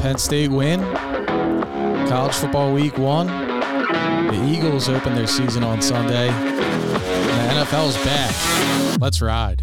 Penn 0.00 0.18
State 0.18 0.50
win. 0.50 0.80
College 2.08 2.34
football 2.34 2.72
week 2.72 2.98
one. 2.98 3.26
The 3.26 4.46
Eagles 4.48 4.88
open 4.88 5.14
their 5.14 5.26
season 5.26 5.62
on 5.62 5.82
Sunday. 5.82 6.28
And 6.28 7.58
the 7.58 7.64
NFL's 7.64 7.96
back. 8.04 9.00
Let's 9.00 9.20
ride. 9.20 9.60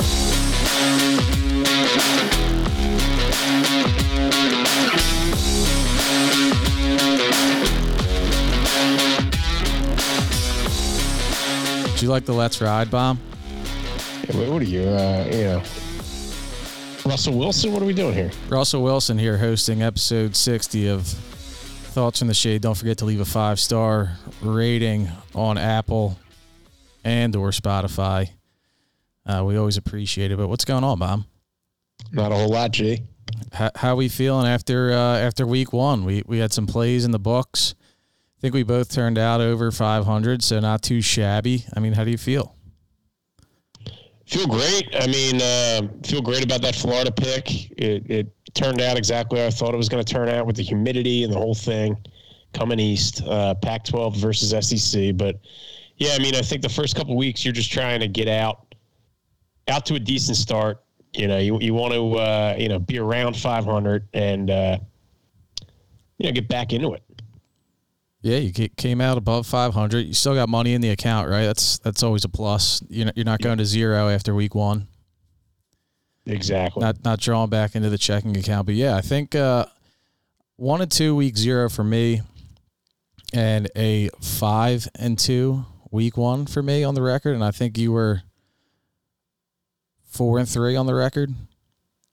Do 11.98 12.06
you 12.06 12.12
like 12.12 12.26
the 12.26 12.34
Let's 12.34 12.62
Ride 12.62 12.92
bomb? 12.92 13.18
What 14.28 14.62
are 14.62 14.66
you, 14.66 14.82
uh, 14.84 15.28
you 15.32 15.44
know, 15.46 15.64
Russell 17.08 17.38
Wilson? 17.38 17.72
What 17.72 17.82
are 17.82 17.86
we 17.86 17.94
doing 17.94 18.14
here? 18.14 18.32
Russell 18.50 18.84
Wilson 18.84 19.18
here 19.18 19.38
hosting 19.38 19.82
episode 19.82 20.36
60 20.36 20.90
of 20.90 21.08
Thoughts 21.08 22.20
from 22.20 22.28
the 22.28 22.34
Shade. 22.34 22.62
Don't 22.62 22.76
forget 22.76 22.98
to 22.98 23.06
leave 23.06 23.22
a 23.22 23.26
five 23.26 23.62
star 23.62 24.18
rating 24.42 25.08
on 25.34 25.58
Apple 25.58 26.20
and 27.06 27.34
or 27.38 27.52
Spotify. 27.52 28.30
Uh, 29.26 29.42
we 29.46 29.56
always 29.56 29.78
appreciate 29.78 30.32
it. 30.32 30.38
But 30.38 30.50
what's 30.50 30.66
going 30.66 30.84
on, 30.84 31.00
Bob? 31.00 31.24
Not 32.12 32.34
a 32.34 32.36
whole 32.36 32.50
lot, 32.50 32.72
G. 32.72 33.04
How, 33.54 33.72
how 33.74 33.96
we 33.96 34.10
feeling 34.10 34.46
after 34.46 34.92
uh, 34.92 35.18
after 35.18 35.48
week 35.48 35.72
one? 35.72 36.04
We 36.04 36.24
we 36.26 36.40
had 36.40 36.52
some 36.52 36.68
plays 36.68 37.06
in 37.06 37.12
the 37.12 37.20
books. 37.20 37.74
I 38.38 38.42
think 38.42 38.54
we 38.54 38.64
both 38.64 38.92
turned 38.92 39.18
out 39.18 39.40
over 39.40 39.72
500, 39.72 40.44
so 40.44 40.60
not 40.60 40.82
too 40.82 41.02
shabby. 41.02 41.66
I 41.74 41.80
mean, 41.80 41.94
how 41.94 42.04
do 42.04 42.12
you 42.12 42.18
feel? 42.18 42.57
Feel 44.28 44.48
great. 44.48 44.94
I 44.94 45.08
mean, 45.08 45.42
uh, 45.42 45.88
feel 46.06 46.22
great 46.22 46.44
about 46.44 46.62
that 46.62 46.76
Florida 46.76 47.12
pick. 47.12 47.72
It, 47.72 48.04
it 48.12 48.28
turned 48.54 48.82
out 48.82 48.98
exactly 48.98 49.40
how 49.40 49.46
I 49.46 49.50
thought 49.50 49.74
it 49.74 49.78
was 49.78 49.88
going 49.88 50.04
to 50.04 50.14
turn 50.14 50.28
out 50.28 50.46
with 50.46 50.58
the 50.58 50.64
humidity 50.64 51.24
and 51.24 51.32
the 51.32 51.38
whole 51.38 51.56
thing 51.56 51.96
coming 52.54 52.78
east, 52.78 53.24
uh, 53.26 53.54
Pac 53.56 53.86
12 53.86 54.18
versus 54.18 54.68
SEC. 54.68 55.16
But 55.16 55.40
yeah, 55.96 56.12
I 56.14 56.20
mean, 56.20 56.36
I 56.36 56.42
think 56.42 56.62
the 56.62 56.68
first 56.68 56.94
couple 56.94 57.16
weeks 57.16 57.46
you're 57.46 57.54
just 57.54 57.72
trying 57.72 58.02
to 58.02 58.10
get 58.10 58.28
out, 58.28 58.76
out 59.70 59.86
to 59.86 59.96
a 59.96 60.00
decent 60.00 60.36
start. 60.36 60.84
You 61.14 61.30
know, 61.30 61.38
you, 61.38 61.58
you 61.62 61.74
want 61.74 61.94
to, 61.94 62.16
uh, 62.16 62.56
you 62.60 62.68
know, 62.68 62.80
be 62.80 63.00
around 63.00 63.38
500 63.38 64.10
and, 64.14 64.52
uh, 64.52 64.78
you 66.18 66.26
know, 66.26 66.34
get 66.34 66.50
back 66.50 66.74
into 66.74 66.94
it. 66.94 67.04
Yeah, 68.28 68.40
you 68.40 68.52
came 68.52 69.00
out 69.00 69.18
above 69.18 69.48
500. 69.48 70.06
You 70.06 70.14
still 70.14 70.36
got 70.36 70.50
money 70.50 70.74
in 70.74 70.82
the 70.82 70.90
account, 70.90 71.30
right? 71.30 71.46
That's 71.46 71.78
that's 71.78 72.04
always 72.04 72.26
a 72.26 72.30
plus. 72.30 72.84
You're 72.90 73.06
not, 73.06 73.16
you're 73.16 73.26
not 73.26 73.40
going 73.40 73.58
to 73.60 73.66
zero 73.66 74.10
after 74.10 74.36
week 74.36 74.54
one. 74.54 74.90
Exactly. 76.26 76.82
Not 76.82 77.06
not 77.06 77.22
drawing 77.22 77.50
back 77.50 77.74
into 77.74 77.90
the 77.90 77.98
checking 77.98 78.36
account, 78.36 78.66
but 78.66 78.76
yeah, 78.76 78.98
I 78.98 79.02
think 79.02 79.34
uh, 79.34 79.68
one 80.58 80.82
and 80.82 80.92
two 80.92 81.16
week 81.16 81.38
zero 81.38 81.70
for 81.70 81.86
me, 81.86 82.22
and 83.34 83.72
a 83.78 84.10
five 84.22 84.90
and 84.96 85.18
two 85.18 85.66
week 85.90 86.18
one 86.18 86.48
for 86.48 86.62
me 86.62 86.84
on 86.84 86.96
the 86.96 87.02
record, 87.02 87.34
and 87.34 87.46
I 87.46 87.52
think 87.52 87.78
you 87.78 87.94
were 87.94 88.24
four 90.04 90.38
and 90.38 90.50
three 90.50 90.76
on 90.76 90.86
the 90.86 90.96
record. 90.96 91.34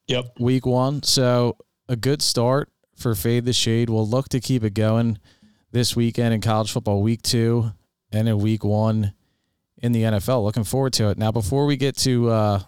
Yep. 0.07 0.39
Week 0.39 0.65
one, 0.65 1.03
so 1.03 1.57
a 1.89 1.97
good 1.97 2.23
start 2.23 2.71
for 2.95 3.17
Fade 3.17 3.47
the 3.47 3.53
Shade. 3.53 3.91
We'll 3.91 4.09
look 4.09 4.29
to 4.29 4.39
keep 4.39 4.63
it 4.63 4.75
going 4.75 5.19
this 5.75 5.97
weekend 5.97 6.33
in 6.33 6.41
college 6.41 6.71
football, 6.71 7.03
week 7.03 7.21
two, 7.21 7.73
and 8.13 8.29
in 8.29 8.39
week 8.39 8.63
one 8.65 9.13
in 9.83 9.91
the 9.91 10.03
NFL. 10.03 10.45
Looking 10.45 10.63
forward 10.63 10.93
to 10.95 11.11
it. 11.11 11.19
Now, 11.19 11.33
before 11.33 11.67
we 11.67 11.77
get 11.77 11.97
to 11.99 12.31
uh, 12.31 12.61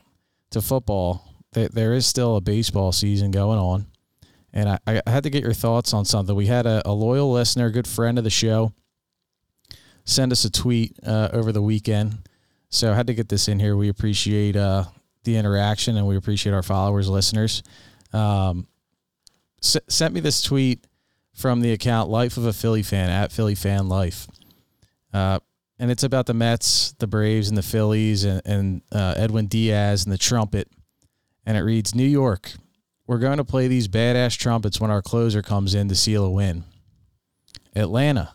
to 0.50 0.60
football, 0.60 1.22
th- 1.54 1.70
there 1.70 1.94
is 1.94 2.04
still 2.04 2.34
a 2.34 2.40
baseball 2.40 2.90
season 2.90 3.30
going 3.30 3.60
on, 3.60 3.86
and 4.52 4.68
I, 4.68 4.78
I 4.86 5.08
had 5.08 5.22
to 5.22 5.30
get 5.30 5.44
your 5.44 5.52
thoughts 5.54 5.94
on 5.94 6.04
something. 6.04 6.34
We 6.34 6.46
had 6.46 6.66
a, 6.66 6.82
a 6.84 6.90
loyal 6.92 7.32
listener, 7.32 7.66
a 7.66 7.72
good 7.72 7.86
friend 7.86 8.18
of 8.18 8.24
the 8.24 8.30
show, 8.30 8.72
send 10.04 10.32
us 10.32 10.44
a 10.44 10.50
tweet 10.50 10.98
uh, 11.06 11.28
over 11.32 11.52
the 11.52 11.62
weekend. 11.62 12.28
So 12.70 12.90
I 12.90 12.96
had 12.96 13.06
to 13.06 13.14
get 13.14 13.28
this 13.28 13.46
in 13.46 13.60
here. 13.60 13.76
We 13.76 13.88
appreciate 13.88 14.56
uh, 14.56 14.84
the 15.22 15.36
interaction 15.36 15.96
and 15.96 16.08
we 16.08 16.16
appreciate 16.16 16.52
our 16.52 16.64
followers, 16.64 17.08
listeners. 17.08 17.62
Um, 18.12 18.66
s- 19.62 19.76
sent 19.88 20.12
me 20.12 20.18
this 20.18 20.42
tweet 20.42 20.84
from 21.36 21.60
the 21.60 21.70
account 21.72 22.08
Life 22.08 22.38
of 22.38 22.46
a 22.46 22.52
Philly 22.52 22.82
Fan 22.82 23.10
at 23.10 23.30
Philly 23.30 23.54
Fan 23.54 23.88
Life. 23.88 24.26
Uh, 25.12 25.38
and 25.78 25.90
it's 25.90 26.02
about 26.02 26.24
the 26.24 26.34
Mets, 26.34 26.94
the 26.98 27.06
Braves, 27.06 27.48
and 27.48 27.58
the 27.58 27.62
Phillies, 27.62 28.24
and, 28.24 28.40
and 28.46 28.82
uh, 28.90 29.14
Edwin 29.18 29.46
Diaz 29.46 30.04
and 30.04 30.12
the 30.12 30.18
trumpet. 30.18 30.68
And 31.44 31.58
it 31.58 31.60
reads 31.60 31.94
New 31.94 32.06
York, 32.06 32.52
we're 33.06 33.18
going 33.18 33.36
to 33.36 33.44
play 33.44 33.68
these 33.68 33.86
badass 33.86 34.36
trumpets 34.38 34.80
when 34.80 34.90
our 34.90 35.02
closer 35.02 35.42
comes 35.42 35.74
in 35.74 35.88
to 35.88 35.94
seal 35.94 36.24
a 36.24 36.30
win. 36.30 36.64
Atlanta, 37.76 38.34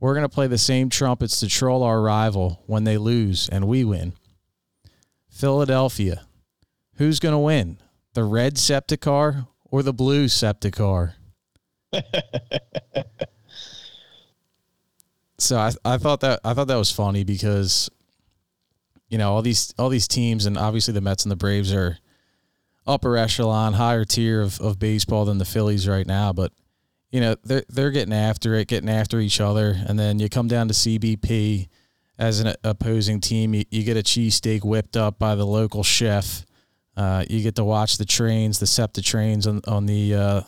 we're 0.00 0.14
going 0.14 0.24
to 0.24 0.28
play 0.28 0.48
the 0.48 0.58
same 0.58 0.90
trumpets 0.90 1.38
to 1.40 1.48
troll 1.48 1.84
our 1.84 2.02
rival 2.02 2.64
when 2.66 2.82
they 2.82 2.98
lose 2.98 3.48
and 3.48 3.68
we 3.68 3.84
win. 3.84 4.12
Philadelphia, 5.30 6.22
who's 6.96 7.20
going 7.20 7.32
to 7.32 7.38
win? 7.38 7.78
The 8.14 8.24
red 8.24 8.58
SEPTA 8.58 8.96
car 8.96 9.46
or 9.70 9.84
the 9.84 9.92
blue 9.92 10.26
SEPTA 10.26 10.72
car? 10.72 11.14
so 15.38 15.56
I, 15.58 15.72
I 15.84 15.98
thought 15.98 16.20
that 16.20 16.40
I 16.44 16.54
thought 16.54 16.68
that 16.68 16.76
was 16.76 16.90
funny 16.90 17.24
because 17.24 17.90
you 19.08 19.18
know 19.18 19.32
all 19.32 19.42
these 19.42 19.74
all 19.78 19.88
these 19.88 20.08
teams 20.08 20.46
and 20.46 20.58
obviously 20.58 20.94
the 20.94 21.00
Mets 21.00 21.24
and 21.24 21.32
the 21.32 21.36
Braves 21.36 21.72
are 21.72 21.98
upper 22.86 23.16
echelon, 23.16 23.74
higher 23.74 24.04
tier 24.04 24.40
of, 24.40 24.60
of 24.60 24.78
baseball 24.78 25.24
than 25.24 25.38
the 25.38 25.44
Phillies 25.44 25.86
right 25.88 26.06
now, 26.06 26.32
but 26.32 26.52
you 27.10 27.20
know 27.20 27.36
they're 27.44 27.64
they're 27.68 27.90
getting 27.90 28.14
after 28.14 28.54
it, 28.54 28.68
getting 28.68 28.90
after 28.90 29.20
each 29.20 29.40
other, 29.40 29.76
and 29.86 29.98
then 29.98 30.18
you 30.18 30.28
come 30.28 30.48
down 30.48 30.68
to 30.68 30.74
CBP 30.74 31.68
as 32.18 32.40
an 32.40 32.54
opposing 32.64 33.20
team, 33.20 33.54
you, 33.54 33.64
you 33.70 33.84
get 33.84 33.96
a 33.96 34.02
cheesesteak 34.02 34.64
whipped 34.64 34.96
up 34.96 35.18
by 35.18 35.34
the 35.36 35.46
local 35.46 35.84
chef. 35.84 36.44
Uh, 36.96 37.24
you 37.30 37.42
get 37.42 37.54
to 37.54 37.64
watch 37.64 37.96
the 37.96 38.04
trains, 38.04 38.58
the 38.58 38.66
SEPTA 38.66 39.02
trains 39.02 39.46
on 39.46 39.60
on 39.68 39.86
the 39.86 40.14
uh, 40.14 40.40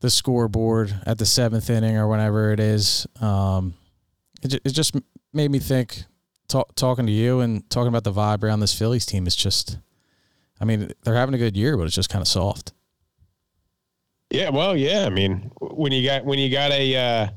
the 0.00 0.10
scoreboard 0.10 0.94
at 1.06 1.18
the 1.18 1.26
seventh 1.26 1.70
inning 1.70 1.96
or 1.96 2.08
whenever 2.08 2.52
it 2.52 2.60
is. 2.60 3.06
Um, 3.20 3.74
it, 4.42 4.54
it 4.54 4.70
just 4.70 4.96
made 5.32 5.50
me 5.50 5.58
think, 5.58 6.04
talk, 6.48 6.74
talking 6.74 7.06
to 7.06 7.12
you 7.12 7.40
and 7.40 7.68
talking 7.70 7.88
about 7.88 8.04
the 8.04 8.12
vibe 8.12 8.42
around 8.42 8.60
this 8.60 8.76
Phillies 8.76 9.06
team 9.06 9.26
is 9.26 9.36
just, 9.36 9.78
I 10.60 10.64
mean, 10.64 10.92
they're 11.02 11.14
having 11.14 11.34
a 11.34 11.38
good 11.38 11.56
year, 11.56 11.76
but 11.76 11.84
it's 11.84 11.94
just 11.94 12.10
kind 12.10 12.22
of 12.22 12.28
soft. 12.28 12.72
Yeah, 14.30 14.50
well, 14.50 14.76
yeah. 14.76 15.06
I 15.06 15.10
mean, 15.10 15.50
when 15.60 15.90
you 15.90 16.04
got 16.06 16.24
when 16.24 16.38
you 16.38 16.50
got 16.50 16.70
a 16.70 16.96
uh, 16.96 17.28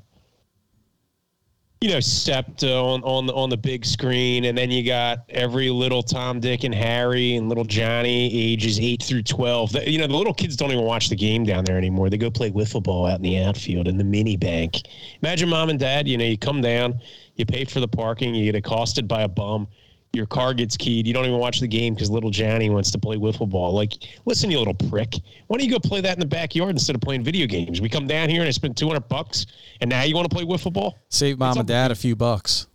you 1.83 1.89
know, 1.89 1.99
SEPTA 1.99 2.73
on 2.73 3.03
on 3.03 3.25
the 3.25 3.33
on 3.33 3.49
the 3.49 3.57
big 3.57 3.85
screen, 3.85 4.45
and 4.45 4.57
then 4.57 4.71
you 4.71 4.85
got 4.85 5.25
every 5.27 5.69
little 5.69 6.01
Tom, 6.01 6.39
Dick, 6.39 6.63
and 6.63 6.73
Harry, 6.73 7.35
and 7.35 7.49
little 7.49 7.65
Johnny, 7.65 8.33
ages 8.33 8.79
eight 8.79 9.03
through 9.03 9.23
twelve. 9.23 9.73
The, 9.73 9.91
you 9.91 9.99
know, 9.99 10.07
the 10.07 10.15
little 10.15 10.33
kids 10.33 10.55
don't 10.55 10.71
even 10.71 10.85
watch 10.85 11.09
the 11.09 11.17
game 11.17 11.43
down 11.43 11.65
there 11.65 11.77
anymore. 11.77 12.09
They 12.09 12.17
go 12.17 12.31
play 12.31 12.51
wiffle 12.51 12.81
ball 12.81 13.05
out 13.05 13.17
in 13.17 13.21
the 13.21 13.37
outfield 13.37 13.89
in 13.89 13.97
the 13.97 14.03
mini 14.05 14.37
bank. 14.37 14.77
Imagine 15.21 15.49
mom 15.49 15.69
and 15.69 15.77
dad. 15.77 16.07
You 16.07 16.17
know, 16.17 16.23
you 16.23 16.37
come 16.37 16.61
down, 16.61 17.01
you 17.35 17.45
pay 17.45 17.65
for 17.65 17.81
the 17.81 17.87
parking, 17.89 18.33
you 18.33 18.49
get 18.49 18.55
accosted 18.55 19.05
by 19.05 19.23
a 19.23 19.27
bum 19.27 19.67
your 20.13 20.27
car 20.27 20.53
gets 20.53 20.77
keyed. 20.77 21.07
You 21.07 21.13
don't 21.13 21.25
even 21.25 21.39
watch 21.39 21.59
the 21.59 21.67
game 21.67 21.95
because 21.95 22.11
little 22.11 22.29
Johnny 22.29 22.69
wants 22.69 22.91
to 22.91 22.99
play 22.99 23.17
wiffle 23.17 23.49
ball. 23.49 23.73
Like, 23.73 23.93
listen, 24.25 24.51
you 24.51 24.59
little 24.59 24.75
prick. 24.75 25.15
Why 25.47 25.57
don't 25.57 25.67
you 25.67 25.71
go 25.71 25.79
play 25.79 26.01
that 26.01 26.13
in 26.13 26.19
the 26.19 26.25
backyard 26.27 26.69
instead 26.69 26.95
of 26.95 27.01
playing 27.01 27.23
video 27.23 27.47
games? 27.47 27.81
We 27.81 27.89
come 27.89 28.05
down 28.05 28.29
here 28.29 28.41
and 28.41 28.47
I 28.47 28.51
spend 28.51 28.77
200 28.77 29.09
bucks, 29.09 29.47
and 29.81 29.89
now 29.89 30.03
you 30.03 30.13
want 30.13 30.29
to 30.29 30.35
play 30.35 30.45
wiffle 30.45 30.71
ball? 30.71 30.99
Save 31.09 31.39
mom 31.39 31.51
it's 31.51 31.59
and 31.59 31.67
dad 31.67 31.91
a 31.91 31.95
few 31.95 32.15
bucks. 32.15 32.67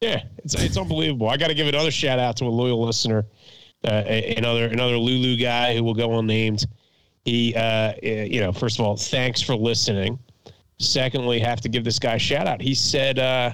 Yeah, 0.00 0.24
it's, 0.38 0.54
it's 0.56 0.76
unbelievable. 0.76 1.28
I 1.28 1.36
got 1.36 1.48
to 1.48 1.54
give 1.54 1.68
another 1.68 1.92
shout 1.92 2.18
out 2.18 2.36
to 2.38 2.46
a 2.46 2.46
loyal 2.46 2.84
listener, 2.84 3.24
uh, 3.84 4.02
another 4.36 4.66
another 4.66 4.98
Lulu 4.98 5.36
guy 5.36 5.76
who 5.76 5.84
will 5.84 5.94
go 5.94 6.18
unnamed. 6.18 6.66
He, 7.24 7.54
uh, 7.54 7.92
you 8.02 8.40
know, 8.40 8.50
first 8.52 8.80
of 8.80 8.84
all, 8.84 8.96
thanks 8.96 9.40
for 9.40 9.54
listening. 9.54 10.18
Secondly, 10.80 11.38
have 11.38 11.60
to 11.60 11.68
give 11.68 11.84
this 11.84 12.00
guy 12.00 12.14
a 12.14 12.18
shout 12.18 12.48
out. 12.48 12.60
He 12.60 12.74
said, 12.74 13.20
uh, 13.20 13.52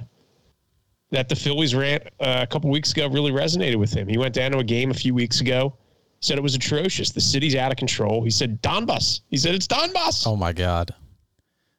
that 1.11 1.29
the 1.29 1.37
Phillies 1.37 1.75
rant 1.75 2.05
uh, 2.21 2.41
a 2.43 2.47
couple 2.47 2.71
weeks 2.71 2.93
ago 2.93 3.09
really 3.09 3.33
resonated 3.33 3.77
with 3.77 3.93
him. 3.93 4.09
He 4.09 4.19
went 4.19 4.35
down 4.35 4.53
to 4.53 4.59
a 4.59 4.65
game 4.65 4.91
a 4.91 4.95
few 4.95 5.15
weeks 5.15 5.41
ago, 5.41 5.75
said 6.21 6.39
it 6.39 6.43
was 6.43 6.55
atrocious. 6.55 7.11
The 7.11 7.21
city's 7.21 7.57
out 7.57 7.71
of 7.71 7.79
control. 7.79 8.23
He 8.23 8.31
said 8.31 8.61
Donbus. 8.63 9.21
He 9.31 9.37
said 9.37 9.55
it's 9.55 9.67
Donbus. 9.67 10.27
Oh 10.27 10.37
my 10.37 10.53
God, 10.53 10.95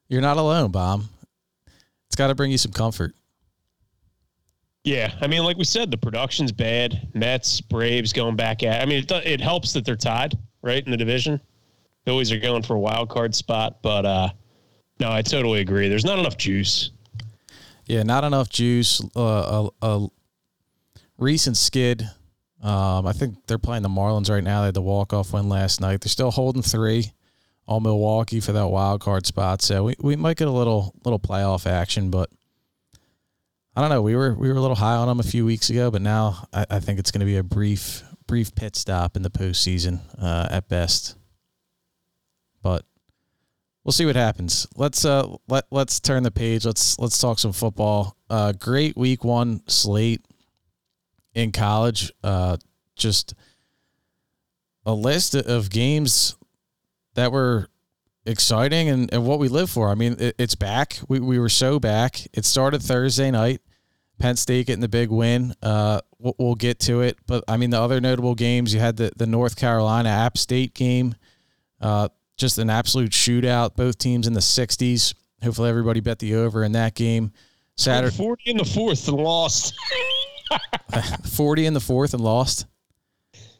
you're 0.07 0.21
not 0.21 0.37
alone, 0.37 0.71
Bob. 0.71 1.03
It's 2.07 2.15
got 2.15 2.27
to 2.27 2.35
bring 2.35 2.51
you 2.51 2.57
some 2.57 2.71
comfort. 2.71 3.13
Yeah, 4.83 5.13
I 5.21 5.27
mean, 5.27 5.43
like 5.43 5.57
we 5.57 5.65
said, 5.65 5.91
the 5.91 5.97
production's 5.97 6.51
bad. 6.51 7.09
Mets, 7.13 7.61
Braves 7.61 8.13
going 8.13 8.35
back 8.35 8.63
at. 8.63 8.81
I 8.81 8.85
mean, 8.85 9.03
it, 9.03 9.11
it 9.11 9.41
helps 9.41 9.73
that 9.73 9.85
they're 9.85 9.95
tied 9.95 10.37
right 10.61 10.83
in 10.83 10.89
the 10.89 10.97
division. 10.97 11.39
Phillies 12.05 12.31
are 12.31 12.39
going 12.39 12.63
for 12.63 12.75
a 12.75 12.79
wild 12.79 13.09
card 13.09 13.35
spot, 13.35 13.81
but 13.83 14.05
uh, 14.05 14.29
no, 14.99 15.11
I 15.11 15.21
totally 15.21 15.59
agree. 15.59 15.89
There's 15.89 16.05
not 16.05 16.17
enough 16.17 16.37
juice. 16.37 16.91
Yeah, 17.89 18.03
not 18.03 18.23
enough 18.23 18.49
juice. 18.49 19.01
Uh, 19.15 19.69
a, 19.81 19.87
a, 19.87 20.07
recent 21.17 21.57
skid. 21.57 22.07
Um, 22.61 23.07
I 23.07 23.13
think 23.13 23.47
they're 23.47 23.57
playing 23.57 23.81
the 23.81 23.89
Marlins 23.89 24.29
right 24.29 24.43
now. 24.43 24.61
They 24.61 24.67
had 24.67 24.75
the 24.75 24.81
walk 24.81 25.11
off 25.11 25.33
win 25.33 25.49
last 25.49 25.81
night. 25.81 26.01
They're 26.01 26.09
still 26.09 26.29
holding 26.29 26.61
three 26.61 27.11
on 27.67 27.81
Milwaukee 27.81 28.41
for 28.41 28.51
that 28.51 28.67
wild 28.67 29.01
card 29.01 29.25
spot. 29.25 29.63
So 29.63 29.85
we, 29.85 29.95
we 29.99 30.15
might 30.15 30.37
get 30.37 30.47
a 30.47 30.51
little 30.51 30.93
little 31.03 31.19
playoff 31.19 31.65
action, 31.65 32.11
but 32.11 32.29
I 33.75 33.81
don't 33.81 33.89
know. 33.89 34.03
We 34.03 34.15
were 34.15 34.35
we 34.35 34.49
were 34.49 34.55
a 34.55 34.61
little 34.61 34.75
high 34.75 34.95
on 34.95 35.07
them 35.07 35.19
a 35.19 35.23
few 35.23 35.43
weeks 35.43 35.71
ago, 35.71 35.89
but 35.89 36.03
now 36.03 36.47
I, 36.53 36.65
I 36.69 36.79
think 36.79 36.99
it's 36.99 37.09
going 37.09 37.21
to 37.21 37.25
be 37.25 37.37
a 37.37 37.43
brief 37.43 38.03
brief 38.27 38.53
pit 38.53 38.75
stop 38.75 39.15
in 39.15 39.23
the 39.23 39.31
postseason 39.31 39.99
uh, 40.21 40.47
at 40.51 40.69
best. 40.69 41.17
But 42.61 42.85
we'll 43.83 43.91
see 43.91 44.05
what 44.05 44.15
happens. 44.15 44.67
Let's 44.75 45.05
uh 45.05 45.35
let 45.47 45.65
let's 45.71 45.99
turn 45.99 46.23
the 46.23 46.31
page. 46.31 46.65
Let's 46.65 46.97
let's 46.99 47.19
talk 47.19 47.39
some 47.39 47.53
football. 47.53 48.15
Uh, 48.29 48.51
great 48.53 48.95
week 48.95 49.23
one 49.23 49.61
slate 49.67 50.25
in 51.33 51.51
college. 51.51 52.11
Uh, 52.23 52.57
just 52.95 53.33
a 54.85 54.93
list 54.93 55.35
of 55.35 55.69
games 55.69 56.35
that 57.15 57.31
were 57.31 57.67
exciting 58.25 58.89
and, 58.89 59.13
and 59.13 59.25
what 59.25 59.39
we 59.39 59.47
live 59.47 59.69
for. 59.69 59.89
I 59.89 59.95
mean, 59.95 60.15
it, 60.19 60.35
it's 60.37 60.55
back. 60.55 60.99
We, 61.07 61.19
we 61.19 61.39
were 61.39 61.49
so 61.49 61.79
back. 61.79 62.21
It 62.33 62.45
started 62.45 62.81
Thursday 62.81 63.31
night. 63.31 63.61
Penn 64.19 64.35
State 64.35 64.67
getting 64.67 64.81
the 64.81 64.89
big 64.89 65.09
win. 65.09 65.53
Uh, 65.63 66.01
we'll, 66.19 66.35
we'll, 66.37 66.55
get 66.55 66.79
to 66.81 67.01
it. 67.01 67.17
But 67.25 67.45
I 67.47 67.57
mean, 67.57 67.69
the 67.69 67.79
other 67.79 68.01
notable 68.01 68.35
games, 68.35 68.73
you 68.73 68.79
had 68.79 68.97
the, 68.97 69.11
the 69.15 69.25
North 69.25 69.55
Carolina 69.55 70.09
App 70.09 70.37
State 70.37 70.73
game, 70.73 71.15
uh, 71.79 72.09
just 72.39 72.57
an 72.57 72.69
absolute 72.69 73.11
shootout. 73.11 73.75
Both 73.75 73.97
teams 73.97 74.25
in 74.25 74.33
the 74.33 74.39
60s. 74.39 75.13
Hopefully, 75.43 75.69
everybody 75.69 75.99
bet 75.99 76.19
the 76.19 76.35
over 76.35 76.63
in 76.63 76.71
that 76.71 76.95
game. 76.95 77.31
Saturday, 77.75 78.15
40 78.15 78.43
in 78.49 78.57
the 78.57 78.65
fourth 78.65 79.07
and 79.07 79.17
lost. 79.17 79.73
40 81.31 81.65
in 81.65 81.73
the 81.73 81.79
fourth 81.79 82.13
and 82.13 82.23
lost. 82.23 82.65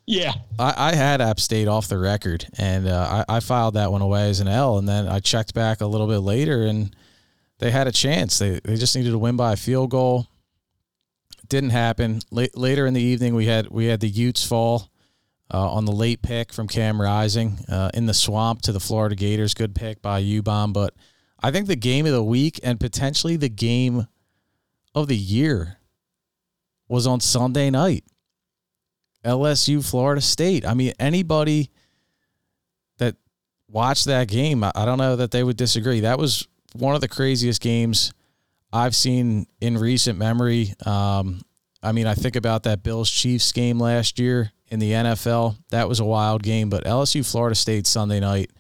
Yeah, 0.06 0.34
I, 0.58 0.74
I, 0.76 0.96
had 0.96 1.22
App 1.22 1.40
State 1.40 1.68
off 1.68 1.88
the 1.88 2.00
record, 2.00 2.48
and 2.58 2.88
uh, 2.88 3.24
I, 3.30 3.36
I, 3.36 3.40
filed 3.42 3.76
that 3.76 3.92
one 3.92 4.02
away 4.02 4.28
as 4.32 4.40
an 4.40 4.48
L, 4.48 4.80
and 4.80 4.90
then 4.90 5.08
I 5.08 5.20
checked 5.20 5.54
back 5.54 5.82
a 5.82 5.86
little 5.86 6.08
bit 6.08 6.18
later, 6.18 6.64
and 6.64 6.96
they 7.60 7.70
had 7.70 7.86
a 7.86 7.92
chance. 7.92 8.40
They 8.40 8.60
they 8.64 8.76
just 8.76 8.96
needed 8.96 9.12
to 9.12 9.20
win 9.20 9.36
by 9.36 9.54
a 9.54 9.56
field 9.56 9.92
goal. 9.92 10.26
Didn't 11.48 11.70
happen. 11.70 12.22
later 12.32 12.88
in 12.88 12.96
the 12.96 13.02
evening, 13.02 13.36
we 13.36 13.46
had 13.46 13.70
we 13.70 13.86
had 13.86 14.00
the 14.00 14.10
Utes 14.10 14.44
fall 14.44 14.90
uh, 15.54 15.72
on 15.72 15.86
the 15.86 15.92
late 15.92 16.22
pick 16.22 16.54
from 16.54 16.68
Cam 16.68 17.02
Rising 17.02 17.60
uh, 17.70 17.90
in 17.94 18.06
the 18.06 18.14
swamp 18.14 18.62
to 18.64 18.72
the 18.72 18.80
Florida 18.80 19.16
Gators. 19.16 19.54
Good 19.54 19.76
pick 19.76 20.02
by 20.02 20.20
U 20.20 20.42
Bomb, 20.42 20.74
but 20.74 20.94
I 21.42 21.52
think 21.52 21.68
the 21.68 21.76
game 21.76 22.06
of 22.06 22.12
the 22.12 22.24
week 22.24 22.60
and 22.64 22.80
potentially 22.80 23.36
the 23.36 23.50
game 23.50 24.08
of 24.94 25.08
the 25.08 25.18
year 25.18 25.78
was 26.88 27.08
on 27.08 27.20
Sunday 27.20 27.70
night. 27.70 28.04
LSU 29.24 29.88
Florida 29.88 30.22
State. 30.22 30.66
I 30.66 30.74
mean, 30.74 30.94
anybody 31.00 31.72
that 32.98 33.16
watched 33.68 34.06
that 34.06 34.28
game, 34.28 34.64
I 34.64 34.72
don't 34.86 34.98
know 34.98 35.16
that 35.16 35.32
they 35.32 35.44
would 35.44 35.58
disagree. 35.58 36.02
That 36.02 36.20
was 36.20 36.48
one 36.74 36.96
of 36.96 37.02
the 37.02 37.08
craziest 37.08 37.62
games 37.62 38.14
I've 38.72 38.96
seen 38.96 39.48
in 39.60 39.78
recent 39.78 40.18
memory. 40.18 40.74
Um, 40.86 41.42
I 41.82 41.92
mean, 41.92 42.08
I 42.08 42.14
think 42.14 42.36
about 42.36 42.64
that 42.64 42.84
Bills 42.84 43.10
Chiefs 43.10 43.52
game 43.52 43.80
last 43.80 44.20
year 44.20 44.52
in 44.70 44.80
the 44.80 44.92
NFL. 44.92 45.56
That 45.70 45.88
was 45.88 46.00
a 46.00 46.06
wild 46.06 46.44
game, 46.44 46.70
but 46.70 46.86
LSU 46.86 47.30
Florida 47.30 47.56
State 47.56 47.88
Sunday 47.88 48.20
night, 48.20 48.52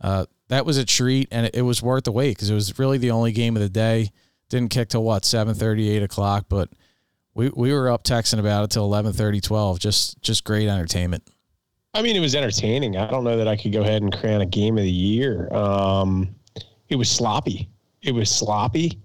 uh, 0.00 0.26
that 0.48 0.64
was 0.64 0.78
a 0.78 0.84
treat, 0.84 1.28
and 1.30 1.46
it, 1.46 1.56
it 1.56 1.62
was 1.62 1.82
worth 1.82 2.04
the 2.04 2.12
wait 2.12 2.36
because 2.36 2.50
it 2.50 2.54
was 2.54 2.78
really 2.78 2.98
the 2.98 3.10
only 3.10 3.32
game 3.32 3.56
of 3.56 3.62
the 3.62 3.68
day. 3.68 4.10
Didn't 4.48 4.70
kick 4.70 4.88
till 4.88 5.04
what 5.04 5.24
seven 5.24 5.54
thirty, 5.54 5.90
eight 5.90 6.02
o'clock, 6.02 6.46
but 6.48 6.70
we 7.34 7.50
we 7.50 7.72
were 7.72 7.90
up 7.90 8.02
texting 8.02 8.38
about 8.40 8.64
it 8.64 8.70
till 8.70 8.84
11, 8.84 9.12
30, 9.12 9.40
12. 9.40 9.78
Just 9.78 10.20
just 10.22 10.44
great 10.44 10.68
entertainment. 10.68 11.22
I 11.94 12.02
mean, 12.02 12.16
it 12.16 12.20
was 12.20 12.34
entertaining. 12.34 12.96
I 12.96 13.10
don't 13.10 13.24
know 13.24 13.36
that 13.36 13.48
I 13.48 13.56
could 13.56 13.72
go 13.72 13.80
ahead 13.80 14.02
and 14.02 14.12
crown 14.12 14.40
a 14.40 14.46
game 14.46 14.76
of 14.76 14.84
the 14.84 14.90
year. 14.90 15.52
Um, 15.52 16.34
it 16.88 16.96
was 16.96 17.10
sloppy. 17.10 17.68
It 18.02 18.12
was 18.12 18.30
sloppy. 18.30 19.00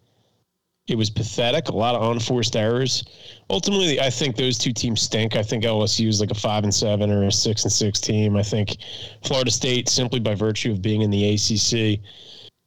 It 0.88 0.98
was 0.98 1.10
pathetic. 1.10 1.70
A 1.70 1.76
lot 1.76 1.96
of 1.96 2.12
unforced 2.12 2.56
errors. 2.56 3.06
Ultimately, 3.50 4.02
I 4.02 4.10
think 4.10 4.36
those 4.36 4.58
two 4.58 4.74
teams 4.74 5.02
stink. 5.02 5.36
I 5.36 5.44
think 5.44 5.64
LSU 5.64 6.08
is 6.08 6.20
like 6.20 6.32
a 6.32 6.36
five 6.36 6.64
and 6.64 6.74
seven 6.74 7.10
or 7.10 7.24
a 7.24 7.32
six 7.32 7.64
and 7.64 7.72
six 7.72 8.02
team. 8.02 8.36
I 8.36 8.44
think 8.44 8.78
Florida 9.24 9.50
State, 9.52 9.88
simply 9.88 10.20
by 10.20 10.36
virtue 10.36 10.72
of 10.72 10.82
being 10.82 11.02
in 11.02 11.10
the 11.10 11.36
ACC, 11.36 12.02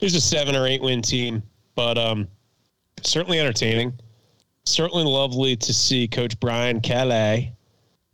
is 0.00 0.14
a 0.14 0.20
seven 0.20 0.56
or 0.56 0.66
eight 0.66 0.80
win 0.80 1.02
team. 1.02 1.42
But 1.74 1.98
um, 1.98 2.26
certainly 3.02 3.38
entertaining 3.38 3.92
certainly 4.66 5.04
lovely 5.04 5.56
to 5.56 5.72
see 5.72 6.06
Coach 6.08 6.38
Brian 6.40 6.80
Kelly 6.80 7.52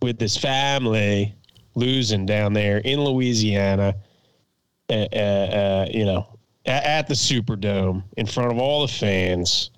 with 0.00 0.20
his 0.20 0.36
family 0.36 1.34
losing 1.74 2.26
down 2.26 2.52
there 2.52 2.78
in 2.78 3.00
Louisiana. 3.00 3.94
Uh, 4.90 5.06
uh, 5.12 5.16
uh, 5.16 5.88
you 5.90 6.04
know, 6.04 6.38
at, 6.66 6.84
at, 6.84 7.08
the 7.08 7.14
Superdome 7.14 8.02
in 8.18 8.26
front 8.26 8.52
of 8.52 8.58
all 8.58 8.82
the 8.82 8.92
fans. 8.92 9.70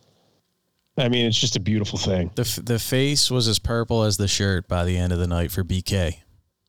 I 0.96 1.08
mean, 1.08 1.26
it's 1.26 1.38
just 1.38 1.56
a 1.56 1.60
beautiful 1.60 1.98
thing. 1.98 2.30
The 2.34 2.62
the 2.64 2.78
face 2.78 3.30
was 3.30 3.48
as 3.48 3.58
purple 3.58 4.04
as 4.04 4.16
the 4.16 4.28
shirt 4.28 4.68
by 4.68 4.84
the 4.84 4.96
end 4.96 5.12
of 5.12 5.18
the 5.18 5.26
night 5.26 5.50
for 5.50 5.64
BK. 5.64 6.18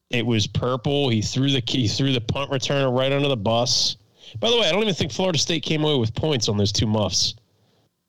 It 0.10 0.26
was 0.26 0.48
purple. 0.48 1.10
He 1.10 1.22
threw 1.22 1.52
the 1.52 1.62
he 1.66 1.88
threw 1.88 2.12
the 2.12 2.22
punt 2.22 2.52
returner 2.52 2.96
right 2.96 3.12
under 3.12 3.28
the 3.28 3.38
bus. 3.38 3.98
By 4.40 4.50
the 4.50 4.58
way, 4.58 4.68
I 4.68 4.72
don't 4.72 4.82
even 4.82 4.96
think 4.96 5.12
Florida 5.12 5.38
State 5.38 5.64
came 5.64 5.84
away 5.84 5.98
with 5.98 6.14
points 6.16 6.50
on 6.50 6.58
those 6.58 6.72
two 6.72 6.88
muffs. 6.88 7.36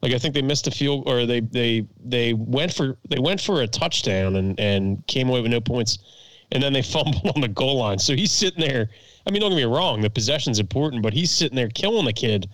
Like 0.02 0.12
I 0.12 0.18
think 0.18 0.34
they 0.34 0.42
missed 0.42 0.66
a 0.66 0.70
field, 0.70 1.04
or 1.06 1.26
they 1.26 1.40
they 1.40 1.86
they 2.02 2.32
went 2.32 2.72
for 2.72 2.96
they 3.08 3.18
went 3.18 3.40
for 3.40 3.62
a 3.62 3.66
touchdown 3.66 4.36
and 4.36 4.58
and 4.58 5.06
came 5.06 5.28
away 5.28 5.40
with 5.42 5.50
no 5.50 5.60
points, 5.60 5.98
and 6.52 6.62
then 6.62 6.72
they 6.72 6.82
fumbled 6.94 7.32
on 7.34 7.40
the 7.40 7.48
goal 7.48 7.78
line. 7.78 7.98
So 7.98 8.14
he's 8.14 8.32
sitting 8.32 8.60
there. 8.60 8.88
I 9.26 9.30
mean, 9.30 9.40
don't 9.40 9.50
get 9.50 9.56
me 9.56 9.64
wrong, 9.64 10.00
the 10.00 10.08
possession's 10.08 10.60
important, 10.60 11.02
but 11.02 11.12
he's 11.12 11.30
sitting 11.30 11.56
there 11.56 11.68
killing 11.68 12.04
the 12.04 12.12
kid. 12.12 12.48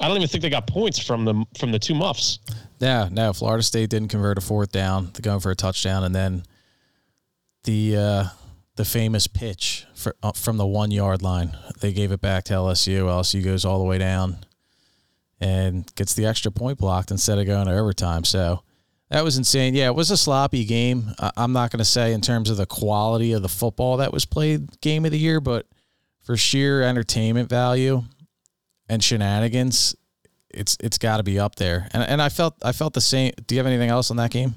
I 0.00 0.06
don't 0.06 0.16
even 0.16 0.28
think 0.28 0.42
they 0.42 0.50
got 0.50 0.66
points 0.66 0.98
from 0.98 1.24
the 1.24 1.44
from 1.58 1.72
the 1.72 1.78
two 1.78 1.94
muffs. 1.94 2.38
Yeah, 2.78 3.08
no. 3.10 3.32
Florida 3.32 3.62
State 3.62 3.90
didn't 3.90 4.08
convert 4.08 4.38
a 4.38 4.40
fourth 4.40 4.70
down 4.70 5.10
They're 5.12 5.22
going 5.22 5.40
for 5.40 5.50
a 5.50 5.56
touchdown, 5.56 6.04
and 6.04 6.14
then 6.14 6.44
the 7.64 7.96
uh, 7.96 8.24
the 8.76 8.84
famous 8.84 9.26
pitch 9.26 9.86
for, 9.94 10.14
uh, 10.22 10.32
from 10.32 10.56
the 10.56 10.66
one 10.66 10.90
yard 10.90 11.22
line. 11.22 11.56
They 11.80 11.92
gave 11.92 12.12
it 12.12 12.20
back 12.20 12.44
to 12.44 12.54
LSU. 12.54 13.04
LSU 13.04 13.44
goes 13.44 13.64
all 13.64 13.78
the 13.78 13.84
way 13.84 13.98
down 13.98 14.38
and 15.40 15.92
gets 15.96 16.14
the 16.14 16.26
extra 16.26 16.52
point 16.52 16.78
blocked 16.78 17.10
instead 17.10 17.38
of 17.38 17.46
going 17.46 17.66
to 17.66 17.76
overtime. 17.76 18.24
So 18.24 18.62
that 19.10 19.24
was 19.24 19.36
insane. 19.36 19.74
Yeah, 19.74 19.86
it 19.86 19.94
was 19.94 20.10
a 20.10 20.16
sloppy 20.16 20.64
game. 20.64 21.12
I'm 21.36 21.52
not 21.52 21.72
going 21.72 21.78
to 21.78 21.84
say 21.84 22.12
in 22.12 22.20
terms 22.20 22.50
of 22.50 22.56
the 22.56 22.66
quality 22.66 23.32
of 23.32 23.42
the 23.42 23.48
football 23.48 23.96
that 23.96 24.12
was 24.12 24.24
played 24.24 24.80
game 24.80 25.04
of 25.04 25.10
the 25.10 25.18
year, 25.18 25.40
but 25.40 25.66
for 26.22 26.36
sheer 26.36 26.82
entertainment 26.82 27.48
value 27.48 28.04
and 28.88 29.02
shenanigans, 29.02 29.94
it's 30.50 30.76
it's 30.80 30.98
got 30.98 31.18
to 31.18 31.22
be 31.22 31.38
up 31.38 31.56
there. 31.56 31.88
And 31.92 32.02
and 32.02 32.22
I 32.22 32.28
felt 32.28 32.54
I 32.62 32.72
felt 32.72 32.94
the 32.94 33.00
same. 33.00 33.32
Do 33.46 33.54
you 33.54 33.58
have 33.58 33.66
anything 33.66 33.90
else 33.90 34.10
on 34.10 34.16
that 34.16 34.30
game? 34.30 34.54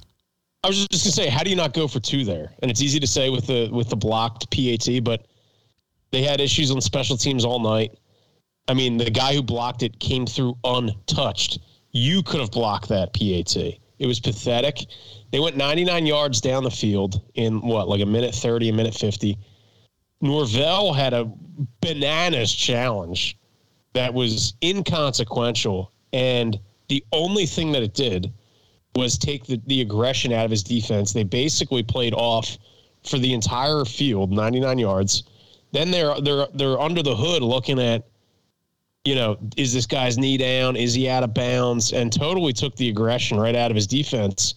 I 0.64 0.68
was 0.68 0.88
just 0.88 1.06
gonna 1.06 1.12
say, 1.12 1.28
how 1.28 1.44
do 1.44 1.50
you 1.50 1.56
not 1.56 1.74
go 1.74 1.88
for 1.88 2.00
two 2.00 2.24
there? 2.24 2.52
And 2.62 2.70
it's 2.70 2.82
easy 2.82 3.00
to 3.00 3.08
say 3.08 3.30
with 3.30 3.48
the 3.48 3.70
with 3.72 3.90
the 3.90 3.96
blocked 3.96 4.50
PAT, 4.52 5.04
but 5.04 5.26
they 6.12 6.24
had 6.24 6.40
issues 6.40 6.72
on 6.72 6.82
special 6.82 7.18
teams 7.18 7.46
all 7.46 7.60
night. 7.60 7.98
I 8.68 8.74
mean, 8.74 8.98
the 8.98 9.10
guy 9.10 9.34
who 9.34 9.42
blocked 9.42 9.82
it 9.84 10.00
came 10.00 10.26
through 10.26 10.58
untouched. 10.64 11.60
You 11.92 12.24
could 12.24 12.40
have 12.40 12.52
blocked 12.52 12.90
that 12.90 13.14
PAT. 13.14 13.56
It 13.58 14.08
was 14.08 14.20
pathetic. 14.20 14.86
They 15.32 15.40
went 15.40 15.58
99 15.58 16.06
yards 16.06 16.42
down 16.42 16.64
the 16.64 16.72
field 16.72 17.22
in 17.36 17.62
what, 17.62 17.88
like 17.88 18.02
a 18.02 18.06
minute 18.06 18.34
30, 18.34 18.70
a 18.70 18.74
minute 18.74 18.96
50. 18.96 19.38
Norvell 20.22 20.94
had 20.94 21.14
a 21.14 21.32
bananas 21.82 22.54
challenge 22.54 23.38
that 23.94 24.14
was 24.14 24.54
inconsequential. 24.64 25.92
And 26.14 26.60
the 26.88 27.04
only 27.12 27.46
thing 27.46 27.72
that 27.74 27.84
it 27.84 27.94
did 27.94 28.32
was 28.96 29.18
take 29.18 29.46
the, 29.46 29.62
the 29.68 29.82
aggression 29.82 30.34
out 30.34 30.46
of 30.46 30.52
his 30.52 30.64
defense. 30.64 31.14
They 31.14 31.24
basically 31.24 31.84
played 31.84 32.14
off 32.14 32.58
for 33.04 33.18
the 33.18 33.34
entire 33.34 33.86
field, 33.86 34.32
99 34.32 34.78
yards. 34.78 35.24
Then 35.72 35.90
they're 35.90 36.20
they're 36.20 36.48
they're 36.54 36.80
under 36.80 37.02
the 37.02 37.16
hood 37.16 37.42
looking 37.42 37.80
at 37.80 38.06
you 39.04 39.16
know, 39.16 39.38
is 39.58 39.74
this 39.74 39.88
guy's 39.88 40.18
knee 40.18 40.38
down? 40.38 40.76
Is 40.76 40.94
he 40.94 41.10
out 41.10 41.24
of 41.24 41.34
bounds? 41.34 41.92
And 41.92 42.14
totally 42.14 42.54
took 42.54 42.76
the 42.76 42.90
aggression 42.90 43.40
right 43.40 43.56
out 43.56 43.72
of 43.72 43.76
his 43.76 43.88
defense. 43.88 44.54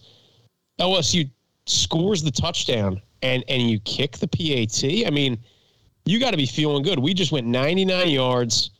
LSU 0.79 1.29
scores 1.65 2.21
the 2.21 2.31
touchdown 2.31 3.01
and 3.21 3.43
and 3.47 3.69
you 3.69 3.79
kick 3.79 4.17
the 4.17 4.27
PAT. 4.27 5.07
I 5.07 5.09
mean, 5.09 5.37
you 6.05 6.19
got 6.19 6.31
to 6.31 6.37
be 6.37 6.45
feeling 6.45 6.83
good. 6.83 6.99
We 6.99 7.13
just 7.13 7.31
went 7.31 7.47
99 7.47 8.09
yards. 8.09 8.71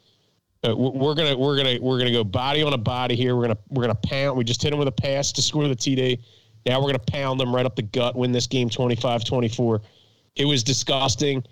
Uh, 0.65 0.75
we're 0.75 1.15
gonna 1.15 1.37
we're 1.37 1.57
gonna 1.57 1.77
we're 1.81 1.97
gonna 1.97 2.11
go 2.11 2.23
body 2.23 2.63
on 2.63 2.73
a 2.73 2.77
body 2.77 3.15
here. 3.15 3.35
We're 3.35 3.43
gonna 3.43 3.57
we're 3.69 3.83
gonna 3.83 3.95
pound. 3.95 4.37
We 4.37 4.43
just 4.43 4.61
hit 4.61 4.73
him 4.73 4.79
with 4.79 4.87
a 4.87 4.91
pass 4.91 5.31
to 5.33 5.41
score 5.41 5.67
the 5.67 5.75
TD. 5.75 6.19
Now 6.65 6.79
we're 6.79 6.87
gonna 6.87 6.99
pound 6.99 7.39
them 7.39 7.53
right 7.53 7.65
up 7.65 7.75
the 7.75 7.83
gut, 7.83 8.15
win 8.15 8.31
this 8.31 8.47
game 8.47 8.69
25-24. 8.69 9.81
It 10.35 10.45
was 10.45 10.63
disgusting. 10.63 11.43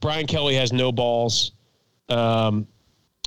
Brian 0.00 0.26
Kelly 0.26 0.54
has 0.54 0.72
no 0.72 0.92
balls. 0.92 1.52
Um, 2.08 2.66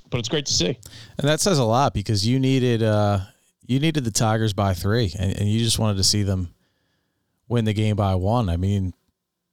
but 0.10 0.20
it's 0.20 0.30
great 0.30 0.46
to 0.46 0.54
see. 0.54 0.78
And 1.18 1.28
that 1.28 1.40
says 1.40 1.58
a 1.58 1.64
lot 1.64 1.94
because 1.94 2.28
you 2.28 2.40
needed 2.40 2.84
uh, 2.84 3.20
you 3.66 3.80
needed 3.80 4.04
the 4.04 4.12
Tigers 4.12 4.54
by 4.54 4.74
three, 4.74 5.14
and, 5.18 5.40
and 5.40 5.50
you 5.50 5.60
just 5.60 5.80
wanted 5.80 5.98
to 5.98 6.04
see 6.04 6.24
them 6.24 6.54
win 7.48 7.66
the 7.66 7.74
game 7.74 7.96
by 7.96 8.16
one. 8.16 8.50
I 8.50 8.58
mean, 8.58 8.94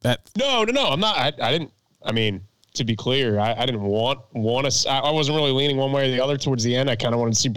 that 0.03 0.29
no, 0.37 0.65
no, 0.65 0.73
no. 0.73 0.89
I'm 0.89 1.01
not. 1.01 1.17
I, 1.17 1.33
I 1.41 1.53
didn't. 1.53 1.73
I 2.03 2.13
mean, 2.13 2.43
To 2.75 2.85
be 2.85 2.95
clear, 2.95 3.41
I, 3.41 3.55
I 3.55 3.67
didn't 3.67 3.83
want 3.83 4.21
want 4.35 4.71
to. 4.71 4.91
I 4.91 5.11
wasn't 5.11 5.37
really 5.37 5.53
leaning 5.53 5.79
one 5.79 5.91
way 5.91 6.09
or 6.09 6.13
the 6.13 6.23
other 6.23 6.37
towards 6.37 6.63
the 6.63 6.77
end. 6.77 6.89
I 6.89 6.97
kind 6.97 7.13
of 7.13 7.19
wanted 7.19 7.35
to 7.35 7.41
see 7.41 7.53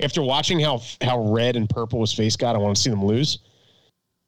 after 0.00 0.22
watching 0.22 0.60
how 0.60 0.82
how 1.00 1.32
red 1.32 1.56
and 1.56 1.68
purple 1.68 2.00
his 2.00 2.12
face 2.12 2.36
got. 2.36 2.56
I 2.56 2.58
want 2.58 2.76
to 2.76 2.82
see 2.82 2.90
them 2.90 3.04
lose. 3.04 3.38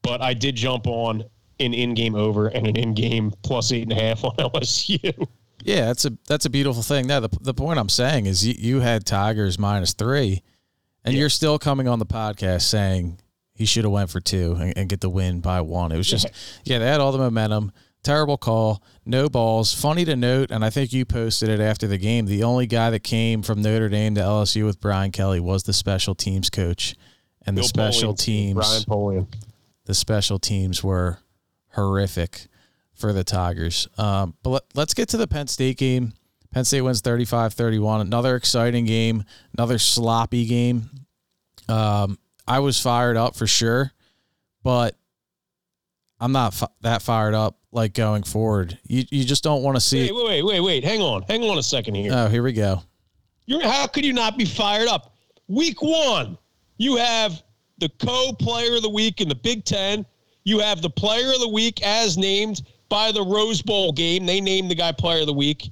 But 0.02 0.22
I 0.22 0.32
did 0.32 0.54
jump 0.54 0.86
on 0.86 1.24
an 1.60 1.74
in-game 1.74 2.14
over 2.14 2.48
and 2.48 2.66
an 2.66 2.76
in-game 2.76 3.32
plus 3.42 3.72
eight 3.72 3.82
and 3.82 3.92
a 3.92 3.96
half 3.96 4.24
on 4.24 4.36
LSU. 4.38 5.26
Yeah, 5.62 5.86
that's 5.86 6.04
a 6.04 6.16
that's 6.26 6.46
a 6.46 6.50
beautiful 6.50 6.82
thing. 6.82 7.06
Now 7.06 7.20
the 7.20 7.30
the 7.40 7.54
point 7.54 7.78
I'm 7.78 7.88
saying 7.88 8.26
is 8.26 8.46
you, 8.46 8.54
you 8.56 8.80
had 8.80 9.04
Tigers 9.04 9.58
minus 9.58 9.92
three, 9.92 10.42
and 11.04 11.14
yeah. 11.14 11.20
you're 11.20 11.30
still 11.30 11.58
coming 11.58 11.88
on 11.88 11.98
the 11.98 12.06
podcast 12.06 12.62
saying 12.62 13.18
he 13.54 13.66
should 13.66 13.84
have 13.84 13.92
went 13.92 14.08
for 14.08 14.20
two 14.20 14.56
and, 14.60 14.72
and, 14.78 14.88
get 14.88 15.00
the 15.00 15.10
win 15.10 15.40
by 15.40 15.60
one. 15.60 15.90
It 15.90 15.96
was 15.96 16.08
just 16.08 16.28
yeah, 16.64 16.78
they 16.78 16.86
had 16.86 17.00
all 17.00 17.10
the 17.10 17.18
momentum. 17.18 17.72
Terrible 18.08 18.38
call, 18.38 18.82
no 19.04 19.28
balls. 19.28 19.74
Funny 19.74 20.06
to 20.06 20.16
note, 20.16 20.50
and 20.50 20.64
I 20.64 20.70
think 20.70 20.94
you 20.94 21.04
posted 21.04 21.50
it 21.50 21.60
after 21.60 21.86
the 21.86 21.98
game. 21.98 22.24
The 22.24 22.42
only 22.42 22.66
guy 22.66 22.88
that 22.88 23.00
came 23.00 23.42
from 23.42 23.60
Notre 23.60 23.90
Dame 23.90 24.14
to 24.14 24.22
LSU 24.22 24.64
with 24.64 24.80
Brian 24.80 25.12
Kelly 25.12 25.40
was 25.40 25.64
the 25.64 25.74
special 25.74 26.14
teams 26.14 26.48
coach, 26.48 26.96
and 27.44 27.54
Bill 27.54 27.64
the 27.64 27.68
special 27.68 28.14
teams. 28.14 28.54
Brian 28.54 28.82
Polian. 28.84 29.26
The 29.84 29.92
special 29.92 30.38
teams 30.38 30.82
were 30.82 31.18
horrific 31.74 32.46
for 32.94 33.12
the 33.12 33.24
Tigers. 33.24 33.88
Um, 33.98 34.34
but 34.42 34.64
let, 34.72 34.88
us 34.88 34.94
get 34.94 35.10
to 35.10 35.18
the 35.18 35.28
Penn 35.28 35.46
State 35.46 35.76
game. 35.76 36.14
Penn 36.50 36.64
State 36.64 36.80
wins 36.80 37.02
35 37.02 37.52
31. 37.52 38.00
Another 38.00 38.36
exciting 38.36 38.86
game, 38.86 39.22
another 39.52 39.76
sloppy 39.76 40.46
game. 40.46 40.88
Um, 41.68 42.18
I 42.46 42.60
was 42.60 42.80
fired 42.80 43.18
up 43.18 43.36
for 43.36 43.46
sure, 43.46 43.92
but 44.62 44.96
I'm 46.20 46.32
not 46.32 46.60
f- 46.60 46.70
that 46.80 47.02
fired 47.02 47.34
up 47.34 47.58
like 47.72 47.94
going 47.94 48.22
forward. 48.22 48.78
You, 48.86 49.04
you 49.10 49.24
just 49.24 49.44
don't 49.44 49.62
want 49.62 49.76
to 49.76 49.80
see. 49.80 50.02
Wait, 50.02 50.14
wait, 50.14 50.24
wait, 50.24 50.42
wait, 50.44 50.60
wait. 50.60 50.84
Hang 50.84 51.00
on. 51.00 51.22
Hang 51.22 51.42
on 51.44 51.58
a 51.58 51.62
second 51.62 51.94
here. 51.94 52.12
Oh, 52.12 52.28
here 52.28 52.42
we 52.42 52.52
go. 52.52 52.82
You're, 53.46 53.62
how 53.62 53.86
could 53.86 54.04
you 54.04 54.12
not 54.12 54.36
be 54.36 54.44
fired 54.44 54.88
up? 54.88 55.14
Week 55.46 55.80
one, 55.80 56.36
you 56.76 56.96
have 56.96 57.42
the 57.78 57.88
co 58.00 58.32
player 58.32 58.76
of 58.76 58.82
the 58.82 58.90
week 58.90 59.20
in 59.20 59.28
the 59.28 59.34
Big 59.34 59.64
Ten. 59.64 60.04
You 60.44 60.58
have 60.58 60.82
the 60.82 60.90
player 60.90 61.32
of 61.32 61.40
the 61.40 61.48
week 61.48 61.82
as 61.82 62.18
named 62.18 62.62
by 62.88 63.12
the 63.12 63.22
Rose 63.22 63.62
Bowl 63.62 63.92
game. 63.92 64.26
They 64.26 64.40
named 64.40 64.70
the 64.70 64.74
guy 64.74 64.92
player 64.92 65.20
of 65.20 65.26
the 65.26 65.34
week. 65.34 65.70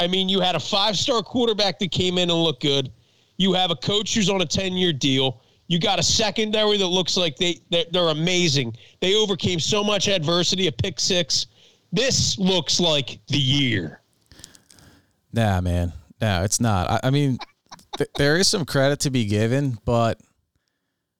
I 0.00 0.06
mean, 0.06 0.28
you 0.28 0.40
had 0.40 0.54
a 0.54 0.60
five 0.60 0.96
star 0.96 1.22
quarterback 1.22 1.78
that 1.80 1.90
came 1.90 2.18
in 2.18 2.30
and 2.30 2.38
looked 2.38 2.62
good. 2.62 2.92
You 3.36 3.52
have 3.54 3.70
a 3.70 3.76
coach 3.76 4.14
who's 4.14 4.30
on 4.30 4.40
a 4.42 4.46
10 4.46 4.74
year 4.74 4.92
deal. 4.92 5.42
You 5.68 5.78
got 5.78 5.98
a 5.98 6.02
secondary 6.02 6.78
that 6.78 6.86
looks 6.86 7.16
like 7.16 7.36
they 7.36 7.60
they're, 7.70 7.84
they're, 7.92 8.08
amazing. 8.08 8.74
They 9.00 9.14
overcame 9.14 9.60
so 9.60 9.84
much 9.84 10.08
adversity, 10.08 10.66
a 10.66 10.72
pick 10.72 10.98
six. 10.98 11.46
This 11.92 12.38
looks 12.38 12.80
like 12.80 13.20
the 13.28 13.38
year. 13.38 14.00
Nah, 15.32 15.60
man. 15.60 15.92
No, 16.20 16.42
it's 16.42 16.58
not. 16.58 16.90
I, 16.90 17.00
I 17.08 17.10
mean, 17.10 17.38
th- 17.98 18.10
there 18.16 18.36
is 18.38 18.48
some 18.48 18.64
credit 18.64 19.00
to 19.00 19.10
be 19.10 19.26
given, 19.26 19.78
but 19.84 20.18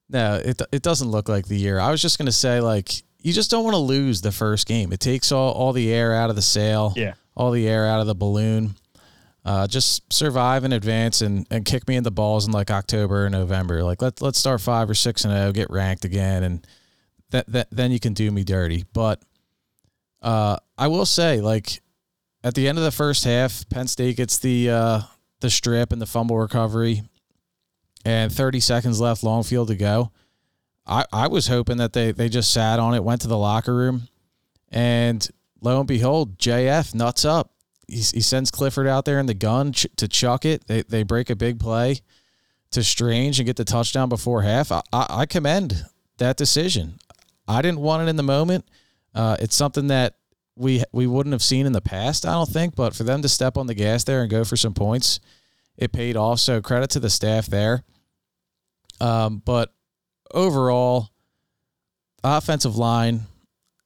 no, 0.09 0.40
it 0.43 0.61
it 0.73 0.83
doesn't 0.83 1.09
look 1.09 1.28
like 1.28 1.47
the 1.47 1.57
year. 1.57 1.78
I 1.78 1.90
was 1.90 2.00
just 2.00 2.19
gonna 2.19 2.33
say, 2.33 2.61
like, 2.61 3.02
you 3.21 3.33
just 3.33 3.50
don't 3.50 3.64
want 3.64 3.75
to 3.75 3.78
lose 3.78 4.23
the 4.23 4.33
first 4.33 4.67
game. 4.67 4.93
It 4.93 5.00
takes 5.00 5.31
all, 5.31 5.52
all 5.52 5.73
the 5.73 5.93
air 5.93 6.14
out 6.14 6.31
of 6.31 6.37
the 6.37 6.43
sail, 6.43 6.95
yeah, 6.97 7.14
all 7.37 7.50
the 7.50 7.69
air 7.69 7.87
out 7.87 8.00
of 8.00 8.07
the 8.07 8.14
balloon. 8.14 8.75
Uh, 9.45 9.66
just 9.66 10.12
survive 10.12 10.64
in 10.64 10.73
advance 10.73 11.23
and, 11.23 11.47
and 11.50 11.64
kick 11.64 11.88
me 11.88 11.97
in 11.97 12.04
the 12.04 12.11
balls 12.11 12.47
in 12.47 12.52
like 12.52 12.71
October 12.71 13.26
or 13.26 13.30
November. 13.30 13.83
Like 13.83 14.02
let 14.02 14.21
let's 14.21 14.38
start 14.38 14.61
five 14.61 14.90
or 14.90 14.95
six 14.95 15.25
and 15.25 15.33
zero, 15.33 15.52
get 15.52 15.71
ranked 15.71 16.04
again, 16.04 16.42
and 16.42 16.66
that, 17.30 17.47
that 17.52 17.68
then 17.71 17.90
you 17.90 18.00
can 18.00 18.12
do 18.12 18.30
me 18.30 18.45
dirty. 18.45 18.85
But 18.92 19.23
uh, 20.21 20.59
I 20.76 20.88
will 20.88 21.07
say, 21.07 21.40
like 21.40 21.80
at 22.45 22.54
the 22.54 22.68
end 22.68 22.78
of 22.78 22.85
the 22.85 22.90
first 22.90 23.25
half, 23.25 23.68
Penn 23.68 23.87
State 23.87 24.16
gets 24.16 24.38
the 24.38 24.71
uh, 24.71 25.00
the 25.40 25.50
strip 25.50 25.92
and 25.92 26.02
the 26.02 26.07
fumble 26.07 26.38
recovery, 26.38 27.02
and 28.04 28.33
30 28.33 28.61
seconds 28.61 29.00
left, 29.00 29.23
long 29.23 29.42
field 29.42 29.68
to 29.68 29.76
go. 29.76 30.11
I, 30.87 31.04
I 31.12 31.28
was 31.28 31.47
hoping 31.47 31.76
that 31.76 31.92
they, 31.92 32.12
they 32.12 32.28
just 32.28 32.52
sat 32.52 32.78
on 32.78 32.95
it, 32.95 33.04
went 33.04 33.21
to 33.21 33.28
the 33.28 33.37
locker 33.37 33.75
room, 33.75 34.09
and 34.71 35.26
lo 35.61 35.78
and 35.78 35.87
behold, 35.87 36.38
JF 36.38 36.95
nuts 36.95 37.25
up. 37.25 37.52
He, 37.88 37.97
he 37.97 38.21
sends 38.21 38.50
Clifford 38.50 38.87
out 38.87 39.04
there 39.04 39.18
in 39.18 39.26
the 39.26 39.35
gun 39.35 39.73
ch- 39.73 39.87
to 39.97 40.07
chuck 40.07 40.45
it. 40.45 40.66
They, 40.66 40.83
they 40.83 41.02
break 41.02 41.30
a 41.30 41.37
big 41.37 41.59
play 41.59 42.00
to 42.71 42.83
Strange 42.85 43.38
and 43.38 43.47
get 43.47 43.57
the 43.57 43.64
touchdown 43.64 44.09
before 44.09 44.42
half. 44.42 44.71
I, 44.71 44.83
I, 44.92 45.07
I 45.11 45.26
commend 45.26 45.87
that 46.18 46.37
decision. 46.37 46.99
I 47.47 47.62
didn't 47.62 47.80
want 47.80 48.07
it 48.07 48.11
in 48.11 48.16
the 48.16 48.23
moment. 48.23 48.66
Uh, 49.14 49.37
it's 49.40 49.57
something 49.57 49.87
that 49.88 50.14
we 50.54 50.83
we 50.92 51.07
wouldn't 51.07 51.33
have 51.33 51.42
seen 51.42 51.66
in 51.66 51.73
the 51.73 51.80
past, 51.80 52.26
I 52.26 52.33
don't 52.33 52.49
think. 52.49 52.75
But 52.75 52.95
for 52.95 53.04
them 53.04 53.23
to 53.23 53.28
step 53.28 53.57
on 53.57 53.66
the 53.66 53.75
gas 53.75 54.04
there 54.04 54.21
and 54.21 54.30
go 54.30 54.45
for 54.45 54.57
some 54.57 54.75
points, 54.75 55.21
it 55.76 55.92
paid 55.92 56.16
off. 56.16 56.40
So 56.40 56.61
credit 56.61 56.90
to 56.90 57.00
the 57.00 57.11
staff 57.11 57.47
there. 57.47 57.85
Um, 59.00 59.40
but 59.45 59.73
overall, 60.35 61.11
offensive 62.23 62.76
line 62.76 63.23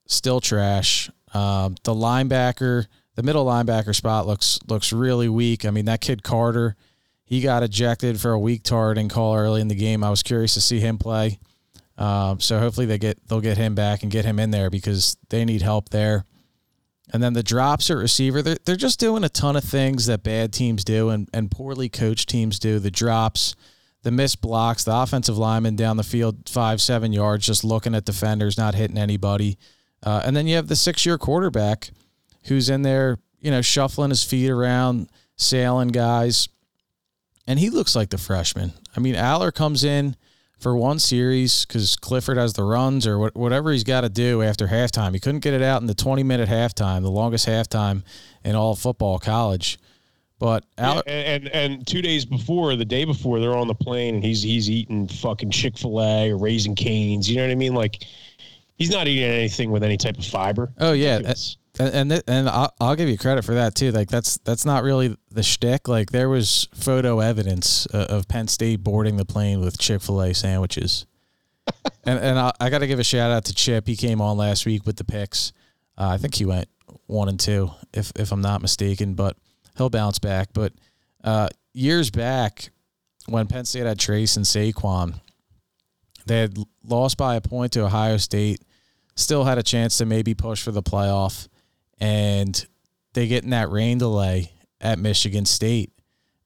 still 0.07 0.41
trash. 0.41 1.09
Um, 1.33 1.75
the 1.83 1.93
linebacker, 1.93 2.87
the 3.15 3.23
middle 3.23 3.45
linebacker 3.45 3.95
spot 3.95 4.27
looks 4.27 4.59
looks 4.67 4.91
really 4.91 5.29
weak. 5.29 5.65
I 5.65 5.71
mean, 5.71 5.85
that 5.85 6.01
kid 6.01 6.23
Carter, 6.23 6.75
he 7.23 7.41
got 7.41 7.63
ejected 7.63 8.19
for 8.19 8.31
a 8.31 8.39
weak 8.39 8.63
targeting 8.63 9.09
call 9.09 9.35
early 9.35 9.61
in 9.61 9.67
the 9.67 9.75
game. 9.75 10.03
I 10.03 10.09
was 10.09 10.23
curious 10.23 10.53
to 10.55 10.61
see 10.61 10.79
him 10.79 10.97
play. 10.97 11.39
Um, 11.97 12.39
so 12.39 12.59
hopefully 12.59 12.87
they 12.87 12.97
get 12.97 13.19
they'll 13.27 13.41
get 13.41 13.57
him 13.57 13.75
back 13.75 14.03
and 14.03 14.11
get 14.11 14.25
him 14.25 14.39
in 14.39 14.51
there 14.51 14.69
because 14.69 15.17
they 15.29 15.45
need 15.45 15.61
help 15.61 15.89
there. 15.89 16.25
And 17.11 17.21
then 17.21 17.33
the 17.33 17.43
drops 17.43 17.91
at 17.91 17.97
receiver, 17.97 18.41
they're, 18.41 18.57
they're 18.65 18.75
just 18.75 18.99
doing 18.99 19.23
a 19.23 19.29
ton 19.29 19.55
of 19.55 19.63
things 19.63 20.07
that 20.07 20.23
bad 20.23 20.51
teams 20.51 20.83
do 20.83 21.09
and, 21.09 21.29
and 21.33 21.51
poorly 21.51 21.89
coached 21.89 22.29
teams 22.29 22.57
do. 22.57 22.79
The 22.79 22.89
drops, 22.89 23.55
the 24.01 24.09
missed 24.09 24.41
blocks, 24.41 24.83
the 24.83 24.95
offensive 24.95 25.37
lineman 25.37 25.75
down 25.75 25.97
the 25.97 26.03
field 26.03 26.49
five, 26.49 26.81
seven 26.81 27.13
yards, 27.13 27.45
just 27.45 27.63
looking 27.63 27.93
at 27.93 28.05
defenders, 28.05 28.57
not 28.57 28.73
hitting 28.73 28.97
anybody. 28.97 29.59
Uh, 30.01 30.23
and 30.25 30.35
then 30.35 30.47
you 30.47 30.55
have 30.55 30.67
the 30.67 30.75
six 30.75 31.05
year 31.05 31.19
quarterback 31.19 31.91
who's 32.45 32.69
in 32.69 32.81
there, 32.81 33.17
you 33.39 33.51
know, 33.51 33.61
shuffling 33.61 34.09
his 34.09 34.23
feet 34.23 34.49
around, 34.49 35.09
sailing 35.35 35.89
guys. 35.89 36.49
And 37.47 37.59
he 37.59 37.69
looks 37.69 37.95
like 37.95 38.09
the 38.09 38.17
freshman. 38.17 38.73
I 38.95 38.99
mean, 38.99 39.15
Allar 39.15 39.53
comes 39.53 39.83
in 39.83 40.15
for 40.59 40.75
one 40.77 40.97
series 40.97 41.65
because 41.65 41.97
Clifford 41.97 42.37
has 42.37 42.53
the 42.53 42.63
runs 42.63 43.05
or 43.05 43.29
whatever 43.31 43.71
he's 43.71 43.83
got 43.83 44.01
to 44.01 44.09
do 44.09 44.41
after 44.41 44.67
halftime. 44.67 45.13
He 45.13 45.19
couldn't 45.19 45.41
get 45.41 45.53
it 45.53 45.61
out 45.61 45.81
in 45.81 45.87
the 45.87 45.93
20 45.93 46.23
minute 46.23 46.47
halftime, 46.47 47.01
the 47.01 47.11
longest 47.11 47.47
halftime 47.47 48.03
in 48.45 48.55
all 48.55 48.75
football 48.75 49.19
college. 49.19 49.77
But 50.39 50.65
yeah, 50.77 51.01
and, 51.05 51.47
and, 51.47 51.47
and 51.49 51.87
two 51.87 52.01
days 52.01 52.25
before, 52.25 52.75
the 52.75 52.85
day 52.85 53.05
before, 53.05 53.39
they're 53.39 53.55
on 53.55 53.67
the 53.67 53.75
plane 53.75 54.15
and 54.15 54.23
he's 54.23 54.41
he's 54.41 54.69
eating 54.69 55.07
fucking 55.07 55.51
Chick 55.51 55.77
Fil 55.77 56.01
A 56.01 56.31
or 56.31 56.37
Raising 56.37 56.75
Canes. 56.75 57.29
You 57.29 57.37
know 57.37 57.43
what 57.43 57.51
I 57.51 57.55
mean? 57.55 57.73
Like 57.73 58.03
he's 58.75 58.89
not 58.89 59.07
eating 59.07 59.23
anything 59.23 59.71
with 59.71 59.83
any 59.83 59.95
type 59.95 60.17
of 60.17 60.25
fiber. 60.25 60.71
Oh 60.79 60.93
yeah, 60.93 61.33
and 61.79 62.11
and, 62.11 62.23
and 62.27 62.49
I'll, 62.49 62.73
I'll, 62.79 62.95
give 62.95 63.09
you 63.09 63.17
credit 63.17 63.43
for 63.43 63.55
that 63.55 63.75
too. 63.75 63.91
Like 63.91 64.09
that's 64.09 64.37
that's 64.39 64.65
not 64.65 64.83
really 64.83 65.17
the 65.31 65.43
shtick. 65.43 65.87
Like 65.87 66.11
there 66.11 66.29
was 66.29 66.67
photo 66.73 67.19
evidence 67.19 67.87
uh, 67.93 68.05
of 68.09 68.27
Penn 68.27 68.47
State 68.47 68.83
boarding 68.83 69.17
the 69.17 69.25
plane 69.25 69.59
with 69.59 69.79
Chick 69.79 70.01
Fil 70.01 70.21
A 70.21 70.33
sandwiches. 70.33 71.05
and 72.05 72.19
and 72.19 72.37
I, 72.37 72.51
I 72.59 72.69
got 72.69 72.79
to 72.79 72.87
give 72.87 72.99
a 72.99 73.03
shout 73.03 73.31
out 73.31 73.45
to 73.45 73.55
Chip. 73.55 73.87
He 73.87 73.95
came 73.95 74.21
on 74.21 74.37
last 74.37 74.65
week 74.65 74.85
with 74.85 74.97
the 74.97 75.03
picks. 75.03 75.51
Uh, 75.97 76.09
I 76.09 76.17
think 76.17 76.35
he 76.35 76.45
went 76.45 76.67
one 77.07 77.29
and 77.29 77.39
two, 77.39 77.71
if 77.93 78.11
if 78.15 78.31
I'm 78.31 78.41
not 78.41 78.61
mistaken. 78.61 79.15
But 79.15 79.37
he'll 79.77 79.89
bounce 79.89 80.19
back. 80.19 80.49
But 80.53 80.73
uh, 81.23 81.49
years 81.73 82.11
back, 82.11 82.69
when 83.27 83.47
Penn 83.47 83.65
State 83.65 83.85
had 83.85 83.99
Trace 83.99 84.35
and 84.37 84.45
Saquon, 84.45 85.19
they 86.25 86.39
had 86.39 86.57
lost 86.83 87.17
by 87.17 87.35
a 87.35 87.41
point 87.41 87.73
to 87.73 87.85
Ohio 87.85 88.17
State, 88.17 88.61
still 89.15 89.43
had 89.43 89.57
a 89.57 89.63
chance 89.63 89.97
to 89.97 90.05
maybe 90.05 90.33
push 90.33 90.61
for 90.61 90.71
the 90.71 90.83
playoff, 90.83 91.47
and 91.99 92.65
they 93.13 93.27
get 93.27 93.43
in 93.43 93.51
that 93.51 93.69
rain 93.69 93.97
delay 93.97 94.51
at 94.81 94.99
Michigan 94.99 95.45
State. 95.45 95.91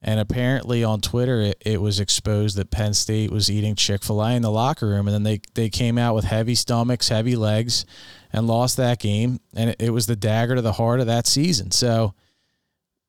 And 0.02 0.20
apparently 0.20 0.84
on 0.84 1.02
Twitter, 1.02 1.42
it, 1.42 1.62
it 1.66 1.82
was 1.82 2.00
exposed 2.00 2.56
that 2.58 2.70
Penn 2.70 2.94
State 2.94 3.32
was 3.32 3.50
eating 3.50 3.76
Chick 3.76 4.04
fil 4.04 4.22
A 4.22 4.36
in 4.36 4.44
the 4.44 4.52
locker 4.52 4.88
room. 4.88 5.08
And 5.08 5.14
then 5.14 5.24
they, 5.24 5.42
they 5.56 5.70
came 5.70 5.98
out 5.98 6.14
with 6.14 6.24
heavy 6.26 6.54
stomachs, 6.56 7.10
heavy 7.10 7.36
legs, 7.36 7.86
and 8.32 8.48
lost 8.48 8.78
that 8.78 9.00
game. 9.00 9.40
And 9.56 9.72
it, 9.72 9.78
it 9.80 9.90
was 9.90 10.06
the 10.06 10.16
dagger 10.16 10.56
to 10.56 10.62
the 10.62 10.74
heart 10.74 11.00
of 11.00 11.08
that 11.08 11.26
season. 11.26 11.72
So, 11.72 12.14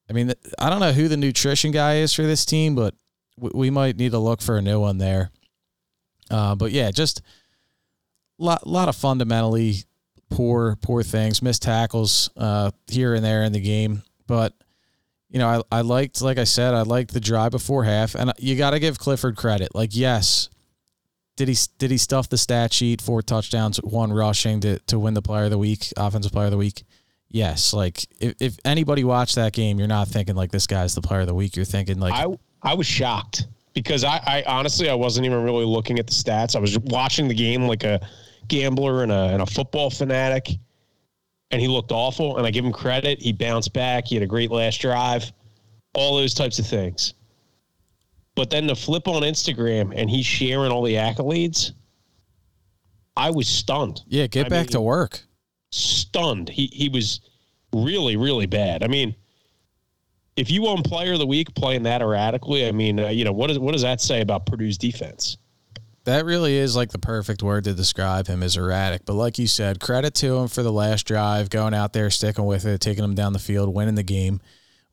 I 0.08 0.14
mean, 0.14 0.32
I 0.58 0.70
don't 0.70 0.80
know 0.80 0.92
who 0.92 1.08
the 1.08 1.18
nutrition 1.18 1.72
guy 1.72 1.96
is 1.96 2.14
for 2.14 2.22
this 2.22 2.46
team, 2.46 2.74
but 2.74 2.94
we 3.36 3.68
might 3.68 3.96
need 3.96 4.12
to 4.12 4.18
look 4.18 4.40
for 4.40 4.56
a 4.56 4.62
new 4.62 4.80
one 4.80 4.98
there. 4.98 5.30
Uh, 6.30 6.54
but 6.54 6.72
yeah, 6.72 6.90
just 6.90 7.20
a 8.40 8.44
lot, 8.44 8.66
lot 8.66 8.88
of 8.88 8.96
fundamentally 8.96 9.84
poor, 10.30 10.76
poor 10.82 11.02
things, 11.02 11.42
missed 11.42 11.62
tackles 11.62 12.30
uh, 12.36 12.70
here 12.86 13.14
and 13.14 13.24
there 13.24 13.42
in 13.44 13.52
the 13.52 13.60
game. 13.60 14.02
But 14.26 14.54
you 15.30 15.38
know, 15.38 15.62
I, 15.70 15.78
I 15.78 15.80
liked, 15.82 16.22
like 16.22 16.38
I 16.38 16.44
said, 16.44 16.74
I 16.74 16.82
liked 16.82 17.12
the 17.12 17.20
drive 17.20 17.50
before 17.50 17.84
half, 17.84 18.14
and 18.14 18.32
you 18.38 18.56
got 18.56 18.70
to 18.70 18.80
give 18.80 18.98
Clifford 18.98 19.36
credit. 19.36 19.74
Like, 19.74 19.90
yes, 19.94 20.48
did 21.36 21.48
he 21.48 21.56
did 21.78 21.90
he 21.90 21.98
stuff 21.98 22.28
the 22.28 22.38
stat 22.38 22.72
sheet? 22.72 23.00
Four 23.02 23.22
touchdowns, 23.22 23.78
one 23.78 24.12
rushing 24.12 24.60
to 24.60 24.78
to 24.80 24.98
win 24.98 25.14
the 25.14 25.22
Player 25.22 25.44
of 25.44 25.50
the 25.50 25.58
Week, 25.58 25.92
Offensive 25.96 26.32
Player 26.32 26.46
of 26.46 26.50
the 26.50 26.56
Week. 26.56 26.82
yes, 27.28 27.72
like 27.72 28.06
if, 28.20 28.34
if 28.40 28.56
anybody 28.64 29.04
watched 29.04 29.36
that 29.36 29.52
game, 29.52 29.78
you're 29.78 29.88
not 29.88 30.08
thinking 30.08 30.34
like 30.34 30.50
this 30.50 30.66
guy's 30.66 30.94
the 30.94 31.02
player 31.02 31.20
of 31.20 31.26
the 31.26 31.34
week. 31.34 31.56
You're 31.56 31.64
thinking 31.64 32.00
like 32.00 32.14
I 32.14 32.26
I 32.62 32.74
was 32.74 32.86
shocked 32.86 33.46
because 33.74 34.02
I, 34.02 34.20
I 34.26 34.44
honestly 34.46 34.88
I 34.90 34.94
wasn't 34.94 35.26
even 35.26 35.44
really 35.44 35.64
looking 35.64 35.98
at 35.98 36.06
the 36.06 36.12
stats. 36.12 36.56
I 36.56 36.58
was 36.58 36.78
watching 36.78 37.28
the 37.28 37.34
game 37.34 37.66
like 37.66 37.84
a 37.84 38.00
gambler 38.48 39.02
and 39.02 39.12
a 39.12 39.28
and 39.32 39.42
a 39.42 39.46
football 39.46 39.90
fanatic, 39.90 40.50
and 41.50 41.60
he 41.60 41.68
looked 41.68 41.92
awful. 41.92 42.36
And 42.36 42.46
I 42.46 42.50
give 42.50 42.64
him 42.64 42.72
credit. 42.72 43.20
He 43.20 43.32
bounced 43.32 43.72
back. 43.72 44.06
He 44.06 44.14
had 44.16 44.22
a 44.22 44.26
great 44.26 44.50
last 44.50 44.80
drive. 44.80 45.30
All 45.94 46.16
those 46.16 46.34
types 46.34 46.58
of 46.58 46.66
things. 46.66 47.14
But 48.34 48.50
then 48.50 48.66
the 48.66 48.76
flip 48.76 49.08
on 49.08 49.22
Instagram 49.22 49.92
and 49.96 50.08
he's 50.08 50.26
sharing 50.26 50.70
all 50.70 50.82
the 50.82 50.94
accolades. 50.94 51.72
I 53.16 53.30
was 53.30 53.48
stunned. 53.48 54.02
yeah, 54.06 54.28
get 54.28 54.46
I 54.46 54.48
back 54.48 54.66
mean- 54.66 54.72
to 54.72 54.80
work. 54.80 55.20
Stunned. 55.70 56.48
He 56.48 56.66
he 56.72 56.88
was 56.88 57.20
really 57.74 58.16
really 58.16 58.46
bad. 58.46 58.82
I 58.82 58.86
mean, 58.86 59.14
if 60.36 60.50
you 60.50 60.62
won 60.62 60.82
Player 60.82 61.14
of 61.14 61.18
the 61.18 61.26
Week 61.26 61.52
playing 61.54 61.82
that 61.82 62.00
erratically, 62.00 62.66
I 62.66 62.72
mean, 62.72 63.00
uh, 63.00 63.08
you 63.08 63.24
know 63.24 63.32
what 63.32 63.48
does 63.48 63.58
what 63.58 63.72
does 63.72 63.82
that 63.82 64.00
say 64.00 64.20
about 64.20 64.46
Purdue's 64.46 64.78
defense? 64.78 65.36
That 66.08 66.24
really 66.24 66.56
is 66.56 66.74
like 66.74 66.90
the 66.90 66.98
perfect 66.98 67.42
word 67.42 67.64
to 67.64 67.74
describe 67.74 68.28
him 68.28 68.42
as 68.42 68.56
erratic. 68.56 69.04
But 69.04 69.12
like 69.12 69.38
you 69.38 69.46
said, 69.46 69.78
credit 69.78 70.14
to 70.16 70.36
him 70.38 70.48
for 70.48 70.62
the 70.62 70.72
last 70.72 71.06
drive, 71.06 71.50
going 71.50 71.74
out 71.74 71.92
there, 71.92 72.08
sticking 72.08 72.46
with 72.46 72.64
it, 72.64 72.80
taking 72.80 73.04
him 73.04 73.14
down 73.14 73.34
the 73.34 73.38
field, 73.38 73.74
winning 73.74 73.94
the 73.94 74.02
game 74.02 74.40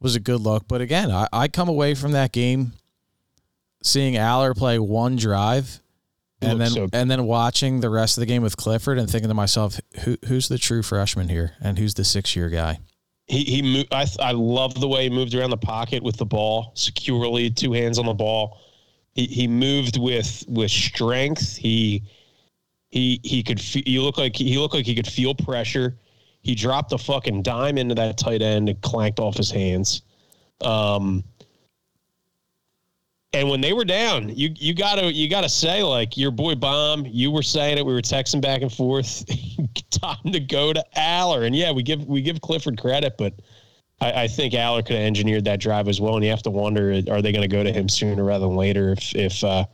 was 0.02 0.18
a 0.18 0.20
good 0.20 0.42
look. 0.42 0.68
But 0.68 0.82
again, 0.82 1.10
I, 1.12 1.28
I 1.32 1.48
come 1.48 1.70
away 1.70 1.96
from 1.96 2.12
that 2.12 2.34
game 2.34 2.74
seeing 3.82 4.16
Allar 4.16 4.54
play 4.56 4.78
one 4.78 5.16
drive 5.16 5.80
and 6.42 6.60
then 6.60 6.70
so- 6.72 6.90
and 6.92 7.10
then 7.10 7.24
watching 7.26 7.80
the 7.80 7.90
rest 7.90 8.18
of 8.18 8.22
the 8.22 8.26
game 8.26 8.42
with 8.44 8.58
Clifford 8.58 8.98
and 8.98 9.10
thinking 9.10 9.30
to 9.30 9.34
myself, 9.34 9.80
who 10.04 10.18
who's 10.28 10.50
the 10.50 10.58
true 10.58 10.84
freshman 10.84 11.30
here 11.30 11.54
and 11.62 11.80
who's 11.80 11.94
the 11.94 12.04
six 12.04 12.36
year 12.36 12.50
guy? 12.50 12.80
He 13.28 13.46
he 13.46 13.62
moved. 13.62 13.94
I 13.94 14.06
I 14.20 14.32
love 14.34 14.78
the 14.80 14.88
way 14.90 15.04
he 15.04 15.10
moved 15.10 15.34
around 15.34 15.52
the 15.52 15.58
pocket 15.58 16.04
with 16.04 16.18
the 16.18 16.26
ball 16.26 16.74
securely, 16.76 17.50
two 17.50 17.72
hands 17.72 17.98
on 17.98 18.06
the 18.06 18.14
ball. 18.14 18.60
He 19.16 19.26
he 19.28 19.48
moved 19.48 19.98
with 19.98 20.44
with 20.48 20.70
strength. 20.70 21.56
He 21.56 22.04
he 22.90 23.20
he 23.24 23.42
could. 23.42 23.60
Fe- 23.60 23.84
you 23.86 24.04
look 24.04 24.18
like 24.18 24.36
he 24.36 24.58
looked 24.58 24.74
like 24.74 24.86
he 24.86 24.94
could 24.94 25.08
feel 25.08 25.34
pressure. 25.34 25.98
He 26.42 26.54
dropped 26.54 26.92
a 26.92 26.98
fucking 26.98 27.42
dime 27.42 27.78
into 27.78 27.96
that 27.96 28.18
tight 28.18 28.42
end 28.42 28.70
and 28.70 28.80
clanked 28.82 29.20
off 29.20 29.36
his 29.38 29.50
hands. 29.50 30.04
Um, 30.62 31.24
and 33.34 33.50
when 33.50 33.62
they 33.62 33.74
were 33.74 33.86
down, 33.86 34.30
you 34.30 34.50
you 34.56 34.74
gotta 34.74 35.12
you 35.12 35.30
gotta 35.30 35.50
say 35.50 35.82
like 35.82 36.18
your 36.18 36.32
boy 36.32 36.56
Bomb. 36.56 37.06
You 37.06 37.32
were 37.32 37.44
saying 37.44 37.78
it. 37.78 37.86
We 37.86 37.94
were 37.94 38.02
texting 38.02 38.42
back 38.42 38.62
and 38.62 38.72
forth. 38.72 39.26
Time 39.92 40.32
to 40.32 40.40
go 40.42 40.74
to 40.74 40.84
Allar, 40.98 41.46
and 41.46 41.56
yeah, 41.56 41.72
we 41.72 41.84
give 41.84 42.06
we 42.06 42.22
give 42.22 42.42
Clifford 42.42 42.80
credit, 42.80 43.18
but 43.18 43.34
I, 44.02 44.24
I 44.24 44.28
think 44.28 44.54
Allar 44.54 44.86
could 44.86 44.96
have 44.96 45.06
engineered 45.06 45.46
that 45.46 45.60
drive 45.60 45.88
as 45.88 46.02
well. 46.02 46.16
And 46.16 46.24
you 46.24 46.30
have 46.30 46.44
to 46.44 46.50
wonder, 46.50 46.92
are 47.10 47.22
they 47.22 47.32
going 47.32 47.42
to 47.42 47.48
go 47.48 47.64
to 47.64 47.72
him 47.72 47.88
sooner 47.90 48.24
rather 48.24 48.46
than 48.48 48.56
later? 48.56 48.92
If 48.92 49.16
if 49.16 49.44
uh, 49.44 49.66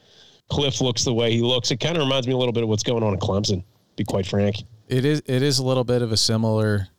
Cliff 0.50 0.82
looks 0.82 1.04
the 1.04 1.14
way 1.14 1.32
he 1.32 1.42
looks, 1.42 1.72
it 1.72 1.80
kind 1.80 1.98
of 1.98 2.04
reminds 2.04 2.28
me 2.28 2.34
a 2.34 2.38
little 2.38 2.54
bit 2.54 2.64
of 2.64 2.70
what's 2.70 2.84
going 2.84 3.04
on 3.04 3.14
in 3.14 3.20
Clemson. 3.20 3.64
Be 3.96 4.04
quite 4.04 4.26
frank. 4.26 4.58
It 4.88 5.06
is 5.06 5.22
it 5.26 5.42
is 5.42 5.60
a 5.60 5.64
little 5.64 5.84
bit 5.84 6.02
of 6.02 6.12
a 6.12 6.18
similar 6.18 6.90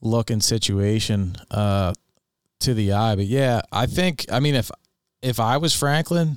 looking 0.00 0.40
situation 0.40 1.36
uh, 1.50 1.92
to 2.60 2.74
the 2.74 2.92
eye, 2.92 3.14
but 3.14 3.26
yeah, 3.26 3.62
I 3.72 3.86
think 3.86 4.26
I 4.30 4.40
mean 4.40 4.54
if 4.54 4.70
if 5.22 5.38
I 5.38 5.56
was 5.56 5.74
Franklin, 5.74 6.36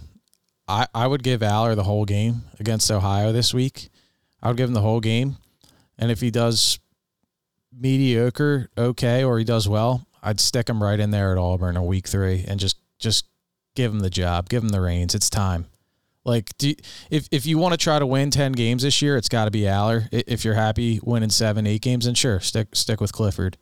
I 0.67 0.87
I 0.93 1.07
would 1.07 1.23
give 1.23 1.41
Allar 1.41 1.75
the 1.75 1.83
whole 1.83 2.05
game 2.05 2.43
against 2.59 2.91
Ohio 2.91 3.31
this 3.31 3.53
week. 3.53 3.89
I 4.41 4.49
would 4.49 4.57
give 4.57 4.69
him 4.69 4.73
the 4.73 4.81
whole 4.81 4.99
game, 4.99 5.37
and 5.97 6.11
if 6.11 6.21
he 6.21 6.29
does 6.29 6.79
mediocre, 7.75 8.69
okay, 8.77 9.23
or 9.23 9.39
he 9.39 9.45
does 9.45 9.67
well, 9.67 10.05
I'd 10.23 10.39
stick 10.39 10.69
him 10.69 10.81
right 10.81 10.99
in 10.99 11.11
there 11.11 11.33
at 11.33 11.37
Auburn 11.37 11.75
in 11.75 11.85
week 11.85 12.07
three 12.07 12.45
and 12.47 12.59
just 12.59 12.77
just 12.97 13.25
give 13.75 13.91
him 13.91 13.99
the 13.99 14.09
job, 14.09 14.49
give 14.49 14.63
him 14.63 14.69
the 14.69 14.81
reins. 14.81 15.13
It's 15.13 15.29
time. 15.29 15.67
Like, 16.25 16.57
do 16.57 16.69
you, 16.69 16.75
if 17.11 17.27
if 17.31 17.45
you 17.45 17.57
want 17.57 17.73
to 17.73 17.77
try 17.77 17.99
to 17.99 18.07
win 18.07 18.31
ten 18.31 18.53
games 18.53 18.83
this 18.83 19.01
year, 19.01 19.17
it's 19.17 19.27
got 19.27 19.45
to 19.45 19.51
be 19.51 19.61
Allar. 19.61 20.07
If 20.11 20.45
you're 20.45 20.53
happy 20.53 20.99
winning 21.03 21.29
seven, 21.29 21.67
eight 21.67 21.81
games, 21.81 22.05
then 22.05 22.15
sure, 22.15 22.39
stick 22.39 22.69
stick 22.73 23.01
with 23.01 23.11
Clifford. 23.11 23.57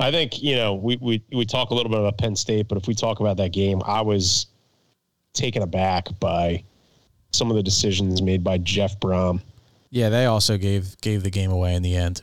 I 0.00 0.10
think 0.10 0.42
you 0.42 0.56
know 0.56 0.74
we 0.74 0.96
we 0.96 1.22
we 1.32 1.44
talk 1.44 1.70
a 1.70 1.74
little 1.74 1.90
bit 1.90 2.00
about 2.00 2.18
Penn 2.18 2.34
State, 2.34 2.66
but 2.66 2.78
if 2.78 2.88
we 2.88 2.94
talk 2.94 3.20
about 3.20 3.36
that 3.36 3.52
game, 3.52 3.80
I 3.86 4.00
was 4.00 4.46
taken 5.34 5.62
aback 5.62 6.08
by 6.18 6.64
some 7.32 7.50
of 7.50 7.56
the 7.56 7.62
decisions 7.62 8.20
made 8.20 8.42
by 8.42 8.58
Jeff 8.58 8.98
Brohm. 8.98 9.40
Yeah, 9.90 10.08
they 10.08 10.26
also 10.26 10.58
gave 10.58 11.00
gave 11.00 11.22
the 11.22 11.30
game 11.30 11.52
away 11.52 11.76
in 11.76 11.82
the 11.82 11.94
end. 11.94 12.22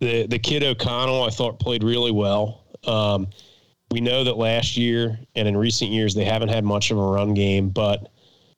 The 0.00 0.26
the 0.26 0.38
kid 0.38 0.62
O'Connell, 0.62 1.24
I 1.24 1.30
thought 1.30 1.58
played 1.58 1.82
really 1.82 2.12
well. 2.12 2.64
Um, 2.84 3.28
we 3.90 4.00
know 4.00 4.22
that 4.24 4.36
last 4.36 4.76
year 4.76 5.18
and 5.34 5.48
in 5.48 5.56
recent 5.56 5.90
years 5.90 6.14
they 6.14 6.24
haven't 6.24 6.50
had 6.50 6.64
much 6.64 6.90
of 6.90 6.98
a 6.98 7.02
run 7.02 7.34
game, 7.34 7.70
but 7.70 8.10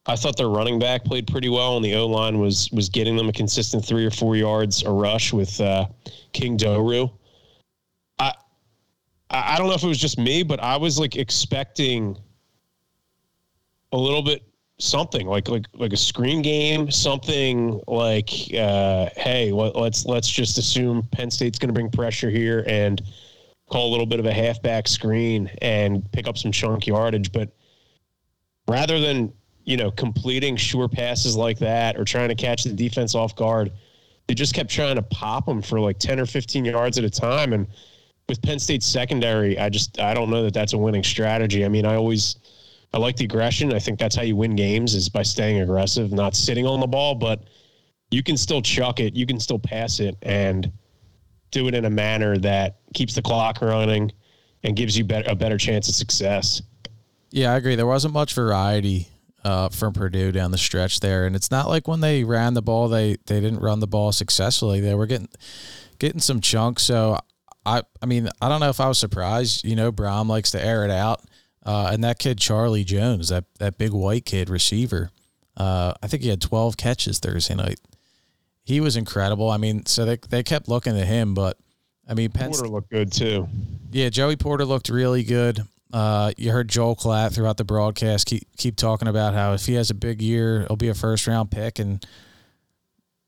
I 0.07 0.17
thought 0.17 0.37
their 0.37 0.49
running 0.49 0.79
back 0.79 1.05
played 1.05 1.27
pretty 1.27 1.49
well, 1.49 1.77
and 1.77 1.85
the 1.85 1.95
O 1.95 2.07
line 2.07 2.39
was 2.39 2.71
was 2.73 2.89
getting 2.89 3.17
them 3.17 3.29
a 3.29 3.33
consistent 3.33 3.85
three 3.85 4.05
or 4.05 4.11
four 4.11 4.37
yards 4.37 4.83
a 4.83 4.91
rush 4.91 5.33
with 5.33 5.61
uh, 5.61 5.87
King 6.33 6.57
Doerue. 6.57 7.11
I 8.19 8.35
I 9.31 9.57
don't 9.57 9.69
know 9.69 9.75
if 9.75 9.83
it 9.83 9.89
was 9.89 9.99
just 9.99 10.19
me, 10.19 10.43
but 10.43 10.61
I 10.61 10.77
was 10.77 10.99
like 10.99 11.17
expecting 11.17 12.17
a 13.93 13.97
little 13.97 14.23
bit 14.23 14.43
something 14.81 15.27
like 15.27 15.49
like 15.49 15.67
like 15.75 15.93
a 15.93 15.97
screen 15.97 16.43
game, 16.43 16.91
something 16.91 17.81
like 17.87 18.31
uh, 18.59 19.09
hey, 19.17 19.53
let, 19.53 19.77
let's 19.77 20.07
let's 20.07 20.29
just 20.29 20.59
assume 20.59 21.07
Penn 21.13 21.31
State's 21.31 21.59
going 21.59 21.69
to 21.69 21.75
bring 21.75 21.91
pressure 21.91 22.31
here 22.31 22.65
and 22.67 23.01
call 23.71 23.89
a 23.89 23.93
little 23.93 24.07
bit 24.07 24.19
of 24.19 24.27
a 24.27 24.33
halfback 24.33 24.89
screen 24.89 25.51
and 25.63 26.11
pick 26.13 26.27
up 26.27 26.37
some 26.37 26.51
chunk 26.51 26.87
yardage, 26.87 27.31
but 27.31 27.51
rather 28.69 28.99
than 28.99 29.33
you 29.65 29.77
know 29.77 29.91
completing 29.91 30.57
sure 30.57 30.89
passes 30.89 31.37
like 31.37 31.59
that 31.59 31.97
or 31.97 32.05
trying 32.05 32.31
to 32.31 32.35
catch 32.35 32.65
the 32.65 32.73
defense 32.73 33.15
off 33.15 33.37
guard, 33.37 33.71
they 34.27 34.35
just 34.35 34.55
kept 34.55 34.71
trying 34.71 34.97
to 34.97 35.03
pop 35.03 35.47
them 35.47 35.63
for 35.63 35.79
like 35.79 35.99
ten 35.99 36.19
or 36.19 36.27
fifteen 36.27 36.65
yards 36.65 36.99
at 36.99 37.05
a 37.05 37.11
time 37.11 37.53
and. 37.53 37.67
With 38.29 38.43
Penn 38.43 38.61
State's 38.61 38.87
secondary, 38.87 39.59
I 39.59 39.69
just 39.69 39.99
I 39.99 40.15
don't 40.15 40.31
know 40.31 40.45
that 40.45 40.55
that's 40.55 40.73
a 40.73 40.79
winning 40.79 41.03
strategy. 41.03 41.65
I 41.65 41.69
mean, 41.69 41.85
I 41.85 41.97
always 41.97 42.37
I 42.93 42.99
like 42.99 43.17
the 43.17 43.25
aggression. 43.25 43.73
I 43.73 43.79
think 43.79 43.99
that's 43.99 44.17
how 44.17 44.23
you 44.23 44.37
win 44.37 44.57
games 44.57 44.95
is 44.95 45.09
by 45.09 45.23
staying 45.23 45.61
aggressive, 45.61 46.13
not 46.13 46.35
sitting 46.35 46.67
on 46.67 46.81
the 46.81 46.87
ball, 46.87 47.15
but 47.15 47.45
you 48.11 48.23
can 48.23 48.37
still 48.37 48.61
chuck 48.61 48.99
it, 48.99 49.15
you 49.15 49.27
can 49.27 49.39
still 49.39 49.59
pass 49.59 50.01
it 50.01 50.17
and 50.23 50.73
do 51.51 51.69
it 51.69 51.75
in 51.75 51.85
a 51.85 51.91
manner 51.91 52.37
that 52.39 52.79
keeps 52.95 53.15
the 53.15 53.23
clock 53.23 53.61
running 53.61 54.11
and 54.63 54.77
gives 54.77 54.97
you 54.97 55.05
bet- 55.05 55.31
a 55.31 55.35
better 55.35 55.59
chance 55.59 55.89
of 55.89 55.95
success. 55.95 56.63
Yeah, 57.31 57.53
I 57.53 57.57
agree. 57.57 57.77
There 57.77 57.87
wasn't 57.87 58.15
much 58.15 58.35
variety 58.35 59.09
uh, 59.45 59.69
from 59.69 59.93
Purdue 59.93 60.33
down 60.33 60.51
the 60.51 60.59
stretch 60.59 61.01
there, 61.01 61.27
and 61.27 61.35
it's 61.37 61.51
not 61.51 61.69
like 61.69 61.87
when 61.89 62.01
they 62.01 62.25
ran 62.25 62.55
the 62.55 62.63
ball, 62.63 62.89
they 62.89 63.17
they 63.27 63.41
didn't 63.41 63.61
run 63.61 63.81
the 63.81 63.87
ball 63.87 64.13
successfully. 64.13 64.81
They 64.81 64.95
were 64.95 65.07
getting 65.07 65.29
getting 65.99 66.21
some 66.21 66.41
chunks. 66.41 66.83
So 66.83 67.19
I 67.65 67.83
I 68.03 68.07
mean 68.07 68.29
I 68.43 68.49
don't 68.49 68.61
know 68.61 68.69
if 68.69 68.81
I 68.81 68.89
was 68.89 68.99
surprised. 68.99 69.65
You 69.65 69.77
know, 69.77 69.93
Brohm 69.93 70.29
likes 70.29 70.51
to 70.53 70.65
air 70.65 70.85
it 70.85 70.91
out, 70.91 71.23
uh, 71.65 71.91
and 71.93 72.03
that 72.05 72.19
kid 72.19 72.39
Charlie 72.39 72.85
Jones, 72.85 73.29
that 73.29 73.45
that 73.59 73.79
big 73.79 73.93
white 73.93 74.25
kid 74.25 74.49
receiver, 74.49 75.11
uh, 75.57 75.95
I 76.03 76.07
think 76.07 76.23
he 76.23 76.29
had 76.29 76.41
twelve 76.41 76.77
catches 76.77 77.19
Thursday 77.19 77.55
night. 77.55 77.81
He 78.65 78.81
was 78.81 78.97
incredible. 78.97 79.51
I 79.51 79.57
mean, 79.57 79.87
so 79.87 80.05
they 80.05 80.19
they 80.29 80.43
kept 80.43 80.69
looking 80.69 80.99
at 80.99 81.07
him, 81.07 81.35
but 81.35 81.59
I 82.09 82.15
mean, 82.15 82.31
Penn 82.31 82.51
Porter 82.51 82.69
looked 82.69 82.91
good 82.91 83.13
too. 83.13 83.49
yeah, 83.91 84.09
Joey 84.09 84.37
Porter 84.37 84.65
looked 84.65 84.89
really 84.89 85.23
good. 85.23 85.61
Uh, 85.93 86.33
you 86.37 86.53
heard 86.53 86.69
Joel 86.69 86.95
Klatt 86.95 87.35
throughout 87.35 87.57
the 87.57 87.65
broadcast 87.65 88.27
keep 88.27 88.47
keep 88.57 88.77
talking 88.77 89.09
about 89.09 89.35
how 89.35 89.55
if 89.55 89.67
he 89.67 89.75
has 89.75 89.91
a 89.91 89.95
big 89.95 90.23
year, 90.23 90.65
he'll 90.67 90.77
be 90.77 90.89
a 90.89 90.95
first 90.95 91.27
round 91.27 91.51
pick. 91.51 91.79
And 91.79 92.05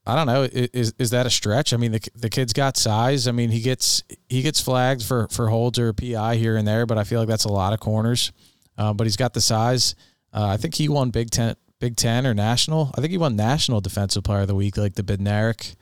I 0.05 0.17
don't 0.17 0.27
know, 0.27 0.49
is 0.53 0.95
is 0.99 1.11
that 1.11 1.27
a 1.27 1.31
stretch? 1.31 1.73
I 1.73 1.77
mean, 1.77 1.93
the 1.93 2.01
the 2.17 2.29
kid's 2.29 2.53
got 2.53 2.77
size. 2.77 3.29
I 3.29 3.33
mean, 3.33 3.51
he 3.51 3.61
gets 3.61 4.03
he 4.29 4.43
gets 4.43 4.61
flagged 4.61 5.05
for 5.05 5.29
for 5.29 5.49
holds 5.49 5.79
or 5.79 5.93
PI 5.93 6.37
here 6.37 6.57
and 6.57 6.67
there, 6.67 6.87
but 6.87 6.99
I 6.99 7.05
feel 7.05 7.21
like 7.21 7.29
that's 7.29 7.45
a 7.45 7.53
lot 7.53 7.73
of 7.73 7.79
corners. 7.79 8.33
Uh, 8.77 8.93
but 8.93 9.07
he's 9.07 9.17
got 9.17 9.33
the 9.33 9.41
size. 9.41 9.95
Uh, 10.33 10.47
I 10.47 10.57
think 10.57 10.75
he 10.75 10.89
won 10.89 11.11
Big 11.11 11.31
Ten 11.31 11.55
Big 11.79 11.95
Ten 11.95 12.27
or 12.27 12.35
national. 12.35 12.91
I 12.97 13.01
think 13.01 13.13
he 13.13 13.19
won 13.19 13.37
national 13.37 13.81
defensive 13.81 14.25
player 14.25 14.41
of 14.41 14.49
the 14.49 14.57
week, 14.57 14.77
like 14.77 14.95
the 14.95 15.05
Bednarik 15.05 15.77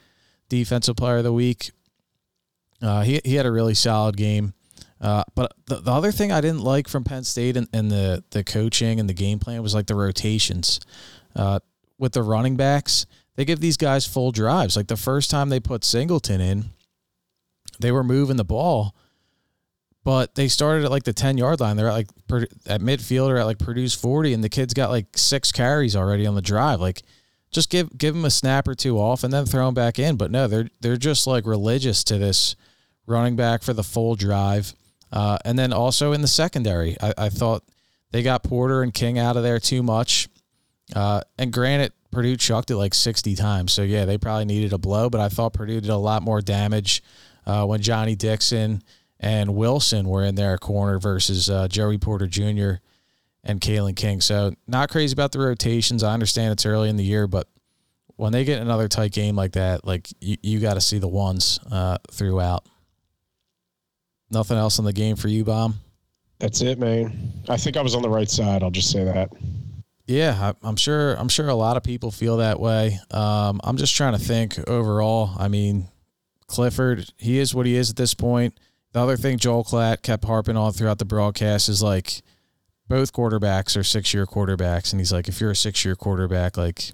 defensive 0.50 0.96
player 0.96 1.18
of 1.18 1.24
the 1.24 1.33
week. 1.33 1.70
Uh, 2.83 3.02
he 3.02 3.22
he 3.24 3.37
had 3.37 3.46
a 3.46 3.52
really 3.52 3.74
solid 3.74 4.18
game. 4.18 4.52
Uh, 5.00 5.24
but 5.35 5.54
the, 5.64 5.76
the 5.76 5.90
other 5.90 6.12
thing 6.12 6.30
I 6.30 6.42
didn't 6.42 6.61
like 6.61 6.87
from 6.87 7.04
Penn 7.04 7.24
State 7.24 7.56
and, 7.56 7.68
and 7.72 7.90
the 7.90 8.22
the 8.33 8.44
coaching 8.44 9.00
and 9.00 9.09
the 9.09 9.14
game 9.14 9.38
plan 9.38 9.62
was 9.62 9.74
like 9.74 9.87
the 9.87 9.94
rotations. 9.94 10.78
Uh, 11.35 11.61
with 11.98 12.12
the 12.12 12.22
running 12.22 12.56
backs, 12.56 13.06
they 13.36 13.44
give 13.44 13.60
these 13.60 13.76
guys 13.76 14.06
full 14.06 14.32
drives. 14.32 14.76
Like 14.76 14.88
the 14.88 14.96
first 14.96 15.30
time 15.30 15.48
they 15.48 15.60
put 15.60 15.84
Singleton 15.84 16.40
in, 16.40 16.64
they 17.78 17.92
were 17.92 18.04
moving 18.04 18.36
the 18.36 18.44
ball, 18.44 18.94
but 20.04 20.34
they 20.34 20.48
started 20.48 20.84
at 20.84 20.90
like 20.90 21.04
the 21.04 21.12
ten 21.12 21.38
yard 21.38 21.60
line. 21.60 21.76
They're 21.76 21.88
at 21.88 21.92
like 21.94 22.08
at 22.66 22.80
midfield 22.80 23.28
or 23.28 23.36
at 23.36 23.46
like 23.46 23.58
Purdue's 23.58 23.94
forty, 23.94 24.32
and 24.32 24.44
the 24.44 24.48
kids 24.48 24.74
got 24.74 24.90
like 24.90 25.06
six 25.16 25.52
carries 25.52 25.96
already 25.96 26.26
on 26.26 26.34
the 26.34 26.42
drive. 26.42 26.80
Like 26.80 27.02
just 27.50 27.70
give 27.70 27.96
give 27.96 28.14
them 28.14 28.24
a 28.24 28.30
snap 28.30 28.68
or 28.68 28.74
two 28.74 28.98
off 28.98 29.24
and 29.24 29.32
then 29.32 29.46
throw 29.46 29.66
them 29.66 29.74
back 29.74 29.98
in. 29.98 30.16
But 30.16 30.30
no, 30.30 30.46
they're 30.46 30.68
they're 30.80 30.96
just 30.96 31.26
like 31.26 31.46
religious 31.46 32.04
to 32.04 32.18
this 32.18 32.56
running 33.06 33.36
back 33.36 33.62
for 33.62 33.72
the 33.72 33.82
full 33.82 34.14
drive. 34.14 34.74
Uh, 35.12 35.38
and 35.44 35.58
then 35.58 35.72
also 35.72 36.12
in 36.12 36.22
the 36.22 36.28
secondary, 36.28 36.96
I, 37.00 37.12
I, 37.18 37.28
thought 37.30 37.64
they 38.12 38.22
got 38.22 38.44
Porter 38.44 38.80
and 38.80 38.94
King 38.94 39.18
out 39.18 39.36
of 39.36 39.42
there 39.42 39.58
too 39.58 39.82
much. 39.82 40.28
Uh, 40.94 41.22
and 41.36 41.52
granted, 41.52 41.92
Purdue 42.11 42.37
chucked 42.37 42.70
it 42.70 42.77
like 42.77 42.94
60 42.94 43.37
times. 43.37 43.73
So, 43.73 43.83
yeah, 43.83 44.05
they 44.05 44.18
probably 44.18 44.44
needed 44.44 44.73
a 44.73 44.79
blow, 44.79 45.11
but 45.11 45.20
I 45.20 45.29
thought 45.29 45.53
Purdue 45.53 45.81
did 45.81 45.90
a 45.90 45.96
lot 45.96 46.23
more 46.23 46.40
damage 46.40 47.03
uh, 47.46 47.64
when 47.66 47.81
Johnny 47.81 48.16
Dixon 48.16 48.83
and 49.20 49.55
Wilson 49.55 50.09
were 50.09 50.25
in 50.25 50.35
their 50.35 50.59
corner 50.59 50.99
versus 50.99 51.49
uh, 51.49 51.68
Joey 51.68 51.99
Porter 51.99 52.27
Jr 52.27 52.83
and 53.44 53.61
Kalen 53.61 53.96
King. 53.96 54.20
So 54.20 54.53
not 54.66 54.90
crazy 54.90 55.12
about 55.12 55.33
the 55.33 55.38
rotations. 55.38 56.03
I 56.03 56.12
understand 56.12 56.53
it's 56.53 56.66
early 56.66 56.88
in 56.88 56.96
the 56.96 57.05
year, 57.05 57.27
but 57.27 57.49
when 58.16 58.33
they 58.33 58.44
get 58.44 58.61
another 58.61 58.88
tight 58.88 59.12
game 59.12 59.37
like 59.37 59.53
that, 59.53 59.87
like 59.87 60.09
you, 60.20 60.37
you 60.42 60.61
got 60.61 60.75
to 60.75 60.81
see 60.81 60.99
the 60.99 61.09
ones 61.09 61.59
uh, 61.70 61.99
throughout. 62.11 62.66
Nothing 64.31 64.59
else 64.59 64.79
in 64.79 64.85
the 64.85 64.92
game 64.92 65.16
for 65.16 65.29
you, 65.29 65.44
Bomb? 65.44 65.75
That's 66.38 66.61
it, 66.61 66.79
man. 66.79 67.33
I 67.49 67.57
think 67.57 67.77
I 67.77 67.83
was 67.83 67.94
on 67.94 68.03
the 68.03 68.09
right 68.09 68.31
side. 68.31 68.62
I'll 68.62 68.70
just 68.70 68.90
say 68.90 69.05
that. 69.05 69.31
Yeah, 70.11 70.53
I, 70.64 70.68
am 70.68 70.75
sure. 70.75 71.14
I'm 71.14 71.29
sure 71.29 71.49
a 71.49 71.55
lot 71.55 71.77
of 71.77 71.85
people 71.85 72.11
feel 72.11 72.38
that 72.38 72.59
way. 72.59 72.99
Um, 73.12 73.61
I'm 73.62 73.77
just 73.77 73.94
trying 73.94 74.12
to 74.12 74.18
think 74.18 74.59
overall. 74.68 75.31
I 75.38 75.46
mean, 75.46 75.88
Clifford, 76.49 77.12
he 77.16 77.38
is 77.38 77.55
what 77.55 77.64
he 77.64 77.77
is 77.77 77.90
at 77.90 77.96
this 77.96 78.12
point. 78.12 78.59
The 78.92 79.01
other 79.01 79.16
thing 79.16 79.38
Joel 79.38 79.62
Klatt 79.62 80.03
kept 80.03 80.25
harping 80.25 80.57
on 80.57 80.73
throughout 80.73 80.99
the 80.99 81.05
broadcast 81.05 81.68
is 81.68 81.81
like 81.81 82.23
both 82.88 83.12
quarterbacks 83.12 83.77
are 83.77 83.85
six 83.85 84.12
year 84.12 84.27
quarterbacks, 84.27 84.92
and 84.92 85.01
he's 85.01 85.12
like, 85.12 85.29
if 85.29 85.40
you're 85.40 85.53
a 85.53 85.57
six 85.57 85.85
year 85.85 85.94
quarterback, 85.94 86.57
like 86.57 86.90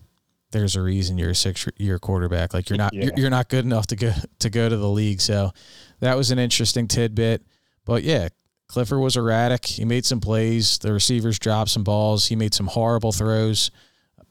there's 0.50 0.76
a 0.76 0.82
reason 0.82 1.16
you're 1.16 1.30
a 1.30 1.34
six 1.34 1.66
year 1.78 1.98
quarterback. 1.98 2.52
Like 2.52 2.68
you're 2.68 2.76
not 2.76 2.92
yeah. 2.92 3.04
you're, 3.04 3.12
you're 3.16 3.30
not 3.30 3.48
good 3.48 3.64
enough 3.64 3.86
to 3.86 3.96
go 3.96 4.12
to 4.40 4.50
go 4.50 4.68
to 4.68 4.76
the 4.76 4.90
league. 4.90 5.22
So 5.22 5.52
that 6.00 6.18
was 6.18 6.30
an 6.30 6.38
interesting 6.38 6.86
tidbit. 6.86 7.42
But 7.86 8.02
yeah, 8.02 8.28
Clifford 8.68 8.98
was 8.98 9.16
erratic. 9.16 9.64
He 9.64 9.84
made 9.84 10.04
some 10.04 10.20
plays. 10.20 10.78
The 10.78 10.92
receivers 10.92 11.38
dropped 11.38 11.70
some 11.70 11.84
balls. 11.84 12.26
He 12.26 12.36
made 12.36 12.54
some 12.54 12.66
horrible 12.66 13.12
throws, 13.12 13.70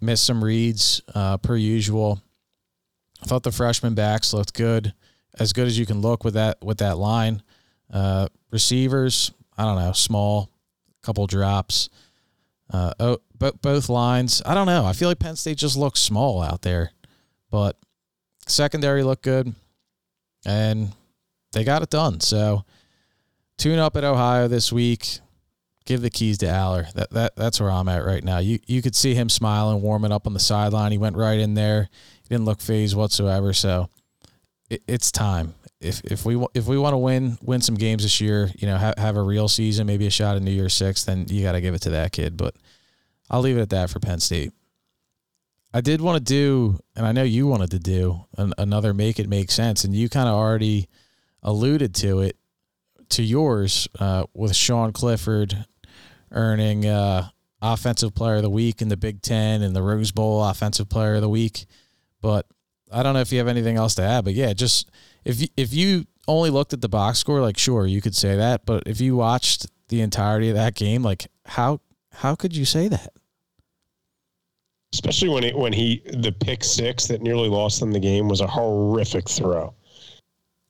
missed 0.02 0.26
some 0.26 0.44
reads 0.44 1.02
uh, 1.14 1.38
per 1.38 1.56
usual. 1.56 2.22
I 3.24 3.26
thought 3.26 3.44
the 3.44 3.52
freshman 3.52 3.96
backs 3.96 4.34
looked 4.34 4.54
good, 4.54 4.94
as 5.40 5.54
good 5.54 5.68
as 5.68 5.80
you 5.80 5.86
can 5.86 6.02
look 6.02 6.24
with 6.24 6.34
that 6.34 6.64
with 6.64 6.80
that 6.80 6.98
line. 6.98 7.42
Uh, 7.92 8.28
receivers, 8.52 9.32
I 9.58 9.64
don't 9.64 9.78
know, 9.78 9.94
small, 9.94 10.50
couple 11.02 11.28
drops. 11.28 11.90
Uh, 12.72 12.94
oh, 13.00 13.18
but 13.38 13.62
both 13.62 13.90
lines. 13.90 14.42
I 14.46 14.54
don't 14.54 14.68
know. 14.68 14.86
I 14.86 14.94
feel 14.94 15.08
like 15.08 15.20
Penn 15.20 15.36
State 15.36 15.58
just 15.58 15.78
looks 15.78 16.00
small 16.00 16.42
out 16.42 16.62
there, 16.62 16.92
but 17.50 17.78
secondary 18.48 19.04
looked 19.04 19.24
good, 19.24 19.54
and 20.46 20.92
they 21.54 21.64
got 21.64 21.84
it 21.84 21.90
done. 21.90 22.20
So 22.20 22.66
tune 23.58 23.80
up 23.80 23.96
at 23.96 24.04
Ohio 24.04 24.48
this 24.48 24.72
week. 24.72 25.20
Give 25.86 26.02
the 26.02 26.10
keys 26.10 26.40
to 26.40 26.48
Allar. 26.48 26.92
That 26.94 27.12
that 27.12 27.36
that's 27.36 27.60
where 27.60 27.70
I'm 27.70 27.88
at 27.90 28.06
right 28.06 28.24
now. 28.24 28.40
You 28.40 28.60
you 28.66 28.82
could 28.82 28.96
see 28.96 29.14
him 29.14 29.30
smiling, 29.30 29.82
warming 29.82 30.12
up 30.12 30.26
on 30.26 30.34
the 30.34 30.40
sideline. 30.40 30.92
He 30.92 30.98
went 30.98 31.16
right 31.16 31.40
in 31.40 31.54
there. 31.54 31.90
He 32.24 32.30
didn't 32.30 32.46
look 32.46 32.60
phased 32.60 32.96
whatsoever. 32.96 33.54
So 33.54 33.90
it, 34.70 34.82
it's 34.88 35.12
time 35.12 35.54
if 35.86 36.02
if 36.06 36.26
we 36.26 36.44
if 36.54 36.68
we 36.68 36.78
want 36.78 36.94
to 36.94 36.98
win 36.98 37.38
win 37.42 37.62
some 37.62 37.76
games 37.76 38.04
this 38.04 38.20
year, 38.20 38.52
you 38.58 38.68
know, 38.68 38.78
have, 38.78 38.98
have 38.98 39.18
a 39.18 39.22
real 39.22 39.48
season, 39.48 39.88
maybe 39.88 40.08
a 40.08 40.12
shot 40.12 40.36
at 40.36 40.42
New 40.42 40.52
Year's 40.52 40.74
Six, 40.74 41.04
then 41.04 41.26
you 41.30 41.44
got 41.44 41.54
to 41.54 41.62
give 41.62 41.76
it 41.76 41.82
to 41.84 41.92
that 41.92 42.12
kid. 42.12 42.38
But 42.38 42.56
I'll 43.30 43.42
leave 43.42 43.58
it 43.58 43.62
at 43.62 43.70
that 43.70 43.90
for 43.90 44.00
Penn 44.00 44.20
State. 44.20 44.52
I 45.74 45.82
did 45.82 46.00
want 46.00 46.18
to 46.18 46.24
do, 46.24 46.80
and 46.96 47.06
I 47.06 47.12
know 47.12 47.24
you 47.24 47.48
wanted 47.48 47.72
to 47.72 47.80
do 47.80 48.26
an, 48.38 48.54
another 48.58 48.94
make 48.94 49.20
it 49.20 49.28
make 49.28 49.52
sense, 49.52 49.84
and 49.84 49.94
you 49.96 50.10
kind 50.10 50.30
of 50.30 50.36
already 50.36 50.88
alluded 51.44 51.94
to 51.96 52.22
it 52.22 52.38
to 53.10 53.24
yours 53.24 53.88
uh, 54.00 54.26
with 54.34 54.56
Sean 54.56 54.92
Clifford 54.92 55.66
earning 56.32 56.86
uh, 56.86 57.30
Offensive 57.62 58.14
Player 58.14 58.36
of 58.36 58.42
the 58.44 58.50
Week 58.50 58.82
in 58.82 58.90
the 58.90 58.98
Big 58.98 59.22
Ten 59.22 59.62
and 59.62 59.76
the 59.76 59.82
Rose 59.82 60.12
Bowl 60.12 60.44
Offensive 60.44 60.90
Player 60.90 61.16
of 61.16 61.22
the 61.22 61.30
Week. 61.30 61.66
But 62.22 62.46
I 62.92 63.04
don't 63.04 63.14
know 63.14 63.22
if 63.22 63.32
you 63.32 63.40
have 63.40 63.48
anything 63.48 63.78
else 63.78 63.96
to 63.96 64.04
add, 64.04 64.26
but 64.26 64.34
yeah, 64.34 64.54
just 64.54 64.90
if 65.24 65.42
you, 65.42 65.48
if 65.58 65.74
you 65.74 66.06
only 66.28 66.50
looked 66.50 66.74
at 66.74 66.82
the 66.82 66.90
box 66.90 67.20
score, 67.20 67.42
like 67.42 67.58
sure 67.58 67.86
you 67.86 68.02
could 68.02 68.16
say 68.16 68.36
that, 68.36 68.66
but 68.66 68.84
if 68.86 69.02
you 69.02 69.16
watched 69.16 69.68
the 69.90 70.02
entirety 70.02 70.50
of 70.50 70.56
that 70.56 70.76
game, 70.76 71.04
like 71.04 71.28
how 71.46 71.82
how 72.14 72.36
could 72.36 72.56
you 72.56 72.66
say 72.66 72.88
that? 72.88 73.14
Especially 74.94 75.30
when 75.30 75.44
it 75.44 75.58
when 75.58 75.74
he 75.74 76.02
the 76.14 76.32
pick 76.32 76.64
six 76.64 77.08
that 77.08 77.22
nearly 77.22 77.50
lost 77.50 77.80
them 77.80 77.92
the 77.92 78.00
game 78.00 78.28
was 78.28 78.42
a 78.42 78.48
horrific 78.48 79.30
throw. 79.30 79.74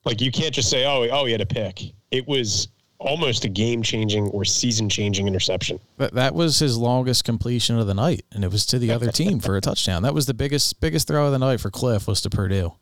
Like 0.05 0.21
you 0.21 0.31
can't 0.31 0.53
just 0.53 0.69
say, 0.69 0.85
oh, 0.85 1.07
oh, 1.11 1.25
he 1.25 1.31
had 1.31 1.41
a 1.41 1.45
pick. 1.45 1.81
It 2.11 2.27
was 2.27 2.67
almost 2.99 3.45
a 3.45 3.49
game 3.49 3.81
changing 3.81 4.27
or 4.27 4.45
season 4.45 4.87
changing 4.89 5.27
interception. 5.27 5.79
But 5.97 6.13
that 6.13 6.33
was 6.33 6.59
his 6.59 6.77
longest 6.77 7.23
completion 7.23 7.77
of 7.77 7.87
the 7.87 7.93
night, 7.93 8.23
and 8.31 8.43
it 8.43 8.51
was 8.51 8.65
to 8.67 8.79
the 8.79 8.91
other 8.91 9.11
team 9.11 9.39
for 9.39 9.57
a 9.57 9.61
touchdown. 9.61 10.03
That 10.03 10.13
was 10.13 10.25
the 10.25 10.33
biggest 10.33 10.79
biggest 10.79 11.07
throw 11.07 11.25
of 11.25 11.31
the 11.31 11.39
night 11.39 11.59
for 11.59 11.69
Cliff 11.69 12.07
was 12.07 12.21
to 12.21 12.29
Purdue. 12.29 12.73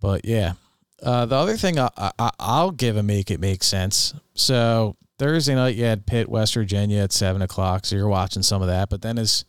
But 0.00 0.24
yeah, 0.24 0.54
uh, 1.02 1.26
the 1.26 1.36
other 1.36 1.56
thing 1.56 1.78
I, 1.78 1.88
I, 1.96 2.62
will 2.62 2.72
give 2.72 2.96
a 2.96 3.02
make 3.02 3.30
it 3.30 3.40
make 3.40 3.62
sense. 3.62 4.14
So 4.34 4.96
Thursday 5.18 5.54
night 5.54 5.76
you 5.76 5.84
had 5.84 6.06
Pitt, 6.06 6.28
West 6.28 6.54
Virginia 6.54 7.02
at 7.02 7.12
seven 7.12 7.42
o'clock. 7.42 7.86
So 7.86 7.96
you're 7.96 8.08
watching 8.08 8.42
some 8.42 8.62
of 8.62 8.68
that. 8.68 8.90
But 8.90 9.02
then 9.02 9.18
as 9.18 9.44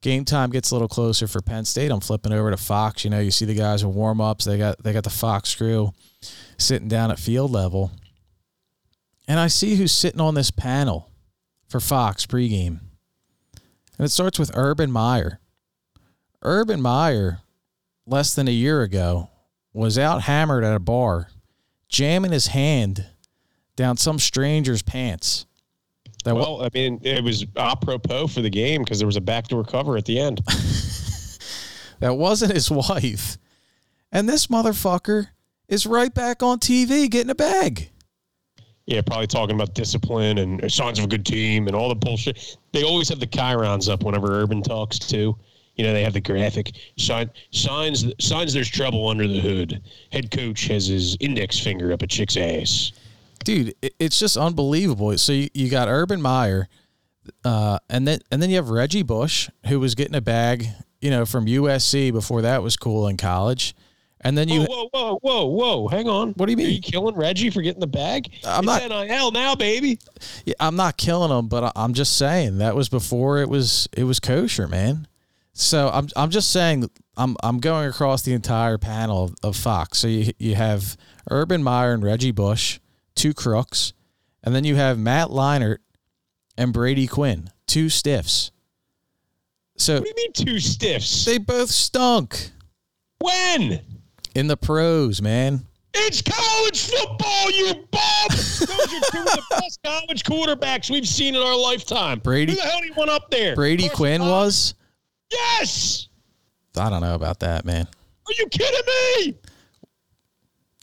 game 0.00 0.24
time 0.24 0.50
gets 0.50 0.70
a 0.70 0.74
little 0.74 0.88
closer 0.88 1.26
for 1.26 1.42
Penn 1.42 1.64
State, 1.64 1.90
I'm 1.90 2.00
flipping 2.00 2.32
over 2.32 2.50
to 2.50 2.56
Fox. 2.56 3.04
You 3.04 3.10
know, 3.10 3.20
you 3.20 3.30
see 3.30 3.44
the 3.44 3.54
guys 3.54 3.84
with 3.84 3.94
warm 3.94 4.20
ups. 4.20 4.44
They 4.44 4.58
got 4.58 4.82
they 4.82 4.92
got 4.92 5.04
the 5.04 5.10
Fox 5.10 5.54
crew 5.54 5.92
sitting 6.58 6.88
down 6.88 7.10
at 7.10 7.18
field 7.18 7.50
level, 7.50 7.90
and 9.28 9.38
I 9.38 9.46
see 9.46 9.76
who's 9.76 9.92
sitting 9.92 10.20
on 10.20 10.34
this 10.34 10.50
panel 10.50 11.10
for 11.68 11.80
Fox 11.80 12.26
pregame, 12.26 12.80
and 13.98 14.06
it 14.06 14.10
starts 14.10 14.38
with 14.38 14.50
Urban 14.54 14.90
Meyer. 14.90 15.40
Urban 16.42 16.80
Meyer, 16.80 17.40
less 18.06 18.34
than 18.34 18.48
a 18.48 18.52
year 18.52 18.82
ago, 18.82 19.28
was 19.72 19.98
out 19.98 20.22
hammered 20.22 20.64
at 20.64 20.74
a 20.74 20.80
bar, 20.80 21.28
jamming 21.88 22.32
his 22.32 22.48
hand 22.48 23.06
down 23.76 23.96
some 23.96 24.18
stranger's 24.18 24.82
pants. 24.82 25.46
That 26.24 26.34
well, 26.34 26.58
w- 26.58 26.64
I 26.64 26.70
mean, 26.74 27.00
it 27.02 27.24
was 27.24 27.46
apropos 27.56 28.26
for 28.26 28.42
the 28.42 28.50
game 28.50 28.82
because 28.82 28.98
there 28.98 29.06
was 29.06 29.16
a 29.16 29.22
backdoor 29.22 29.64
cover 29.64 29.96
at 29.96 30.04
the 30.04 30.18
end. 30.18 30.42
that 32.00 32.14
wasn't 32.14 32.52
his 32.52 32.70
wife. 32.70 33.38
And 34.12 34.28
this 34.28 34.48
motherfucker 34.48 35.28
is 35.70 35.86
right 35.86 36.12
back 36.12 36.42
on 36.42 36.58
TV 36.58 37.08
getting 37.08 37.30
a 37.30 37.34
bag. 37.34 37.88
Yeah, 38.86 39.02
probably 39.02 39.28
talking 39.28 39.54
about 39.54 39.74
discipline 39.74 40.38
and 40.38 40.70
signs 40.70 40.98
of 40.98 41.04
a 41.04 41.08
good 41.08 41.24
team 41.24 41.68
and 41.68 41.76
all 41.76 41.88
the 41.88 41.94
bullshit. 41.94 42.58
They 42.72 42.82
always 42.82 43.08
have 43.08 43.20
the 43.20 43.26
chyrons 43.26 43.88
up 43.88 44.02
whenever 44.02 44.32
Urban 44.32 44.62
talks 44.62 44.98
too. 44.98 45.38
You 45.76 45.84
know, 45.84 45.92
they 45.92 46.02
have 46.02 46.12
the 46.12 46.20
graphic 46.20 46.72
sign, 46.98 47.30
signs 47.52 48.04
signs 48.18 48.52
there's 48.52 48.68
trouble 48.68 49.08
under 49.08 49.28
the 49.28 49.38
hood. 49.38 49.80
Head 50.10 50.32
coach 50.32 50.66
has 50.66 50.88
his 50.88 51.16
index 51.20 51.58
finger 51.58 51.92
up 51.92 52.02
a 52.02 52.06
chick's 52.08 52.36
ass. 52.36 52.90
Dude, 53.44 53.74
it's 53.80 54.18
just 54.18 54.36
unbelievable. 54.36 55.16
So 55.16 55.32
you, 55.32 55.48
you 55.54 55.70
got 55.70 55.88
Urban 55.88 56.20
Meyer, 56.20 56.68
uh, 57.44 57.78
and 57.88 58.06
then 58.08 58.18
and 58.32 58.42
then 58.42 58.50
you 58.50 58.56
have 58.56 58.70
Reggie 58.70 59.04
Bush, 59.04 59.48
who 59.66 59.78
was 59.78 59.94
getting 59.94 60.16
a 60.16 60.20
bag, 60.20 60.66
you 61.00 61.10
know, 61.10 61.24
from 61.24 61.46
USC 61.46 62.12
before 62.12 62.42
that 62.42 62.62
was 62.62 62.76
cool 62.76 63.06
in 63.06 63.16
college. 63.16 63.74
And 64.22 64.36
then 64.36 64.48
you 64.48 64.64
whoa, 64.64 64.88
whoa, 64.92 65.18
whoa, 65.18 65.18
whoa, 65.22 65.46
whoa, 65.46 65.88
hang 65.88 66.08
on. 66.08 66.32
What 66.32 66.46
do 66.46 66.52
you 66.52 66.56
mean? 66.56 66.66
Are 66.66 66.70
you 66.70 66.82
killing 66.82 67.14
Reggie 67.14 67.50
for 67.50 67.62
getting 67.62 67.80
the 67.80 67.86
bag? 67.86 68.30
I'm 68.44 68.68
it's 68.68 68.88
not 68.88 69.06
NIL 69.06 69.30
now, 69.30 69.54
baby. 69.54 69.98
I'm 70.58 70.76
not 70.76 70.98
killing 70.98 71.36
him, 71.36 71.48
but 71.48 71.72
I'm 71.74 71.94
just 71.94 72.18
saying 72.18 72.58
that 72.58 72.76
was 72.76 72.88
before 72.88 73.38
it 73.38 73.48
was 73.48 73.88
it 73.96 74.04
was 74.04 74.20
kosher, 74.20 74.68
man. 74.68 75.08
So 75.52 75.88
I'm 75.92 76.08
I'm 76.16 76.30
just 76.30 76.52
saying 76.52 76.90
I'm 77.16 77.36
I'm 77.42 77.60
going 77.60 77.88
across 77.88 78.22
the 78.22 78.34
entire 78.34 78.76
panel 78.76 79.24
of, 79.24 79.34
of 79.42 79.56
Fox. 79.56 79.98
So 79.98 80.08
you 80.08 80.32
you 80.38 80.54
have 80.54 80.98
Urban 81.30 81.62
Meyer 81.62 81.94
and 81.94 82.02
Reggie 82.02 82.30
Bush, 82.30 82.78
two 83.14 83.32
crooks, 83.32 83.94
and 84.44 84.54
then 84.54 84.64
you 84.64 84.76
have 84.76 84.98
Matt 84.98 85.28
Leinart 85.28 85.78
and 86.58 86.74
Brady 86.74 87.06
Quinn, 87.06 87.50
two 87.66 87.88
stiffs. 87.88 88.50
So 89.78 89.94
what 89.94 90.04
do 90.04 90.08
you 90.10 90.14
mean 90.16 90.32
two 90.34 90.60
stiffs? 90.60 91.24
They 91.24 91.38
both 91.38 91.70
stunk. 91.70 92.50
When? 93.18 93.80
In 94.34 94.46
the 94.46 94.56
pros, 94.56 95.20
man. 95.20 95.66
It's 95.92 96.22
college 96.22 96.88
football, 96.88 97.50
you 97.50 97.74
bum! 97.90 98.28
Those 98.28 98.62
are 98.62 99.10
two 99.10 99.18
of 99.18 99.24
the 99.24 99.42
best 99.50 99.80
college 99.84 100.22
quarterbacks 100.22 100.88
we've 100.88 101.08
seen 101.08 101.34
in 101.34 101.42
our 101.42 101.56
lifetime. 101.56 102.20
Brady, 102.20 102.52
Who 102.52 102.58
the 102.58 102.62
hell 102.62 102.84
you 102.84 102.92
want 102.94 103.10
up 103.10 103.30
there? 103.30 103.56
Brady 103.56 103.84
Carson 103.84 103.96
Quinn 103.96 104.20
was. 104.22 104.74
Yes. 105.32 106.08
I 106.76 106.88
don't 106.90 107.00
know 107.00 107.16
about 107.16 107.40
that, 107.40 107.64
man. 107.64 107.86
Are 107.86 108.32
you 108.38 108.46
kidding 108.46 108.80
me? 108.86 109.38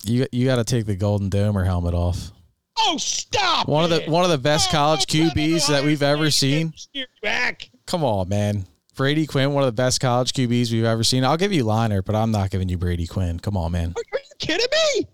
You 0.03 0.27
you 0.31 0.45
got 0.45 0.57
to 0.57 0.65
take 0.65 0.85
the 0.85 0.95
Golden 0.95 1.29
Domer 1.29 1.65
helmet 1.65 1.93
off. 1.93 2.31
Oh, 2.79 2.97
stop! 2.97 3.67
One 3.67 3.83
of 3.85 3.89
the 3.89 4.11
one 4.11 4.23
of 4.23 4.29
the 4.29 4.37
best 4.37 4.69
oh, 4.69 4.71
college 4.71 5.05
QBs 5.07 5.67
that 5.69 5.83
we've 5.83 6.03
ever 6.03 6.29
seen. 6.31 6.73
Back. 7.21 7.69
Come 7.85 8.03
on, 8.03 8.29
man. 8.29 8.65
Brady 8.97 9.25
Quinn, 9.27 9.53
one 9.53 9.63
of 9.63 9.67
the 9.67 9.79
best 9.81 10.01
college 10.01 10.33
QBs 10.33 10.71
we've 10.71 10.83
ever 10.83 11.03
seen. 11.03 11.23
I'll 11.23 11.37
give 11.37 11.53
you 11.53 11.63
Leinart, 11.63 12.03
but 12.05 12.15
I'm 12.15 12.31
not 12.31 12.49
giving 12.49 12.67
you 12.67 12.77
Brady 12.77 13.07
Quinn. 13.07 13.39
Come 13.39 13.55
on, 13.55 13.71
man. 13.71 13.93
Are 13.95 14.01
you 14.13 14.19
kidding 14.39 14.65
me? 14.95 15.05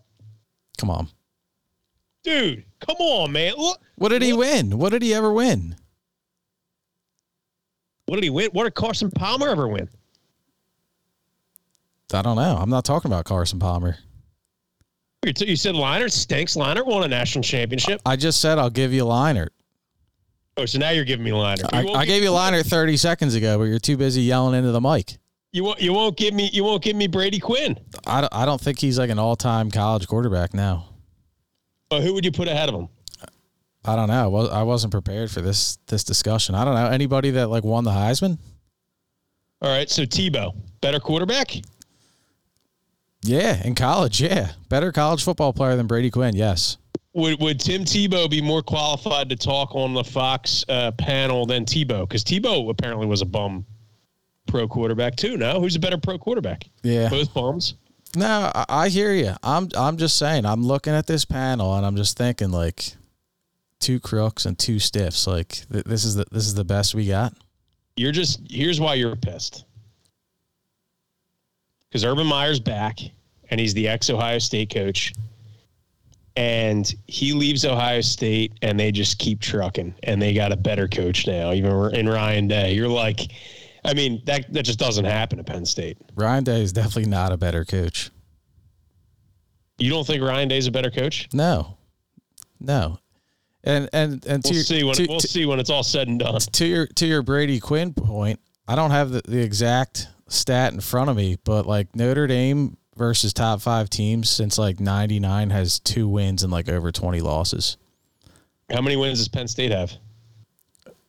Come 0.78 0.90
on. 0.90 1.10
Dude, 2.24 2.64
come 2.80 2.96
on, 3.00 3.32
man. 3.34 3.54
Look, 3.58 3.80
What 3.98 4.10
did 4.10 4.22
he 4.22 4.32
win? 4.34 4.78
What 4.80 4.90
did 4.94 5.02
he 5.02 5.14
ever 5.14 5.32
win? 5.32 5.76
what 8.06 8.16
did 8.16 8.24
he 8.24 8.30
win? 8.30 8.50
What 8.54 8.64
did 8.64 8.76
Carson 8.76 9.12
Palmer 9.12 9.50
ever 9.50 9.68
win? 9.68 9.90
I 12.14 12.22
don't 12.22 12.36
know. 12.36 12.58
I'm 12.60 12.70
not 12.70 12.86
talking 12.86 13.10
about 13.12 13.26
Carson 13.26 13.60
Palmer. 13.60 13.98
You 15.26 15.56
said 15.56 15.74
Leinart 15.76 16.12
stinks. 16.12 16.56
Leinart 16.56 16.86
won 16.86 17.04
a 17.04 17.08
national 17.08 17.44
championship. 17.44 18.02
I 18.06 18.16
just 18.16 18.40
said 18.40 18.58
I'll 18.60 18.70
give 18.70 18.94
you 18.94 19.04
Leinart. 19.04 19.50
Oh, 20.56 20.66
so 20.66 20.78
now 20.78 20.92
you're 20.92 21.06
giving 21.06 21.26
me 21.26 21.32
Leinart. 21.32 21.70
I, 21.74 21.88
I 21.94 22.06
gave 22.06 22.22
you 22.22 22.30
Leinart 22.30 22.68
30 22.68 22.98
seconds 22.98 23.34
ago, 23.36 23.58
but 23.58 23.64
you're 23.64 23.80
too 23.80 23.98
busy 23.98 24.22
yelling 24.22 24.56
into 24.58 24.72
the 24.72 24.82
mic. 24.82 25.18
You 25.52 25.64
won't. 25.64 25.82
You 25.82 25.94
won't 25.94 26.18
give 26.18 26.34
me. 26.34 26.50
You 26.52 26.64
won't 26.64 26.84
give 26.84 26.96
me 26.96 27.08
Brady 27.08 27.40
Quinn. 27.40 27.80
I 28.08 28.22
don't, 28.22 28.34
I 28.34 28.46
don't 28.46 28.60
think 28.60 28.80
he's 28.80 28.98
like 28.98 29.12
an 29.12 29.20
all 29.20 29.36
time 29.36 29.70
college 29.70 30.08
quarterback 30.08 30.54
now. 30.54 30.90
But 31.90 32.02
who 32.02 32.14
would 32.16 32.26
you 32.26 32.32
put 32.32 32.48
ahead 32.48 32.70
of 32.70 32.76
him? 32.76 32.90
I 33.86 33.96
don't 33.96 34.08
know. 34.08 34.30
Well, 34.30 34.50
I 34.50 34.64
wasn't 34.64 34.92
prepared 34.92 35.30
for 35.30 35.42
this 35.42 35.78
this 35.88 36.04
discussion. 36.04 36.56
I 36.56 36.66
don't 36.66 36.74
know 36.74 36.88
anybody 36.88 37.32
that 37.32 37.50
like 37.50 37.64
won 37.64 37.84
the 37.84 37.92
Heisman. 37.92 38.40
All 39.62 39.70
right. 39.70 39.90
So 39.90 40.04
Tebow, 40.04 40.56
better 40.82 41.00
quarterback. 41.00 41.56
Yeah, 43.24 43.62
in 43.66 43.76
college, 43.76 44.22
yeah, 44.22 44.52
better 44.70 44.92
college 44.92 45.24
football 45.24 45.54
player 45.54 45.76
than 45.76 45.88
Brady 45.88 46.12
Quinn. 46.12 46.36
Yes, 46.36 46.78
Would 47.14 47.40
Would 47.40 47.60
Tim 47.60 47.86
Tebow 47.86 48.30
be 48.30 48.42
more 48.42 48.62
qualified 48.62 49.30
to 49.30 49.36
talk 49.36 49.74
on 49.76 49.94
the 49.94 50.04
Fox 50.04 50.66
uh, 50.68 50.92
panel 50.92 51.46
than 51.46 51.66
Tebow? 51.66 52.08
Because 52.08 52.24
Tebow 52.24 52.70
apparently 52.70 53.08
was 53.08 53.22
a 53.22 53.26
bum 53.26 53.66
pro 54.48 54.68
quarterback 54.68 55.16
too. 55.16 55.38
No, 55.38 55.60
who's 55.62 55.76
a 55.76 55.80
better 55.80 55.98
pro 55.98 56.18
quarterback? 56.18 56.66
yeah. 56.84 57.10
Both 57.10 57.34
bums. 57.34 57.76
No, 58.16 58.52
I, 58.54 58.66
I 58.68 58.90
hear 58.90 59.14
you. 59.14 59.34
I'm 59.42 59.70
I'm 59.76 59.98
just 59.98 60.18
saying. 60.18 60.46
I'm 60.46 60.64
looking 60.64 60.94
at 60.94 61.08
this 61.08 61.26
panel 61.26 61.76
and 61.76 61.86
I'm 61.86 61.96
just 61.96 62.18
thinking 62.18 62.52
like 62.52 62.94
two 63.80 64.00
crooks 64.00 64.46
and 64.46 64.60
two 64.60 64.80
stiffs. 64.80 65.26
Like 65.26 65.64
th- 65.72 65.86
this 65.86 66.04
is 66.04 66.16
the 66.16 66.26
this 66.32 66.46
is 66.46 66.56
the 66.56 66.66
best 66.66 66.94
we 66.94 67.08
got. 67.08 67.34
You're 67.96 68.12
just 68.12 68.42
here's 68.50 68.80
why 68.80 68.96
you're 68.96 69.16
pissed. 69.16 69.66
Because 71.94 72.06
Urban 72.06 72.26
Meyer's 72.26 72.60
back 72.60 72.98
and 73.52 73.60
he's 73.60 73.76
the 73.76 73.88
ex 73.88 74.10
Ohio 74.10 74.40
State 74.40 74.74
coach. 74.74 75.14
And 76.36 76.92
he 77.06 77.34
leaves 77.34 77.64
Ohio 77.66 78.02
State 78.02 78.54
and 78.64 78.80
they 78.80 78.92
just 78.92 79.20
keep 79.20 79.40
trucking 79.40 79.94
and 80.02 80.20
they 80.20 80.34
got 80.34 80.52
a 80.52 80.56
better 80.56 80.88
coach 80.88 81.28
now, 81.28 81.54
even 81.54 81.94
in 81.94 82.10
Ryan 82.10 82.48
Day. 82.48 82.74
You're 82.74 82.88
like, 82.88 83.32
I 83.86 83.94
mean, 83.94 84.24
that 84.26 84.52
that 84.54 84.64
just 84.64 84.80
doesn't 84.80 85.06
happen 85.06 85.38
at 85.38 85.46
Penn 85.46 85.68
State. 85.68 86.00
Ryan 86.16 86.44
Day 86.44 86.64
is 86.64 86.74
definitely 86.74 87.12
not 87.12 87.32
a 87.32 87.38
better 87.38 87.64
coach. 87.64 88.10
You 89.78 89.92
don't 89.92 90.08
think 90.08 90.24
Ryan 90.24 90.48
Day's 90.48 90.66
a 90.66 90.72
better 90.72 90.90
coach? 90.90 91.28
No, 91.32 91.78
no. 92.60 92.98
And 93.64 93.88
and 93.94 94.26
and 94.26 94.44
to 94.44 94.50
We'll 94.50 94.56
your, 94.56 94.64
see 94.64 94.84
when 94.84 94.96
to, 94.96 95.06
we'll 95.08 95.20
to- 95.20 95.28
see 95.28 95.46
when 95.46 95.60
it's 95.60 95.70
all 95.70 95.84
said 95.84 96.08
and 96.08 96.20
done. 96.20 96.40
to 96.40 96.66
your 96.66 96.88
to 96.88 97.06
your 97.06 97.22
Brady 97.22 97.60
Quinn 97.60 97.94
point, 97.94 98.40
I 98.68 98.76
don't 98.76 98.90
have 98.92 99.12
the, 99.12 99.22
the 99.28 99.40
exact 99.44 100.08
stat 100.28 100.74
in 100.74 100.80
front 100.82 101.10
of 101.10 101.16
me, 101.16 101.38
but 101.44 101.66
like 101.66 101.96
Notre 101.96 102.28
Dame 102.28 102.78
versus 102.96 103.34
top 103.34 103.62
five 103.62 103.90
teams 103.90 104.30
since 104.30 104.58
like 104.58 104.80
'99 104.80 105.50
has 105.50 105.80
two 105.80 106.08
wins 106.08 106.44
and 106.44 106.52
like 106.52 106.70
over 106.70 106.92
20 106.92 107.22
losses 107.22 107.78
How 108.72 108.82
many 108.82 108.96
wins 108.96 109.18
does 109.20 109.28
Penn 109.28 109.48
State 109.48 109.72
have? 109.72 109.94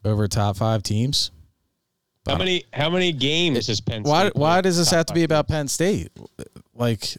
over 0.05 0.29
top 0.29 0.57
five 0.57 0.83
teams. 0.83 1.31
How 2.27 2.37
many 2.37 2.65
how 2.73 2.89
many 2.91 3.13
games 3.13 3.67
has 3.67 3.81
Penn 3.81 4.05
State? 4.05 4.11
Why 4.11 4.31
why 4.35 4.61
does 4.61 4.77
this 4.79 4.91
have 4.91 5.07
to 5.07 5.15
be 5.15 5.25
about 5.25 5.47
Penn 5.49 5.69
State? 5.69 6.11
Like 6.75 7.17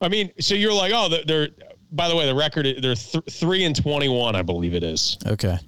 I 0.00 0.08
mean, 0.08 0.30
so 0.38 0.54
you're 0.54 0.72
like, 0.72 0.92
oh, 0.94 1.08
they're, 1.08 1.24
they're 1.24 1.48
by 1.90 2.08
the 2.08 2.14
way, 2.14 2.26
the 2.26 2.34
record 2.34 2.66
they're 2.80 2.94
th- 2.94 3.24
three 3.30 3.64
and 3.64 3.74
twenty 3.74 4.08
one, 4.08 4.36
I 4.36 4.42
believe 4.42 4.74
it 4.74 4.84
is, 4.84 5.18
okay, 5.26 5.58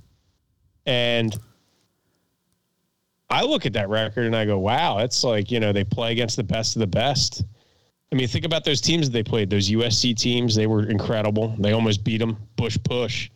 and 0.87 1.37
I 3.31 3.43
look 3.43 3.65
at 3.65 3.73
that 3.75 3.89
record 3.89 4.27
and 4.27 4.35
I 4.35 4.45
go, 4.45 4.59
wow, 4.59 4.99
it's 4.99 5.23
like 5.23 5.51
you 5.51 5.61
know 5.61 5.73
they 5.73 5.85
play 5.85 6.13
against 6.13 6.37
the 6.37 6.43
best 6.45 6.77
of 6.77 6.81
the 6.81 6.87
best. 6.87 7.45
I 8.13 8.17
mean, 8.17 8.27
think 8.27 8.45
about 8.45 8.65
those 8.65 8.81
teams 8.81 9.09
that 9.09 9.13
they 9.13 9.23
played. 9.23 9.51
Those 9.51 9.71
USC 9.71 10.17
teams, 10.17 10.57
they 10.57 10.67
were 10.67 10.89
incredible. 10.89 11.55
They 11.59 11.73
almost 11.73 12.03
beat 12.03 12.19
them. 12.19 12.37
Push, 12.57 12.77
push. 12.83 13.31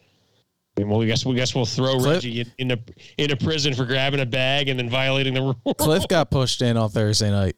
I 0.76 0.80
mean, 0.80 0.88
well, 0.88 0.98
we 0.98 1.06
guess 1.06 1.24
we 1.24 1.36
guess 1.36 1.54
we'll 1.54 1.64
throw 1.64 1.98
Cliff- 1.98 2.16
Reggie 2.16 2.40
in, 2.40 2.52
into 2.58 2.78
into 3.18 3.36
prison 3.36 3.72
for 3.74 3.84
grabbing 3.84 4.20
a 4.20 4.26
bag 4.26 4.68
and 4.68 4.78
then 4.78 4.88
violating 4.88 5.34
the 5.34 5.42
rule. 5.42 5.74
Cliff 5.78 6.08
got 6.08 6.30
pushed 6.30 6.62
in 6.62 6.76
on 6.76 6.90
Thursday 6.90 7.30
night. 7.30 7.56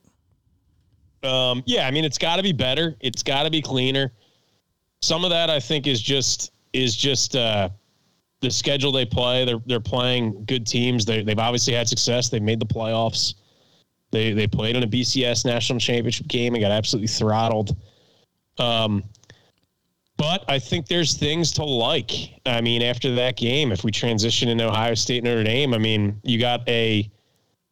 Um, 1.23 1.63
yeah, 1.67 1.87
I 1.87 1.91
mean, 1.91 2.05
it's 2.05 2.19
got 2.19 2.37
to 2.37 2.43
be 2.43 2.53
better. 2.53 2.95
It's 3.01 3.23
got 3.23 3.45
to 3.45 3.51
be 3.51 3.63
cleaner. 3.63 4.13
Some 5.01 5.25
of 5.25 5.31
that, 5.31 5.49
I 5.49 5.59
think, 5.59 5.87
is 5.87 6.03
just 6.03 6.53
is 6.75 6.95
just 6.95 7.35
uh, 7.35 7.71
the 8.47 8.53
schedule 8.53 8.93
they 8.93 9.05
play. 9.05 9.45
They're 9.45 9.61
they're 9.67 9.81
playing 9.81 10.45
good 10.45 10.67
teams. 10.67 11.05
They 11.05 11.23
they've 11.23 11.39
obviously 11.39 11.75
had 11.75 11.89
success. 11.89 12.29
They 12.29 12.41
made 12.41 12.61
the 12.61 12.67
playoffs. 12.67 13.35
They 14.11 14.33
they 14.33 14.47
played 14.47 14.77
in 14.77 14.83
a 14.83 14.87
BCS 14.87 15.45
national 15.45 15.79
championship 15.79 16.29
game 16.29 16.55
and 16.55 16.63
got 16.63 16.71
absolutely 16.71 17.09
throttled. 17.09 17.77
Um, 18.59 19.05
but 20.17 20.45
I 20.49 20.59
think 20.59 20.87
there's 20.87 21.15
things 21.15 21.53
to 21.53 21.65
like. 21.65 22.11
I 22.47 22.61
mean, 22.61 22.83
after 22.83 23.15
that 23.17 23.37
game, 23.37 23.71
if 23.71 23.85
we 23.85 23.91
transition 23.91 24.49
in 24.49 24.61
Ohio 24.61 24.95
State 24.95 25.23
Notre 25.25 25.45
Dame, 25.45 25.75
I 25.75 25.79
mean, 25.79 26.19
you 26.23 26.39
got 26.39 26.67
a 26.69 27.11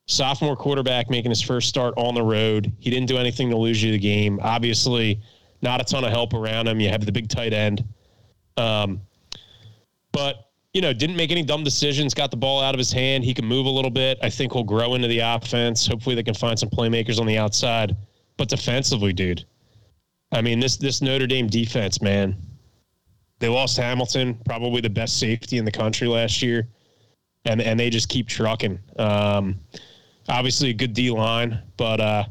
sophomore 0.07 0.57
quarterback 0.57 1.09
making 1.09 1.31
his 1.31 1.41
first 1.41 1.69
start 1.69 1.95
on 1.97 2.15
the 2.15 2.23
road. 2.23 2.71
He 2.79 2.91
didn't 2.91 3.09
do 3.09 3.17
anything 3.17 3.49
to 3.51 3.57
lose 3.57 3.83
you 3.83 3.93
the 3.93 3.99
game. 3.99 4.39
Obviously, 4.43 5.21
not 5.63 5.81
a 5.81 5.85
ton 5.85 6.05
of 6.05 6.11
help 6.11 6.35
around 6.35 6.69
him. 6.69 6.81
You 6.81 6.91
have 6.91 7.07
the 7.07 7.13
big 7.13 7.29
tight 7.29 7.55
end. 7.55 7.85
Um, 8.59 9.01
but, 10.13 10.51
you 10.75 10.81
know, 10.81 10.93
didn't 10.93 11.17
make 11.17 11.31
any 11.31 11.45
dumb 11.45 11.63
decisions, 11.63 12.13
got 12.13 12.33
the 12.33 12.37
ball 12.37 12.61
out 12.61 12.75
of 12.75 12.79
his 12.79 12.93
hand. 12.93 13.25
He 13.25 13.33
can 13.33 13.47
move 13.47 13.67
a 13.67 13.71
little 13.71 13.93
bit. 13.93 14.19
I 14.23 14.29
think 14.29 14.53
he'll 14.53 14.65
grow 14.65 14.95
into 14.95 15.07
the 15.07 15.21
offense. 15.21 15.87
Hopefully, 15.87 16.17
they 16.17 16.25
can 16.25 16.35
find 16.35 16.59
some 16.59 16.69
playmakers 16.69 17.21
on 17.21 17.27
the 17.27 17.39
outside. 17.39 17.97
But 18.37 18.49
defensively, 18.49 19.13
dude, 19.13 19.45
I 20.33 20.43
mean, 20.43 20.59
this 20.59 20.77
this 20.77 21.01
Notre 21.01 21.29
Dame 21.29 21.47
defense, 21.47 22.03
man, 22.03 22.37
they 23.39 23.49
lost 23.49 23.77
Hamilton, 23.77 24.37
probably 24.45 24.81
the 24.81 24.91
best 24.91 25.21
safety 25.21 25.59
in 25.59 25.65
the 25.65 25.71
country 25.71 26.09
last 26.09 26.43
year, 26.43 26.67
and 27.45 27.63
and 27.63 27.79
they 27.79 27.89
just 27.89 28.09
keep 28.09 28.27
trucking. 28.27 28.81
Um, 28.99 29.61
obviously, 30.29 30.71
a 30.71 30.75
good 30.75 30.93
D 30.93 31.09
line, 31.13 31.63
but 31.77 32.01
uh, 32.01 32.25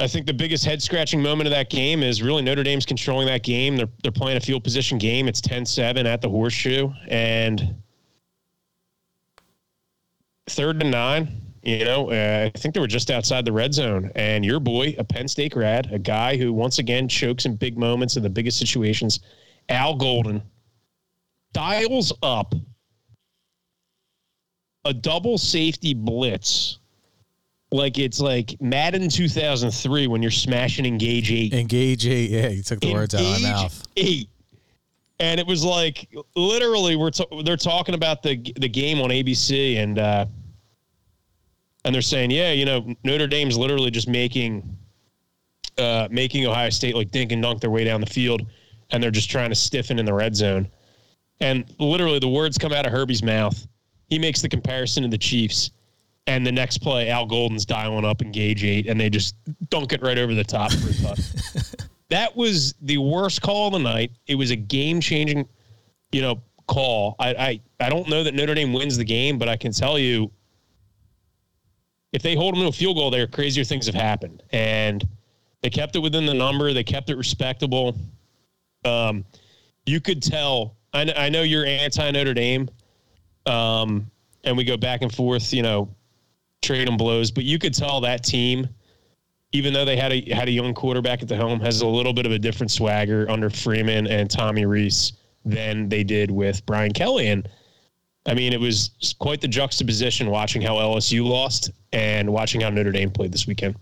I 0.00 0.06
think 0.06 0.26
the 0.26 0.32
biggest 0.32 0.64
head 0.64 0.82
scratching 0.82 1.20
moment 1.20 1.46
of 1.46 1.50
that 1.50 1.68
game 1.68 2.02
is 2.02 2.22
really 2.22 2.40
Notre 2.40 2.62
Dame's 2.62 2.86
controlling 2.86 3.26
that 3.26 3.42
game. 3.42 3.76
They're 3.76 3.88
they're 4.02 4.10
playing 4.10 4.38
a 4.38 4.40
field 4.40 4.64
position 4.64 4.96
game. 4.96 5.28
It's 5.28 5.42
10-7 5.42 6.06
at 6.06 6.22
the 6.22 6.28
Horseshoe, 6.28 6.90
and 7.08 7.74
third 10.48 10.80
and 10.80 10.90
nine. 10.90 11.28
You 11.62 11.84
know, 11.84 12.10
uh, 12.10 12.50
I 12.54 12.58
think 12.58 12.74
they 12.74 12.80
were 12.80 12.86
just 12.86 13.10
outside 13.10 13.44
the 13.44 13.52
red 13.52 13.74
zone, 13.74 14.10
and 14.14 14.42
your 14.42 14.60
boy, 14.60 14.94
a 14.96 15.04
Penn 15.04 15.28
State 15.28 15.52
grad, 15.52 15.92
a 15.92 15.98
guy 15.98 16.38
who 16.38 16.54
once 16.54 16.78
again 16.78 17.06
chokes 17.06 17.44
in 17.44 17.56
big 17.56 17.76
moments 17.76 18.16
in 18.16 18.22
the 18.22 18.30
biggest 18.30 18.58
situations, 18.58 19.20
Al 19.68 19.94
Golden, 19.94 20.42
dials 21.52 22.14
up 22.22 22.54
a 24.86 24.94
double 24.94 25.36
safety 25.36 25.92
blitz 25.92 26.79
like 27.72 27.98
it's 27.98 28.20
like 28.20 28.56
Madden 28.60 29.08
2003 29.08 30.06
when 30.06 30.22
you're 30.22 30.30
smashing 30.30 30.86
engage 30.86 31.30
eight. 31.30 31.52
Engage 31.52 32.06
eight. 32.06 32.30
Yeah, 32.30 32.48
you 32.48 32.62
took 32.62 32.80
the 32.80 32.92
words 32.92 33.14
out 33.14 33.20
of 33.20 33.42
my 33.42 33.50
mouth. 33.50 33.86
Eight. 33.96 34.28
And 35.20 35.38
it 35.38 35.46
was 35.46 35.64
like 35.64 36.08
literally 36.34 36.96
we're 36.96 37.10
t- 37.10 37.42
they're 37.44 37.56
talking 37.56 37.94
about 37.94 38.22
the 38.22 38.36
the 38.58 38.68
game 38.68 39.00
on 39.00 39.10
ABC 39.10 39.76
and 39.76 39.98
uh 39.98 40.26
and 41.84 41.94
they're 41.94 42.02
saying, 42.02 42.30
yeah, 42.30 42.52
you 42.52 42.66
know, 42.66 42.94
Notre 43.04 43.26
Dame's 43.26 43.56
literally 43.56 43.90
just 43.90 44.08
making 44.08 44.76
uh 45.78 46.08
making 46.10 46.46
Ohio 46.46 46.70
State 46.70 46.96
like 46.96 47.10
dink 47.10 47.32
and 47.32 47.42
dunk 47.42 47.60
their 47.60 47.70
way 47.70 47.84
down 47.84 48.00
the 48.00 48.06
field 48.06 48.46
and 48.90 49.02
they're 49.02 49.10
just 49.10 49.30
trying 49.30 49.50
to 49.50 49.54
stiffen 49.54 49.98
in 49.98 50.04
the 50.04 50.14
red 50.14 50.34
zone. 50.34 50.68
And 51.40 51.72
literally 51.78 52.18
the 52.18 52.28
words 52.28 52.58
come 52.58 52.72
out 52.72 52.86
of 52.86 52.92
Herbie's 52.92 53.22
mouth. 53.22 53.66
He 54.08 54.18
makes 54.18 54.42
the 54.42 54.48
comparison 54.48 55.04
to 55.04 55.08
the 55.08 55.18
Chiefs. 55.18 55.70
And 56.26 56.46
the 56.46 56.52
next 56.52 56.78
play, 56.78 57.08
Al 57.08 57.26
Golden's 57.26 57.66
dialing 57.66 58.04
up 58.04 58.22
engage 58.22 58.62
eight, 58.62 58.86
and 58.86 59.00
they 59.00 59.10
just 59.10 59.34
dunk 59.68 59.92
it 59.92 60.02
right 60.02 60.18
over 60.18 60.34
the 60.34 60.44
top 60.44 60.70
for 60.72 60.90
a 60.90 61.16
that 62.10 62.36
was 62.36 62.74
the 62.82 62.98
worst 62.98 63.42
call 63.42 63.68
of 63.68 63.72
the 63.72 63.78
night. 63.78 64.12
It 64.26 64.34
was 64.34 64.50
a 64.50 64.56
game 64.56 65.00
changing, 65.00 65.48
you 66.12 66.20
know, 66.20 66.40
call. 66.66 67.16
I, 67.18 67.34
I 67.34 67.60
I 67.80 67.88
don't 67.88 68.08
know 68.08 68.22
that 68.22 68.34
Notre 68.34 68.54
Dame 68.54 68.72
wins 68.72 68.96
the 68.96 69.04
game, 69.04 69.38
but 69.38 69.48
I 69.48 69.56
can 69.56 69.72
tell 69.72 69.98
you, 69.98 70.30
if 72.12 72.22
they 72.22 72.34
hold 72.34 72.54
them 72.54 72.62
to 72.62 72.68
a 72.68 72.72
field 72.72 72.96
goal, 72.96 73.10
there 73.10 73.26
crazier 73.26 73.64
things 73.64 73.86
have 73.86 73.94
happened, 73.94 74.42
and 74.50 75.06
they 75.62 75.70
kept 75.70 75.96
it 75.96 76.00
within 76.00 76.26
the 76.26 76.34
number. 76.34 76.72
They 76.72 76.84
kept 76.84 77.10
it 77.10 77.16
respectable. 77.16 77.96
Um, 78.84 79.24
you 79.86 80.00
could 80.00 80.22
tell. 80.22 80.76
I, 80.92 81.12
I 81.16 81.28
know 81.28 81.42
you're 81.42 81.66
anti 81.66 82.10
Notre 82.10 82.34
Dame, 82.34 82.68
um, 83.46 84.10
and 84.44 84.56
we 84.56 84.64
go 84.64 84.76
back 84.76 85.02
and 85.02 85.14
forth. 85.14 85.52
You 85.52 85.62
know, 85.62 85.88
trading 86.62 86.96
blows, 86.96 87.30
but 87.30 87.44
you 87.44 87.58
could 87.58 87.74
tell 87.74 88.00
that 88.00 88.24
team, 88.24 88.68
even 89.52 89.72
though 89.72 89.84
they 89.84 89.96
had 89.96 90.12
a 90.12 90.34
had 90.34 90.48
a 90.48 90.52
young 90.52 90.74
quarterback 90.74 91.22
at 91.22 91.28
the 91.28 91.36
helm, 91.36 91.60
has 91.60 91.80
a 91.80 91.86
little 91.86 92.12
bit 92.12 92.26
of 92.26 92.32
a 92.32 92.38
different 92.38 92.70
swagger 92.70 93.28
under 93.30 93.50
Freeman 93.50 94.06
and 94.06 94.30
Tommy 94.30 94.66
Rees 94.66 95.12
than 95.44 95.88
they 95.88 96.04
did 96.04 96.30
with 96.30 96.64
Brian 96.66 96.92
Kelly. 96.92 97.28
And 97.28 97.48
I 98.26 98.34
mean, 98.34 98.52
it 98.52 98.60
was 98.60 99.14
quite 99.18 99.40
the 99.40 99.48
juxtaposition 99.48 100.30
watching 100.30 100.62
how 100.62 100.74
LSU 100.74 101.24
lost 101.24 101.70
and 101.92 102.30
watching 102.32 102.60
how 102.60 102.70
Notre 102.70 102.92
Dame 102.92 103.10
played 103.10 103.32
this 103.32 103.46
weekend. 103.46 103.76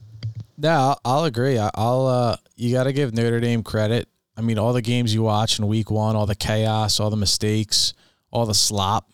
Yeah, 0.57 0.81
I'll, 0.81 1.01
I'll 1.05 1.25
agree. 1.25 1.59
I, 1.59 1.71
will 1.77 2.07
uh, 2.07 2.37
you 2.57 2.73
got 2.73 2.85
to 2.85 2.93
give 2.93 3.15
Notre 3.15 3.41
Dame 3.41 3.63
credit. 3.63 4.09
I 4.37 4.41
mean, 4.41 4.59
all 4.59 4.73
the 4.73 4.83
games 4.83 5.13
you 5.13 5.23
watch 5.23 5.59
in 5.59 5.67
week 5.67 5.91
one, 5.91 6.15
all 6.15 6.27
the 6.27 6.35
chaos, 6.35 7.01
all 7.01 7.11
the 7.11 7.17
mistakes, 7.17 7.95
all 8.31 8.47
the 8.47 8.55
slop 8.55 9.11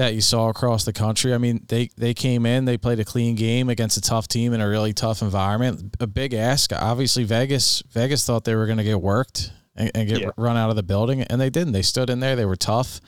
that 0.00 0.14
you 0.14 0.22
saw 0.22 0.48
across 0.48 0.86
the 0.86 0.94
country. 0.94 1.34
I 1.34 1.38
mean, 1.38 1.66
they 1.68 1.90
they 1.98 2.14
came 2.14 2.46
in, 2.46 2.64
they 2.64 2.78
played 2.78 3.00
a 3.00 3.04
clean 3.04 3.34
game 3.34 3.68
against 3.68 3.98
a 3.98 4.00
tough 4.00 4.26
team 4.28 4.54
in 4.54 4.62
a 4.62 4.66
really 4.66 4.94
tough 4.94 5.20
environment. 5.20 5.94
A 6.00 6.06
big 6.06 6.32
ask. 6.32 6.72
Obviously, 6.72 7.24
Vegas 7.24 7.82
Vegas 7.90 8.24
thought 8.24 8.44
they 8.44 8.54
were 8.54 8.64
going 8.64 8.78
to 8.78 8.84
get 8.84 9.02
worked 9.02 9.52
and, 9.76 9.90
and 9.94 10.08
get 10.08 10.20
yeah. 10.20 10.30
run 10.38 10.56
out 10.56 10.70
of 10.70 10.76
the 10.76 10.82
building, 10.82 11.20
and 11.20 11.38
they 11.38 11.50
didn't. 11.50 11.74
They 11.74 11.82
stood 11.82 12.08
in 12.08 12.18
there. 12.18 12.34
They 12.34 12.46
were 12.46 12.56
tough. 12.56 13.02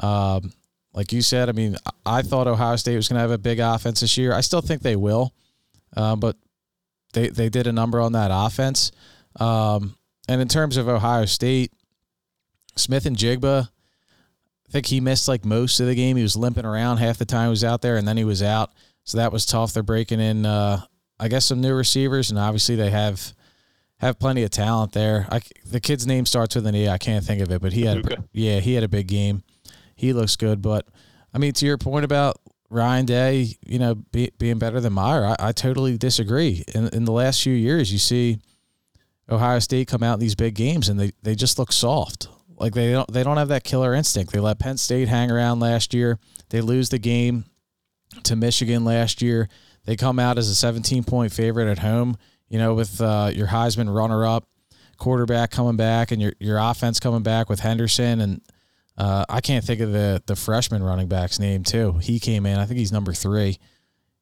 Um, 0.00 0.52
like 0.92 1.12
you 1.12 1.22
said, 1.22 1.48
I 1.48 1.52
mean, 1.52 1.76
I 2.04 2.20
thought 2.20 2.46
Ohio 2.46 2.76
State 2.76 2.96
was 2.96 3.08
going 3.08 3.16
to 3.16 3.22
have 3.22 3.30
a 3.30 3.38
big 3.38 3.58
offense 3.58 4.00
this 4.00 4.18
year. 4.18 4.34
I 4.34 4.42
still 4.42 4.60
think 4.60 4.82
they 4.82 4.96
will, 4.96 5.32
uh, 5.96 6.14
but 6.14 6.36
they 7.14 7.28
they 7.28 7.48
did 7.48 7.66
a 7.66 7.72
number 7.72 8.02
on 8.02 8.12
that 8.12 8.30
offense. 8.30 8.92
Um, 9.40 9.96
and 10.28 10.42
in 10.42 10.48
terms 10.48 10.76
of 10.76 10.88
Ohio 10.88 11.24
State, 11.24 11.72
Smith-Njigba 12.76 13.70
think 14.74 14.86
he 14.86 15.00
missed 15.00 15.28
like 15.28 15.44
most 15.44 15.78
of 15.78 15.86
the 15.86 15.94
game. 15.94 16.16
He 16.16 16.24
was 16.24 16.34
limping 16.34 16.64
around 16.64 16.96
half 16.96 17.16
the 17.16 17.24
time 17.24 17.46
he 17.46 17.50
was 17.50 17.62
out 17.62 17.80
there, 17.80 17.96
and 17.96 18.08
then 18.08 18.16
he 18.16 18.24
was 18.24 18.42
out. 18.42 18.72
So 19.04 19.18
that 19.18 19.30
was 19.30 19.46
tough. 19.46 19.72
They're 19.72 19.84
breaking 19.84 20.18
in, 20.18 20.44
uh, 20.44 20.80
I 21.20 21.28
guess, 21.28 21.44
some 21.44 21.60
new 21.60 21.74
receivers, 21.74 22.30
and 22.30 22.38
obviously 22.40 22.74
they 22.74 22.90
have 22.90 23.34
have 23.98 24.18
plenty 24.18 24.42
of 24.42 24.50
talent 24.50 24.90
there. 24.90 25.28
I, 25.30 25.40
the 25.64 25.78
kid's 25.78 26.08
name 26.08 26.26
starts 26.26 26.56
with 26.56 26.66
an 26.66 26.74
E. 26.74 26.88
I 26.88 26.98
can't 26.98 27.24
think 27.24 27.40
of 27.40 27.52
it, 27.52 27.62
but 27.62 27.72
he 27.72 27.82
had, 27.82 27.98
a, 27.98 28.24
yeah, 28.32 28.58
he 28.58 28.74
had 28.74 28.82
a 28.82 28.88
big 28.88 29.06
game. 29.06 29.44
He 29.94 30.12
looks 30.12 30.34
good, 30.34 30.60
but 30.60 30.88
I 31.32 31.38
mean, 31.38 31.52
to 31.52 31.66
your 31.66 31.78
point 31.78 32.04
about 32.04 32.40
Ryan 32.68 33.06
Day, 33.06 33.56
you 33.64 33.78
know, 33.78 33.94
be, 33.94 34.32
being 34.38 34.58
better 34.58 34.80
than 34.80 34.92
Meyer, 34.92 35.24
I, 35.24 35.36
I 35.38 35.52
totally 35.52 35.96
disagree. 35.96 36.64
In 36.74 36.88
in 36.88 37.04
the 37.04 37.12
last 37.12 37.44
few 37.44 37.54
years, 37.54 37.92
you 37.92 37.98
see 37.98 38.40
Ohio 39.30 39.60
State 39.60 39.86
come 39.86 40.02
out 40.02 40.14
in 40.14 40.20
these 40.20 40.34
big 40.34 40.56
games, 40.56 40.88
and 40.88 40.98
they 40.98 41.12
they 41.22 41.36
just 41.36 41.60
look 41.60 41.70
soft. 41.70 42.26
Like 42.64 42.72
they 42.72 42.92
don't 42.92 43.12
they 43.12 43.22
don't 43.22 43.36
have 43.36 43.48
that 43.48 43.62
killer 43.62 43.92
instinct. 43.92 44.32
They 44.32 44.40
let 44.40 44.58
Penn 44.58 44.78
State 44.78 45.06
hang 45.06 45.30
around 45.30 45.60
last 45.60 45.92
year. 45.92 46.18
They 46.48 46.62
lose 46.62 46.88
the 46.88 46.98
game 46.98 47.44
to 48.22 48.36
Michigan 48.36 48.86
last 48.86 49.20
year. 49.20 49.50
They 49.84 49.96
come 49.96 50.18
out 50.18 50.38
as 50.38 50.48
a 50.48 50.54
17 50.54 51.04
point 51.04 51.30
favorite 51.30 51.70
at 51.70 51.80
home. 51.80 52.16
You 52.48 52.58
know, 52.58 52.72
with 52.72 53.02
uh, 53.02 53.30
your 53.34 53.48
Heisman 53.48 53.94
runner 53.94 54.24
up 54.24 54.48
quarterback 54.96 55.50
coming 55.50 55.76
back 55.76 56.10
and 56.10 56.22
your 56.22 56.32
your 56.38 56.56
offense 56.56 56.98
coming 56.98 57.22
back 57.22 57.50
with 57.50 57.60
Henderson 57.60 58.22
and 58.22 58.40
uh, 58.96 59.26
I 59.28 59.42
can't 59.42 59.62
think 59.62 59.82
of 59.82 59.92
the 59.92 60.22
the 60.24 60.34
freshman 60.34 60.82
running 60.82 61.08
back's 61.08 61.38
name 61.38 61.64
too. 61.64 61.98
He 62.00 62.18
came 62.18 62.46
in. 62.46 62.58
I 62.58 62.64
think 62.64 62.78
he's 62.78 62.92
number 62.92 63.12
three. 63.12 63.58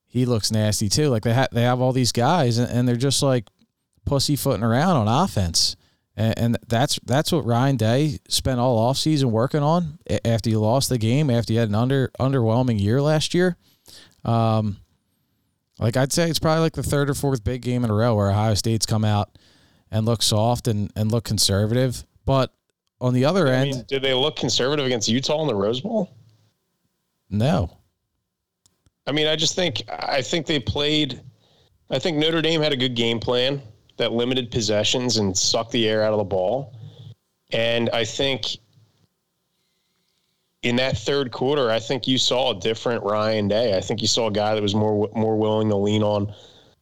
He 0.04 0.26
looks 0.26 0.50
nasty 0.50 0.88
too. 0.88 1.10
Like 1.10 1.22
they 1.22 1.32
have 1.32 1.50
they 1.52 1.62
have 1.62 1.80
all 1.80 1.92
these 1.92 2.10
guys 2.10 2.58
and, 2.58 2.68
and 2.68 2.88
they're 2.88 2.96
just 2.96 3.22
like 3.22 3.46
pussyfooting 4.04 4.64
around 4.64 4.96
on 4.96 5.06
offense. 5.06 5.76
And, 6.16 6.38
and 6.38 6.58
that's 6.68 6.98
that's 7.04 7.32
what 7.32 7.44
Ryan 7.44 7.76
Day 7.76 8.18
spent 8.28 8.60
all 8.60 8.92
offseason 8.92 9.24
working 9.24 9.62
on 9.62 9.98
after 10.24 10.50
he 10.50 10.56
lost 10.56 10.88
the 10.88 10.98
game, 10.98 11.30
after 11.30 11.52
he 11.52 11.58
had 11.58 11.68
an 11.68 11.74
under 11.74 12.10
underwhelming 12.20 12.80
year 12.80 13.00
last 13.00 13.34
year. 13.34 13.56
Um, 14.24 14.76
like 15.78 15.96
I'd 15.96 16.12
say 16.12 16.28
it's 16.28 16.38
probably 16.38 16.62
like 16.62 16.74
the 16.74 16.82
third 16.82 17.10
or 17.10 17.14
fourth 17.14 17.42
big 17.42 17.62
game 17.62 17.84
in 17.84 17.90
a 17.90 17.94
row 17.94 18.14
where 18.14 18.30
Ohio 18.30 18.54
State's 18.54 18.86
come 18.86 19.04
out 19.04 19.38
and 19.90 20.06
look 20.06 20.22
soft 20.22 20.68
and, 20.68 20.92
and 20.94 21.10
look 21.10 21.24
conservative. 21.24 22.04
But 22.24 22.52
on 23.00 23.14
the 23.14 23.24
other 23.24 23.48
I 23.48 23.52
end, 23.52 23.70
mean, 23.70 23.84
did 23.88 24.02
they 24.02 24.14
look 24.14 24.36
conservative 24.36 24.86
against 24.86 25.08
Utah 25.08 25.40
in 25.42 25.48
the 25.48 25.54
Rose 25.54 25.80
Bowl? 25.80 26.14
No. 27.30 27.78
I 29.06 29.12
mean, 29.12 29.26
I 29.26 29.34
just 29.34 29.56
think 29.56 29.82
I 29.88 30.22
think 30.22 30.46
they 30.46 30.60
played. 30.60 31.20
I 31.90 31.98
think 31.98 32.16
Notre 32.18 32.42
Dame 32.42 32.62
had 32.62 32.72
a 32.72 32.76
good 32.76 32.94
game 32.94 33.18
plan 33.18 33.60
that 33.96 34.12
limited 34.12 34.50
possessions 34.50 35.16
and 35.16 35.36
sucked 35.36 35.72
the 35.72 35.88
air 35.88 36.02
out 36.02 36.12
of 36.12 36.18
the 36.18 36.24
ball. 36.24 36.74
And 37.52 37.90
I 37.90 38.04
think 38.04 38.56
in 40.62 40.76
that 40.76 40.96
third 40.96 41.32
quarter, 41.32 41.70
I 41.70 41.78
think 41.78 42.06
you 42.06 42.18
saw 42.18 42.56
a 42.56 42.60
different 42.60 43.02
Ryan 43.02 43.48
Day. 43.48 43.76
I 43.76 43.80
think 43.80 44.00
you 44.00 44.08
saw 44.08 44.28
a 44.28 44.32
guy 44.32 44.54
that 44.54 44.62
was 44.62 44.74
more 44.74 45.10
more 45.14 45.36
willing 45.36 45.68
to 45.68 45.76
lean 45.76 46.02
on 46.02 46.32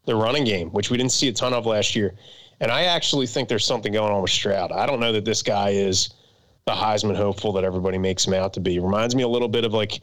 the 0.05 0.15
running 0.15 0.45
game, 0.45 0.71
which 0.71 0.91
we 0.91 0.97
didn't 0.97 1.13
see 1.13 1.29
a 1.29 1.33
ton 1.33 1.53
of 1.53 1.67
last 1.67 1.97
year. 1.97 2.15
And 2.61 2.71
I 2.71 2.85
actually 2.85 3.27
think 3.27 3.49
there's 3.49 3.65
something 3.65 3.93
going 3.93 4.13
on 4.13 4.21
with 4.23 4.31
Stroud. 4.31 4.71
I 4.71 4.87
don't 4.87 5.01
know 5.01 5.13
that 5.13 5.25
this 5.25 5.43
guy 5.43 5.71
is 5.71 6.11
the 6.67 6.73
Heisman 6.73 7.17
hopeful 7.17 7.53
that 7.55 7.65
everybody 7.65 7.97
makes 7.97 8.27
him 8.27 8.35
out 8.35 8.53
to 8.55 8.61
be. 8.61 8.79
Reminds 8.79 9.15
me 9.15 9.23
a 9.23 9.29
little 9.29 9.49
bit 9.49 9.65
of 9.65 9.73
like 9.73 10.01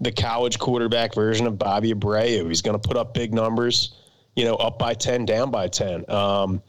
the 0.00 0.12
college 0.12 0.58
quarterback 0.58 1.14
version 1.14 1.46
of 1.46 1.58
Bobby 1.58 1.92
Abreu. 1.92 2.48
He's 2.48 2.62
going 2.62 2.78
to 2.78 2.88
put 2.88 2.96
up 2.96 3.12
big 3.12 3.34
numbers 3.34 3.94
you 4.36 4.44
know, 4.44 4.54
up 4.56 4.78
by 4.78 4.94
10, 4.94 5.24
down 5.24 5.50
by 5.50 5.68
10. 5.68 6.08
Um, 6.10 6.62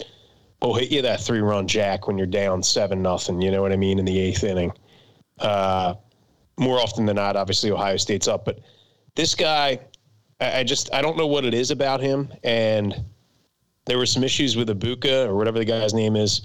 will 0.62 0.76
hit 0.76 0.92
you 0.92 1.02
that 1.02 1.22
three 1.22 1.40
run 1.40 1.68
jack 1.68 2.08
when 2.08 2.18
you're 2.18 2.28
down 2.28 2.62
seven 2.62 3.02
nothing. 3.02 3.42
You 3.42 3.52
know 3.52 3.62
what 3.62 3.72
I 3.72 3.78
mean 3.78 4.00
in 4.00 4.06
the 4.06 4.20
eighth 4.20 4.44
inning. 4.44 4.72
Uh, 5.40 5.96
more 6.58 6.80
often 6.80 7.06
than 7.06 7.16
not, 7.16 7.36
obviously 7.36 7.72
Ohio 7.72 7.98
State's 7.98 8.28
up, 8.28 8.46
but 8.46 8.60
this 9.16 9.34
guy, 9.34 9.80
I, 10.40 10.60
I, 10.60 10.64
just 10.64 10.94
I 10.94 11.02
don't 11.02 11.18
know 11.18 11.26
what 11.26 11.46
it 11.46 11.54
is 11.54 11.72
about 11.72 12.00
him. 12.00 12.32
And 12.44 13.04
there 13.86 13.98
were 13.98 14.06
some 14.06 14.24
issues 14.24 14.56
with 14.56 14.70
Abuka 14.70 15.26
or 15.26 15.36
whatever 15.36 15.58
the 15.58 15.66
guy's 15.66 15.94
name 15.94 16.16
is. 16.16 16.42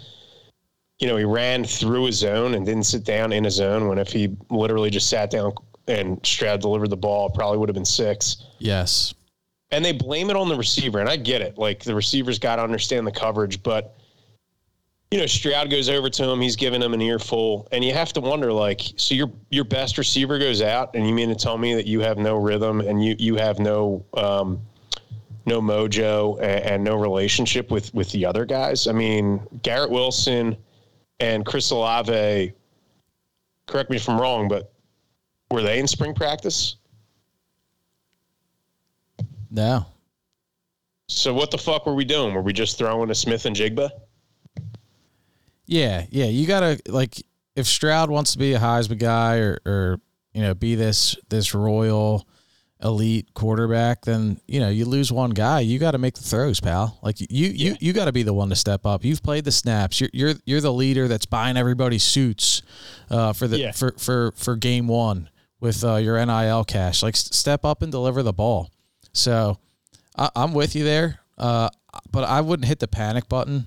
You 0.99 1.07
know, 1.07 1.17
he 1.19 1.25
ran 1.25 1.65
through 1.65 2.07
a 2.07 2.13
zone 2.13 2.55
and 2.55 2.65
didn't 2.65 2.85
sit 2.85 3.05
down 3.05 3.33
in 3.35 3.45
a 3.45 3.51
zone. 3.51 3.87
When 3.87 3.99
if 3.99 4.09
he 4.09 4.35
literally 4.49 4.89
just 4.89 5.11
sat 5.11 5.31
down 5.31 5.53
and 5.89 6.25
Stroud 6.25 6.63
delivered 6.63 6.89
the 6.89 6.97
ball, 6.97 7.29
probably 7.29 7.59
would 7.59 7.69
have 7.69 7.75
been 7.75 7.85
six. 7.85 8.45
Yes 8.59 9.13
and 9.71 9.85
they 9.85 9.93
blame 9.93 10.31
it 10.31 10.37
on 10.37 10.49
the 10.49 10.57
receiver. 10.57 11.01
And 11.01 11.09
I 11.09 11.17
get 11.17 11.43
it. 11.43 11.59
Like 11.59 11.83
the 11.83 11.95
receiver's 11.95 12.39
got 12.39 12.57
to 12.57 12.63
understand 12.63 13.07
the 13.07 13.13
coverage, 13.13 13.63
but 13.63 13.97
you 15.11 15.19
know, 15.19 15.27
Stroud 15.27 15.71
goes 15.71 15.89
over 15.89 16.11
to 16.11 16.29
him. 16.29 16.41
He's 16.41 16.57
giving 16.57 16.83
him 16.83 16.93
an 16.93 17.01
earful, 17.01 17.69
and 17.71 17.85
you 17.85 17.95
have 17.95 18.13
to 18.15 18.21
wonder, 18.21 18.53
like, 18.53 18.81
so 18.97 19.15
your 19.15 19.31
your 19.51 19.65
best 19.65 19.99
receiver 19.99 20.39
goes 20.39 20.63
out, 20.63 20.95
and 20.95 21.07
you 21.07 21.15
mean 21.15 21.29
to 21.29 21.35
tell 21.35 21.59
me 21.59 21.75
that 21.75 21.87
you 21.87 22.01
have 22.01 22.19
no 22.19 22.37
rhythm 22.37 22.81
and 22.81 23.05
you 23.05 23.15
you 23.19 23.37
have 23.37 23.61
no 23.61 24.05
um, 24.15 24.61
no 25.47 25.61
mojo 25.61 26.41
and, 26.41 26.65
and 26.65 26.85
no 26.85 26.97
relationship 26.97 27.71
with 27.71 27.95
with 27.95 28.11
the 28.11 28.27
other 28.27 28.45
guys? 28.45 28.89
I 28.89 28.93
mean, 28.93 29.41
Garrett 29.63 29.91
Wilson 29.91 30.57
and 31.21 31.47
Chris 31.47 31.71
Olave. 31.71 32.53
Correct 33.67 33.91
me 33.91 33.97
if 33.97 34.09
I'm 34.09 34.21
wrong, 34.21 34.49
but 34.49 34.73
were 35.53 35.63
they 35.63 35.79
in 35.79 35.87
spring 35.87 36.15
practice? 36.15 36.77
No. 39.57 39.87
So 41.09 41.33
what 41.33 41.51
the 41.51 41.59
fuck 41.59 41.87
were 41.87 41.95
we 41.95 42.05
doing? 42.05 42.35
Were 42.35 42.43
we 42.43 42.53
just 42.53 42.77
throwing 42.77 43.11
a 43.11 43.15
Smith-Njigba? 43.15 43.89
Yeah, 45.65 46.05
yeah. 46.11 46.27
You 46.27 46.47
gotta 46.47 46.79
like 46.87 47.21
if 47.57 47.67
Stroud 47.67 48.11
wants 48.11 48.33
to 48.33 48.39
be 48.39 48.53
a 48.53 48.59
Heisman 48.59 48.99
guy 48.99 49.39
or 49.39 49.59
or 49.65 50.01
you 50.33 50.43
know 50.43 50.55
be 50.55 50.75
this 50.75 51.17
this 51.29 51.55
royal 51.55 52.29
elite 52.83 53.33
quarterback, 53.35 54.03
then 54.03 54.41
you 54.47 54.61
know 54.61 54.69
you 54.69 54.85
lose 54.85 55.11
one 55.11 55.31
guy. 55.31 55.61
You 55.61 55.79
got 55.81 55.93
to 55.93 55.99
make 55.99 56.15
the 56.15 56.23
throws, 56.23 56.61
pal. 56.61 56.99
Like 57.03 57.21
you 57.21 57.27
yeah. 57.31 57.71
you 57.71 57.77
you 57.81 57.93
got 57.93 58.05
to 58.05 58.13
be 58.13 58.23
the 58.23 58.35
one 58.35 58.51
to 58.51 58.57
step 58.57 58.87
up. 58.87 59.05
You've 59.05 59.23
played 59.23 59.45
the 59.45 59.53
snaps. 59.53 60.01
You're 60.01 60.11
you're 60.13 60.35
you're 60.45 60.61
the 60.61 60.73
leader 60.73 61.09
that's 61.09 61.27
buying 61.27 61.57
everybody 61.57 61.99
suits 61.99 62.63
uh, 63.11 63.33
for 63.33 63.49
the 63.49 63.59
yeah. 63.59 63.73
for 63.73 63.93
for 63.99 64.33
for 64.37 64.55
game 64.55 64.87
one 64.87 65.31
with 65.59 65.83
uh, 65.83 65.97
your 65.97 66.25
NIL 66.25 66.65
cash. 66.65 67.03
Like 67.03 67.17
step 67.17 67.65
up 67.65 67.83
and 67.83 67.91
deliver 67.91 68.23
the 68.23 68.33
ball. 68.33 68.71
So 69.17 69.59
I, 70.17 70.31
am 70.37 70.53
with 70.53 70.77
you 70.77 70.85
there, 70.85 71.21
uh, 71.39 71.71
but 72.11 72.25
I 72.25 72.41
wouldn't 72.41 72.69
hit 72.69 72.79
the 72.79 72.89
panic 72.89 73.29
button 73.29 73.67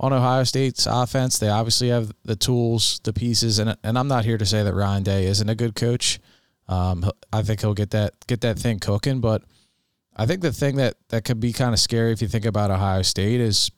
on 0.00 0.12
Ohio 0.12 0.44
State's 0.44 0.86
offense. 0.86 1.38
They 1.38 1.48
obviously 1.48 1.88
have 1.88 2.12
the 2.24 2.36
tools, 2.36 3.00
the 3.04 3.12
pieces, 3.12 3.58
and 3.58 3.76
and 3.82 3.98
I'm 3.98 4.08
not 4.08 4.24
here 4.24 4.38
to 4.38 4.46
say 4.46 4.62
that 4.62 4.74
Ryan 4.74 5.02
Day 5.02 5.26
isn't 5.26 5.48
a 5.48 5.54
good 5.54 5.74
coach. 5.74 6.18
Um, 6.68 7.10
I 7.32 7.42
think 7.42 7.60
he'll 7.60 7.74
get 7.74 7.90
that 7.90 8.14
get 8.26 8.40
that 8.40 8.58
thing 8.58 8.78
cooking, 8.78 9.20
but 9.20 9.42
I 10.16 10.26
think 10.26 10.40
the 10.40 10.52
thing 10.52 10.76
that 10.76 10.94
that 11.08 11.24
could 11.24 11.40
be 11.40 11.52
kind 11.52 11.72
of 11.72 11.78
scary 11.78 12.12
if 12.12 12.22
you 12.22 12.28
think 12.28 12.44
about 12.44 12.70
Ohio 12.70 13.02
State 13.02 13.40
is 13.40 13.70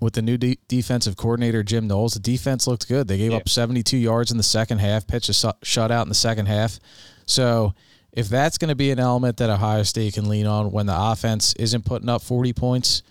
with 0.00 0.14
the 0.14 0.22
new 0.22 0.36
de- 0.36 0.58
defensive 0.66 1.16
coordinator 1.16 1.62
Jim 1.62 1.86
Knowles. 1.86 2.14
The 2.14 2.20
defense 2.20 2.66
looked 2.66 2.88
good. 2.88 3.06
They 3.06 3.18
gave 3.18 3.30
yeah. 3.30 3.38
up 3.38 3.48
72 3.48 3.96
yards 3.96 4.32
in 4.32 4.36
the 4.36 4.42
second 4.42 4.78
half, 4.78 5.06
pitched 5.06 5.28
a 5.28 5.32
su- 5.32 5.52
shutout 5.64 6.02
in 6.02 6.08
the 6.08 6.14
second 6.16 6.46
half. 6.46 6.80
So 7.26 7.74
if 8.14 8.28
that's 8.28 8.58
going 8.58 8.68
to 8.68 8.76
be 8.76 8.92
an 8.92 9.00
element 9.00 9.36
that 9.38 9.50
Ohio 9.50 9.82
State 9.82 10.14
can 10.14 10.28
lean 10.28 10.46
on 10.46 10.70
when 10.70 10.86
the 10.86 10.96
offense 10.96 11.52
isn't 11.54 11.84
putting 11.84 12.08
up 12.08 12.22
40 12.22 12.52
points, 12.52 13.02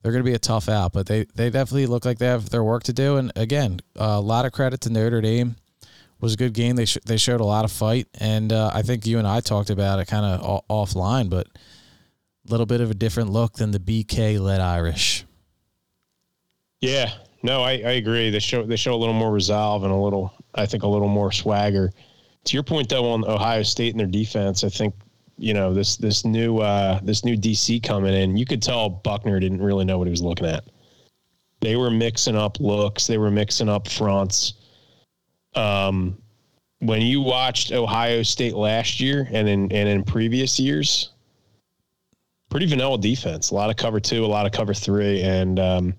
they're 0.00 0.12
going 0.12 0.24
to 0.24 0.30
be 0.30 0.34
a 0.34 0.38
tough 0.38 0.68
out. 0.68 0.92
But 0.92 1.06
they, 1.06 1.24
they 1.34 1.50
definitely 1.50 1.86
look 1.86 2.04
like 2.04 2.18
they 2.18 2.26
have 2.26 2.48
their 2.48 2.62
work 2.62 2.84
to 2.84 2.92
do. 2.92 3.16
And 3.16 3.32
again, 3.34 3.80
a 3.96 4.20
lot 4.20 4.46
of 4.46 4.52
credit 4.52 4.80
to 4.82 4.90
Notre 4.90 5.20
Dame 5.20 5.56
was 6.20 6.34
a 6.34 6.36
good 6.36 6.54
game. 6.54 6.76
They 6.76 6.84
sh- 6.84 6.98
they 7.04 7.16
showed 7.16 7.40
a 7.40 7.44
lot 7.44 7.64
of 7.64 7.72
fight, 7.72 8.08
and 8.20 8.52
uh, 8.52 8.70
I 8.72 8.82
think 8.82 9.06
you 9.06 9.18
and 9.18 9.26
I 9.26 9.40
talked 9.40 9.70
about 9.70 9.98
it 9.98 10.06
kind 10.06 10.24
of 10.24 10.62
offline, 10.68 11.30
but 11.30 11.46
a 11.46 12.50
little 12.50 12.66
bit 12.66 12.80
of 12.80 12.90
a 12.90 12.94
different 12.94 13.30
look 13.30 13.54
than 13.54 13.70
the 13.70 13.78
BK 13.78 14.40
led 14.40 14.60
Irish. 14.60 15.24
Yeah, 16.80 17.12
no, 17.42 17.62
I, 17.62 17.72
I 17.72 17.92
agree. 17.92 18.30
They 18.30 18.38
show 18.38 18.64
they 18.64 18.76
show 18.76 18.94
a 18.94 18.96
little 18.96 19.14
more 19.14 19.32
resolve 19.32 19.84
and 19.84 19.92
a 19.92 19.96
little, 19.96 20.32
I 20.54 20.66
think, 20.66 20.82
a 20.82 20.88
little 20.88 21.08
more 21.08 21.32
swagger. 21.32 21.92
To 22.48 22.56
your 22.56 22.62
point, 22.62 22.88
though, 22.88 23.10
on 23.10 23.26
Ohio 23.26 23.62
State 23.62 23.90
and 23.90 24.00
their 24.00 24.06
defense, 24.06 24.64
I 24.64 24.70
think 24.70 24.94
you 25.36 25.52
know 25.52 25.74
this 25.74 25.98
this 25.98 26.24
new 26.24 26.58
uh, 26.60 26.98
this 27.02 27.22
new 27.22 27.36
DC 27.36 27.82
coming 27.82 28.14
in, 28.14 28.38
you 28.38 28.46
could 28.46 28.62
tell 28.62 28.88
Buchner 28.88 29.38
didn't 29.38 29.60
really 29.60 29.84
know 29.84 29.98
what 29.98 30.06
he 30.06 30.10
was 30.10 30.22
looking 30.22 30.46
at. 30.46 30.64
They 31.60 31.76
were 31.76 31.90
mixing 31.90 32.36
up 32.36 32.58
looks, 32.58 33.06
they 33.06 33.18
were 33.18 33.30
mixing 33.30 33.68
up 33.68 33.86
fronts. 33.86 34.54
Um, 35.56 36.16
when 36.78 37.02
you 37.02 37.20
watched 37.20 37.70
Ohio 37.70 38.22
State 38.22 38.54
last 38.54 38.98
year 38.98 39.28
and 39.30 39.46
in 39.46 39.70
and 39.70 39.86
in 39.86 40.02
previous 40.02 40.58
years, 40.58 41.10
pretty 42.48 42.64
vanilla 42.64 42.98
defense. 42.98 43.50
A 43.50 43.54
lot 43.54 43.68
of 43.68 43.76
cover 43.76 44.00
two, 44.00 44.24
a 44.24 44.26
lot 44.26 44.46
of 44.46 44.52
cover 44.52 44.72
three, 44.72 45.22
and 45.22 45.60
um, 45.60 45.94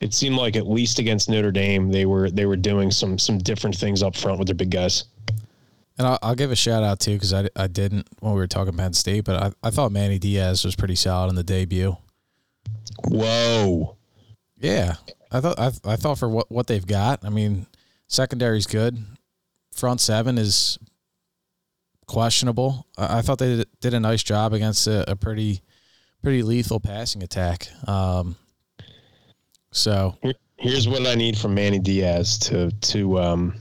it 0.00 0.12
seemed 0.12 0.36
like 0.36 0.56
at 0.56 0.68
least 0.68 0.98
against 0.98 1.30
Notre 1.30 1.50
Dame, 1.50 1.90
they 1.90 2.04
were 2.04 2.30
they 2.30 2.44
were 2.44 2.56
doing 2.56 2.90
some 2.90 3.18
some 3.18 3.38
different 3.38 3.76
things 3.76 4.02
up 4.02 4.14
front 4.14 4.38
with 4.38 4.46
their 4.46 4.54
big 4.54 4.70
guys. 4.70 5.04
And 6.00 6.08
I'll, 6.08 6.18
I'll 6.22 6.34
give 6.34 6.50
a 6.50 6.56
shout 6.56 6.82
out 6.82 6.98
too 6.98 7.12
because 7.12 7.34
I, 7.34 7.50
I 7.54 7.66
didn't 7.66 8.08
when 8.20 8.32
we 8.32 8.40
were 8.40 8.46
talking 8.46 8.74
Penn 8.74 8.94
State, 8.94 9.26
but 9.26 9.36
I, 9.36 9.52
I 9.62 9.68
thought 9.68 9.92
Manny 9.92 10.18
Diaz 10.18 10.64
was 10.64 10.74
pretty 10.74 10.94
solid 10.94 11.28
in 11.28 11.34
the 11.34 11.44
debut. 11.44 11.94
Whoa. 13.06 13.98
Yeah, 14.56 14.94
I 15.30 15.40
thought 15.42 15.58
I, 15.58 15.72
I 15.84 15.96
thought 15.96 16.18
for 16.18 16.26
what 16.26 16.50
what 16.50 16.68
they've 16.68 16.86
got. 16.86 17.22
I 17.22 17.28
mean, 17.28 17.66
secondary's 18.06 18.66
good. 18.66 18.96
Front 19.72 20.00
seven 20.00 20.38
is 20.38 20.78
questionable. 22.06 22.86
I, 22.96 23.18
I 23.18 23.20
thought 23.20 23.36
they 23.36 23.56
did, 23.56 23.68
did, 23.82 23.92
a 23.92 24.00
nice 24.00 24.22
job 24.22 24.54
against 24.54 24.86
a, 24.86 25.10
a 25.10 25.16
pretty 25.16 25.60
pretty 26.22 26.42
lethal 26.42 26.80
passing 26.80 27.22
attack. 27.22 27.68
Um, 27.86 28.36
so 29.70 30.16
here's 30.56 30.88
what 30.88 31.06
I 31.06 31.14
need 31.14 31.36
from 31.36 31.52
Manny 31.52 31.78
Diaz 31.78 32.38
to 32.38 32.70
to 32.70 33.20
um, 33.20 33.54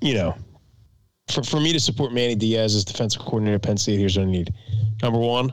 you 0.00 0.14
know, 0.14 0.34
for, 1.30 1.42
for 1.42 1.60
me 1.60 1.72
to 1.72 1.80
support 1.80 2.12
Manny 2.12 2.34
Diaz 2.34 2.74
as 2.74 2.84
defensive 2.84 3.22
coordinator 3.22 3.56
at 3.56 3.62
Penn 3.62 3.76
State, 3.76 3.98
here's 3.98 4.16
what 4.16 4.26
I 4.26 4.30
need. 4.30 4.52
Number 5.02 5.18
one, 5.18 5.52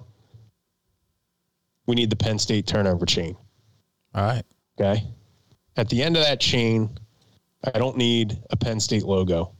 we 1.86 1.96
need 1.96 2.10
the 2.10 2.16
Penn 2.16 2.40
State 2.40 2.68
turnover 2.68 3.06
chain. 3.06 3.36
All 4.14 4.26
right. 4.26 4.44
Okay. 4.80 5.04
At 5.78 5.90
the 5.90 6.02
end 6.02 6.16
of 6.16 6.24
that 6.24 6.40
chain, 6.40 6.98
I 7.64 7.78
don't 7.78 7.98
need 7.98 8.38
a 8.50 8.56
Penn 8.56 8.80
State 8.80 9.04
logo. 9.04 9.52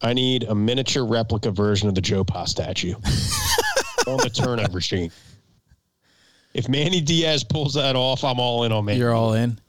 I 0.00 0.12
need 0.14 0.44
a 0.44 0.54
miniature 0.54 1.04
replica 1.04 1.50
version 1.50 1.88
of 1.88 1.94
the 1.94 2.00
Joe 2.00 2.24
Pa 2.24 2.44
statue 2.44 2.94
on 4.06 4.16
the 4.16 4.30
turnover 4.32 4.80
chain. 4.80 5.12
If 6.54 6.68
Manny 6.68 7.00
Diaz 7.00 7.44
pulls 7.44 7.74
that 7.74 7.94
off, 7.94 8.24
I'm 8.24 8.40
all 8.40 8.64
in 8.64 8.72
on 8.72 8.84
Manny. 8.84 8.98
You're 8.98 9.14
all 9.14 9.34
in. 9.34 9.60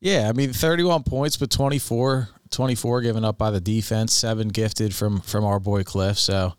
Yeah, 0.00 0.28
I 0.28 0.32
mean 0.32 0.52
31 0.52 1.02
points, 1.02 1.36
but 1.36 1.50
24, 1.50 2.28
24 2.50 3.00
given 3.02 3.24
up 3.24 3.36
by 3.36 3.50
the 3.50 3.60
defense, 3.60 4.14
seven 4.14 4.48
gifted 4.48 4.94
from 4.94 5.20
from 5.20 5.44
our 5.44 5.60
boy 5.60 5.84
Cliff. 5.84 6.18
So 6.18 6.54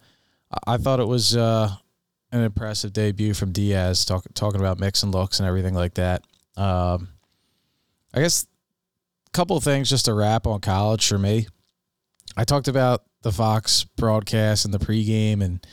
I 0.68 0.78
thought 0.78 1.00
it 1.00 1.08
was 1.08 1.36
uh, 1.36 1.72
an 2.32 2.44
impressive 2.44 2.94
debut 2.94 3.34
from 3.34 3.52
Diaz, 3.52 4.06
talk, 4.06 4.26
talking 4.36 4.60
about 4.60 4.80
mix 4.80 5.02
and 5.02 5.12
looks 5.14 5.40
and 5.40 5.48
everything 5.48 5.74
like 5.74 5.96
that. 5.96 6.24
Um, 6.56 7.10
I 8.14 8.22
guess 8.22 8.46
a 9.28 9.32
couple 9.32 9.58
of 9.58 9.64
things 9.64 9.90
just 9.90 10.06
to 10.06 10.14
wrap 10.14 10.46
on 10.46 10.62
college 10.62 11.08
for 11.08 11.18
me. 11.18 11.48
I 12.38 12.44
talked 12.44 12.68
about 12.68 13.04
the 13.24 13.32
Fox 13.32 13.86
broadcast 13.98 14.66
and 14.66 14.74
the 14.74 14.80
pregame, 14.80 15.42
and 15.42 15.66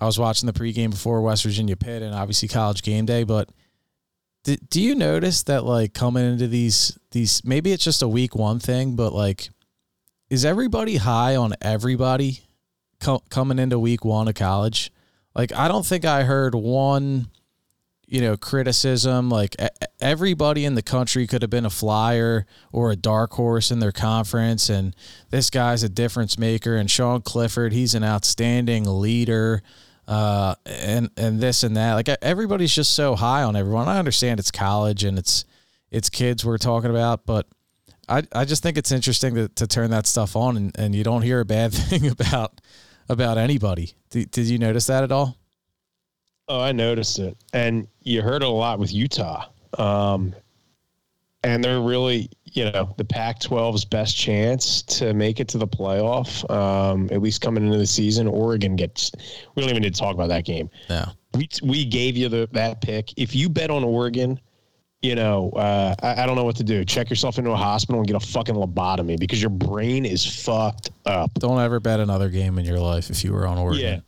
I 0.00 0.06
was 0.06 0.18
watching 0.18 0.46
the 0.46 0.52
pregame 0.52 0.90
before 0.90 1.20
West 1.22 1.42
Virginia 1.42 1.76
Pitt 1.76 2.02
and 2.02 2.14
obviously 2.14 2.46
college 2.46 2.82
game 2.82 3.04
day, 3.04 3.24
but– 3.24 3.48
do, 4.44 4.56
do 4.56 4.80
you 4.80 4.94
notice 4.94 5.42
that 5.44 5.64
like 5.64 5.94
coming 5.94 6.24
into 6.24 6.46
these 6.46 6.96
these 7.10 7.44
maybe 7.44 7.72
it's 7.72 7.84
just 7.84 8.02
a 8.02 8.08
week 8.08 8.34
one 8.34 8.60
thing, 8.60 8.94
but 8.94 9.12
like 9.12 9.48
is 10.30 10.44
everybody 10.44 10.96
high 10.96 11.34
on 11.36 11.54
everybody 11.60 12.44
co- 13.00 13.22
coming 13.30 13.58
into 13.58 13.78
week 13.78 14.04
one 14.04 14.28
of 14.28 14.34
college? 14.34 14.92
Like 15.34 15.52
I 15.52 15.66
don't 15.66 15.84
think 15.84 16.04
I 16.04 16.24
heard 16.24 16.54
one 16.54 17.28
you 18.06 18.20
know 18.20 18.36
criticism 18.36 19.30
like 19.30 19.56
everybody 19.98 20.64
in 20.64 20.74
the 20.74 20.82
country 20.82 21.26
could 21.26 21.42
have 21.42 21.50
been 21.50 21.64
a 21.64 21.70
flyer 21.70 22.46
or 22.70 22.90
a 22.90 22.96
dark 22.96 23.32
horse 23.32 23.70
in 23.70 23.78
their 23.78 23.92
conference 23.92 24.68
and 24.68 24.94
this 25.30 25.48
guy's 25.48 25.82
a 25.82 25.88
difference 25.88 26.38
maker 26.38 26.76
and 26.76 26.90
Sean 26.90 27.22
Clifford 27.22 27.72
he's 27.72 27.94
an 27.94 28.04
outstanding 28.04 28.84
leader 28.84 29.62
uh, 30.06 30.54
and 30.66 31.10
and 31.16 31.40
this 31.40 31.62
and 31.62 31.76
that. 31.76 31.94
Like 31.94 32.08
everybody's 32.22 32.74
just 32.74 32.94
so 32.94 33.14
high 33.14 33.42
on 33.42 33.56
everyone. 33.56 33.88
I 33.88 33.98
understand 33.98 34.40
it's 34.40 34.50
college 34.50 35.04
and 35.04 35.18
it's 35.18 35.44
it's 35.90 36.10
kids 36.10 36.44
we're 36.44 36.58
talking 36.58 36.90
about, 36.90 37.26
but 37.26 37.46
I 38.08 38.22
I 38.32 38.44
just 38.44 38.62
think 38.62 38.76
it's 38.76 38.92
interesting 38.92 39.34
to, 39.34 39.48
to 39.48 39.66
turn 39.66 39.90
that 39.90 40.06
stuff 40.06 40.36
on 40.36 40.56
and, 40.56 40.78
and 40.78 40.94
you 40.94 41.04
don't 41.04 41.22
hear 41.22 41.40
a 41.40 41.44
bad 41.44 41.72
thing 41.72 42.08
about 42.08 42.60
about 43.08 43.38
anybody. 43.38 43.94
Did, 44.10 44.30
did 44.30 44.46
you 44.46 44.58
notice 44.58 44.86
that 44.86 45.04
at 45.04 45.12
all? 45.12 45.36
Oh, 46.46 46.60
I 46.60 46.72
noticed 46.72 47.18
it, 47.18 47.36
and 47.54 47.88
you 48.02 48.20
heard 48.20 48.42
it 48.42 48.48
a 48.48 48.50
lot 48.50 48.78
with 48.78 48.92
Utah. 48.92 49.46
Um, 49.78 50.34
and 51.44 51.62
they're 51.62 51.80
really 51.80 52.28
you 52.52 52.64
know 52.64 52.92
the 52.96 53.04
Pac-12's 53.04 53.84
best 53.84 54.16
chance 54.16 54.82
to 54.82 55.12
make 55.12 55.40
it 55.40 55.48
to 55.48 55.58
the 55.58 55.66
playoff, 55.66 56.48
um, 56.50 57.08
at 57.12 57.20
least 57.20 57.40
coming 57.40 57.64
into 57.64 57.78
the 57.78 57.86
season. 57.86 58.26
Oregon 58.26 58.74
gets. 58.76 59.12
We 59.54 59.62
don't 59.62 59.70
even 59.70 59.82
need 59.82 59.94
to 59.94 60.00
talk 60.00 60.14
about 60.14 60.28
that 60.28 60.44
game. 60.44 60.70
Yeah, 60.88 61.10
we 61.34 61.48
we 61.62 61.84
gave 61.84 62.16
you 62.16 62.28
the 62.28 62.48
that 62.52 62.80
pick. 62.80 63.12
If 63.16 63.34
you 63.34 63.48
bet 63.48 63.70
on 63.70 63.84
Oregon, 63.84 64.40
you 65.02 65.14
know 65.14 65.50
uh, 65.50 65.94
I, 66.02 66.22
I 66.22 66.26
don't 66.26 66.36
know 66.36 66.44
what 66.44 66.56
to 66.56 66.64
do. 66.64 66.84
Check 66.84 67.10
yourself 67.10 67.38
into 67.38 67.50
a 67.50 67.56
hospital 67.56 68.00
and 68.00 68.06
get 68.06 68.16
a 68.16 68.26
fucking 68.26 68.54
lobotomy 68.54 69.18
because 69.18 69.42
your 69.42 69.50
brain 69.50 70.06
is 70.06 70.24
fucked 70.24 70.90
up. 71.06 71.34
Don't 71.34 71.60
ever 71.60 71.78
bet 71.78 72.00
another 72.00 72.30
game 72.30 72.58
in 72.58 72.64
your 72.64 72.80
life 72.80 73.10
if 73.10 73.22
you 73.22 73.32
were 73.32 73.46
on 73.46 73.58
Oregon. 73.58 73.82
Yeah 73.82 74.00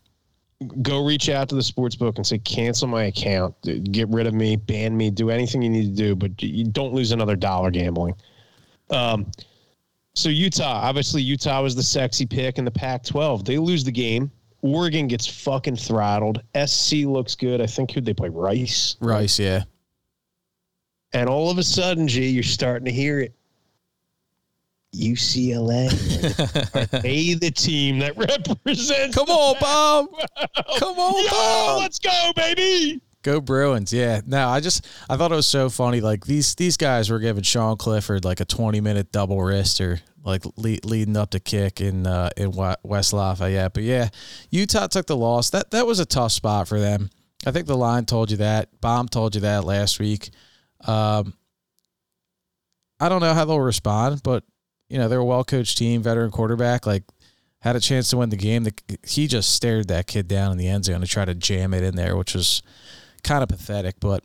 go 0.83 1.05
reach 1.05 1.29
out 1.29 1.49
to 1.49 1.55
the 1.55 1.63
sports 1.63 1.95
book 1.95 2.17
and 2.17 2.27
say 2.27 2.39
cancel 2.39 2.89
my 2.89 3.05
account 3.05 3.55
get 3.93 4.09
rid 4.09 4.27
of 4.27 4.33
me 4.33 4.57
ban 4.57 4.97
me 4.97 5.11
do 5.11 5.29
anything 5.29 5.61
you 5.61 5.69
need 5.69 5.95
to 5.95 6.03
do 6.03 6.17
but 6.17 6.43
you 6.43 6.65
don't 6.65 6.95
lose 6.95 7.13
another 7.13 7.37
dollar 7.37 7.71
gambling 7.71 8.15
um, 8.91 9.31
so 10.17 10.31
Utah, 10.31 10.81
obviously 10.83 11.21
Utah 11.21 11.63
was 11.63 11.77
the 11.77 11.83
sexy 11.83 12.25
pick 12.25 12.57
in 12.59 12.65
the 12.65 12.71
Pac-12. 12.71 13.45
They 13.45 13.59
lose 13.59 13.85
the 13.85 13.93
game. 13.93 14.31
Oregon 14.63 15.07
gets 15.07 15.27
fucking 15.27 15.77
throttled. 15.77 16.43
SC 16.67 17.05
looks 17.05 17.35
good. 17.35 17.61
I 17.61 17.67
think 17.67 17.91
who 17.91 18.01
they 18.01 18.15
play 18.15 18.31
Rice. 18.31 18.97
Rice, 19.01 19.39
yeah. 19.39 19.65
And 21.13 21.29
all 21.29 21.51
of 21.51 21.59
a 21.59 21.63
sudden, 21.63 22.09
G, 22.09 22.29
you're 22.29 22.43
starting 22.43 22.87
to 22.87 22.91
hear 22.91 23.21
it. 23.21 23.35
UCLA. 24.95 25.87
Are 26.75 27.01
they 27.01 27.35
the 27.35 27.51
team 27.51 27.99
that 28.01 28.17
represents? 28.67 29.15
Come 29.17 29.29
on, 29.29 29.57
Bob. 29.61 30.07
Come 30.79 30.99
on, 30.99 31.25
Yo, 31.25 31.31
Bob. 31.31 31.79
Let's 31.81 31.99
go, 31.99 32.33
baby. 32.35 33.01
Go 33.23 33.41
Bruins! 33.41 33.93
Yeah. 33.93 34.21
No, 34.25 34.49
I 34.49 34.61
just 34.61 34.87
I 35.11 35.17
thought 35.17 35.33
it 35.33 35.37
was 35.37 35.49
so 35.49 35.69
funny. 35.69 36.01
Like 36.01 36.25
these 36.27 36.55
these 36.55 36.77
guys 36.77 37.11
were 37.11 37.19
giving 37.19 37.43
Sean 37.43 37.77
Clifford 37.77 38.25
like 38.25 38.39
a 38.39 38.45
twenty 38.45 38.81
minute 38.81 39.11
double 39.11 39.39
wrister, 39.39 40.01
like 40.23 40.45
le- 40.57 40.79
leading 40.85 41.17
up 41.17 41.31
to 41.31 41.41
kick 41.41 41.81
in 41.81 42.07
uh, 42.07 42.31
in 42.37 42.53
West 42.85 43.13
Lafayette. 43.13 43.75
But 43.75 43.83
yeah, 43.83 44.11
Utah 44.51 44.87
took 44.87 45.07
the 45.07 45.17
loss. 45.17 45.51
That 45.51 45.73
that 45.73 45.89
was 45.89 45.99
a 45.99 46.07
tough 46.07 46.31
spot 46.31 46.69
for 46.69 46.79
them. 46.79 47.11
I 47.45 47.51
think 47.51 47.67
the 47.67 47.77
line 47.77 48.05
told 48.05 48.31
you 48.31 48.37
that. 48.37 48.81
Bomb 48.81 49.09
told 49.09 49.35
you 49.35 49.41
that 49.41 49.65
last 49.65 49.99
week. 49.99 50.31
Um, 50.85 51.35
I 53.01 53.09
don't 53.09 53.21
know 53.21 53.35
how 53.35 53.45
they'll 53.45 53.59
respond, 53.61 54.23
but 54.23 54.45
you 54.89 54.99
know 54.99 55.09
they're 55.09 55.21
a 55.21 55.25
well 55.25 55.45
coached 55.45 55.79
team, 55.79 56.03
veteran 56.03 56.31
quarterback. 56.31 56.87
Like 56.87 57.05
had 57.61 57.77
a 57.77 57.81
chance 57.81 58.11
to 58.11 58.17
win 58.17 58.31
the 58.31 58.37
game. 58.37 58.65
The, 58.65 58.73
he 59.07 59.27
just 59.27 59.55
stared 59.55 59.89
that 59.89 60.07
kid 60.07 60.29
down 60.29 60.53
in 60.53 60.59
the 60.59 60.69
end 60.69 60.85
zone 60.85 61.01
to 61.01 61.07
try 61.07 61.25
to 61.25 61.35
jam 61.35 61.75
it 61.75 61.83
in 61.83 61.97
there, 61.97 62.17
which 62.17 62.35
was 62.35 62.63
kind 63.25 63.43
of 63.43 63.49
pathetic, 63.49 63.97
but 64.01 64.23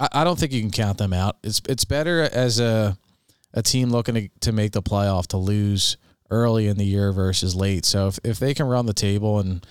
I, 0.00 0.08
I 0.12 0.24
don't 0.24 0.38
think 0.38 0.52
you 0.52 0.60
can 0.60 0.70
count 0.70 0.98
them 0.98 1.12
out. 1.12 1.36
It's 1.42 1.60
it's 1.68 1.84
better 1.84 2.22
as 2.22 2.60
a 2.60 2.96
a 3.52 3.62
team 3.62 3.90
looking 3.90 4.14
to, 4.14 4.28
to 4.40 4.52
make 4.52 4.72
the 4.72 4.82
playoff 4.82 5.28
to 5.28 5.36
lose 5.36 5.96
early 6.30 6.66
in 6.66 6.76
the 6.76 6.84
year 6.84 7.12
versus 7.12 7.54
late. 7.54 7.84
So 7.84 8.08
if, 8.08 8.18
if 8.24 8.38
they 8.40 8.52
can 8.52 8.66
run 8.66 8.86
the 8.86 8.92
table 8.92 9.38
and 9.38 9.64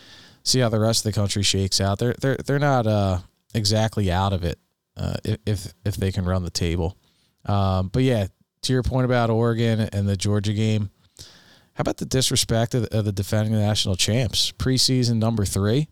see 0.43 0.59
how 0.59 0.69
the 0.69 0.79
rest 0.79 1.05
of 1.05 1.13
the 1.13 1.19
country 1.19 1.43
shakes 1.43 1.81
out, 1.81 1.99
they're 1.99 2.15
they're 2.19 2.37
they're 2.37 2.59
not 2.59 2.87
uh, 2.87 3.19
exactly 3.53 4.11
out 4.11 4.33
of 4.33 4.43
it 4.43 4.59
uh, 4.97 5.15
if 5.23 5.73
if 5.85 5.95
they 5.95 6.11
can 6.11 6.25
run 6.25 6.43
the 6.43 6.49
table. 6.49 6.97
Um, 7.45 7.89
but 7.89 8.03
yeah, 8.03 8.27
to 8.63 8.73
your 8.73 8.83
point 8.83 9.05
about 9.05 9.29
Oregon 9.29 9.81
and 9.91 10.07
the 10.07 10.17
Georgia 10.17 10.53
game, 10.53 10.89
how 11.73 11.81
about 11.81 11.97
the 11.97 12.05
disrespect 12.05 12.75
of 12.75 12.83
the, 12.83 12.97
of 12.97 13.05
the 13.05 13.11
defending 13.11 13.53
national 13.53 13.95
champs 13.95 14.51
preseason 14.51 15.17
number 15.17 15.45
three? 15.45 15.87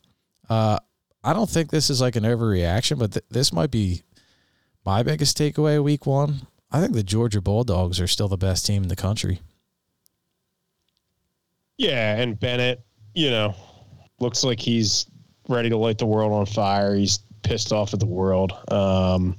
Uh, 0.49 0.77
I 1.23 1.33
don't 1.33 1.49
think 1.49 1.69
this 1.69 1.89
is 1.89 2.01
like 2.01 2.15
an 2.15 2.23
overreaction, 2.23 2.99
but 2.99 3.13
th- 3.13 3.25
this 3.29 3.53
might 3.53 3.71
be 3.71 4.03
my 4.85 5.03
biggest 5.03 5.37
takeaway 5.37 5.81
week 5.83 6.05
one. 6.05 6.47
I 6.71 6.79
think 6.79 6.93
the 6.93 7.03
Georgia 7.03 7.41
Bulldogs 7.41 7.99
are 7.99 8.07
still 8.07 8.27
the 8.27 8.37
best 8.37 8.65
team 8.65 8.83
in 8.83 8.89
the 8.89 8.95
country. 8.95 9.41
Yeah, 11.77 12.15
and 12.15 12.39
Bennett, 12.39 12.83
you 13.13 13.29
know, 13.29 13.55
looks 14.19 14.43
like 14.43 14.59
he's 14.59 15.07
ready 15.49 15.69
to 15.69 15.77
light 15.77 15.97
the 15.97 16.05
world 16.05 16.31
on 16.31 16.45
fire. 16.45 16.95
He's 16.95 17.19
pissed 17.43 17.73
off 17.73 17.93
at 17.93 17.99
the 17.99 18.05
world. 18.05 18.53
Um, 18.71 19.35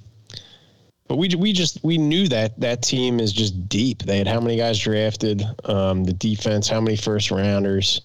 but 1.13 1.19
we 1.19 1.29
we 1.37 1.53
just 1.53 1.79
we 1.85 1.99
knew 1.99 2.27
that 2.27 2.59
that 2.59 2.81
team 2.81 3.21
is 3.21 3.35
just 3.35 3.69
deep. 3.69 4.03
They 4.03 4.17
had 4.17 4.27
how 4.27 4.41
many 4.41 4.57
guys 4.57 4.79
drafted? 4.79 5.45
Um, 5.65 6.05
the 6.05 6.15
defense, 6.15 6.71
how 6.71 6.81
many 6.81 6.97
first 6.97 7.31
rounders? 7.31 8.01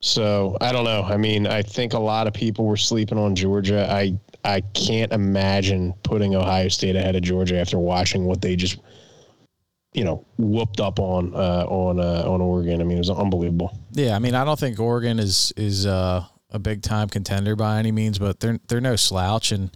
So 0.00 0.56
I 0.62 0.72
don't 0.72 0.84
know. 0.84 1.02
I 1.02 1.18
mean, 1.18 1.46
I 1.46 1.60
think 1.60 1.92
a 1.92 1.98
lot 1.98 2.26
of 2.26 2.32
people 2.32 2.64
were 2.64 2.78
sleeping 2.78 3.18
on 3.18 3.36
Georgia. 3.36 3.86
I 3.92 4.18
I 4.46 4.62
can't 4.72 5.12
imagine 5.12 5.92
putting 6.04 6.34
Ohio 6.34 6.68
State 6.68 6.96
ahead 6.96 7.16
of 7.16 7.22
Georgia 7.22 7.60
after 7.60 7.78
watching 7.78 8.24
what 8.24 8.40
they 8.40 8.56
just 8.56 8.78
you 9.92 10.04
know 10.04 10.24
whooped 10.38 10.80
up 10.80 10.98
on 10.98 11.34
uh, 11.34 11.66
on 11.68 12.00
uh, 12.00 12.24
on 12.26 12.40
Oregon. 12.40 12.80
I 12.80 12.84
mean, 12.84 12.96
it 12.96 13.00
was 13.00 13.10
unbelievable. 13.10 13.78
Yeah, 13.92 14.16
I 14.16 14.20
mean, 14.20 14.34
I 14.34 14.42
don't 14.46 14.58
think 14.58 14.80
Oregon 14.80 15.18
is 15.18 15.52
is 15.58 15.84
uh, 15.84 16.24
a 16.48 16.58
big 16.58 16.80
time 16.80 17.10
contender 17.10 17.56
by 17.56 17.78
any 17.78 17.92
means, 17.92 18.18
but 18.18 18.40
they're 18.40 18.58
they're 18.68 18.80
no 18.80 18.96
slouch. 18.96 19.52
And 19.52 19.70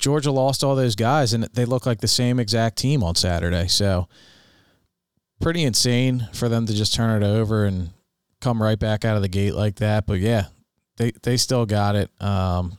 Georgia 0.00 0.32
lost 0.32 0.64
all 0.64 0.74
those 0.74 0.96
guys, 0.96 1.32
and 1.32 1.44
they 1.44 1.64
look 1.64 1.86
like 1.86 2.00
the 2.00 2.08
same 2.08 2.40
exact 2.40 2.78
team 2.78 3.04
on 3.04 3.14
Saturday. 3.14 3.68
So 3.68 4.08
pretty 5.40 5.62
insane 5.62 6.28
for 6.32 6.48
them 6.48 6.66
to 6.66 6.74
just 6.74 6.94
turn 6.94 7.22
it 7.22 7.26
over 7.26 7.66
and 7.66 7.90
come 8.40 8.62
right 8.62 8.78
back 8.78 9.04
out 9.04 9.16
of 9.16 9.22
the 9.22 9.28
gate 9.28 9.54
like 9.54 9.76
that. 9.76 10.06
But 10.06 10.20
yeah, 10.20 10.46
they 10.96 11.12
they 11.22 11.36
still 11.36 11.66
got 11.66 11.96
it. 11.96 12.10
Um, 12.20 12.78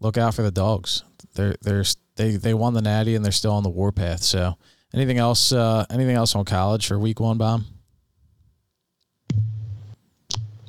look 0.00 0.16
out 0.16 0.34
for 0.34 0.42
the 0.42 0.50
dogs. 0.50 1.04
They're 1.34 1.56
they're 1.60 1.84
they 2.16 2.36
they 2.36 2.54
won 2.54 2.74
the 2.74 2.82
Natty 2.82 3.14
and 3.14 3.24
they're 3.24 3.30
still 3.30 3.52
on 3.52 3.62
the 3.62 3.68
warpath. 3.68 4.22
So 4.22 4.56
anything 4.94 5.18
else? 5.18 5.52
Uh, 5.52 5.84
anything 5.90 6.16
else 6.16 6.34
on 6.34 6.44
college 6.44 6.86
for 6.86 6.98
week 6.98 7.20
one, 7.20 7.38
bomb? 7.38 7.66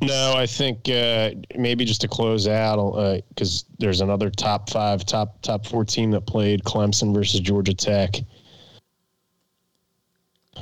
No, 0.01 0.33
I 0.35 0.45
think 0.45 0.87
uh, 0.89 1.31
maybe 1.57 1.83
just 1.83 2.01
to 2.01 2.07
close 2.07 2.47
out 2.47 3.23
because 3.29 3.63
uh, 3.63 3.73
there's 3.79 4.01
another 4.01 4.29
top 4.29 4.69
five, 4.69 5.05
top 5.05 5.41
top 5.41 5.65
four 5.65 5.83
team 5.83 6.11
that 6.11 6.21
played 6.21 6.63
Clemson 6.63 7.13
versus 7.13 7.39
Georgia 7.39 7.73
Tech. 7.73 8.15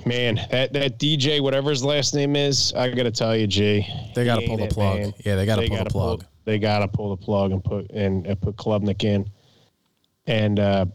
Man, 0.06 0.40
that 0.52 0.74
that 0.74 1.00
DJ, 1.00 1.42
whatever 1.42 1.70
his 1.70 1.84
last 1.84 2.14
name 2.14 2.36
is, 2.36 2.74
I 2.74 2.90
got 2.90 3.04
to 3.04 3.12
tell 3.12 3.36
you, 3.36 3.48
G, 3.48 3.88
they 4.16 4.26
got 4.26 4.40
to 4.40 4.48
pull 4.48 4.58
the 4.58 4.68
plug. 4.68 5.00
Man. 5.00 5.14
Yeah, 5.24 5.36
they 5.36 5.46
got 5.46 5.58
to 5.58 5.68
pull 5.68 5.78
the 5.78 5.86
plug. 5.86 6.20
Pull, 6.20 6.30
they 6.46 6.60
got 6.60 6.80
to 6.80 6.88
pull 6.88 7.16
the 7.16 7.18
plug 7.18 7.52
and 7.52 7.64
put 7.64 7.90
and, 7.92 8.26
and 8.26 8.40
put 8.40 8.56
Klubnik 8.56 9.04
in, 9.04 9.30
and 10.26 10.60
uh, 10.60 10.86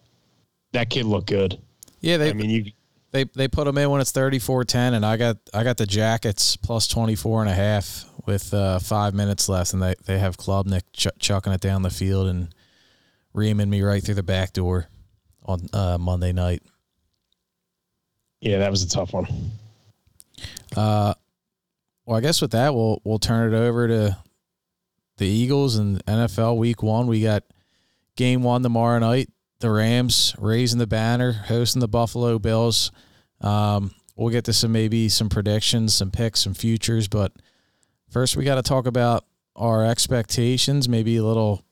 that 0.73 0.91
kid 0.91 1.05
looked 1.05 1.29
good. 1.29 1.61
Yeah, 2.01 2.17
they. 2.17 2.31
I 2.31 2.33
mean, 2.33 2.51
you 2.51 2.73
they 3.13 3.25
they 3.25 3.47
put 3.47 3.65
them 3.65 3.79
in 3.79 3.91
when 3.91 4.01
it's 4.01 4.13
34-10 4.13 4.95
and 4.95 5.07
I 5.07 5.17
got 5.17 5.37
I 5.55 5.63
got 5.63 5.77
the 5.77 5.87
Jackets 5.87 6.57
plus 6.57 6.89
24 6.89 7.43
and 7.43 7.51
a 7.51 7.55
half 7.55 8.05
with 8.27 8.53
uh, 8.55 8.79
5 8.79 9.15
minutes 9.15 9.49
left 9.49 9.73
and 9.73 9.83
they 9.83 9.95
they 10.07 10.19
have 10.19 10.37
Klubnik 10.37 10.83
ch- 10.93 11.09
chucking 11.19 11.53
it 11.53 11.61
down 11.61 11.83
the 11.83 11.91
field 11.91 12.29
and 12.29 12.55
reaming 13.35 13.71
me 13.71 13.83
right 13.83 14.03
through 14.03 14.15
the 14.17 14.23
back 14.23 14.53
door 14.53 14.89
on 15.45 15.67
uh, 15.73 15.99
Monday 15.99 16.33
night. 16.33 16.63
Yeah, 18.41 18.59
that 18.59 18.71
was 18.71 18.83
a 18.83 18.89
tough 18.89 19.13
one. 19.13 19.27
Uh 20.77 21.15
well, 22.05 22.17
I 22.17 22.21
guess 22.21 22.41
with 22.41 22.53
that 22.53 22.75
we'll 22.75 23.01
we'll 23.05 23.19
turn 23.19 23.53
it 23.53 23.57
over 23.57 23.87
to 23.89 24.17
the 25.19 25.27
Eagles 25.27 25.77
and 25.77 26.05
NFL 26.07 26.57
week 26.57 26.83
1. 26.83 27.07
We 27.07 27.21
got 27.23 27.45
game 28.17 28.43
1 28.43 28.63
tomorrow 28.63 28.99
night 28.99 29.29
the 29.63 29.71
Rams 29.71 30.35
raising 30.39 30.79
the 30.79 30.87
banner, 30.87 31.33
hosting 31.33 31.81
the 31.81 31.89
Buffalo 31.89 32.39
Bills. 32.39 32.93
Um, 33.41 33.95
we'll 34.17 34.31
get 34.31 34.45
to 34.45 34.53
some 34.53 34.73
maybe 34.73 35.09
some 35.09 35.29
predictions, 35.29 35.95
some 35.95 36.11
picks, 36.11 36.41
some 36.41 36.53
futures, 36.53 37.09
but 37.09 37.33
first 38.11 38.37
we 38.37 38.45
got 38.45 38.57
to 38.57 38.63
talk 38.63 38.87
about 38.87 39.25
our 39.57 39.87
expectations, 39.87 40.89
maybe 40.89 41.17
a 41.17 41.25
little 41.25 41.65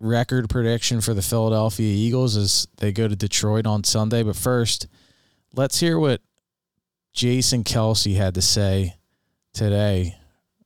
record 0.00 0.48
prediction 0.48 1.00
for 1.00 1.12
the 1.12 1.22
Philadelphia 1.22 1.92
Eagles 1.92 2.36
as 2.36 2.66
they 2.78 2.90
go 2.90 3.06
to 3.06 3.14
Detroit 3.14 3.66
on 3.66 3.84
Sunday. 3.84 4.22
But 4.22 4.36
first, 4.36 4.86
let's 5.54 5.78
hear 5.78 5.98
what 5.98 6.22
Jason 7.12 7.64
Kelce 7.64 8.16
had 8.16 8.34
to 8.34 8.42
say 8.42 8.96
today 9.52 10.16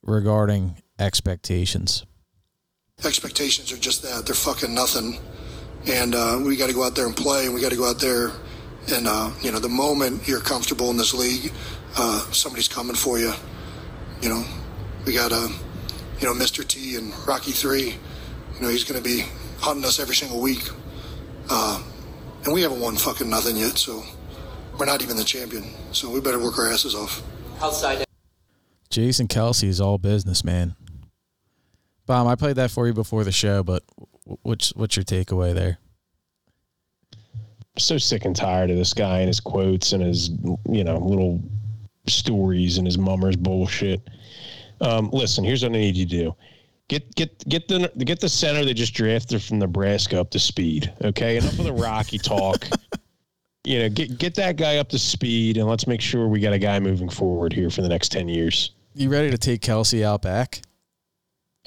regarding 0.03 0.81
expectations. 0.99 2.07
Expectations 3.05 3.73
are 3.73 3.77
just 3.77 4.03
that. 4.03 4.25
They're 4.25 4.37
fucking 4.37 4.73
nothing 4.73 5.19
and 5.87 6.15
uh, 6.15 6.41
we 6.43 6.57
got 6.57 6.69
to 6.69 6.75
go 6.75 6.85
out 6.85 6.95
there 6.95 7.07
and 7.07 7.17
play, 7.17 7.47
and 7.47 7.55
we 7.55 7.61
got 7.61 7.71
to 7.71 7.77
go 7.77 7.89
out 7.89 8.01
there. 8.01 8.31
And 8.93 9.07
uh, 9.07 9.31
you 9.41 9.53
know, 9.53 9.59
the 9.59 9.69
moment 9.69 10.27
you're 10.29 10.41
comfortable 10.41 10.91
in 10.91 10.97
this 10.97 11.15
league, 11.15 11.53
uh, 11.97 12.21
somebody's 12.33 12.69
coming 12.69 12.97
for 12.97 13.19
you. 13.19 13.33
You 14.21 14.29
know, 14.29 14.45
we 15.07 15.15
got 15.15 15.33
a, 15.33 15.37
uh, 15.37 15.49
you 16.21 16.27
know, 16.27 16.35
Mr. 16.35 16.67
T 16.67 16.97
and 16.97 17.13
Rocky 17.27 17.53
Three. 17.53 17.97
You 18.55 18.61
know, 18.61 18.69
he's 18.69 18.85
going 18.85 19.03
to 19.03 19.09
be 19.09 19.25
hunting 19.61 19.85
us 19.85 19.99
every 19.99 20.15
single 20.15 20.41
week, 20.41 20.69
uh, 21.51 21.83
and 22.45 22.55
we 22.55 22.63
haven't 22.63 22.81
won 22.81 22.97
fucking 22.97 23.29
nothing 23.29 23.57
yet. 23.57 23.79
So 23.79 24.05
we're 24.79 24.87
not 24.87 25.03
even 25.03 25.17
the 25.17 25.25
champion. 25.25 25.65
So 25.93 26.11
we 26.11 26.21
better 26.21 26.39
work 26.39 26.59
our 26.59 26.71
asses 26.71 26.95
off. 26.95 27.23
Outside. 27.61 28.05
Jason 28.91 29.27
Kelce 29.27 29.65
is 29.65 29.81
all 29.81 29.99
business, 29.99 30.45
man. 30.45 30.77
Bomb, 32.07 32.29
I 32.29 32.37
played 32.37 32.57
that 32.57 32.71
for 32.71 32.87
you 32.87 32.93
before 32.93 33.25
the 33.25 33.33
show, 33.33 33.63
but 33.63 33.83
What's 34.25 34.75
what's 34.75 34.97
your 34.97 35.05
takeaway 35.05 35.55
there? 35.55 35.79
I'm 37.13 37.81
so 37.81 37.99
sick 37.99 38.25
and 38.25 38.35
tired 38.35 38.71
of 38.71 38.77
this 38.77 38.95
guy 38.95 39.19
and 39.19 39.29
his 39.29 39.41
quotes 39.41 39.93
and 39.93 40.03
his 40.03 40.31
you 40.71 40.85
know 40.85 40.99
little 40.99 41.43
stories 42.07 42.79
and 42.79 42.87
his 42.87 42.99
mummers 42.99 43.37
bullshit. 43.37 44.01
Um, 44.81 45.11
listen, 45.13 45.45
here's 45.45 45.63
what 45.63 45.71
I 45.71 45.79
need 45.79 45.97
you 45.97 46.07
to 46.07 46.11
do. 46.11 46.37
Get 46.89 47.15
get 47.15 47.49
get 47.49 47.69
the 47.69 47.91
get 47.99 48.21
the 48.21 48.29
center 48.29 48.65
they 48.65 48.75
just 48.75 48.95
drafted 48.95 49.43
from 49.43 49.59
Nebraska 49.59 50.21
up 50.21 50.31
to 50.31 50.39
speed. 50.39 50.93
Okay, 51.03 51.37
enough 51.37 51.59
of 51.59 51.65
the 51.65 51.73
Rocky 51.73 52.19
talk. 52.19 52.67
you 53.65 53.79
know, 53.79 53.89
get 53.89 54.19
get 54.19 54.35
that 54.37 54.57
guy 54.57 54.77
up 54.79 54.89
to 54.91 54.99
speed, 54.99 55.57
and 55.57 55.67
let's 55.67 55.87
make 55.87 56.01
sure 56.01 56.29
we 56.29 56.41
got 56.41 56.53
a 56.53 56.59
guy 56.59 56.79
moving 56.81 57.09
forward 57.09 57.53
here 57.53 57.71
for 57.71 57.83
the 57.83 57.89
next 57.89 58.11
ten 58.11 58.29
years. 58.29 58.73
You 58.95 59.09
ready 59.09 59.31
to 59.31 59.39
take 59.39 59.61
Kelce 59.61 60.03
out 60.05 60.23
back? 60.23 60.63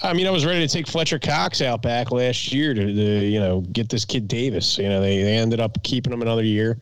I 0.03 0.13
mean, 0.13 0.27
I 0.27 0.29
was 0.29 0.45
ready 0.45 0.65
to 0.65 0.71
take 0.71 0.87
Fletcher 0.87 1.17
Cox 1.17 1.61
out 1.61 1.81
back 1.81 2.11
last 2.11 2.51
year 2.51 2.73
to, 2.73 2.85
to 2.85 3.25
you 3.25 3.39
know 3.39 3.61
get 3.61 3.89
this 3.89 4.05
kid 4.05 4.27
Davis. 4.27 4.77
You 4.77 4.89
know, 4.89 5.01
they, 5.01 5.23
they 5.23 5.37
ended 5.37 5.59
up 5.59 5.81
keeping 5.83 6.13
him 6.13 6.21
another 6.21 6.43
year. 6.43 6.79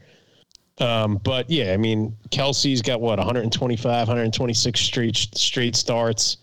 Um, 0.79 1.21
but 1.23 1.49
yeah, 1.49 1.71
I 1.71 1.77
mean, 1.77 2.15
Kelce's 2.29 2.81
got 2.81 2.99
what 2.99 3.17
125, 3.17 4.07
126 4.07 4.79
straight 4.79 5.15
straight 5.15 5.75
starts. 5.75 6.37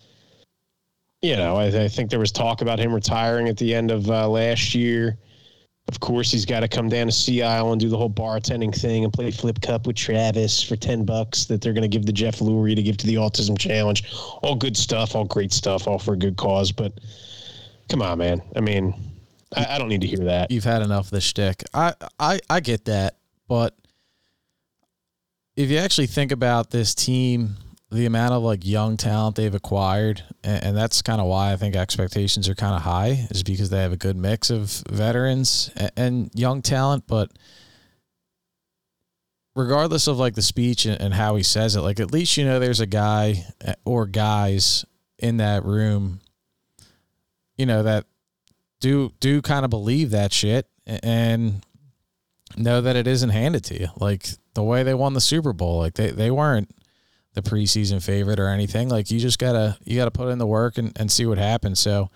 You 1.20 1.36
know, 1.36 1.56
I, 1.56 1.66
I 1.66 1.88
think 1.88 2.10
there 2.10 2.18
was 2.18 2.32
talk 2.32 2.62
about 2.62 2.78
him 2.78 2.92
retiring 2.92 3.48
at 3.48 3.58
the 3.58 3.74
end 3.74 3.90
of 3.90 4.10
uh, 4.10 4.28
last 4.28 4.74
year. 4.74 5.18
Of 5.88 6.00
course, 6.00 6.30
he's 6.30 6.46
got 6.46 6.60
to 6.60 6.68
come 6.68 6.88
down 6.88 7.06
to 7.06 7.12
Sea 7.12 7.42
Isle 7.42 7.72
and 7.72 7.80
do 7.80 7.88
the 7.88 7.98
whole 7.98 8.10
bartending 8.10 8.74
thing 8.74 9.04
and 9.04 9.12
play 9.12 9.30
flip 9.30 9.60
cup 9.60 9.86
with 9.86 9.96
Travis 9.96 10.62
for 10.62 10.76
ten 10.76 11.04
bucks 11.04 11.44
that 11.46 11.60
they're 11.60 11.72
going 11.72 11.82
to 11.82 11.88
give 11.88 12.06
to 12.06 12.12
Jeff 12.12 12.38
Lurie 12.38 12.76
to 12.76 12.82
give 12.82 12.96
to 12.98 13.06
the 13.06 13.16
Autism 13.16 13.58
Challenge. 13.58 14.04
All 14.42 14.54
good 14.54 14.76
stuff, 14.76 15.14
all 15.16 15.24
great 15.24 15.52
stuff, 15.52 15.88
all 15.88 15.98
for 15.98 16.14
a 16.14 16.16
good 16.16 16.36
cause. 16.36 16.70
But 16.72 16.92
come 17.88 18.00
on, 18.00 18.18
man. 18.18 18.40
I 18.54 18.60
mean, 18.60 18.94
I, 19.56 19.74
I 19.74 19.78
don't 19.78 19.88
need 19.88 20.02
to 20.02 20.06
hear 20.06 20.24
that. 20.24 20.50
You've 20.50 20.64
had 20.64 20.82
enough 20.82 21.06
of 21.06 21.10
the 21.10 21.20
shtick. 21.20 21.64
I, 21.74 21.94
I, 22.18 22.38
I 22.48 22.60
get 22.60 22.84
that, 22.86 23.16
but 23.48 23.76
if 25.56 25.68
you 25.68 25.78
actually 25.78 26.06
think 26.06 26.32
about 26.32 26.70
this 26.70 26.94
team 26.94 27.56
the 27.92 28.06
amount 28.06 28.32
of 28.32 28.42
like 28.42 28.64
young 28.64 28.96
talent 28.96 29.36
they've 29.36 29.54
acquired, 29.54 30.22
and, 30.42 30.64
and 30.64 30.76
that's 30.76 31.02
kind 31.02 31.20
of 31.20 31.26
why 31.26 31.52
I 31.52 31.56
think 31.56 31.76
expectations 31.76 32.48
are 32.48 32.54
kind 32.54 32.74
of 32.74 32.82
high, 32.82 33.26
is 33.30 33.42
because 33.42 33.70
they 33.70 33.82
have 33.82 33.92
a 33.92 33.96
good 33.96 34.16
mix 34.16 34.50
of 34.50 34.82
veterans 34.88 35.70
and, 35.76 35.92
and 35.96 36.30
young 36.34 36.62
talent. 36.62 37.04
But 37.06 37.30
regardless 39.54 40.06
of 40.06 40.18
like 40.18 40.34
the 40.34 40.42
speech 40.42 40.86
and, 40.86 41.00
and 41.00 41.12
how 41.12 41.36
he 41.36 41.42
says 41.42 41.76
it, 41.76 41.82
like 41.82 42.00
at 42.00 42.12
least 42.12 42.36
you 42.36 42.44
know 42.44 42.58
there's 42.58 42.80
a 42.80 42.86
guy 42.86 43.44
eh, 43.60 43.74
or 43.84 44.06
guys 44.06 44.84
in 45.18 45.36
that 45.36 45.64
room, 45.64 46.20
you 47.56 47.66
know 47.66 47.82
that 47.82 48.06
do 48.80 49.12
do 49.20 49.42
kind 49.42 49.64
of 49.64 49.70
believe 49.70 50.10
that 50.10 50.32
shit 50.32 50.66
and 50.86 51.64
know 52.56 52.80
that 52.80 52.96
it 52.96 53.06
isn't 53.06 53.30
handed 53.30 53.64
to 53.64 53.78
you. 53.78 53.88
Like 53.96 54.28
the 54.54 54.62
way 54.62 54.82
they 54.82 54.94
won 54.94 55.12
the 55.12 55.20
Super 55.20 55.52
Bowl, 55.52 55.78
like 55.78 55.94
they, 55.94 56.10
they 56.10 56.30
weren't 56.30 56.74
the 57.34 57.42
preseason 57.42 58.02
favorite 58.02 58.38
or 58.38 58.48
anything. 58.48 58.88
Like 58.88 59.10
you 59.10 59.18
just 59.18 59.38
gotta 59.38 59.76
you 59.84 59.96
gotta 59.96 60.10
put 60.10 60.28
in 60.28 60.38
the 60.38 60.46
work 60.46 60.78
and, 60.78 60.92
and 60.98 61.10
see 61.10 61.26
what 61.26 61.38
happens. 61.38 61.80
So 61.80 62.10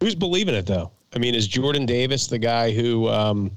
who's 0.00 0.14
believing 0.14 0.54
it 0.54 0.66
though? 0.66 0.90
I 1.14 1.18
mean, 1.18 1.34
is 1.34 1.46
Jordan 1.46 1.86
Davis 1.86 2.26
the 2.26 2.38
guy 2.38 2.72
who 2.72 3.08
um 3.08 3.56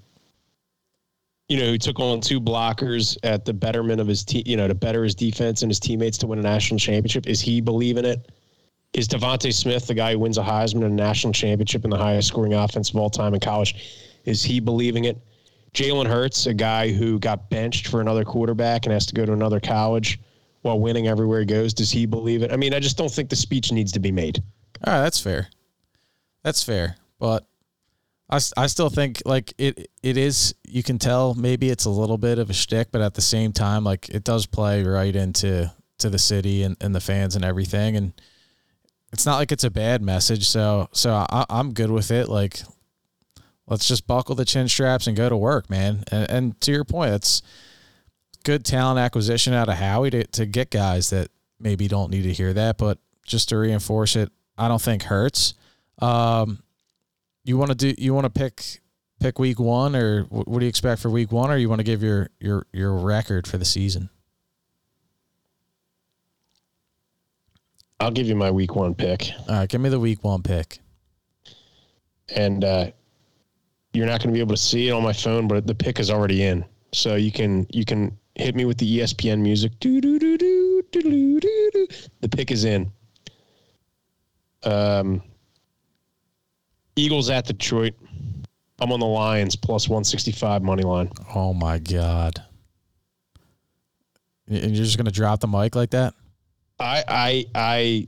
you 1.48 1.58
know, 1.58 1.66
who 1.66 1.80
took 1.80 2.00
on 2.00 2.22
two 2.22 2.40
blockers 2.40 3.18
at 3.24 3.44
the 3.44 3.54
betterment 3.54 4.00
of 4.00 4.08
his 4.08 4.24
team, 4.24 4.44
you 4.46 4.56
know, 4.56 4.68
to 4.68 4.76
better 4.76 5.04
his 5.04 5.16
defense 5.16 5.64
and 5.64 5.72
his 5.72 5.80
teammates 5.80 6.16
to 6.20 6.28
win 6.28 6.38
a 6.38 6.44
national 6.44 6.78
championship. 6.78 7.26
Is 7.26 7.42
he 7.42 7.60
believing 7.60 8.06
it? 8.06 8.32
Is 8.94 9.08
DeVonta 9.08 9.52
Smith 9.52 9.88
the 9.88 9.96
guy 9.96 10.14
who 10.14 10.20
wins 10.20 10.38
a 10.38 10.44
Heisman 10.44 10.84
and 10.84 10.94
a 10.94 11.04
national 11.04 11.34
championship 11.34 11.84
and 11.84 11.94
the 11.94 11.98
highest 11.98 12.28
scoring 12.28 12.54
offense 12.54 12.92
of 12.92 12.98
all 12.98 13.10
time 13.10 13.34
in 13.34 13.40
college? 13.40 14.20
Is 14.26 14.44
he 14.44 14.60
believing 14.60 15.06
it? 15.06 15.18
Jalen 15.74 16.08
Hurts, 16.08 16.46
a 16.46 16.54
guy 16.54 16.92
who 16.92 17.20
got 17.20 17.50
benched 17.50 17.88
for 17.88 18.00
another 18.00 18.24
quarterback 18.24 18.86
and 18.86 18.94
has 18.94 19.06
to 19.08 19.16
go 19.16 19.26
to 19.26 19.34
another 19.34 19.60
college 19.60 20.20
while 20.62 20.80
winning 20.80 21.08
everywhere 21.08 21.40
he 21.40 21.46
goes, 21.46 21.74
does 21.74 21.92
he 21.92 22.06
believe 22.06 22.44
it? 22.44 22.52
I 22.52 22.58
mean, 22.58 22.74
I 22.74 22.80
just 22.80 22.98
don't 22.98 23.12
think 23.12 23.30
the 23.30 23.36
speech 23.36 23.72
needs 23.72 23.92
to 23.94 24.00
be 24.00 24.12
made. 24.12 24.44
All 24.86 24.94
right, 24.94 25.02
that's 25.02 25.20
fair. 25.20 25.50
That's 26.44 26.64
fair, 26.64 26.96
but 27.20 27.46
I, 28.30 28.40
I 28.56 28.68
still 28.68 28.90
think 28.90 29.22
like 29.26 29.54
it 29.58 29.90
it 30.04 30.16
is. 30.18 30.56
You 30.66 30.84
can 30.84 31.00
tell 31.00 31.34
maybe 31.34 31.70
it's 31.70 31.86
a 31.86 31.90
little 31.90 32.18
bit 32.18 32.40
of 32.40 32.50
a 32.50 32.54
shtick, 32.54 32.92
but 32.92 33.02
at 33.02 33.16
the 33.16 33.22
same 33.22 33.52
time, 33.52 33.84
like 33.84 34.08
it 34.10 34.24
does 34.24 34.46
play 34.46 34.84
right 34.84 35.16
into 35.16 35.72
to 35.98 36.10
the 36.10 36.20
city 36.20 36.64
and, 36.64 36.78
and 36.80 36.96
the 36.96 37.02
fans 37.02 37.36
and 37.36 37.44
everything, 37.44 37.98
and 37.98 38.14
it's 39.12 39.26
not 39.26 39.38
like 39.38 39.52
it's 39.52 39.66
a 39.66 39.72
bad 39.72 40.02
message. 40.02 40.48
So 40.48 40.88
so 40.94 41.26
I, 41.30 41.46
I'm 41.50 41.74
good 41.74 41.92
with 41.92 42.12
it. 42.12 42.30
Like 42.30 42.62
let's 43.68 43.88
just 43.88 44.08
buckle 44.08 44.36
the 44.36 44.46
chin 44.46 44.68
straps 44.68 45.08
and 45.08 45.18
go 45.18 45.30
to 45.30 45.38
work, 45.38 45.70
man. 45.70 46.04
And, 46.12 46.30
and 46.30 46.62
to 46.62 46.72
your 46.72 46.84
point, 46.84 47.14
it's 47.14 47.42
good 48.44 48.66
talent 48.66 49.00
acquisition 49.00 49.54
out 49.54 49.70
of 49.70 49.76
Howie 49.76 50.10
to, 50.12 50.24
to 50.26 50.46
get 50.46 50.70
guys 50.70 51.10
that 51.10 51.30
maybe 51.60 51.88
don't 51.88 52.12
need 52.12 52.24
to 52.24 52.34
hear 52.34 52.54
that, 52.54 52.78
but 52.78 52.98
just 53.26 53.50
to 53.50 53.58
reinforce 53.58 54.16
it, 54.16 54.32
I 54.58 54.68
don't 54.68 54.82
think 54.82 55.04
hurts. 55.04 55.54
Um, 56.00 56.64
you 57.44 57.58
want 57.58 57.70
to 57.72 57.76
do? 57.76 57.96
You 57.98 58.14
want 58.14 58.26
to 58.26 58.30
pick 58.30 58.82
pick 59.20 59.40
week 59.40 59.60
one, 59.60 59.96
or 59.96 60.24
what 60.24 60.60
do 60.60 60.66
you 60.66 60.70
expect 60.70 61.02
for 61.02 61.10
week 61.10 61.32
one, 61.32 61.52
or 61.52 61.58
you 61.58 61.70
want 61.70 61.80
to 61.80 61.84
give 61.84 62.04
your 62.04 62.30
your 62.40 62.66
your 62.72 62.94
record 62.94 63.48
for 63.48 63.58
the 63.58 63.66
season? 63.66 64.10
I'll 68.00 68.12
give 68.12 68.28
you 68.28 68.36
my 68.36 68.52
week 68.52 68.76
one 68.76 68.96
pick. 68.96 69.30
All 69.48 69.56
right, 69.56 69.70
give 69.70 69.82
me 69.82 69.90
the 69.90 70.00
week 70.00 70.24
one 70.24 70.42
pick. 70.42 70.80
And 72.36 72.64
uh, 72.64 72.92
you're 73.94 74.06
not 74.06 74.20
going 74.20 74.30
to 74.30 74.34
be 74.34 74.40
able 74.40 74.56
to 74.56 74.62
see 74.62 74.88
it 74.88 74.92
on 74.92 75.04
my 75.04 75.14
phone, 75.14 75.48
but 75.48 75.66
the 75.66 75.76
pick 75.76 76.00
is 76.00 76.10
already 76.12 76.44
in, 76.44 76.64
so 76.94 77.16
you 77.16 77.32
can 77.32 77.68
you 77.72 77.86
can 77.86 78.18
hit 78.40 78.56
me 78.56 78.66
with 78.66 78.78
the 78.78 79.00
ESPN 79.00 79.40
music. 79.40 79.74
Do 79.80 80.00
do 80.02 80.18
do 80.18 80.38
do 80.38 80.84
do 80.92 81.02
do 81.02 81.40
do. 81.40 81.88
The 82.22 82.30
pick 82.30 82.52
is 82.52 82.64
in. 82.64 82.92
Um, 84.64 85.22
Eagles 86.96 87.30
at 87.30 87.46
Detroit. 87.46 87.94
I'm 88.80 88.92
on 88.92 89.00
the 89.00 89.06
Lions 89.06 89.56
plus 89.56 89.90
165 89.90 90.64
money 90.64 90.84
line. 90.84 91.12
Oh 91.36 91.54
my 91.54 91.80
god! 91.80 92.42
And 94.48 94.76
you're 94.76 94.86
just 94.86 94.98
gonna 94.98 95.12
drop 95.12 95.42
the 95.42 95.48
mic 95.48 95.76
like 95.76 95.92
that? 95.92 96.14
I 96.80 97.04
I 97.08 97.46
I 97.56 98.08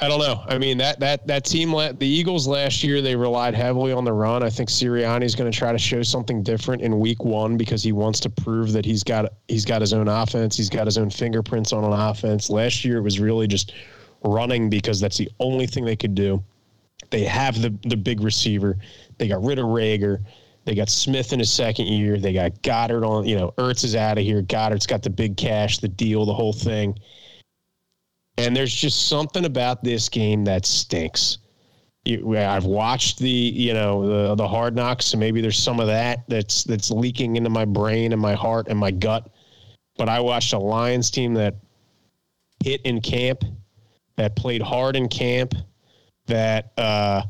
I 0.00 0.06
don't 0.06 0.20
know. 0.20 0.44
I 0.46 0.58
mean 0.58 0.78
that 0.78 1.00
that 1.00 1.26
that 1.26 1.44
team, 1.44 1.72
the 1.72 2.06
Eagles 2.06 2.46
last 2.46 2.84
year, 2.84 3.02
they 3.02 3.16
relied 3.16 3.54
heavily 3.54 3.92
on 3.92 4.04
the 4.04 4.12
run. 4.12 4.44
I 4.44 4.50
think 4.50 4.68
Sirianni 4.68 5.24
is 5.24 5.34
going 5.34 5.50
to 5.50 5.56
try 5.56 5.72
to 5.72 5.78
show 5.78 6.02
something 6.02 6.42
different 6.42 6.82
in 6.82 7.00
Week 7.00 7.24
One 7.24 7.56
because 7.56 7.82
he 7.82 7.90
wants 7.90 8.20
to 8.20 8.30
prove 8.30 8.72
that 8.72 8.84
he's 8.84 9.02
got 9.02 9.32
he's 9.48 9.64
got 9.64 9.80
his 9.80 9.92
own 9.92 10.06
offense. 10.06 10.56
He's 10.56 10.70
got 10.70 10.86
his 10.86 10.98
own 10.98 11.10
fingerprints 11.10 11.72
on 11.72 11.82
an 11.82 11.92
offense. 11.92 12.48
Last 12.48 12.84
year 12.84 12.98
it 12.98 13.02
was 13.02 13.18
really 13.18 13.48
just 13.48 13.72
running 14.22 14.70
because 14.70 15.00
that's 15.00 15.16
the 15.16 15.30
only 15.40 15.66
thing 15.66 15.84
they 15.84 15.96
could 15.96 16.14
do. 16.14 16.42
They 17.10 17.24
have 17.24 17.60
the 17.60 17.76
the 17.82 17.96
big 17.96 18.20
receiver. 18.20 18.78
They 19.18 19.26
got 19.26 19.42
rid 19.42 19.58
of 19.58 19.66
Reagor. 19.66 20.24
They 20.64 20.76
got 20.76 20.90
Smith 20.90 21.32
in 21.32 21.40
his 21.40 21.50
second 21.52 21.86
year. 21.86 22.18
They 22.18 22.32
got 22.32 22.52
Goedert 22.62 23.02
on. 23.04 23.26
You 23.26 23.36
know, 23.36 23.54
Ertz 23.58 23.84
is 23.84 23.96
out 23.96 24.18
of 24.18 24.22
here. 24.22 24.42
Goedert's 24.42 24.86
got 24.86 25.02
the 25.02 25.10
big 25.10 25.36
cash, 25.36 25.78
the 25.78 25.88
deal, 25.88 26.24
the 26.24 26.34
whole 26.34 26.52
thing. 26.52 26.96
And 28.38 28.56
there's 28.56 28.72
just 28.72 29.08
something 29.08 29.44
about 29.44 29.82
this 29.82 30.08
game 30.08 30.44
that 30.44 30.64
stinks. 30.64 31.38
I've 32.06 32.64
watched 32.64 33.18
the 33.18 33.28
you 33.28 33.74
know 33.74 34.06
the 34.06 34.34
the 34.34 34.48
hard 34.48 34.74
knocks, 34.74 35.06
so 35.06 35.18
maybe 35.18 35.42
there's 35.42 35.58
some 35.58 35.80
of 35.80 35.88
that 35.88 36.20
that's 36.28 36.64
that's 36.64 36.90
leaking 36.90 37.36
into 37.36 37.50
my 37.50 37.66
brain 37.66 38.12
and 38.12 38.22
my 38.22 38.34
heart 38.34 38.68
and 38.68 38.78
my 38.78 38.90
gut. 38.90 39.28
But 39.98 40.08
I 40.08 40.20
watched 40.20 40.52
a 40.52 40.58
Lions 40.58 41.10
team 41.10 41.34
that 41.34 41.56
hit 42.64 42.80
in 42.82 43.00
camp, 43.00 43.44
that 44.16 44.36
played 44.36 44.62
hard 44.62 44.96
in 44.96 45.08
camp, 45.08 45.54
that 46.26 46.72
uh, 46.78 47.22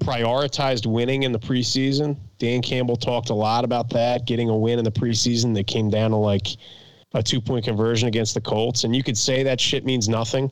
prioritized 0.00 0.86
winning 0.86 1.22
in 1.22 1.32
the 1.32 1.38
preseason. 1.38 2.16
Dan 2.38 2.60
Campbell 2.62 2.96
talked 2.96 3.30
a 3.30 3.34
lot 3.34 3.64
about 3.64 3.90
that, 3.90 4.26
getting 4.26 4.48
a 4.48 4.56
win 4.56 4.78
in 4.78 4.84
the 4.84 4.90
preseason 4.90 5.54
that 5.54 5.66
came 5.66 5.88
down 5.88 6.10
to 6.10 6.16
like 6.16 6.48
a 7.14 7.22
two 7.22 7.40
point 7.40 7.64
conversion 7.64 8.08
against 8.08 8.34
the 8.34 8.40
Colts. 8.40 8.84
And 8.84 8.94
you 8.94 9.02
could 9.02 9.18
say 9.18 9.42
that 9.42 9.60
shit 9.60 9.84
means 9.84 10.08
nothing, 10.08 10.50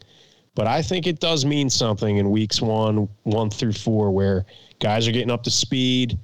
but 0.54 0.66
I 0.66 0.82
think 0.82 1.06
it 1.06 1.20
does 1.20 1.44
mean 1.44 1.70
something 1.70 2.16
in 2.16 2.30
weeks 2.30 2.60
one, 2.60 3.08
one 3.22 3.50
through 3.50 3.72
four, 3.72 4.10
where 4.10 4.44
guys 4.80 5.06
are 5.06 5.12
getting 5.12 5.30
up 5.30 5.42
to 5.44 5.50
speed. 5.50 6.18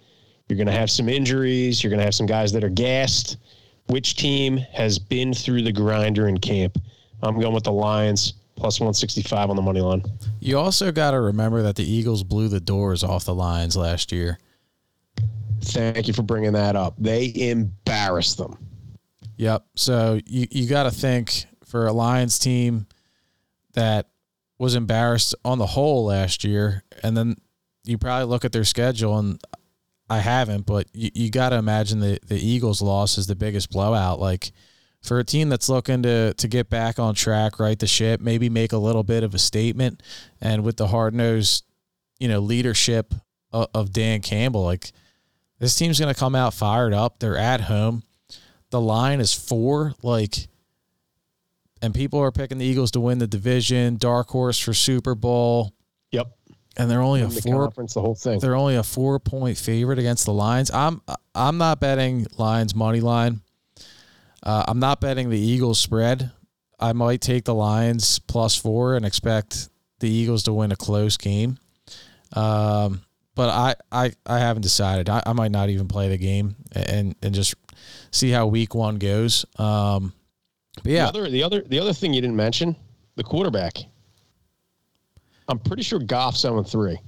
You're 0.48 0.56
going 0.56 0.66
to 0.66 0.72
have 0.72 0.90
some 0.90 1.08
injuries. 1.08 1.82
You're 1.82 1.90
going 1.90 2.00
to 2.00 2.04
have 2.04 2.14
some 2.14 2.26
guys 2.26 2.52
that 2.52 2.64
are 2.64 2.68
gassed. 2.68 3.38
Which 3.86 4.16
team 4.16 4.56
has 4.72 4.98
been 4.98 5.32
through 5.34 5.62
the 5.62 5.72
grinder 5.72 6.28
in 6.28 6.38
camp? 6.38 6.78
I'm 7.22 7.38
going 7.38 7.54
with 7.54 7.64
the 7.64 7.72
Lions 7.72 8.34
plus 8.56 8.80
165 8.80 9.50
on 9.50 9.56
the 9.56 9.62
money 9.62 9.80
line. 9.80 10.02
You 10.40 10.58
also 10.58 10.92
got 10.92 11.12
to 11.12 11.20
remember 11.20 11.62
that 11.62 11.76
the 11.76 11.84
Eagles 11.84 12.22
blew 12.22 12.48
the 12.48 12.60
doors 12.60 13.02
off 13.02 13.24
the 13.24 13.34
Lions 13.34 13.76
last 13.76 14.12
year. 14.12 14.38
Thank 15.60 16.06
you 16.06 16.12
for 16.12 16.22
bringing 16.22 16.52
that 16.52 16.76
up. 16.76 16.94
They 16.98 17.32
embarrassed 17.34 18.38
them. 18.38 18.58
Yep. 19.36 19.64
So 19.76 20.20
you, 20.26 20.46
you 20.50 20.68
got 20.68 20.84
to 20.84 20.90
think 20.90 21.46
for 21.64 21.86
a 21.86 21.92
Lions 21.92 22.38
team 22.38 22.86
that 23.72 24.08
was 24.58 24.74
embarrassed 24.74 25.34
on 25.44 25.58
the 25.58 25.66
whole 25.66 26.06
last 26.06 26.44
year, 26.44 26.84
and 27.02 27.16
then 27.16 27.36
you 27.84 27.98
probably 27.98 28.26
look 28.26 28.44
at 28.44 28.52
their 28.52 28.64
schedule, 28.64 29.18
and 29.18 29.40
I 30.08 30.18
haven't, 30.18 30.66
but 30.66 30.86
you, 30.92 31.10
you 31.14 31.30
got 31.30 31.50
to 31.50 31.56
imagine 31.56 32.00
the, 32.00 32.18
the 32.26 32.38
Eagles' 32.38 32.80
loss 32.80 33.18
is 33.18 33.26
the 33.26 33.34
biggest 33.34 33.70
blowout. 33.70 34.20
Like, 34.20 34.52
for 35.02 35.18
a 35.18 35.24
team 35.24 35.50
that's 35.50 35.68
looking 35.68 36.02
to 36.02 36.32
to 36.34 36.48
get 36.48 36.70
back 36.70 36.98
on 36.98 37.14
track, 37.14 37.58
right 37.58 37.78
the 37.78 37.86
ship, 37.86 38.20
maybe 38.20 38.48
make 38.48 38.72
a 38.72 38.78
little 38.78 39.02
bit 39.02 39.22
of 39.22 39.34
a 39.34 39.38
statement, 39.38 40.02
and 40.40 40.64
with 40.64 40.78
the 40.78 40.86
hard 40.86 41.14
nosed, 41.14 41.64
you 42.18 42.28
know, 42.28 42.40
leadership 42.40 43.12
of, 43.52 43.68
of 43.74 43.92
Dan 43.92 44.20
Campbell, 44.22 44.64
like 44.64 44.92
this 45.58 45.76
team's 45.76 46.00
going 46.00 46.12
to 46.12 46.18
come 46.18 46.34
out 46.34 46.54
fired 46.54 46.94
up. 46.94 47.18
They're 47.18 47.36
at 47.36 47.62
home. 47.62 48.02
The 48.74 48.80
line 48.80 49.20
is 49.20 49.32
four, 49.32 49.94
like, 50.02 50.48
and 51.80 51.94
people 51.94 52.18
are 52.18 52.32
picking 52.32 52.58
the 52.58 52.64
Eagles 52.64 52.90
to 52.90 53.00
win 53.00 53.18
the 53.18 53.28
division, 53.28 53.98
dark 53.98 54.30
horse 54.30 54.58
for 54.58 54.74
Super 54.74 55.14
Bowl. 55.14 55.72
Yep. 56.10 56.36
And 56.76 56.90
they're 56.90 57.00
only 57.00 57.22
a 57.22 57.28
the 57.28 57.40
four 57.40 57.66
conference, 57.66 57.94
the 57.94 58.00
whole 58.00 58.16
thing. 58.16 58.40
They're 58.40 58.56
only 58.56 58.74
a 58.74 58.82
four 58.82 59.20
point 59.20 59.58
favorite 59.58 60.00
against 60.00 60.24
the 60.24 60.32
Lions. 60.32 60.72
I'm 60.72 61.00
I'm 61.36 61.56
not 61.56 61.78
betting 61.78 62.26
Lions 62.36 62.74
money 62.74 63.00
line. 63.00 63.42
Uh, 64.42 64.64
I'm 64.66 64.80
not 64.80 65.00
betting 65.00 65.30
the 65.30 65.38
Eagles 65.38 65.78
spread. 65.78 66.32
I 66.80 66.94
might 66.94 67.20
take 67.20 67.44
the 67.44 67.54
Lions 67.54 68.18
plus 68.18 68.56
four 68.56 68.96
and 68.96 69.06
expect 69.06 69.68
the 70.00 70.10
Eagles 70.10 70.42
to 70.42 70.52
win 70.52 70.72
a 70.72 70.76
close 70.76 71.16
game. 71.16 71.58
Um, 72.32 73.02
but 73.36 73.50
I, 73.50 73.74
I, 73.92 74.12
I 74.26 74.40
haven't 74.40 74.62
decided. 74.62 75.08
I, 75.08 75.22
I 75.24 75.32
might 75.32 75.52
not 75.52 75.68
even 75.68 75.86
play 75.86 76.08
the 76.08 76.18
game 76.18 76.56
and 76.72 77.14
and 77.22 77.34
just 77.34 77.54
see 78.10 78.30
how 78.30 78.46
week 78.46 78.74
one 78.74 78.96
goes. 78.96 79.44
Um, 79.58 80.12
but 80.82 80.92
yeah, 80.92 81.04
the 81.04 81.08
other 81.08 81.30
the 81.30 81.42
other 81.42 81.60
the 81.62 81.78
other 81.78 81.92
thing 81.92 82.12
you 82.12 82.20
didn't 82.20 82.36
mention 82.36 82.76
the 83.16 83.24
quarterback. 83.24 83.78
I'm 85.48 85.58
pretty 85.58 85.82
sure 85.82 85.98
Goff's 85.98 86.40
7 86.40 86.64
3. 86.64 86.98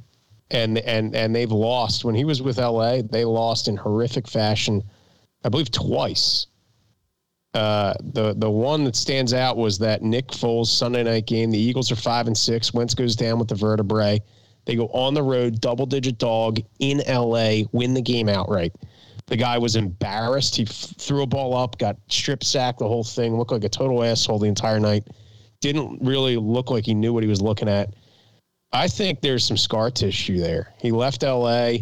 And 0.50 0.78
and 0.78 1.14
and 1.16 1.34
they've 1.34 1.50
lost 1.50 2.04
when 2.04 2.14
he 2.14 2.24
was 2.24 2.40
with 2.40 2.58
LA, 2.58 3.02
they 3.02 3.24
lost 3.24 3.66
in 3.66 3.76
horrific 3.76 4.28
fashion, 4.28 4.82
I 5.44 5.48
believe 5.48 5.72
twice. 5.72 6.46
Uh, 7.52 7.94
the 8.12 8.34
the 8.34 8.50
one 8.50 8.84
that 8.84 8.94
stands 8.94 9.34
out 9.34 9.56
was 9.56 9.78
that 9.78 10.02
Nick 10.02 10.28
Foles 10.28 10.66
Sunday 10.66 11.02
night 11.02 11.26
game. 11.26 11.50
The 11.50 11.58
Eagles 11.58 11.90
are 11.90 11.96
five 11.96 12.28
and 12.28 12.36
six. 12.36 12.72
Wentz 12.72 12.94
goes 12.94 13.16
down 13.16 13.40
with 13.40 13.48
the 13.48 13.56
vertebrae. 13.56 14.20
They 14.66 14.76
go 14.76 14.86
on 14.88 15.14
the 15.14 15.22
road, 15.22 15.60
double 15.60 15.86
digit 15.86 16.18
dog 16.18 16.60
in 16.78 17.02
LA, 17.08 17.62
win 17.72 17.94
the 17.94 18.02
game 18.02 18.28
outright. 18.28 18.72
The 19.26 19.36
guy 19.36 19.58
was 19.58 19.76
embarrassed. 19.76 20.56
He 20.56 20.62
f- 20.62 20.94
threw 20.98 21.22
a 21.22 21.26
ball 21.26 21.56
up, 21.56 21.78
got 21.78 21.96
strip 22.08 22.44
sacked, 22.44 22.78
the 22.78 22.88
whole 22.88 23.04
thing. 23.04 23.36
Looked 23.36 23.52
like 23.52 23.64
a 23.64 23.68
total 23.68 24.04
asshole 24.04 24.38
the 24.38 24.46
entire 24.46 24.78
night. 24.78 25.08
Didn't 25.60 25.98
really 26.00 26.36
look 26.36 26.70
like 26.70 26.84
he 26.84 26.94
knew 26.94 27.12
what 27.12 27.22
he 27.22 27.28
was 27.28 27.42
looking 27.42 27.68
at. 27.68 27.94
I 28.72 28.88
think 28.88 29.20
there's 29.20 29.44
some 29.44 29.56
scar 29.56 29.90
tissue 29.90 30.38
there. 30.38 30.72
He 30.78 30.92
left 30.92 31.22
LA. 31.22 31.78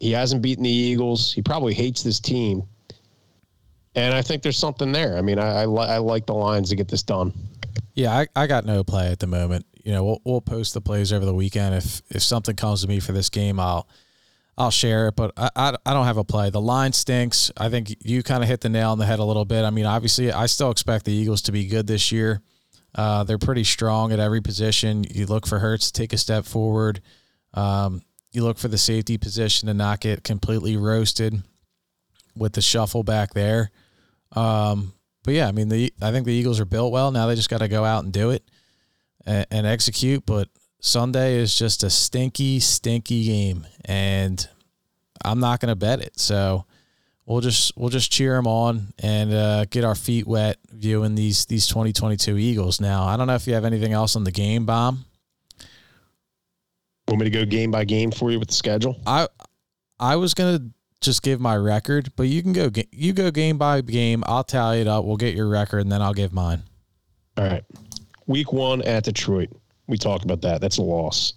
He 0.00 0.12
hasn't 0.12 0.42
beaten 0.42 0.64
the 0.64 0.70
Eagles. 0.70 1.32
He 1.32 1.42
probably 1.42 1.74
hates 1.74 2.02
this 2.02 2.18
team. 2.18 2.62
And 3.94 4.14
I 4.14 4.22
think 4.22 4.42
there's 4.42 4.58
something 4.58 4.92
there. 4.92 5.18
I 5.18 5.20
mean, 5.20 5.38
I, 5.38 5.62
I, 5.62 5.64
li- 5.66 5.86
I 5.86 5.98
like 5.98 6.26
the 6.26 6.34
lines 6.34 6.70
to 6.70 6.76
get 6.76 6.88
this 6.88 7.02
done. 7.02 7.32
Yeah, 7.94 8.16
I, 8.16 8.26
I 8.34 8.46
got 8.46 8.64
no 8.64 8.82
play 8.82 9.10
at 9.10 9.18
the 9.18 9.26
moment. 9.26 9.66
You 9.84 9.92
know, 9.92 10.04
we'll, 10.04 10.22
we'll 10.24 10.40
post 10.40 10.74
the 10.74 10.80
plays 10.80 11.12
over 11.12 11.24
the 11.24 11.34
weekend. 11.34 11.74
If 11.74 12.02
if 12.10 12.22
something 12.22 12.54
comes 12.54 12.82
to 12.82 12.88
me 12.88 13.00
for 13.00 13.12
this 13.12 13.28
game, 13.28 13.58
I'll 13.58 13.88
I'll 14.60 14.70
share 14.70 15.08
it. 15.08 15.16
But 15.16 15.32
I, 15.38 15.74
I, 15.86 15.94
don't 15.94 16.04
have 16.04 16.18
a 16.18 16.24
play. 16.24 16.50
The 16.50 16.60
line 16.60 16.92
stinks. 16.92 17.50
I 17.56 17.70
think 17.70 17.96
you 18.04 18.22
kind 18.22 18.42
of 18.42 18.48
hit 18.48 18.60
the 18.60 18.68
nail 18.68 18.90
on 18.90 18.98
the 18.98 19.06
head 19.06 19.18
a 19.18 19.24
little 19.24 19.46
bit. 19.46 19.64
I 19.64 19.70
mean, 19.70 19.86
obviously, 19.86 20.30
I 20.30 20.44
still 20.46 20.70
expect 20.70 21.06
the 21.06 21.12
Eagles 21.12 21.40
to 21.42 21.52
be 21.52 21.64
good 21.64 21.86
this 21.86 22.12
year. 22.12 22.42
Uh, 22.94 23.24
they're 23.24 23.38
pretty 23.38 23.64
strong 23.64 24.12
at 24.12 24.20
every 24.20 24.42
position. 24.42 25.04
You 25.08 25.24
look 25.24 25.46
for 25.46 25.60
Hurts 25.60 25.90
to 25.90 25.98
take 25.98 26.12
a 26.12 26.18
step 26.18 26.44
forward. 26.44 27.00
Um, 27.54 28.02
you 28.32 28.44
look 28.44 28.58
for 28.58 28.68
the 28.68 28.76
safety 28.76 29.16
position 29.16 29.68
to 29.68 29.74
not 29.74 30.00
get 30.00 30.24
completely 30.24 30.76
roasted 30.76 31.42
with 32.36 32.52
the 32.52 32.60
shuffle 32.60 33.02
back 33.02 33.32
there. 33.32 33.70
Um, 34.32 34.92
but 35.24 35.32
yeah, 35.32 35.48
I 35.48 35.52
mean, 35.52 35.70
the 35.70 35.90
I 36.02 36.12
think 36.12 36.26
the 36.26 36.34
Eagles 36.34 36.60
are 36.60 36.66
built 36.66 36.92
well. 36.92 37.10
Now 37.12 37.26
they 37.28 37.34
just 37.34 37.48
got 37.48 37.58
to 37.58 37.68
go 37.68 37.84
out 37.84 38.04
and 38.04 38.12
do 38.12 38.28
it 38.28 38.44
and, 39.24 39.46
and 39.50 39.66
execute. 39.66 40.26
But 40.26 40.48
Sunday 40.80 41.36
is 41.36 41.56
just 41.56 41.82
a 41.82 41.90
stinky, 41.90 42.58
stinky 42.58 43.24
game, 43.24 43.66
and 43.84 44.48
I'm 45.24 45.38
not 45.38 45.60
going 45.60 45.68
to 45.68 45.76
bet 45.76 46.00
it. 46.00 46.18
So 46.18 46.64
we'll 47.26 47.40
just 47.40 47.76
we'll 47.76 47.90
just 47.90 48.10
cheer 48.10 48.34
them 48.34 48.46
on 48.46 48.92
and 48.98 49.32
uh, 49.32 49.64
get 49.66 49.84
our 49.84 49.94
feet 49.94 50.26
wet 50.26 50.58
viewing 50.72 51.14
these 51.14 51.46
these 51.46 51.66
2022 51.66 52.38
Eagles. 52.38 52.80
Now 52.80 53.04
I 53.04 53.16
don't 53.16 53.26
know 53.26 53.34
if 53.34 53.46
you 53.46 53.54
have 53.54 53.64
anything 53.64 53.92
else 53.92 54.16
on 54.16 54.24
the 54.24 54.32
game 54.32 54.66
bomb. 54.66 55.04
Want 57.08 57.20
me 57.20 57.24
to 57.24 57.30
go 57.30 57.44
game 57.44 57.70
by 57.70 57.84
game 57.84 58.10
for 58.10 58.30
you 58.30 58.38
with 58.38 58.48
the 58.48 58.54
schedule? 58.54 58.98
I 59.06 59.28
I 59.98 60.16
was 60.16 60.34
gonna 60.34 60.60
just 61.00 61.22
give 61.22 61.40
my 61.40 61.56
record, 61.56 62.12
but 62.16 62.24
you 62.24 62.42
can 62.42 62.52
go 62.52 62.70
you 62.90 63.12
go 63.12 63.30
game 63.30 63.58
by 63.58 63.80
game. 63.80 64.24
I'll 64.26 64.44
tally 64.44 64.80
it 64.80 64.88
up. 64.88 65.04
We'll 65.04 65.16
get 65.16 65.34
your 65.34 65.48
record, 65.48 65.80
and 65.80 65.92
then 65.92 66.02
I'll 66.02 66.14
give 66.14 66.32
mine. 66.32 66.62
All 67.36 67.44
right. 67.44 67.64
Week 68.26 68.52
one 68.52 68.82
at 68.82 69.04
Detroit. 69.04 69.50
We 69.90 69.98
talk 69.98 70.22
about 70.22 70.40
that. 70.42 70.60
That's 70.60 70.78
a 70.78 70.82
loss. 70.82 71.34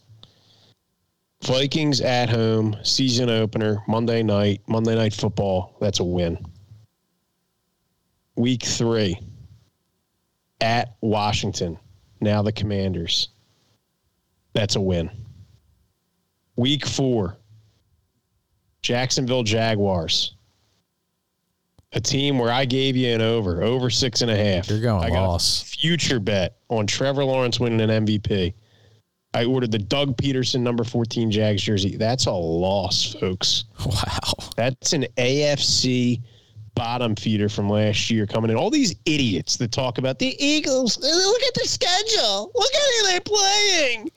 Vikings 1.42 2.02
at 2.02 2.30
home, 2.30 2.78
season 2.84 3.30
opener, 3.30 3.84
Monday 3.88 4.22
night, 4.22 4.62
Monday 4.68 4.96
night 4.96 5.14
football. 5.14 5.76
That's 5.82 6.00
a 6.00 6.04
win. 6.04 6.38
Week 8.36 8.64
three 8.64 9.20
at 10.62 10.96
Washington. 11.02 11.80
Now 12.22 12.44
the 12.44 12.52
Commanders. 12.52 13.30
That's 14.54 14.76
a 14.76 14.82
win. 14.82 15.10
Week 16.56 16.86
four, 16.86 17.38
Jacksonville 18.84 19.44
Jaguars. 19.44 20.36
A 21.96 22.02
team 22.02 22.40
where 22.40 22.52
I 22.52 22.66
gave 22.66 22.96
you 22.96 23.14
an 23.14 23.22
over, 23.22 23.62
over 23.62 23.90
six 23.90 24.22
and 24.22 24.32
a 24.32 24.36
half. 24.36 24.70
You're 24.70 24.82
going 24.82 25.04
I 25.04 25.16
loss. 25.16 25.62
future 25.62 26.20
bet 26.20 26.58
on 26.70 26.88
Trevor 26.88 27.24
Lawrence 27.24 27.60
winning 27.60 27.82
an 27.82 28.06
MVP. 28.06 28.54
I 29.36 29.46
ordered 29.46 29.72
the 29.72 29.80
Doug 29.80 30.16
Pederson 30.18 30.62
number 30.62 30.84
14 30.84 31.32
Jags 31.32 31.62
jersey. 31.62 31.96
That's 31.96 32.26
a 32.26 32.32
loss, 32.32 33.14
folks. 33.14 33.66
Wow. 33.86 34.34
That's 34.56 34.94
an 34.94 35.06
AFC 35.18 36.22
bottom 36.76 37.16
feeder 37.16 37.50
from 37.50 37.70
last 37.70 38.10
year 38.10 38.26
coming 38.26 38.50
in. 38.50 38.58
All 38.58 38.70
these 38.70 38.96
idiots 39.06 39.58
that 39.58 39.72
talk 39.72 39.98
about 39.98 40.20
the 40.20 40.36
Eagles. 40.44 40.98
Look 41.00 41.42
at 41.44 41.54
the 41.54 41.68
schedule. 41.68 42.52
Look 42.56 42.74
at 42.74 42.82
who 42.82 43.08
they're 43.08 43.22
playing. 43.22 44.12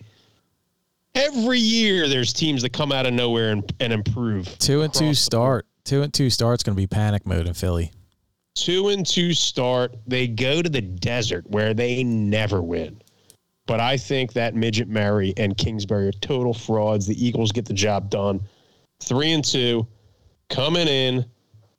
Every 1.14 1.58
year, 1.58 2.08
there's 2.08 2.32
teams 2.32 2.62
that 2.62 2.72
come 2.72 2.92
out 2.92 3.06
of 3.06 3.14
nowhere 3.14 3.50
and, 3.50 3.72
and 3.80 3.92
improve. 3.92 4.58
Two 4.58 4.82
and 4.82 4.92
two 4.92 5.14
start. 5.14 5.66
Two 5.86 6.02
and 6.02 6.12
two 6.12 6.28
start's 6.30 6.62
going 6.62 6.74
to 6.74 6.80
be 6.82 6.86
panic 6.86 7.24
mode 7.26 7.46
in 7.46 7.54
Philly. 7.54 7.92
two 8.54 8.88
and 8.88 9.06
two 9.06 9.32
start. 9.32 9.94
They 10.06 10.26
go 10.26 10.60
to 10.60 10.68
the 10.68 10.80
desert 10.80 11.48
where 11.48 11.72
they 11.74 12.02
never 12.02 12.60
win. 12.60 13.00
But 13.66 13.80
I 13.80 13.96
think 13.96 14.32
that 14.34 14.54
Midget 14.54 14.88
Mary 14.88 15.32
and 15.36 15.56
Kingsbury 15.56 16.08
are 16.08 16.12
total 16.12 16.52
frauds. 16.52 17.06
The 17.06 17.24
Eagles 17.24 17.52
get 17.52 17.64
the 17.66 17.72
job 17.74 18.10
done. 18.10 18.40
Three 19.00 19.32
and 19.32 19.44
two, 19.44 19.86
coming 20.50 20.88
in 20.88 21.24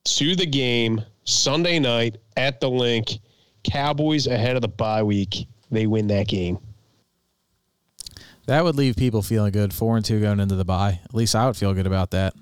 to 0.05 0.35
the 0.35 0.45
game 0.45 1.01
Sunday 1.25 1.77
night 1.77 2.17
at 2.37 2.59
the 2.61 2.69
Linc. 2.69 3.19
Cowboys 3.63 4.27
ahead 4.27 4.55
of 4.55 4.61
the 4.61 4.67
bye 4.69 5.03
week. 5.03 5.47
They 5.69 5.85
win 5.85 6.07
that 6.07 6.27
game. 6.29 6.59
That 8.45 8.63
would 8.63 8.75
leave 8.77 8.95
people 8.95 9.21
feeling 9.21 9.51
good. 9.51 9.73
Four 9.73 9.97
and 9.97 10.05
two 10.05 10.21
going 10.21 10.39
into 10.39 10.55
the 10.55 10.63
bye. 10.63 11.01
At 11.03 11.13
least 11.13 11.35
I 11.35 11.45
would 11.47 11.57
feel 11.57 11.73
good 11.73 11.87
about 11.87 12.11
that. 12.11 12.33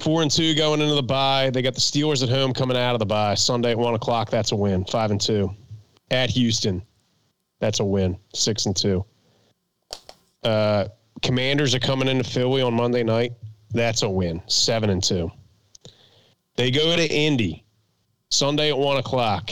Four 0.00 0.22
and 0.22 0.30
two 0.30 0.54
going 0.54 0.80
into 0.80 0.94
the 0.94 1.02
bye. 1.02 1.50
They 1.50 1.60
got 1.60 1.74
the 1.74 1.80
Steelers 1.80 2.22
at 2.22 2.28
home 2.30 2.54
coming 2.54 2.76
out 2.76 2.94
of 2.94 3.00
the 3.00 3.06
bye. 3.06 3.34
Sunday 3.34 3.72
at 3.72 3.78
one 3.78 3.94
o'clock. 3.94 4.30
That's 4.30 4.52
a 4.52 4.56
win. 4.56 4.84
Five 4.86 5.10
and 5.10 5.20
two. 5.20 5.54
At 6.10 6.30
Houston. 6.30 6.82
That's 7.58 7.80
a 7.80 7.84
win. 7.84 8.18
Six 8.34 8.66
and 8.66 8.74
two. 8.74 9.04
Uh, 10.42 10.86
Commanders 11.22 11.74
are 11.74 11.80
coming 11.80 12.08
into 12.08 12.24
Philly 12.24 12.62
on 12.62 12.72
Monday 12.72 13.02
night. 13.02 13.32
That's 13.72 14.02
a 14.02 14.08
win. 14.08 14.42
Seven 14.46 14.88
and 14.88 15.02
two. 15.02 15.30
They 16.56 16.70
go 16.70 16.96
to 16.96 17.06
Indy 17.06 17.64
Sunday 18.30 18.70
at 18.70 18.78
one 18.78 18.96
o'clock. 18.96 19.50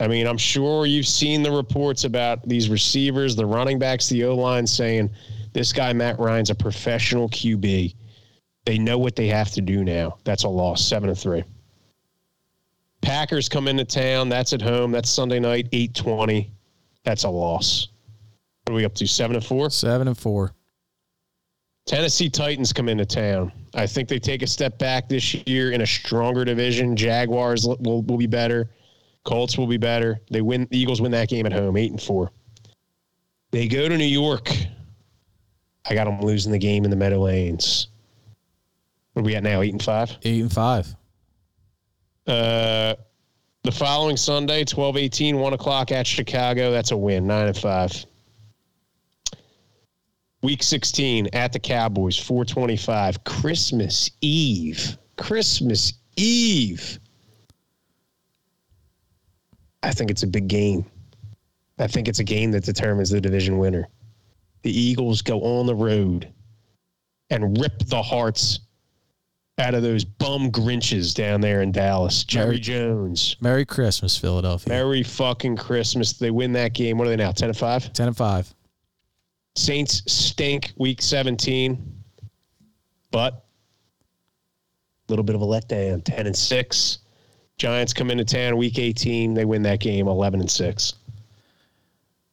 I 0.00 0.06
mean, 0.06 0.26
I'm 0.26 0.38
sure 0.38 0.86
you've 0.86 1.06
seen 1.06 1.42
the 1.42 1.50
reports 1.50 2.04
about 2.04 2.46
these 2.48 2.68
receivers, 2.68 3.34
the 3.34 3.46
running 3.46 3.78
backs, 3.78 4.08
the 4.08 4.24
O 4.24 4.36
line 4.36 4.66
saying 4.66 5.10
this 5.54 5.72
guy 5.72 5.92
Matt 5.92 6.18
Ryan's 6.18 6.50
a 6.50 6.54
professional 6.54 7.28
QB. 7.30 7.94
They 8.64 8.78
know 8.78 8.98
what 8.98 9.16
they 9.16 9.28
have 9.28 9.50
to 9.52 9.60
do 9.60 9.84
now. 9.84 10.18
That's 10.24 10.44
a 10.44 10.48
loss, 10.48 10.84
seven 10.84 11.08
and 11.08 11.18
three. 11.18 11.44
Packers 13.00 13.48
come 13.48 13.68
into 13.68 13.84
town. 13.84 14.28
That's 14.28 14.52
at 14.52 14.60
home. 14.60 14.90
That's 14.90 15.08
Sunday 15.08 15.40
night, 15.40 15.68
eight 15.72 15.94
twenty. 15.94 16.50
That's 17.04 17.24
a 17.24 17.30
loss. 17.30 17.88
What 18.64 18.72
are 18.72 18.76
we 18.76 18.84
up 18.84 18.94
to? 18.96 19.06
Seven 19.06 19.36
and 19.36 19.44
four. 19.44 19.70
Seven 19.70 20.08
and 20.08 20.18
four. 20.18 20.52
Tennessee 21.86 22.28
Titans 22.28 22.70
come 22.74 22.90
into 22.90 23.06
town. 23.06 23.50
I 23.74 23.86
think 23.86 24.10
they 24.10 24.18
take 24.18 24.42
a 24.42 24.46
step 24.46 24.78
back 24.78 25.08
this 25.08 25.34
year 25.46 25.70
in 25.70 25.80
a 25.80 25.86
stronger 25.86 26.44
division. 26.44 26.94
Jaguars 26.94 27.66
will, 27.66 27.78
will, 27.80 28.02
will 28.02 28.18
be 28.18 28.26
better. 28.26 28.68
Colts 29.24 29.56
will 29.56 29.66
be 29.66 29.78
better. 29.78 30.20
They 30.30 30.42
win. 30.42 30.68
The 30.70 30.78
Eagles 30.78 31.00
win 31.00 31.12
that 31.12 31.30
game 31.30 31.46
at 31.46 31.52
home, 31.52 31.78
eight 31.78 31.90
and 31.90 32.02
four. 32.02 32.30
They 33.52 33.68
go 33.68 33.88
to 33.88 33.96
New 33.96 34.04
York. 34.04 34.50
I 35.88 35.94
got 35.94 36.04
them 36.04 36.20
losing 36.20 36.52
the 36.52 36.58
game 36.58 36.84
in 36.84 36.90
the 36.90 36.96
Meadowlands. 36.96 37.88
What 39.18 39.24
are 39.24 39.26
we 39.26 39.34
at 39.34 39.42
now? 39.42 39.62
Eight 39.62 39.72
and 39.72 39.82
five. 39.82 40.16
Eight 40.22 40.42
and 40.42 40.52
five. 40.52 40.94
Uh, 42.24 42.94
the 43.64 43.72
following 43.72 44.16
Sunday, 44.16 44.62
12 44.62 44.96
18, 44.96 45.36
1 45.36 45.52
o'clock 45.54 45.90
at 45.90 46.06
Chicago. 46.06 46.70
That's 46.70 46.92
a 46.92 46.96
win, 46.96 47.26
9 47.26 47.48
and 47.48 47.56
5. 47.56 48.06
Week 50.44 50.62
16 50.62 51.30
at 51.32 51.52
the 51.52 51.58
Cowboys, 51.58 52.16
425. 52.16 53.24
Christmas 53.24 54.08
Eve. 54.20 54.96
Christmas 55.16 55.94
Eve. 56.16 57.00
I 59.82 59.90
think 59.90 60.12
it's 60.12 60.22
a 60.22 60.28
big 60.28 60.46
game. 60.46 60.86
I 61.80 61.88
think 61.88 62.06
it's 62.06 62.20
a 62.20 62.24
game 62.24 62.52
that 62.52 62.62
determines 62.62 63.10
the 63.10 63.20
division 63.20 63.58
winner. 63.58 63.88
The 64.62 64.70
Eagles 64.70 65.22
go 65.22 65.40
on 65.40 65.66
the 65.66 65.74
road 65.74 66.32
and 67.30 67.60
rip 67.60 67.80
the 67.80 68.00
hearts 68.00 68.60
out 69.58 69.74
of 69.74 69.82
those 69.82 70.04
bum 70.04 70.50
Grinches 70.50 71.14
down 71.14 71.40
there 71.40 71.62
in 71.62 71.72
Dallas. 71.72 72.24
Jerry 72.24 72.46
Merry- 72.46 72.58
Jones. 72.60 73.36
Merry 73.40 73.64
Christmas, 73.64 74.16
Philadelphia. 74.16 74.68
Merry 74.68 75.02
fucking 75.02 75.56
Christmas. 75.56 76.12
They 76.12 76.30
win 76.30 76.52
that 76.52 76.74
game. 76.74 76.98
What 76.98 77.06
are 77.06 77.10
they 77.10 77.16
now? 77.16 77.32
10 77.32 77.48
and 77.50 77.58
5? 77.58 77.92
Ten 77.92 78.08
and 78.08 78.16
five. 78.16 78.52
Saints 79.56 80.02
stink 80.06 80.72
week 80.76 81.02
17, 81.02 82.02
but 83.10 83.32
a 83.34 83.42
little 85.08 85.24
bit 85.24 85.34
of 85.34 85.42
a 85.42 85.46
letdown. 85.46 86.04
10 86.04 86.26
and 86.28 86.36
6. 86.36 86.98
Giants 87.56 87.92
come 87.92 88.12
into 88.12 88.24
town 88.24 88.56
week 88.56 88.78
18. 88.78 89.34
They 89.34 89.44
win 89.44 89.62
that 89.62 89.80
game 89.80 90.06
11 90.06 90.38
and 90.40 90.50
6. 90.50 90.94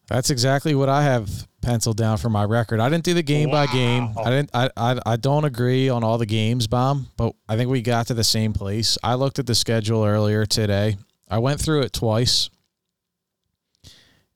That's 0.08 0.30
exactly 0.30 0.76
what 0.76 0.88
I 0.90 1.04
have 1.04 1.30
penciled 1.62 1.98
down 1.98 2.18
for 2.18 2.30
my 2.30 2.44
record. 2.44 2.80
I 2.80 2.90
didn't 2.90 3.06
do 3.06 3.16
the 3.16 3.24
game 3.24 3.50
by 3.50 3.66
game. 3.66 4.10
I 4.18 4.30
didn't. 4.30 4.52
I, 4.54 4.70
I 4.78 5.00
I 5.06 5.16
don't 5.16 5.46
agree 5.46 5.90
on 5.90 6.04
all 6.04 6.18
the 6.20 6.28
games, 6.28 6.68
bomb. 6.68 7.08
But 7.18 7.34
I 7.50 7.58
think 7.58 7.72
we 7.72 7.82
got 7.82 8.08
to 8.08 8.14
the 8.14 8.24
same 8.24 8.54
place. 8.54 8.98
I 9.04 9.16
looked 9.16 9.40
at 9.40 9.48
the 9.48 9.56
schedule 9.56 10.06
earlier 10.06 10.46
today. 10.46 10.98
I 11.28 11.40
went 11.40 11.60
through 11.60 11.82
it 11.82 11.92
twice, 11.94 12.52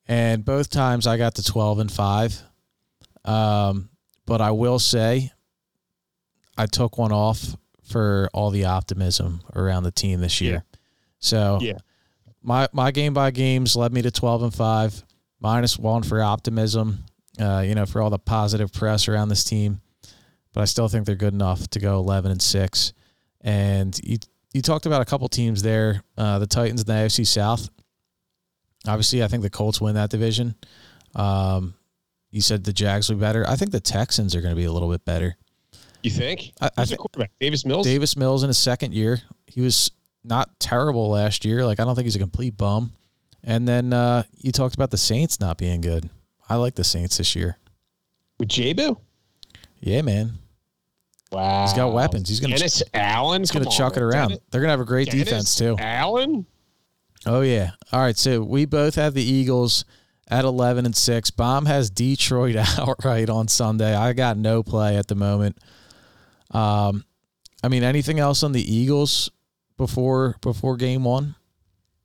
and 0.08 0.44
both 0.44 0.70
times 0.70 1.06
I 1.08 1.18
got 1.18 1.36
to 1.36 1.44
twelve 1.44 1.80
and 1.80 1.92
five. 1.92 2.42
Um, 3.26 3.90
but 4.26 4.42
I 4.42 4.52
will 4.52 4.80
say, 4.80 5.32
I 6.58 6.66
took 6.66 6.98
one 6.98 7.12
off 7.12 7.56
for 7.84 8.30
all 8.34 8.50
the 8.50 8.66
optimism 8.66 9.42
around 9.56 9.84
the 9.84 9.92
team 9.92 10.20
this 10.22 10.42
year. 10.42 10.64
So 11.20 11.60
Yeah. 11.62 11.78
my 12.42 12.68
my 12.72 12.92
game 12.92 13.14
by 13.14 13.32
games 13.32 13.76
led 13.76 13.94
me 13.94 14.02
to 14.02 14.12
twelve 14.12 14.42
and 14.42 14.54
five 14.54 15.04
minus 15.40 15.78
one 15.80 16.04
for 16.04 16.22
optimism, 16.22 17.06
uh, 17.40 17.64
you 17.66 17.76
know, 17.76 17.86
for 17.86 18.02
all 18.02 18.10
the 18.10 18.20
positive 18.20 18.72
press 18.74 19.08
around 19.08 19.30
this 19.30 19.44
team. 19.44 19.82
But 20.54 20.62
I 20.62 20.66
still 20.66 20.88
think 20.88 21.06
they're 21.06 21.16
good 21.16 21.34
enough 21.34 21.68
to 21.70 21.80
go 21.80 21.98
11 22.00 22.32
and 22.32 22.42
six. 22.42 22.94
And 23.42 23.98
you 24.04 24.18
you 24.54 24.62
talked 24.64 24.88
about 24.88 25.02
a 25.02 25.06
couple 25.06 25.28
teams 25.30 25.62
there, 25.62 26.02
uh, 26.18 26.40
the 26.40 26.48
Titans 26.48 26.82
in 26.82 26.88
the 26.88 26.94
AFC 26.94 27.26
South. 27.26 27.70
Obviously, 28.88 29.24
I 29.24 29.28
think 29.28 29.44
the 29.44 29.50
Colts 29.50 29.80
win 29.80 29.96
that 29.96 30.10
division. 30.10 30.56
Um, 31.16 31.76
you 32.32 32.42
said 32.42 32.64
the 32.64 32.74
Jags 32.74 33.10
will 33.10 33.18
be 33.18 33.22
better. 33.22 33.46
I 33.48 33.56
think 33.56 33.72
the 33.72 33.80
Texans 33.80 34.36
are 34.36 34.42
going 34.42 34.52
to 34.54 34.56
be 34.60 34.66
a 34.66 34.72
little 34.72 34.90
bit 34.90 35.06
better. 35.06 35.36
You 36.02 36.10
think? 36.12 36.54
I- 36.62 36.68
I 36.78 36.82
Who's 36.82 36.90
the 36.90 36.96
thi- 36.96 36.98
quarterback? 37.00 37.32
Davis 37.40 37.66
Mills? 37.66 37.86
Davis 37.86 38.16
Mills 38.18 38.42
in 38.44 38.48
his 38.48 38.58
second 38.58 38.94
year, 38.94 39.22
he 39.48 39.62
was 39.62 39.92
not 40.24 40.60
terrible 40.60 41.10
last 41.10 41.46
year. 41.46 41.66
Like 41.66 41.80
I 41.80 41.86
don't 41.86 41.94
think 41.96 42.06
he's 42.06 42.16
a 42.16 42.20
complete 42.20 42.58
bum. 42.58 42.92
And 43.44 43.68
then 43.68 43.94
uh, 43.94 44.24
you 44.38 44.52
talked 44.52 44.76
about 44.76 44.92
the 44.92 44.98
Saints 44.98 45.40
not 45.40 45.58
being 45.58 45.82
good. 45.82 46.10
I 46.48 46.56
like 46.56 46.76
the 46.76 46.84
Saints 46.84 47.18
this 47.18 47.36
year. 47.36 47.58
With 48.38 48.50
Jabu? 48.50 48.98
Yeah, 49.80 50.02
man. 50.02 50.34
Wow. 51.32 51.66
He's 51.66 51.74
got 51.74 51.94
weapons. 51.94 52.28
He's 52.28 52.40
gonna 52.40 52.56
Dennis 52.58 52.82
Allen. 52.94 53.42
he's 53.42 53.52
gonna 53.52 53.70
chuck 53.70 53.98
it 53.98 54.02
around. 54.04 54.40
They're 54.50 54.62
gonna 54.62 54.72
have 54.72 54.80
a 54.80 54.86
great 54.86 55.10
defense 55.12 55.56
too. 55.56 55.76
Allen. 55.78 56.46
Oh 57.26 57.42
yeah. 57.42 57.72
All 57.92 58.00
right. 58.00 58.18
So 58.18 58.42
we 58.42 58.66
both 58.66 58.96
have 58.96 59.14
the 59.14 59.24
Eagles 59.24 59.86
at 60.28 60.44
eleven 60.44 60.86
and 60.86 60.96
six. 60.96 61.30
Bomb 61.30 61.68
has 61.68 61.90
Detroit 61.90 62.56
outright 62.80 63.30
on 63.30 63.48
Sunday. 63.48 63.94
I 63.96 64.14
got 64.14 64.38
no 64.38 64.64
play 64.64 64.98
at 64.98 65.08
the 65.08 65.16
moment. 65.16 65.60
Um, 66.52 67.06
I 67.62 67.68
mean, 67.68 67.84
anything 67.84 68.20
else 68.20 68.42
on 68.42 68.52
the 68.52 68.76
Eagles 68.76 69.30
before 69.78 70.36
before 70.42 70.78
game 70.78 71.04
one? 71.04 71.36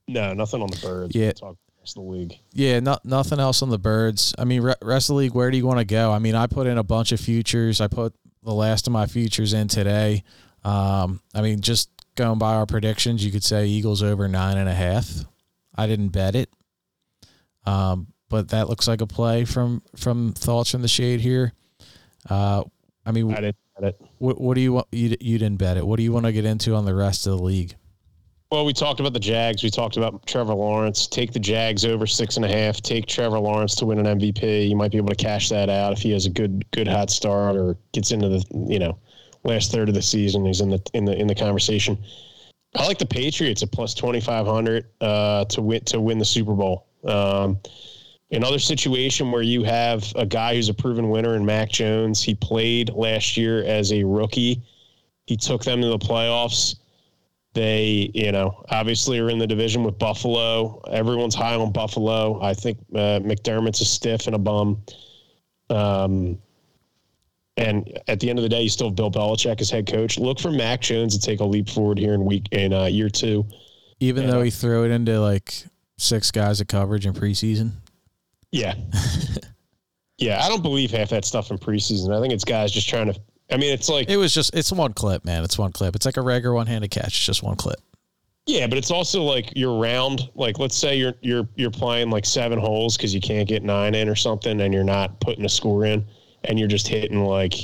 No, 0.08 0.32
nothing 0.34 0.62
on 0.62 0.70
the 0.70 0.78
birds. 0.78 1.14
Yeah. 1.14 1.32
Talk 1.32 1.56
the 1.66 1.72
rest 1.80 1.96
of 1.96 2.04
the 2.04 2.10
league. 2.10 2.34
Yeah, 2.52 2.80
not 2.80 3.04
nothing 3.04 3.40
else 3.40 3.62
on 3.62 3.70
the 3.70 3.78
birds. 3.78 4.34
I 4.38 4.44
mean, 4.44 4.62
re- 4.62 4.74
rest 4.82 5.08
of 5.08 5.14
the 5.14 5.18
league. 5.18 5.34
Where 5.34 5.50
do 5.50 5.56
you 5.56 5.66
want 5.66 5.78
to 5.78 5.84
go? 5.84 6.12
I 6.12 6.18
mean, 6.18 6.34
I 6.34 6.46
put 6.46 6.66
in 6.66 6.78
a 6.78 6.82
bunch 6.82 7.12
of 7.12 7.20
futures. 7.20 7.80
I 7.80 7.88
put 7.88 8.14
the 8.42 8.52
last 8.52 8.86
of 8.86 8.92
my 8.92 9.06
futures 9.06 9.52
in 9.52 9.68
today. 9.68 10.22
Um, 10.62 11.20
I 11.34 11.40
mean, 11.40 11.60
just 11.60 11.90
going 12.16 12.38
by 12.38 12.54
our 12.54 12.66
predictions, 12.66 13.24
you 13.24 13.32
could 13.32 13.44
say 13.44 13.66
Eagles 13.66 14.02
over 14.02 14.28
nine 14.28 14.56
and 14.58 14.68
a 14.68 14.74
half. 14.74 15.10
I 15.74 15.86
didn't 15.86 16.10
bet 16.10 16.36
it, 16.36 16.50
um, 17.66 18.08
but 18.28 18.50
that 18.50 18.68
looks 18.68 18.86
like 18.86 19.00
a 19.00 19.06
play 19.06 19.44
from 19.44 19.82
from 19.96 20.32
thoughts 20.32 20.70
from 20.70 20.82
the 20.82 20.88
shade 20.88 21.20
here. 21.20 21.52
Uh, 22.28 22.62
I 23.04 23.12
mean, 23.12 23.32
I 23.32 23.40
didn't 23.40 23.56
bet 23.78 23.88
it. 23.88 24.00
what, 24.18 24.40
what 24.40 24.54
do 24.54 24.60
you 24.60 24.72
want? 24.72 24.86
You, 24.92 25.16
you 25.20 25.38
didn't 25.38 25.58
bet 25.58 25.76
it. 25.76 25.86
What 25.86 25.96
do 25.96 26.02
you 26.02 26.12
want 26.12 26.26
to 26.26 26.32
get 26.32 26.44
into 26.44 26.74
on 26.74 26.84
the 26.84 26.94
rest 26.94 27.26
of 27.26 27.36
the 27.36 27.42
league? 27.42 27.74
Well, 28.50 28.64
we 28.64 28.72
talked 28.72 29.00
about 29.00 29.12
the 29.12 29.20
Jags. 29.20 29.62
We 29.62 29.70
talked 29.70 29.96
about 29.96 30.26
Trevor 30.26 30.54
Lawrence. 30.54 31.06
Take 31.06 31.32
the 31.32 31.40
Jags 31.40 31.84
over 31.84 32.06
six 32.06 32.36
and 32.36 32.44
a 32.44 32.48
half. 32.48 32.80
Take 32.80 33.06
Trevor 33.06 33.38
Lawrence 33.38 33.74
to 33.76 33.86
win 33.86 34.04
an 34.04 34.18
MVP. 34.18 34.68
You 34.68 34.76
might 34.76 34.92
be 34.92 34.98
able 34.98 35.08
to 35.08 35.16
cash 35.16 35.48
that 35.48 35.68
out 35.68 35.92
if 35.92 35.98
he 35.98 36.10
has 36.12 36.26
a 36.26 36.30
good 36.30 36.64
good 36.70 36.86
hot 36.86 37.10
start 37.10 37.56
or 37.56 37.76
gets 37.92 38.12
into 38.12 38.28
the 38.28 38.44
you 38.68 38.78
know 38.78 38.98
last 39.42 39.72
third 39.72 39.88
of 39.88 39.94
the 39.94 40.02
season. 40.02 40.44
He's 40.44 40.60
in 40.60 40.70
the 40.70 40.80
in 40.92 41.04
the 41.04 41.18
in 41.18 41.26
the 41.26 41.34
conversation. 41.34 41.98
I 42.76 42.86
like 42.86 42.98
the 42.98 43.06
Patriots 43.06 43.62
at 43.62 43.72
plus 43.72 43.94
twenty 43.94 44.20
five 44.20 44.46
hundred 44.46 44.86
uh, 45.00 45.46
to 45.46 45.62
win 45.62 45.84
to 45.86 46.00
win 46.00 46.18
the 46.18 46.24
Super 46.24 46.54
Bowl. 46.54 46.86
Um, 47.04 47.58
another 48.30 48.58
situation 48.58 49.32
where 49.32 49.42
you 49.42 49.64
have 49.64 50.12
a 50.16 50.26
guy 50.26 50.54
who's 50.54 50.68
a 50.68 50.74
proven 50.74 51.08
winner 51.08 51.34
in 51.34 51.44
Mac 51.44 51.70
Jones. 51.70 52.22
He 52.22 52.34
played 52.34 52.90
last 52.90 53.36
year 53.36 53.64
as 53.64 53.92
a 53.92 54.04
rookie. 54.04 54.62
He 55.26 55.36
took 55.36 55.64
them 55.64 55.80
to 55.80 55.88
the 55.88 55.98
playoffs. 55.98 56.76
They, 57.54 58.10
you 58.14 58.32
know, 58.32 58.62
obviously 58.70 59.18
are 59.20 59.30
in 59.30 59.38
the 59.38 59.46
division 59.46 59.84
with 59.84 59.98
Buffalo. 59.98 60.82
Everyone's 60.90 61.34
high 61.36 61.54
on 61.54 61.70
Buffalo. 61.72 62.42
I 62.42 62.52
think 62.52 62.78
uh, 62.94 63.20
McDermott's 63.22 63.80
a 63.80 63.84
stiff 63.84 64.26
and 64.26 64.34
a 64.34 64.38
bum. 64.38 64.82
Um, 65.70 66.38
and 67.56 67.96
at 68.08 68.18
the 68.18 68.28
end 68.28 68.40
of 68.40 68.42
the 68.42 68.48
day, 68.48 68.62
you 68.62 68.68
still 68.68 68.88
have 68.88 68.96
Bill 68.96 69.10
Belichick 69.10 69.60
as 69.60 69.70
head 69.70 69.86
coach. 69.86 70.18
Look 70.18 70.40
for 70.40 70.50
Mac 70.50 70.80
Jones 70.80 71.16
to 71.16 71.24
take 71.24 71.38
a 71.38 71.44
leap 71.44 71.68
forward 71.68 71.98
here 71.98 72.14
in 72.14 72.24
week 72.24 72.48
in 72.50 72.72
uh, 72.72 72.86
year 72.86 73.08
two. 73.08 73.46
Even 74.00 74.24
Yeah. 74.24 74.30
though 74.32 74.42
he 74.42 74.50
threw 74.50 74.84
it 74.84 74.90
into 74.90 75.20
like 75.20 75.54
six 75.96 76.32
guys 76.32 76.60
of 76.60 76.66
coverage 76.66 77.06
in 77.06 77.12
preseason. 77.14 77.70
Yeah. 78.50 78.74
yeah. 80.18 80.44
I 80.44 80.48
don't 80.48 80.62
believe 80.62 80.90
half 80.90 81.10
that 81.10 81.24
stuff 81.24 81.52
in 81.52 81.58
preseason. 81.58 82.12
I 82.16 82.20
think 82.20 82.34
it's 82.34 82.44
guys 82.44 82.72
just 82.72 82.88
trying 82.88 83.12
to, 83.12 83.20
I 83.54 83.56
mean, 83.56 83.72
it's 83.72 83.88
like, 83.88 84.10
It 84.10 84.16
was 84.16 84.34
just 84.34 84.52
it's 84.54 84.72
one 84.72 84.92
clip, 84.92 85.24
man. 85.24 85.44
It's 85.44 85.56
one 85.56 85.70
clip. 85.70 85.94
It's 85.94 86.04
like 86.04 86.16
a 86.16 86.22
regular 86.22 86.54
one 86.54 86.66
handed 86.66 86.90
catch. 86.90 87.06
It's 87.06 87.24
just 87.24 87.42
one 87.42 87.54
clip. 87.56 87.78
yeah, 88.46 88.66
but 88.66 88.76
it's 88.76 88.90
also 88.90 89.22
like 89.22 89.52
you're 89.54 89.78
round. 89.78 90.28
Like, 90.34 90.58
let's 90.58 90.76
say 90.76 90.96
you're, 90.96 91.14
you're, 91.22 91.48
you're 91.54 91.70
playing 91.70 92.10
like 92.10 92.26
seven 92.26 92.58
holes 92.58 92.96
because 92.96 93.14
you 93.14 93.20
can't 93.20 93.48
get 93.48 93.62
nine 93.62 93.94
in 93.94 94.08
or 94.08 94.16
something 94.16 94.60
and 94.60 94.74
you're 94.74 94.82
not 94.82 95.20
putting 95.20 95.44
a 95.44 95.48
score 95.48 95.84
in 95.84 96.04
and 96.42 96.58
you're 96.58 96.68
just 96.68 96.88
hitting 96.88 97.24
like, 97.24 97.54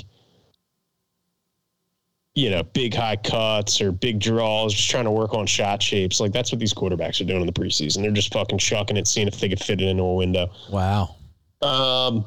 you 2.36 2.49
know, 2.51 2.62
big 2.62 2.95
high 2.95 3.16
cuts 3.16 3.80
or 3.80 3.91
big 3.91 4.20
draws, 4.20 4.72
just 4.72 4.88
trying 4.88 5.05
to 5.05 5.11
work 5.11 5.34
on 5.34 5.45
shot 5.45 5.82
shapes. 5.82 6.20
Like, 6.20 6.30
that's 6.30 6.53
what 6.53 6.61
these 6.61 6.72
quarterbacks 6.72 7.20
are 7.20 7.24
doing 7.24 7.41
in 7.41 7.47
the 7.47 7.53
preseason. 7.53 8.03
They're 8.03 8.12
just 8.12 8.32
fucking 8.32 8.59
chucking 8.59 8.97
it, 8.97 9.09
seeing 9.09 9.26
if 9.26 9.41
they 9.41 9.49
could 9.49 9.61
fit 9.61 9.80
it 9.80 9.88
into 9.88 10.05
a 10.05 10.14
window. 10.14 10.51
Wow. 10.70 11.16
Um, 11.61 12.24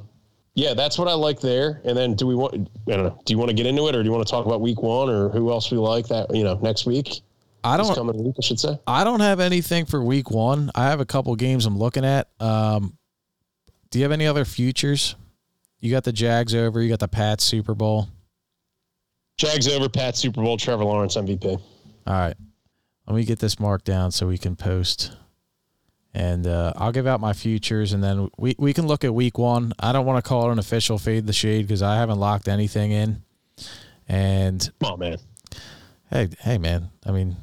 yeah, 0.56 0.74
that's 0.74 0.98
what 1.00 1.08
I 1.08 1.14
like 1.14 1.40
there. 1.40 1.82
And 1.84 1.98
then 1.98 2.14
do 2.14 2.28
we 2.28 2.36
want? 2.36 2.54
I 2.88 2.92
don't 2.92 3.04
know. 3.06 3.20
Do 3.26 3.34
you 3.34 3.38
want 3.38 3.50
to 3.50 3.56
get 3.56 3.66
into 3.66 3.88
it, 3.88 3.96
or 3.96 4.04
do 4.04 4.06
you 4.08 4.14
want 4.14 4.26
to 4.26 4.32
talk 4.32 4.46
about 4.46 4.62
week 4.62 4.82
one, 4.82 5.10
or 5.10 5.30
who 5.30 5.52
else 5.52 5.72
we 5.72 5.78
like 5.78 6.08
that? 6.08 6.34
You 6.34 6.44
know, 6.44 6.60
next 6.62 6.86
week, 6.86 7.22
I 7.64 7.78
don't 7.78 7.94
coming 7.96 8.24
week, 8.24 8.36
I 8.38 8.42
should 8.42 8.60
say. 8.60 8.80
I 8.86 9.04
don't 9.04 9.22
have 9.22 9.40
anything 9.40 9.86
for 9.86 10.04
week 10.04 10.30
one. 10.30 10.70
I 10.76 10.86
have 10.86 11.00
a 11.00 11.06
couple 11.06 11.36
games 11.36 11.66
I'm 11.66 11.78
looking 11.78 12.06
at. 12.06 12.30
Um, 12.40 12.98
do 13.90 14.00
you 14.00 14.04
have 14.04 14.12
any 14.12 14.28
other 14.28 14.46
futures? 14.46 15.16
You 15.80 15.92
got 15.92 16.04
the 16.04 16.14
Jags 16.14 16.54
over. 16.56 16.82
You 16.82 16.90
got 16.90 17.00
the 17.00 17.08
Pats 17.08 17.44
Super 17.44 17.74
Bowl. 17.74 18.08
Jags 19.38 19.68
over, 19.68 19.90
Pat 19.90 20.16
Super 20.16 20.42
Bowl, 20.42 20.58
Trevor 20.58 20.84
Lawrence 20.84 21.18
MVP. 21.18 21.46
All 21.46 21.60
right. 22.08 22.36
Let 23.08 23.16
me 23.16 23.26
get 23.26 23.40
this 23.40 23.60
marked 23.60 23.86
down 23.86 24.12
so 24.12 24.28
we 24.28 24.38
can 24.38 24.56
post. 24.56 25.16
And 26.14 26.46
uh, 26.46 26.74
I'll 26.76 26.92
give 26.92 27.08
out 27.08 27.20
my 27.20 27.34
futures, 27.34 27.92
and 27.92 28.04
then 28.04 28.30
we, 28.38 28.56
we 28.60 28.72
can 28.72 28.86
look 28.86 29.04
at 29.04 29.14
week 29.16 29.40
one. 29.40 29.74
I 29.80 29.92
don't 29.92 30.06
want 30.06 30.24
to 30.24 30.28
call 30.28 30.50
it 30.50 30.52
an 30.52 30.60
official 30.60 31.00
fade 31.00 31.26
the 31.26 31.34
shade 31.34 31.64
because 31.64 31.82
I 31.82 31.96
haven't 31.96 32.20
locked 32.20 32.48
anything 32.48 32.92
in. 32.92 33.24
And 34.08 34.72
oh 34.84 34.96
man. 34.96 35.18
hey, 36.12 36.30
hey, 36.42 36.58
man. 36.60 36.92
I 37.06 37.12
mean, 37.12 37.36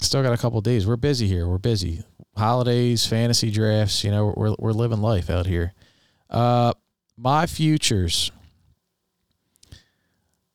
still 0.00 0.22
got 0.22 0.32
a 0.32 0.36
couple 0.36 0.60
days. 0.60 0.86
We're 0.86 0.96
busy 0.96 1.26
here. 1.26 1.48
We're 1.48 1.58
busy. 1.58 2.04
Holidays, 2.36 3.04
fantasy 3.04 3.50
drafts. 3.50 4.04
You 4.04 4.12
know, 4.12 4.32
we're 4.36 4.54
we're 4.58 4.72
living 4.72 5.00
life 5.00 5.28
out 5.28 5.46
here. 5.46 5.74
Uh, 6.30 6.72
my 7.16 7.46
futures. 7.46 8.30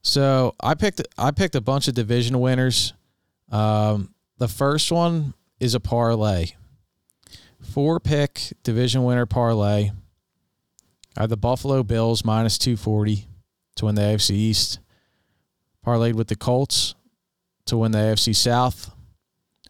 So 0.02 0.56
I 0.62 0.76
picked 0.76 1.02
I 1.18 1.32
picked 1.32 1.56
a 1.56 1.62
bunch 1.62 1.88
of 1.88 1.94
division 1.94 2.40
winners. 2.40 2.94
Um, 3.52 4.14
the 4.38 4.48
first 4.48 4.92
one 4.92 5.34
is 5.60 5.76
a 5.76 5.80
parlay. 5.80 6.48
Four 7.74 8.00
pick 8.00 8.54
division 8.62 9.04
winner 9.04 9.26
parlay. 9.26 9.90
I 11.18 11.22
have 11.22 11.32
the 11.32 11.38
Buffalo 11.38 11.82
Bills 11.82 12.24
minus 12.24 12.60
two 12.60 12.78
forty 12.78 13.26
to 13.78 13.86
win 13.86 13.96
the 13.96 14.04
AFC 14.04 14.30
East. 14.30 14.78
Parlayed 15.84 16.14
with 16.14 16.28
the 16.28 16.36
Colts 16.36 16.94
to 17.66 17.78
win 17.78 17.92
the 17.92 17.98
AFC 17.98 18.36
South. 18.36 18.92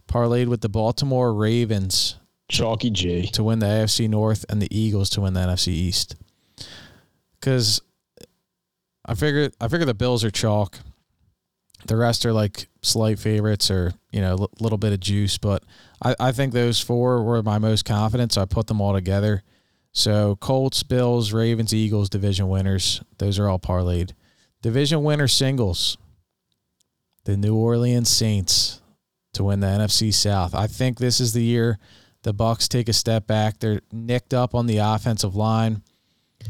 Parlayed 0.05 0.47
with 0.47 0.59
the 0.59 0.67
Baltimore 0.67 1.33
Ravens 1.33 2.17
Chalky 2.49 2.89
G. 2.89 3.27
to 3.27 3.41
win 3.41 3.59
the 3.59 3.67
AFC 3.67 4.09
North 4.09 4.43
and 4.49 4.61
the 4.61 4.77
Eagles 4.77 5.09
to 5.11 5.21
win 5.21 5.33
the 5.33 5.39
NFC 5.39 5.69
East. 5.69 6.17
Because 7.39 7.79
I 9.05 9.15
figure 9.15 9.49
I 9.61 9.69
figure 9.69 9.85
the 9.85 9.93
Bills 9.93 10.25
are 10.25 10.29
chalk. 10.29 10.77
The 11.87 11.97
rest 11.97 12.25
are 12.25 12.33
like 12.33 12.67
slight 12.81 13.19
favorites 13.19 13.69
or 13.69 13.93
you 14.11 14.21
know 14.21 14.35
a 14.35 14.63
little 14.63 14.77
bit 14.77 14.93
of 14.93 14.99
juice, 14.99 15.37
but 15.37 15.63
I, 16.01 16.15
I 16.19 16.31
think 16.31 16.53
those 16.53 16.79
four 16.79 17.23
were 17.23 17.43
my 17.43 17.57
most 17.57 17.85
confident, 17.85 18.33
so 18.33 18.41
I 18.41 18.45
put 18.45 18.67
them 18.67 18.81
all 18.81 18.93
together. 18.93 19.43
So 19.91 20.35
Colts, 20.37 20.81
Bills, 20.83 21.33
Ravens, 21.33 21.73
Eagles, 21.73 22.09
division 22.09 22.49
winners. 22.49 23.01
Those 23.19 23.37
are 23.37 23.47
all 23.47 23.59
parlayed. 23.59 24.11
Division 24.61 25.03
winner 25.03 25.27
singles. 25.27 25.97
The 27.25 27.37
New 27.37 27.55
Orleans 27.55 28.09
Saints 28.09 28.81
to 29.33 29.43
win 29.45 29.59
the 29.59 29.67
NFC 29.67 30.13
South. 30.13 30.53
I 30.53 30.67
think 30.67 30.97
this 30.97 31.19
is 31.19 31.33
the 31.33 31.43
year 31.43 31.79
the 32.23 32.33
Bucs 32.33 32.67
take 32.67 32.89
a 32.89 32.93
step 32.93 33.27
back. 33.27 33.59
They're 33.59 33.81
nicked 33.91 34.33
up 34.33 34.55
on 34.55 34.65
the 34.65 34.77
offensive 34.77 35.35
line. 35.35 35.83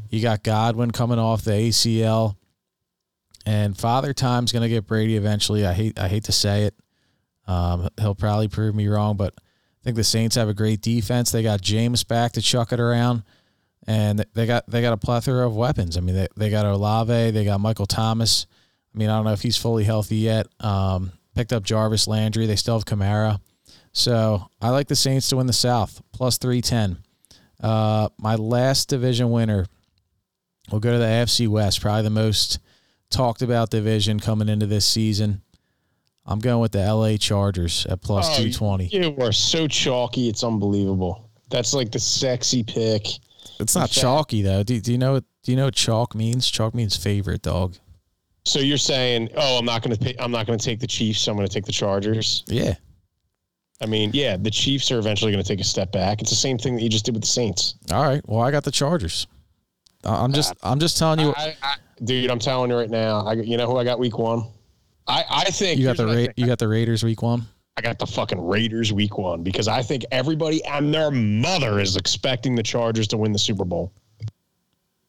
You 0.10 0.22
got 0.22 0.44
Godwin 0.44 0.92
coming 0.92 1.20
off 1.20 1.44
the 1.44 1.52
ACL, 1.52 2.36
and 3.46 3.78
Father 3.78 4.14
Time's 4.14 4.52
going 4.52 4.64
to 4.64 4.70
get 4.70 4.88
Brady 4.88 5.18
eventually. 5.18 5.66
I 5.66 5.74
hate 5.74 6.00
I 6.00 6.08
hate 6.08 6.26
to 6.26 6.32
say 6.32 6.64
it. 6.64 6.76
Um, 7.48 7.90
he'll 8.00 8.16
probably 8.16 8.48
prove 8.48 8.74
me 8.74 8.88
wrong, 8.88 9.18
but 9.18 9.34
I 9.38 9.84
think 9.84 9.96
the 9.96 10.04
Saints 10.04 10.36
have 10.36 10.48
a 10.48 10.54
great 10.54 10.82
defense. 10.82 11.32
They 11.32 11.44
got 11.44 11.62
Jameis 11.62 12.08
back 12.08 12.34
to 12.34 12.42
chuck 12.42 12.72
it 12.72 12.80
around, 12.80 13.24
and 13.86 14.26
they 14.34 14.46
got 14.46 14.70
they 14.70 14.82
got 14.82 14.94
a 14.94 14.98
plethora 14.98 15.46
of 15.46 15.56
weapons. 15.56 15.98
I 15.98 16.02
mean, 16.02 16.16
they, 16.16 16.28
they 16.38 16.50
got 16.50 16.66
Olave, 16.66 17.32
they 17.32 17.46
got 17.46 17.60
Michael 17.60 17.86
Thomas. 17.86 18.48
I 18.94 18.98
mean, 18.98 19.10
I 19.10 19.16
don't 19.16 19.26
know 19.26 19.34
if 19.34 19.42
he's 19.42 19.58
fully 19.58 19.84
healthy 19.84 20.18
yet. 20.18 20.48
Um, 20.60 21.12
picked 21.36 21.52
up 21.52 21.64
Jarvis 21.64 22.08
Landry. 22.08 22.46
They 22.46 22.56
still 22.56 22.76
have 22.76 22.86
Kamara. 22.86 23.40
So 23.92 24.48
I 24.62 24.70
like 24.70 24.88
the 24.88 24.96
Saints 24.96 25.28
to 25.30 25.38
win 25.38 25.48
the 25.48 25.54
South, 25.54 26.02
plus 26.12 26.38
310. 26.38 26.98
Uh, 27.62 28.10
my 28.18 28.36
last 28.36 28.90
division 28.90 29.32
winner 29.32 29.66
will 30.72 30.80
go 30.80 30.92
to 30.92 30.98
the 30.98 31.06
AFC 31.06 31.48
West, 31.48 31.82
probably 31.82 32.04
the 32.04 32.10
most 32.10 32.60
talked 33.14 33.42
about 33.42 33.70
division 33.70 34.20
coming 34.20 34.50
into 34.50 34.66
this 34.66 34.86
season. 34.86 35.42
I'm 36.26 36.40
going 36.40 36.60
with 36.60 36.72
the 36.72 36.80
LA 36.80 37.18
Chargers 37.18 37.86
at 37.88 38.02
plus 38.02 38.26
Oh, 38.28 38.36
220. 38.38 38.88
You 38.88 39.16
are 39.22 39.32
so 39.32 39.68
chalky, 39.68 40.30
it's 40.30 40.44
unbelievable. 40.44 41.30
That's 41.50 41.74
like 41.74 41.92
the 41.92 42.00
sexy 42.00 42.64
pick. 42.64 43.08
It's 43.60 43.76
not 43.76 43.90
fact- 43.90 43.94
chalky 44.00 44.42
though. 44.42 44.64
Do, 44.64 44.80
do 44.80 44.92
you 44.92 44.98
know 44.98 45.14
what 45.14 45.26
do 45.44 45.52
you 45.52 45.58
know 45.58 45.66
what 45.66 45.76
chalk 45.76 46.16
means? 46.16 46.50
Chalk 46.50 46.74
means 46.74 46.96
favorite 46.96 47.42
dog. 47.42 47.76
So 48.46 48.60
you're 48.60 48.78
saying, 48.78 49.30
oh, 49.36 49.58
I'm 49.58 49.66
not 49.66 49.84
going 49.84 49.96
to 49.96 50.24
I'm 50.24 50.32
not 50.32 50.48
going 50.48 50.58
to 50.58 50.66
take 50.66 50.80
the 50.80 50.88
Chiefs. 50.88 51.28
I'm 51.28 51.36
going 51.36 51.48
to 51.48 51.54
take 51.54 51.66
the 51.66 51.72
Chargers. 51.72 52.44
Yeah. 52.48 52.76
I 53.82 53.86
mean, 53.86 54.12
yeah, 54.14 54.38
the 54.38 54.52
Chiefs 54.52 54.92
are 54.92 55.00
eventually 55.00 55.32
going 55.34 55.44
to 55.44 55.48
take 55.48 55.60
a 55.60 55.64
step 55.66 55.92
back. 55.92 56.22
It's 56.22 56.30
the 56.30 56.38
same 56.38 56.58
thing 56.58 56.76
that 56.76 56.82
you 56.82 56.90
just 56.90 57.04
did 57.06 57.14
with 57.14 57.24
the 57.24 57.28
Saints. 57.30 57.76
All 57.92 58.04
right. 58.04 58.22
Well, 58.28 58.40
I 58.42 58.50
got 58.52 58.64
the 58.64 58.72
Chargers. 58.72 59.28
I'm 60.04 60.34
just 60.34 60.54
I'm 60.64 60.80
just 60.80 60.98
telling 60.98 61.20
you. 61.20 61.34
I, 61.36 61.56
I, 61.62 61.76
dude, 62.04 62.30
I'm 62.30 62.40
telling 62.40 62.70
you 62.70 62.78
right 62.78 62.90
now. 62.90 63.26
I 63.26 63.34
you 63.34 63.58
know 63.58 63.68
who 63.68 63.78
I 63.78 63.84
got 63.84 64.00
week 64.00 64.18
one. 64.18 64.46
I 65.08 65.24
I 65.30 65.44
think 65.46 65.80
you 65.80 65.86
got 65.86 65.98
the 65.98 66.06
Ra- 66.06 66.34
you 66.36 66.46
got 66.46 66.60
the 66.60 66.68
Raiders 66.68 67.04
week 67.04 67.22
one. 67.22 67.44
I 67.76 67.82
got 67.82 67.98
the 67.98 68.06
fucking 68.06 68.40
Raiders 68.40 68.94
week 68.94 69.18
one 69.18 69.42
because 69.42 69.68
I 69.68 69.82
think 69.82 70.06
everybody 70.12 70.64
and 70.66 70.94
their 70.94 71.10
mother 71.10 71.80
is 71.80 71.96
expecting 71.96 72.56
the 72.56 72.64
Chargers 72.64 73.08
to 73.10 73.18
win 73.18 73.32
the 73.32 73.40
Super 73.40 73.66
Bowl. 73.66 73.92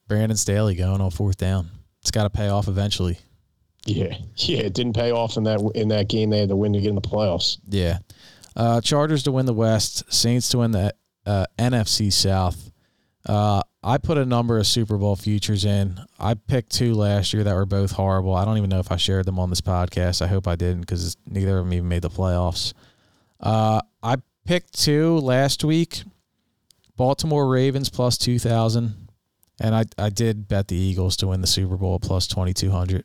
Brandon 0.08 0.36
Staley 0.36 0.74
going 0.74 1.00
on 1.00 1.10
fourth 1.10 1.36
down. 1.36 1.68
It's 2.00 2.10
got 2.10 2.24
to 2.24 2.30
pay 2.30 2.48
off 2.48 2.68
eventually. 2.68 3.18
Yeah, 3.86 4.16
yeah, 4.36 4.60
it 4.60 4.74
didn't 4.74 4.94
pay 4.94 5.10
off 5.10 5.36
in 5.36 5.44
that 5.44 5.60
in 5.74 5.88
that 5.88 6.08
game. 6.08 6.30
They 6.30 6.40
had 6.40 6.48
to 6.48 6.56
win 6.56 6.72
to 6.72 6.80
get 6.80 6.88
in 6.88 6.94
the 6.94 7.02
playoffs. 7.02 7.58
Yeah. 7.68 7.98
Uh, 8.56 8.80
Chargers 8.80 9.24
to 9.24 9.32
win 9.32 9.46
the 9.46 9.54
West, 9.54 10.10
Saints 10.12 10.48
to 10.50 10.58
win 10.58 10.70
the 10.70 10.94
uh, 11.26 11.46
NFC 11.58 12.12
South. 12.12 12.70
Uh, 13.26 13.62
I 13.82 13.98
put 13.98 14.18
a 14.18 14.24
number 14.26 14.58
of 14.58 14.66
Super 14.66 14.96
Bowl 14.98 15.16
futures 15.16 15.64
in. 15.64 15.98
I 16.18 16.34
picked 16.34 16.72
two 16.72 16.94
last 16.94 17.32
year 17.32 17.44
that 17.44 17.54
were 17.54 17.64
both 17.66 17.92
horrible. 17.92 18.34
I 18.34 18.44
don't 18.44 18.58
even 18.58 18.70
know 18.70 18.80
if 18.80 18.92
I 18.92 18.96
shared 18.96 19.24
them 19.26 19.38
on 19.38 19.50
this 19.50 19.60
podcast. 19.60 20.20
I 20.22 20.26
hope 20.26 20.46
I 20.46 20.56
didn't 20.56 20.80
because 20.80 21.16
neither 21.26 21.58
of 21.58 21.64
them 21.64 21.72
even 21.72 21.88
made 21.88 22.02
the 22.02 22.10
playoffs. 22.10 22.74
Uh, 23.40 23.80
I 24.02 24.16
picked 24.44 24.78
two 24.78 25.18
last 25.18 25.64
week 25.64 26.02
Baltimore 26.96 27.48
Ravens 27.48 27.88
plus 27.90 28.18
2,000. 28.18 29.08
And 29.60 29.74
I, 29.74 29.84
I 29.98 30.10
did 30.10 30.48
bet 30.48 30.68
the 30.68 30.76
Eagles 30.76 31.16
to 31.18 31.28
win 31.28 31.40
the 31.40 31.46
Super 31.46 31.76
Bowl 31.76 31.98
plus 32.00 32.26
2,200. 32.26 33.04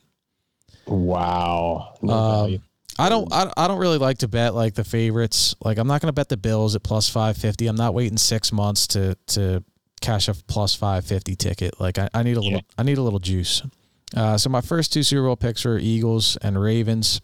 Wow, 0.88 1.94
Um. 2.04 2.60
I 2.98 3.08
don't. 3.08 3.32
I, 3.32 3.50
I 3.56 3.68
don't 3.70 3.78
really 3.80 3.98
like 4.00 4.18
to 4.18 4.28
bet 4.28 4.54
like 4.54 4.74
the 4.74 4.84
favorites. 4.84 5.56
Like 5.64 5.78
I'm 5.78 5.88
not 5.88 6.02
going 6.02 6.10
to 6.10 6.14
bet 6.14 6.28
the 6.28 6.36
Bills 6.36 6.76
at 6.76 6.84
plus 6.84 7.08
five 7.08 7.38
fifty. 7.38 7.68
I'm 7.68 7.78
not 7.78 7.94
waiting 7.94 8.18
six 8.18 8.52
months 8.52 8.88
to 8.88 9.16
to 9.28 9.64
cash 10.00 10.28
a 10.28 10.34
plus 10.34 10.76
five 10.76 11.06
fifty 11.06 11.36
ticket. 11.36 11.80
Like 11.80 11.98
I, 11.98 12.10
I 12.14 12.24
need 12.24 12.38
a 12.38 12.42
little. 12.42 12.60
Yeah. 12.60 12.76
I 12.78 12.84
need 12.84 12.98
a 12.98 13.02
little 13.02 13.20
juice. 13.20 13.62
Uh, 14.16 14.38
so 14.38 14.50
my 14.50 14.62
first 14.62 14.92
two 14.92 15.04
Super 15.04 15.24
Bowl 15.24 15.36
picks 15.36 15.66
were 15.66 15.78
Eagles 15.78 16.38
and 16.42 16.60
Ravens. 16.60 17.22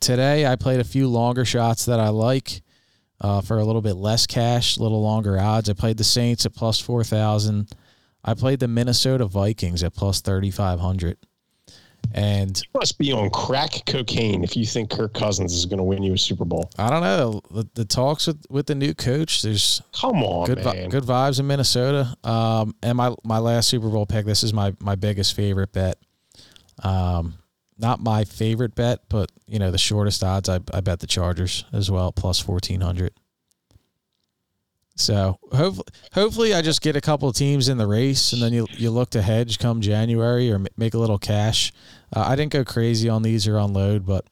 Today 0.00 0.46
I 0.46 0.56
played 0.56 0.80
a 0.80 0.84
few 0.84 1.08
longer 1.08 1.44
shots 1.44 1.84
that 1.84 2.00
I 2.00 2.08
like 2.08 2.62
uh, 3.20 3.42
for 3.42 3.58
a 3.58 3.64
little 3.64 3.82
bit 3.82 3.96
less 3.96 4.26
cash, 4.26 4.78
a 4.78 4.82
little 4.82 5.02
longer 5.02 5.38
odds. 5.38 5.68
I 5.68 5.74
played 5.74 5.98
the 5.98 6.04
Saints 6.04 6.46
at 6.46 6.54
plus 6.54 6.80
four 6.80 7.04
thousand. 7.04 7.70
I 8.24 8.34
played 8.34 8.60
the 8.60 8.68
Minnesota 8.68 9.26
Vikings 9.26 9.82
at 9.82 9.94
plus 9.94 10.20
thirty 10.20 10.50
five 10.50 10.80
hundred. 10.80 11.18
And 12.12 12.58
You 12.58 12.80
must 12.80 12.98
be 12.98 13.12
on 13.12 13.30
crack 13.30 13.84
cocaine 13.86 14.42
if 14.42 14.56
you 14.56 14.66
think 14.66 14.90
Kirk 14.90 15.14
Cousins 15.14 15.52
is 15.52 15.64
going 15.66 15.78
to 15.78 15.84
win 15.84 16.02
you 16.02 16.14
a 16.14 16.18
Super 16.18 16.44
Bowl. 16.44 16.70
I 16.78 16.90
don't 16.90 17.02
know 17.02 17.40
the, 17.50 17.68
the 17.74 17.84
talks 17.84 18.26
with, 18.26 18.44
with 18.50 18.66
the 18.66 18.74
new 18.74 18.94
coach. 18.94 19.42
There's 19.42 19.80
Come 19.92 20.22
on, 20.22 20.46
good 20.46 20.64
man. 20.64 20.88
good 20.88 21.04
vibes 21.04 21.38
in 21.38 21.46
Minnesota. 21.46 22.14
Um, 22.24 22.74
and 22.82 22.96
my 22.96 23.14
my 23.24 23.38
last 23.38 23.68
Super 23.68 23.88
Bowl 23.88 24.06
pick. 24.06 24.26
This 24.26 24.42
is 24.42 24.52
my 24.52 24.74
my 24.80 24.96
biggest 24.96 25.34
favorite 25.34 25.72
bet. 25.72 25.98
Um, 26.82 27.34
not 27.78 28.00
my 28.00 28.24
favorite 28.24 28.74
bet, 28.74 29.00
but 29.08 29.30
you 29.46 29.58
know 29.58 29.70
the 29.70 29.78
shortest 29.78 30.22
odds. 30.24 30.48
I 30.48 30.60
I 30.74 30.80
bet 30.80 31.00
the 31.00 31.06
Chargers 31.06 31.64
as 31.72 31.90
well, 31.90 32.12
plus 32.12 32.38
fourteen 32.40 32.80
hundred. 32.80 33.12
So 35.00 35.38
hopefully, 35.52 35.86
hopefully 36.12 36.54
I 36.54 36.62
just 36.62 36.82
get 36.82 36.96
a 36.96 37.00
couple 37.00 37.28
of 37.28 37.34
teams 37.34 37.68
in 37.68 37.78
the 37.78 37.86
race, 37.86 38.32
and 38.32 38.42
then 38.42 38.52
you 38.52 38.66
you 38.70 38.90
look 38.90 39.10
to 39.10 39.22
hedge 39.22 39.58
come 39.58 39.80
January 39.80 40.50
or 40.52 40.60
make 40.76 40.94
a 40.94 40.98
little 40.98 41.18
cash. 41.18 41.72
Uh, 42.14 42.24
I 42.26 42.36
didn't 42.36 42.52
go 42.52 42.64
crazy 42.64 43.08
on 43.08 43.22
these 43.22 43.48
or 43.48 43.56
unload, 43.56 44.06
but 44.06 44.26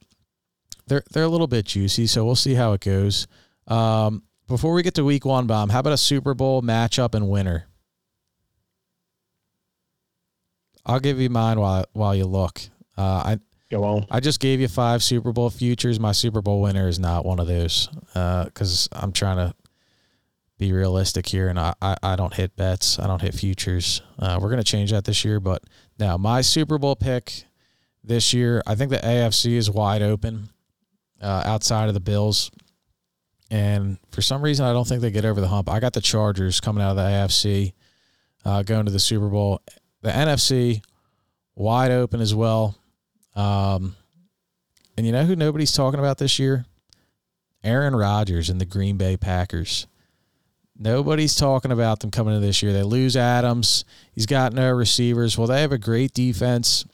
they're 0.86 1.02
they're 1.12 1.24
a 1.24 1.28
little 1.28 1.46
bit 1.46 1.66
juicy. 1.66 2.06
So 2.06 2.24
we'll 2.24 2.36
see 2.36 2.54
how 2.54 2.72
it 2.72 2.80
goes. 2.80 3.26
Um, 3.66 4.22
before 4.46 4.72
we 4.72 4.82
get 4.82 4.94
to 4.94 5.04
week 5.04 5.24
one, 5.24 5.46
bomb, 5.46 5.68
how 5.68 5.80
about 5.80 5.92
a 5.92 5.98
Super 5.98 6.34
Bowl 6.34 6.62
matchup 6.62 7.14
and 7.14 7.28
winner? 7.28 7.66
I'll 10.86 11.00
give 11.00 11.20
you 11.20 11.30
mine 11.30 11.60
while 11.60 11.84
while 11.92 12.14
you 12.14 12.24
look. 12.24 12.60
Uh, 12.96 13.22
I 13.24 13.38
Go 13.70 13.84
on. 13.84 14.06
I 14.10 14.20
just 14.20 14.40
gave 14.40 14.60
you 14.60 14.68
five 14.68 15.02
Super 15.02 15.32
Bowl 15.32 15.50
futures. 15.50 16.00
My 16.00 16.12
Super 16.12 16.40
Bowl 16.40 16.62
winner 16.62 16.88
is 16.88 16.98
not 16.98 17.26
one 17.26 17.38
of 17.38 17.46
those 17.46 17.88
because 18.14 18.88
I'm 18.92 19.12
trying 19.12 19.36
to 19.36 19.54
be 20.58 20.72
realistic 20.72 21.26
here, 21.26 21.48
and 21.48 21.58
I, 21.58 21.74
I, 21.80 21.96
I 22.02 22.16
don't 22.16 22.34
hit 22.34 22.56
bets. 22.56 22.98
I 22.98 23.06
don't 23.06 23.22
hit 23.22 23.34
futures. 23.34 24.02
Uh, 24.18 24.38
we're 24.40 24.50
gonna 24.50 24.64
change 24.64 24.90
that 24.90 25.04
this 25.04 25.24
year, 25.24 25.40
but 25.40 25.62
now 25.98 26.16
my 26.16 26.40
Super 26.40 26.78
Bowl 26.78 26.96
pick 26.96 27.44
this 28.02 28.32
year, 28.34 28.62
I 28.66 28.74
think 28.74 28.90
the 28.90 28.98
AFC 28.98 29.52
is 29.52 29.70
wide 29.70 30.02
open 30.02 30.48
uh, 31.22 31.42
outside 31.46 31.88
of 31.88 31.94
the 31.94 32.00
Bills, 32.00 32.50
and 33.50 33.98
for 34.10 34.20
some 34.20 34.42
reason 34.42 34.66
I 34.66 34.72
don't 34.72 34.86
think 34.86 35.00
they 35.00 35.10
get 35.10 35.24
over 35.24 35.40
the 35.40 35.48
hump. 35.48 35.70
I 35.70 35.80
got 35.80 35.92
the 35.92 36.00
Chargers 36.00 36.60
coming 36.60 36.82
out 36.82 36.90
of 36.90 36.96
the 36.96 37.02
AFC, 37.02 37.72
uh, 38.44 38.62
going 38.62 38.86
to 38.86 38.92
the 38.92 38.98
Super 38.98 39.28
Bowl. 39.28 39.60
The 40.02 40.10
NFC 40.10 40.82
wide 41.54 41.90
open 41.90 42.20
as 42.20 42.34
well. 42.34 42.76
Um, 43.34 43.94
and 44.96 45.06
you 45.06 45.12
know 45.12 45.24
who 45.24 45.36
nobody's 45.36 45.72
talking 45.72 46.00
about 46.00 46.18
this 46.18 46.38
year? 46.38 46.64
Aaron 47.62 47.94
Rodgers 47.94 48.50
and 48.50 48.60
the 48.60 48.64
Green 48.64 48.96
Bay 48.96 49.16
Packers. 49.16 49.86
Nobody's 50.78 51.34
talking 51.34 51.72
about 51.72 51.98
them 52.00 52.12
coming 52.12 52.34
into 52.34 52.46
this 52.46 52.62
year. 52.62 52.72
They 52.72 52.84
lose 52.84 53.16
Adams. 53.16 53.84
He's 54.12 54.26
got 54.26 54.52
no 54.52 54.70
receivers. 54.70 55.36
Well, 55.36 55.48
they 55.48 55.60
have 55.60 55.72
a 55.72 55.78
great 55.78 56.14
defense. 56.14 56.84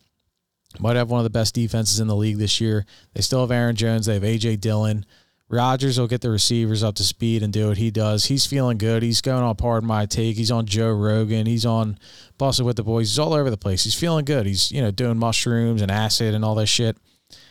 Might 0.79 0.97
have 0.97 1.11
one 1.11 1.21
of 1.21 1.25
the 1.25 1.31
best 1.31 1.55
defenses 1.55 2.01
in 2.01 2.07
the 2.07 2.17
league 2.17 2.39
this 2.39 2.61
year. 2.61 2.87
They 3.13 3.21
still 3.21 3.43
have 3.43 3.51
Aaron 3.51 3.77
Jones. 3.77 4.07
They 4.07 4.15
have 4.15 4.23
AJ 4.23 4.61
Dillon. 4.61 5.05
Rodgers 5.51 6.01
will 6.01 6.09
get 6.09 6.23
the 6.23 6.31
receivers 6.31 6.83
up 6.83 6.95
to 6.97 7.05
speed 7.05 7.43
and 7.43 7.53
do 7.53 7.69
what 7.69 7.77
he 7.77 7.91
does. 7.91 8.25
He's 8.25 8.47
feeling 8.47 8.79
good. 8.79 9.03
He's 9.03 9.21
going 9.21 9.45
on 9.45 9.55
Pardon 9.57 9.87
My 9.87 10.07
Take. 10.07 10.37
He's 10.37 10.51
on 10.51 10.65
Joe 10.65 10.91
Rogan. 10.91 11.47
He's 11.47 11.67
on 11.67 11.99
Bussin' 12.39 12.65
with 12.65 12.77
the 12.77 12.83
Boys. 12.83 13.11
He's 13.11 13.19
all 13.19 13.35
over 13.35 13.51
the 13.51 13.59
place. 13.59 13.85
He's 13.85 13.95
feeling 13.95 14.25
good. 14.25 14.47
He's, 14.47 14.73
you 14.73 14.81
know, 14.81 14.91
doing 14.91 15.19
mushrooms 15.19 15.83
and 15.83 15.91
acid 15.91 16.35
and 16.35 16.45
all 16.45 16.55
that 16.57 16.67
shit. 16.67 16.97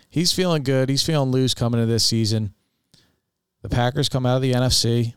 He's 0.10 0.34
feeling 0.34 0.64
good. 0.64 0.90
He's 0.90 1.04
feeling 1.04 1.32
loose 1.32 1.54
coming 1.54 1.80
into 1.80 1.92
this 1.92 2.06
season. 2.06 2.56
The 3.62 3.70
Packers 3.70 4.10
come 4.10 4.26
out 4.26 4.36
of 4.36 4.42
the 4.42 4.54
NFC 4.54 5.14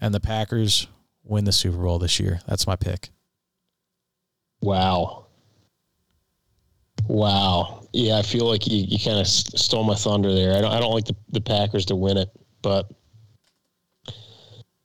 and 0.00 0.14
the 0.14 0.20
Packers 0.20 0.86
win 1.24 1.44
the 1.44 1.52
Super 1.52 1.78
Bowl 1.78 1.98
this 1.98 2.18
year. 2.18 2.40
That's 2.46 2.66
my 2.66 2.76
pick. 2.76 3.10
Wow. 4.60 5.26
Wow. 7.06 7.86
Yeah, 7.92 8.18
I 8.18 8.22
feel 8.22 8.46
like 8.46 8.66
you, 8.66 8.84
you 8.86 8.98
kind 8.98 9.18
of 9.18 9.26
stole 9.26 9.84
my 9.84 9.94
thunder 9.94 10.32
there. 10.34 10.56
I 10.56 10.60
don't, 10.60 10.72
I 10.72 10.80
don't 10.80 10.92
like 10.92 11.06
the, 11.06 11.16
the 11.30 11.40
Packers 11.40 11.86
to 11.86 11.96
win 11.96 12.16
it, 12.16 12.28
but 12.62 12.90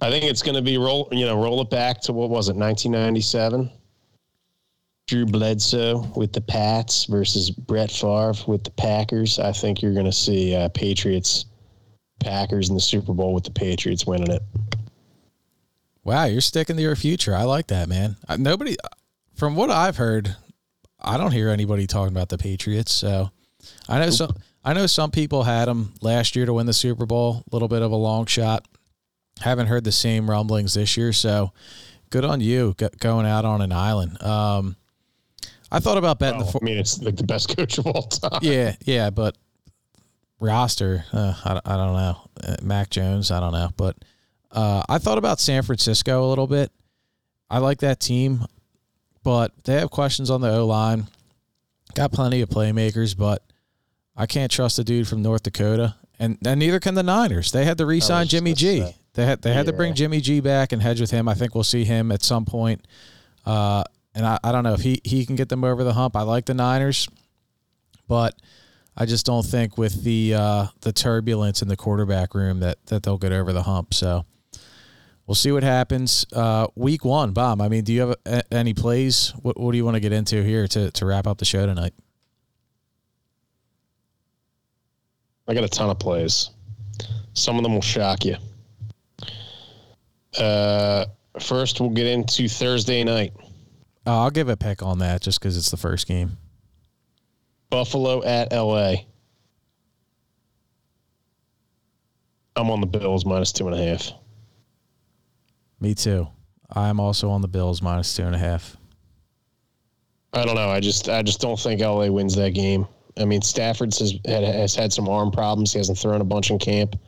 I 0.01 0.09
think 0.09 0.25
it's 0.25 0.41
going 0.41 0.55
to 0.55 0.61
be 0.61 0.77
roll, 0.77 1.07
you 1.11 1.25
know, 1.25 1.41
roll 1.41 1.61
it 1.61 1.69
back 1.69 2.01
to 2.01 2.13
what 2.13 2.29
was 2.29 2.49
it, 2.49 2.55
1997? 2.55 3.71
Drew 5.07 5.25
Bledsoe 5.25 6.11
with 6.15 6.33
the 6.33 6.41
Pats 6.41 7.05
versus 7.05 7.51
Brett 7.51 7.91
Favre 7.91 8.33
with 8.47 8.63
the 8.63 8.71
Packers. 8.71 9.37
I 9.37 9.51
think 9.51 9.81
you're 9.81 9.93
going 9.93 10.05
to 10.05 10.11
see 10.11 10.55
uh, 10.55 10.69
Patriots, 10.69 11.45
Packers 12.19 12.69
in 12.69 12.75
the 12.75 12.81
Super 12.81 13.13
Bowl 13.13 13.33
with 13.33 13.43
the 13.43 13.51
Patriots 13.51 14.07
winning 14.07 14.31
it. 14.31 14.41
Wow, 16.05 16.25
you're 16.25 16.39
sticking 16.41 16.75
to 16.77 16.81
your 16.81 16.95
future. 16.95 17.35
I 17.35 17.43
like 17.43 17.67
that, 17.67 17.89
man. 17.89 18.15
Nobody, 18.37 18.77
from 19.33 19.55
what 19.55 19.69
I've 19.71 19.97
heard, 19.97 20.35
I 21.01 21.17
don't 21.17 21.31
hear 21.31 21.49
anybody 21.49 21.87
talking 21.87 22.13
about 22.15 22.29
the 22.29 22.37
Patriots. 22.37 22.91
So 22.93 23.31
I 23.89 23.99
know 23.99 24.11
some. 24.11 24.31
I 24.63 24.73
know 24.73 24.87
some 24.87 25.11
people 25.11 25.43
had 25.43 25.65
them 25.67 25.93
last 26.01 26.35
year 26.35 26.45
to 26.47 26.53
win 26.53 26.65
the 26.65 26.73
Super 26.73 27.05
Bowl. 27.05 27.43
A 27.51 27.55
little 27.55 27.67
bit 27.67 27.81
of 27.81 27.91
a 27.91 27.95
long 27.95 28.25
shot. 28.25 28.67
Haven't 29.41 29.67
heard 29.67 29.83
the 29.83 29.91
same 29.91 30.29
rumblings 30.29 30.73
this 30.75 30.95
year. 30.97 31.11
So 31.13 31.51
good 32.09 32.23
on 32.25 32.39
you 32.41 32.75
going 32.99 33.25
out 33.25 33.45
on 33.45 33.61
an 33.61 33.71
island. 33.71 34.21
Um, 34.23 34.75
I 35.71 35.79
thought 35.79 35.97
about 35.97 36.19
betting 36.19 36.39
the. 36.39 36.45
Oh, 36.45 36.51
Four- 36.51 36.61
I 36.63 36.65
mean, 36.65 36.77
it's 36.77 37.01
like 37.01 37.15
the 37.15 37.23
best 37.23 37.55
coach 37.55 37.77
of 37.79 37.87
all 37.87 38.03
time. 38.03 38.39
yeah, 38.43 38.75
yeah, 38.85 39.09
but 39.09 39.37
roster, 40.39 41.05
uh, 41.13 41.33
I, 41.43 41.61
I 41.65 41.77
don't 41.77 41.93
know. 41.93 42.17
Uh, 42.43 42.55
Mac 42.61 42.89
Jones, 42.89 43.31
I 43.31 43.39
don't 43.39 43.53
know, 43.53 43.69
but 43.77 43.97
uh, 44.55 44.83
I 44.89 44.97
thought 44.97 45.17
about 45.17 45.39
San 45.39 45.61
Francisco 45.63 46.25
a 46.25 46.27
little 46.27 46.47
bit. 46.47 46.71
I 47.49 47.59
like 47.59 47.79
that 47.79 47.99
team, 47.99 48.45
but 49.23 49.51
they 49.65 49.73
have 49.75 49.91
questions 49.91 50.31
on 50.31 50.41
the 50.41 50.49
O 50.49 50.65
line. 50.65 51.07
Got 51.93 52.11
plenty 52.11 52.41
of 52.41 52.49
playmakers, 52.49 53.15
but 53.15 53.43
I 54.15 54.25
can't 54.25 54.51
trust 54.51 54.79
a 54.79 54.83
dude 54.83 55.07
from 55.07 55.21
North 55.21 55.43
Dakota, 55.43 55.95
and, 56.19 56.37
and 56.45 56.59
neither 56.59 56.79
can 56.79 56.95
the 56.95 57.03
Niners. 57.03 57.51
They 57.51 57.65
had 57.65 57.77
to 57.77 57.85
re-sign 57.85 58.27
Jimmy 58.27 58.53
G. 58.53 58.79
say. 58.79 58.95
They 59.13 59.25
had 59.25 59.41
they 59.41 59.53
had 59.53 59.67
to 59.67 59.73
bring 59.73 59.93
Jimmy 59.93 60.19
G 60.19 60.41
back 60.41 60.71
and 60.71 60.81
hedge 60.81 60.99
with 60.99 61.11
him. 61.11 61.27
I 61.29 61.35
think 61.35 61.55
we'll 61.55 61.63
see 61.63 61.85
him 61.85 62.11
at 62.11 62.21
some 62.23 62.43
point. 62.43 62.85
Uh, 63.45 63.83
and 64.13 64.25
I, 64.25 64.39
I 64.43 64.51
don't 64.51 64.63
know 64.63 64.73
if 64.73 64.81
he, 64.81 64.99
he 65.03 65.25
can 65.25 65.35
get 65.35 65.49
them 65.49 65.63
over 65.63 65.83
the 65.83 65.93
hump. 65.93 66.15
I 66.15 66.23
like 66.23 66.45
the 66.45 66.53
Niners, 66.53 67.07
but 68.07 68.35
I 68.97 69.05
just 69.05 69.25
don't 69.25 69.45
think 69.45 69.77
with 69.77 70.03
the 70.03 70.33
uh, 70.33 70.67
the 70.81 70.91
turbulence 70.91 71.61
in 71.61 71.67
the 71.67 71.77
quarterback 71.77 72.33
room 72.33 72.59
that 72.61 72.85
that 72.87 73.03
they'll 73.03 73.17
get 73.17 73.31
over 73.31 73.53
the 73.53 73.63
hump. 73.63 73.93
So 73.93 74.25
we'll 75.27 75.35
see 75.35 75.51
what 75.51 75.63
happens. 75.63 76.25
Uh, 76.33 76.67
week 76.75 77.05
one, 77.05 77.31
bomb. 77.31 77.61
I 77.61 77.69
mean, 77.69 77.83
do 77.83 77.93
you 77.93 78.01
have 78.01 78.15
a, 78.25 78.53
any 78.53 78.73
plays? 78.73 79.33
What, 79.41 79.59
what 79.59 79.71
do 79.71 79.77
you 79.77 79.85
want 79.85 79.95
to 79.95 80.01
get 80.01 80.11
into 80.11 80.43
here 80.43 80.67
to 80.67 80.91
to 80.91 81.05
wrap 81.05 81.27
up 81.27 81.37
the 81.37 81.45
show 81.45 81.65
tonight? 81.65 81.93
I 85.47 85.53
got 85.53 85.63
a 85.63 85.69
ton 85.69 85.89
of 85.89 85.99
plays. 85.99 86.49
Some 87.33 87.57
of 87.57 87.63
them 87.63 87.73
will 87.73 87.81
shock 87.81 88.25
you. 88.25 88.37
Uh, 90.37 91.05
first, 91.39 91.79
we'll 91.79 91.89
get 91.89 92.07
into 92.07 92.47
Thursday 92.47 93.03
night. 93.03 93.33
Oh, 94.07 94.23
I'll 94.23 94.31
give 94.31 94.49
a 94.49 94.57
pick 94.57 94.81
on 94.83 94.99
that 94.99 95.21
just 95.21 95.39
because 95.39 95.57
it's 95.57 95.71
the 95.71 95.77
first 95.77 96.07
game. 96.07 96.37
Buffalo 97.69 98.23
at 98.23 98.51
LA. 98.51 98.95
I'm 102.55 102.69
on 102.69 102.79
the 102.79 102.87
Bills 102.87 103.25
minus 103.25 103.51
two 103.51 103.67
and 103.67 103.75
a 103.77 103.83
half. 103.83 104.11
Me 105.79 105.93
too. 105.93 106.27
I'm 106.73 106.99
also 106.99 107.29
on 107.29 107.41
the 107.41 107.47
Bills 107.47 107.81
minus 107.81 108.15
two 108.15 108.23
and 108.23 108.35
a 108.35 108.39
half. 108.39 108.77
I 110.33 110.45
don't 110.45 110.55
know. 110.55 110.69
I 110.69 110.79
just 110.79 111.07
I 111.09 111.21
just 111.21 111.39
don't 111.39 111.59
think 111.59 111.81
LA 111.81 112.07
wins 112.07 112.35
that 112.35 112.53
game. 112.53 112.87
I 113.17 113.23
mean, 113.23 113.41
Stafford 113.41 113.93
has 113.97 114.13
had, 114.25 114.43
has 114.43 114.75
had 114.75 114.91
some 114.91 115.07
arm 115.07 115.31
problems. 115.31 115.71
He 115.71 115.79
hasn't 115.79 115.97
thrown 115.97 116.19
a 116.19 116.25
bunch 116.25 116.51
in 116.51 116.59
camp. 116.59 116.99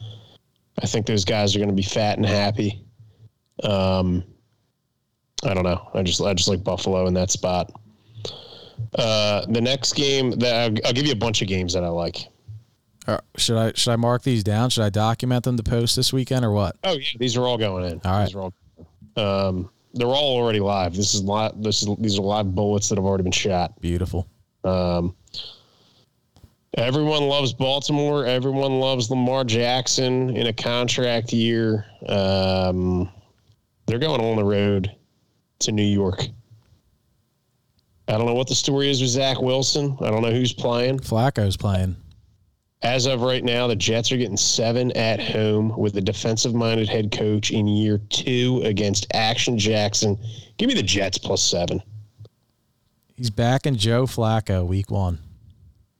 I 0.82 0.86
think 0.86 1.06
those 1.06 1.26
guys 1.26 1.56
are 1.56 1.60
going 1.60 1.70
to 1.70 1.76
be 1.76 1.84
fat 1.84 2.18
and 2.18 2.26
happy. 2.26 2.86
Um, 3.64 4.24
I 5.44 5.54
don't 5.54 5.64
know. 5.64 5.90
I 5.94 6.04
just 6.04 6.22
I 6.22 6.34
just 6.34 6.48
like 6.48 6.64
Buffalo 6.64 7.08
in 7.08 7.14
that 7.16 7.32
spot. 7.32 7.72
Uh, 8.96 9.46
the 9.50 9.62
next 9.62 9.94
game 9.94 10.32
that 10.32 10.56
I'll, 10.56 10.88
I'll 10.88 10.94
give 10.94 11.06
you 11.06 11.12
a 11.12 11.18
bunch 11.18 11.42
of 11.42 11.48
games 11.48 11.74
that 11.74 11.84
I 11.84 11.90
like. 11.90 12.28
Uh, 13.08 13.20
should 13.38 13.58
I 13.58 13.72
should 13.74 13.92
I 13.92 13.96
mark 13.96 14.24
these 14.24 14.44
down? 14.44 14.70
Should 14.70 14.84
I 14.84 14.90
document 14.90 15.46
them 15.46 15.56
to 15.56 15.64
post 15.64 15.96
this 15.96 16.12
weekend 16.12 16.44
or 16.44 16.52
what? 16.52 16.76
Oh 16.84 16.94
yeah, 16.94 17.18
these 17.20 17.38
are 17.38 17.44
all 17.44 17.58
going 17.58 17.86
in. 17.86 18.02
All 18.04 18.12
right. 18.12 18.36
All, 18.36 18.54
um, 19.16 19.70
they're 19.94 20.08
all 20.08 20.38
already 20.38 20.60
live. 20.60 20.96
This 20.96 21.16
is 21.16 21.24
live. 21.24 21.54
This 21.62 21.82
is 21.82 21.96
these 22.00 22.20
are 22.20 22.22
live 22.22 22.54
bullets 22.54 22.90
that 22.90 22.98
have 22.98 23.06
already 23.06 23.24
been 23.24 23.32
shot. 23.32 23.80
Beautiful. 23.80 24.28
Um, 24.66 25.16
everyone 26.78 27.24
loves 27.24 27.54
Baltimore. 27.54 28.26
Everyone 28.26 28.80
loves 28.80 29.10
Lamar 29.10 29.46
Jackson 29.46 30.36
in 30.36 30.48
a 30.48 30.54
contract 30.54 31.32
year. 31.32 31.86
Um, 32.08 33.10
they're 33.86 34.00
going 34.00 34.20
on 34.20 34.36
the 34.36 34.44
road 34.44 34.94
to 35.60 35.72
New 35.72 35.82
York. 35.82 36.28
I 38.10 38.14
don't 38.14 38.26
know 38.26 38.34
what 38.34 38.48
the 38.48 38.56
story 38.56 38.90
is 38.90 39.02
with 39.02 39.10
Zach 39.10 39.42
Wilson. 39.42 39.98
I 40.02 40.10
don't 40.10 40.22
know 40.22 40.32
who's 40.32 40.54
playing. 40.54 41.00
Flacco's 41.00 41.58
playing. 41.58 41.96
As 42.88 43.06
of 43.06 43.22
right 43.22 43.44
now, 43.44 43.68
the 43.68 43.76
Jets 43.76 44.14
are 44.14 44.18
getting 44.18 44.38
seven 44.38 44.94
at 44.94 45.20
home 45.20 45.78
with 45.78 45.98
a 45.98 46.02
defensive 46.02 46.54
minded 46.54 46.88
head 46.88 47.12
coach 47.12 47.52
in 47.52 47.68
year 47.68 47.98
two 48.10 48.62
against 48.64 49.06
Action 49.14 49.60
Jackson. 49.60 50.18
Give 50.56 50.70
me 50.70 50.74
the 50.74 50.82
Jets 50.82 51.18
plus 51.18 51.44
seven. 51.44 51.84
He's 53.18 53.30
back 53.30 53.66
in 53.66 53.76
Joe 53.76 54.06
Flacco 54.06 54.66
week 54.66 54.90
one. 54.90 55.20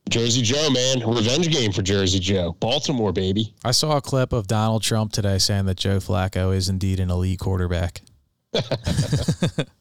Jersey 0.08 0.40
Joe, 0.40 0.70
man. 0.70 1.06
Revenge 1.06 1.50
game 1.52 1.72
for 1.72 1.82
Jersey 1.82 2.20
Joe. 2.20 2.56
Baltimore, 2.58 3.12
baby. 3.12 3.54
I 3.62 3.72
saw 3.72 3.98
a 3.98 4.00
clip 4.00 4.32
of 4.32 4.46
Donald 4.46 4.82
Trump 4.82 5.12
today 5.12 5.36
saying 5.36 5.66
that 5.66 5.76
Joe 5.76 5.98
Flacco 5.98 6.56
is 6.56 6.70
indeed 6.70 7.00
an 7.00 7.10
elite 7.10 7.38
quarterback. 7.38 8.00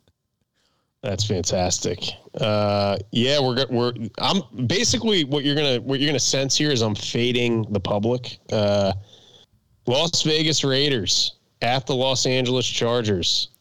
That's 1.07 1.25
fantastic. 1.25 2.03
Uh, 2.37 2.97
yeah, 3.11 3.39
we're 3.39 3.65
we're. 3.69 3.93
I'm 4.17 4.41
basically 4.67 5.23
what 5.23 5.45
you're 5.45 5.55
gonna 5.55 5.79
what 5.79 6.01
you're 6.01 6.09
gonna 6.09 6.19
sense 6.19 6.57
here 6.57 6.69
is 6.69 6.81
I'm 6.81 6.95
fading 6.95 7.65
the 7.71 7.79
public. 7.79 8.39
Uh, 8.51 8.91
Las 9.85 10.21
Vegas 10.23 10.65
Raiders 10.65 11.35
at 11.61 11.87
the 11.87 11.95
Los 11.95 12.25
Angeles 12.25 12.67
Chargers. 12.67 13.51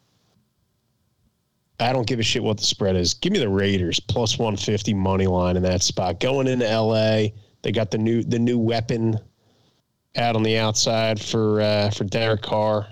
I 1.79 1.93
don't 1.93 2.05
give 2.05 2.19
a 2.19 2.23
shit 2.23 2.43
what 2.43 2.57
the 2.57 2.65
spread 2.65 2.97
is. 2.97 3.13
Give 3.13 3.31
me 3.31 3.39
the 3.39 3.47
Raiders 3.47 4.01
plus 4.01 4.37
150 4.37 4.93
money 4.93 5.27
line 5.27 5.55
in 5.55 5.63
that 5.63 5.83
spot. 5.83 6.19
Going 6.19 6.47
into 6.47 6.65
LA, 6.65 7.27
they 7.61 7.71
got 7.71 7.91
the 7.91 7.97
new 7.97 8.23
the 8.23 8.39
new 8.39 8.59
weapon 8.59 9.17
out 10.17 10.35
on 10.35 10.43
the 10.43 10.57
outside 10.57 11.17
for 11.21 11.61
uh, 11.61 11.91
for 11.91 12.03
Derek 12.03 12.41
Carr. 12.41 12.89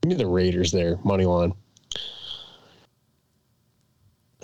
Give 0.00 0.08
me 0.08 0.14
the 0.14 0.26
Raiders 0.26 0.72
there 0.72 0.98
money 1.04 1.26
line. 1.26 1.52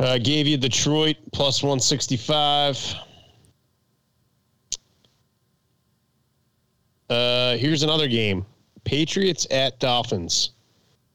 I 0.01 0.05
uh, 0.05 0.19
gave 0.19 0.47
you 0.47 0.57
Detroit 0.57 1.17
plus 1.33 1.61
165. 1.61 2.95
Uh, 7.11 7.57
here's 7.57 7.83
another 7.83 8.07
game 8.07 8.47
Patriots 8.85 9.47
at 9.51 9.81
Dolphins. 9.81 10.51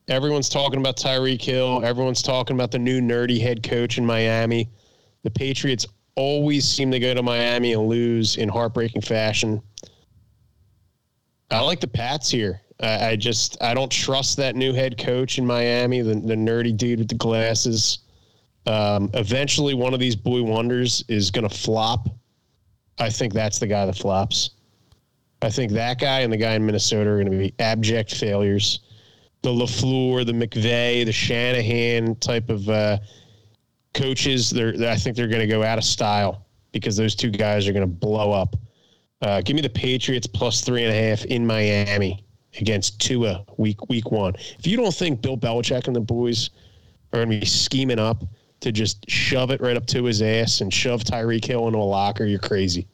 Everyone's 0.10 0.50
talking 0.50 0.82
about 0.82 0.98
Tyreek 0.98 1.42
Hill. 1.42 1.82
Everyone's 1.86 2.22
talking 2.22 2.58
about 2.58 2.72
the 2.72 2.80
new 2.80 3.00
nerdy 3.00 3.40
head 3.40 3.64
coach 3.64 3.98
in 3.98 4.06
Miami. 4.06 4.70
The 5.24 5.32
Patriots 5.32 5.86
always 6.16 6.68
seem 6.68 6.92
to 6.92 7.00
go 7.00 7.14
to 7.14 7.24
Miami 7.24 7.72
and 7.72 7.88
lose 7.88 8.36
in 8.36 8.50
heartbreaking 8.50 9.02
fashion. 9.02 9.62
I 11.52 11.62
like 11.62 11.80
the 11.80 11.88
Pats 11.88 12.30
here. 12.30 12.60
I, 12.82 13.12
I 13.12 13.16
just 13.16 13.62
I 13.62 13.74
don't 13.74 13.92
trust 13.92 14.36
that 14.38 14.58
new 14.58 14.74
head 14.74 14.98
coach 14.98 15.38
in 15.38 15.46
Miami, 15.46 16.02
the, 16.02 16.16
the 16.16 16.36
nerdy 16.36 16.76
dude 16.76 17.00
with 17.00 17.08
the 17.08 17.16
glasses. 17.16 18.00
Um, 18.66 19.10
eventually, 19.14 19.74
one 19.74 19.94
of 19.94 20.00
these 20.00 20.16
boy 20.16 20.42
wonders 20.42 21.04
is 21.08 21.32
going 21.32 21.48
to 21.48 21.56
flop. 21.56 22.08
I 23.00 23.10
think 23.10 23.34
that's 23.34 23.60
the 23.60 23.68
guy 23.68 23.86
that 23.86 23.98
flops. 23.98 24.52
I 25.42 25.50
think 25.50 25.72
that 25.74 26.00
guy 26.00 26.22
and 26.22 26.32
the 26.32 26.38
guy 26.38 26.54
in 26.54 26.66
Minnesota 26.66 27.10
are 27.10 27.16
going 27.16 27.32
to 27.32 27.38
be 27.38 27.54
abject 27.60 28.16
failures. 28.16 28.80
The 29.42 29.50
Lafleur, 29.50 30.26
the 30.26 30.32
McVay, 30.32 31.06
the 31.06 31.12
Shanahan 31.12 32.16
type 32.16 32.50
of 32.50 32.70
uh, 32.70 33.00
coaches, 33.94 34.50
they're, 34.50 34.74
I 34.88 34.96
think 34.96 35.18
they're 35.18 35.28
going 35.28 35.42
to 35.42 35.48
go 35.48 35.64
out 35.64 35.78
of 35.78 35.84
style 35.84 36.46
because 36.72 36.96
those 36.96 37.14
two 37.14 37.30
guys 37.30 37.68
are 37.68 37.74
going 37.74 37.84
to 37.84 37.94
blow 37.94 38.32
up. 38.32 38.56
Uh, 39.22 39.42
give 39.42 39.56
me 39.56 39.62
the 39.62 39.70
Patriots 39.70 40.28
plus 40.28 40.62
three 40.62 40.84
and 40.84 40.94
a 40.94 41.10
half 41.10 41.26
in 41.26 41.46
Miami 41.46 42.26
against 42.60 43.02
Tua 43.02 43.46
week 43.58 43.90
week 43.90 44.12
one. 44.12 44.36
If 44.60 44.66
you 44.66 44.78
don't 44.78 44.94
think 44.94 45.22
Bill 45.22 45.38
Belichick 45.38 45.88
and 45.88 45.96
the 45.96 46.02
boys 46.02 46.50
are 47.12 47.20
going 47.20 47.32
to 47.32 47.40
be 47.42 47.46
scheming 47.46 48.00
up 48.00 48.24
to 48.64 48.72
just 48.72 49.10
shove 49.10 49.52
it 49.52 49.62
right 49.62 49.78
up 49.78 49.86
to 49.88 50.04
his 50.06 50.22
ass 50.22 50.62
and 50.62 50.74
shove 50.74 51.04
Tyreek 51.04 51.46
Hill 51.46 51.68
into 51.68 51.80
a 51.80 51.82
locker, 51.82 52.26
you're 52.26 52.40
crazy. 52.40 52.88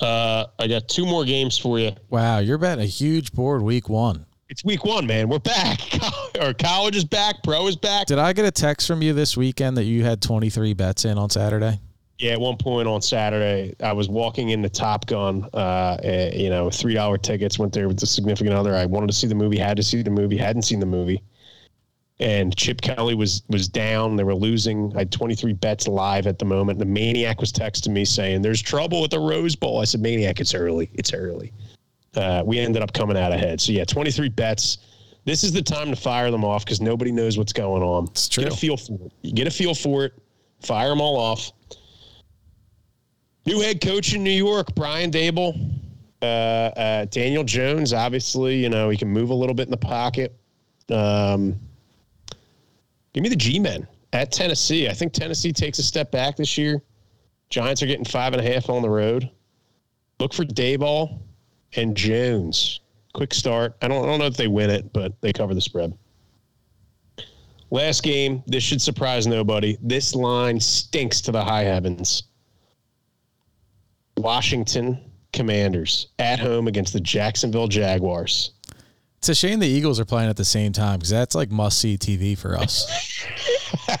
Uh, 0.00 0.46
I 0.58 0.66
got 0.66 0.88
two 0.88 1.04
more 1.04 1.24
games 1.24 1.58
for 1.58 1.78
you. 1.78 1.92
Wow, 2.08 2.38
you're 2.38 2.56
betting 2.56 2.82
a 2.82 2.86
huge 2.86 3.32
board 3.32 3.62
week 3.62 3.88
one. 3.88 4.24
It's 4.48 4.64
week 4.64 4.84
one, 4.84 5.06
man. 5.06 5.28
We're 5.28 5.38
back. 5.38 5.80
Our 6.40 6.54
college 6.54 6.96
is 6.96 7.04
back. 7.04 7.36
Pro 7.44 7.66
is 7.68 7.76
back. 7.76 8.06
Did 8.06 8.18
I 8.18 8.32
get 8.32 8.46
a 8.46 8.50
text 8.50 8.86
from 8.86 9.02
you 9.02 9.12
this 9.12 9.36
weekend 9.36 9.76
that 9.76 9.84
you 9.84 10.02
had 10.02 10.22
23 10.22 10.72
bets 10.74 11.04
in 11.04 11.18
on 11.18 11.30
Saturday? 11.30 11.78
Yeah, 12.18 12.32
at 12.32 12.40
one 12.40 12.56
point 12.56 12.88
on 12.88 13.00
Saturday, 13.00 13.74
I 13.82 13.92
was 13.92 14.08
walking 14.08 14.50
into 14.50 14.68
Top 14.68 15.06
Gun. 15.06 15.44
Uh, 15.54 15.98
you 16.34 16.50
know, 16.50 16.70
three 16.70 16.94
dollar 16.94 17.16
tickets. 17.16 17.58
Went 17.58 17.72
there 17.72 17.88
with 17.88 18.00
the 18.00 18.06
significant 18.06 18.54
other. 18.54 18.74
I 18.74 18.86
wanted 18.86 19.06
to 19.08 19.12
see 19.12 19.26
the 19.26 19.34
movie. 19.34 19.58
Had 19.58 19.76
to 19.76 19.82
see 19.82 20.02
the 20.02 20.10
movie. 20.10 20.36
Hadn't 20.36 20.62
seen 20.62 20.80
the 20.80 20.86
movie. 20.86 21.22
And 22.20 22.54
Chip 22.56 22.82
Kelly 22.82 23.14
was 23.14 23.42
was 23.48 23.66
down. 23.66 24.16
They 24.16 24.24
were 24.24 24.34
losing. 24.34 24.92
I 24.94 25.00
had 25.00 25.10
23 25.10 25.54
bets 25.54 25.88
live 25.88 26.26
at 26.26 26.38
the 26.38 26.44
moment. 26.44 26.78
The 26.78 26.84
maniac 26.84 27.40
was 27.40 27.50
texting 27.50 27.92
me 27.92 28.04
saying, 28.04 28.42
"There's 28.42 28.60
trouble 28.60 29.00
with 29.00 29.10
the 29.10 29.18
Rose 29.18 29.56
Bowl." 29.56 29.80
I 29.80 29.84
said, 29.84 30.02
"Maniac, 30.02 30.38
it's 30.38 30.54
early. 30.54 30.90
It's 30.94 31.14
early." 31.14 31.52
Uh, 32.14 32.42
we 32.44 32.58
ended 32.58 32.82
up 32.82 32.92
coming 32.92 33.16
out 33.16 33.32
ahead. 33.32 33.60
So 33.60 33.72
yeah, 33.72 33.84
23 33.84 34.28
bets. 34.28 34.78
This 35.24 35.44
is 35.44 35.52
the 35.52 35.62
time 35.62 35.90
to 35.90 35.96
fire 35.96 36.30
them 36.30 36.44
off 36.44 36.64
because 36.64 36.80
nobody 36.80 37.12
knows 37.12 37.38
what's 37.38 37.52
going 37.52 37.82
on. 37.82 38.04
It's 38.04 38.28
true. 38.28 38.44
Get 38.44 38.52
a 38.52 38.56
feel 38.56 38.76
for 38.76 38.94
it. 38.94 39.12
You 39.22 39.32
get 39.32 39.46
a 39.46 39.50
feel 39.50 39.74
for 39.74 40.04
it. 40.04 40.12
Fire 40.60 40.88
them 40.88 41.00
all 41.00 41.16
off. 41.16 41.52
New 43.46 43.60
head 43.60 43.80
coach 43.80 44.14
in 44.14 44.22
New 44.22 44.30
York, 44.30 44.74
Brian 44.74 45.10
Daboll. 45.10 45.78
Uh, 46.20 46.24
uh, 46.24 47.04
Daniel 47.06 47.44
Jones, 47.44 47.94
obviously, 47.94 48.56
you 48.56 48.68
know, 48.68 48.90
he 48.90 48.96
can 48.96 49.08
move 49.08 49.30
a 49.30 49.34
little 49.34 49.54
bit 49.54 49.66
in 49.66 49.70
the 49.70 49.76
pocket. 49.76 50.36
Um, 50.90 51.58
give 53.12 53.22
me 53.22 53.28
the 53.28 53.36
G 53.36 53.58
men 53.58 53.86
at 54.12 54.32
Tennessee. 54.32 54.88
I 54.88 54.92
think 54.92 55.12
Tennessee 55.12 55.52
takes 55.52 55.78
a 55.78 55.82
step 55.82 56.10
back 56.10 56.36
this 56.36 56.56
year. 56.58 56.82
Giants 57.48 57.82
are 57.82 57.86
getting 57.86 58.04
five 58.04 58.32
and 58.32 58.44
a 58.44 58.52
half 58.52 58.70
on 58.70 58.82
the 58.82 58.90
road. 58.90 59.28
Look 60.18 60.32
for 60.32 60.44
Daboll 60.44 61.20
and 61.74 61.96
Jones. 61.96 62.80
Quick 63.12 63.34
start. 63.34 63.76
I 63.82 63.88
don't, 63.88 64.04
I 64.04 64.06
don't 64.06 64.18
know 64.18 64.26
if 64.26 64.36
they 64.36 64.48
win 64.48 64.70
it, 64.70 64.92
but 64.92 65.20
they 65.20 65.32
cover 65.32 65.54
the 65.54 65.60
spread. 65.60 65.96
Last 67.70 68.02
game. 68.02 68.42
This 68.46 68.62
should 68.62 68.82
surprise 68.82 69.26
nobody. 69.26 69.78
This 69.80 70.14
line 70.14 70.60
stinks 70.60 71.20
to 71.22 71.32
the 71.32 71.42
high 71.42 71.62
heavens. 71.62 72.24
Washington 74.16 75.10
Commanders 75.32 76.08
at 76.18 76.40
home 76.40 76.66
against 76.66 76.92
the 76.92 77.00
Jacksonville 77.00 77.68
Jaguars. 77.68 78.52
It's 79.20 79.28
a 79.28 79.34
shame 79.34 79.58
the 79.58 79.68
Eagles 79.68 80.00
are 80.00 80.06
playing 80.06 80.30
at 80.30 80.38
the 80.38 80.46
same 80.46 80.72
time 80.72 80.98
because 80.98 81.10
that's 81.10 81.34
like 81.34 81.50
must 81.50 81.78
see 81.78 81.98
TV 81.98 82.38
for 82.38 82.56
us. 82.56 82.86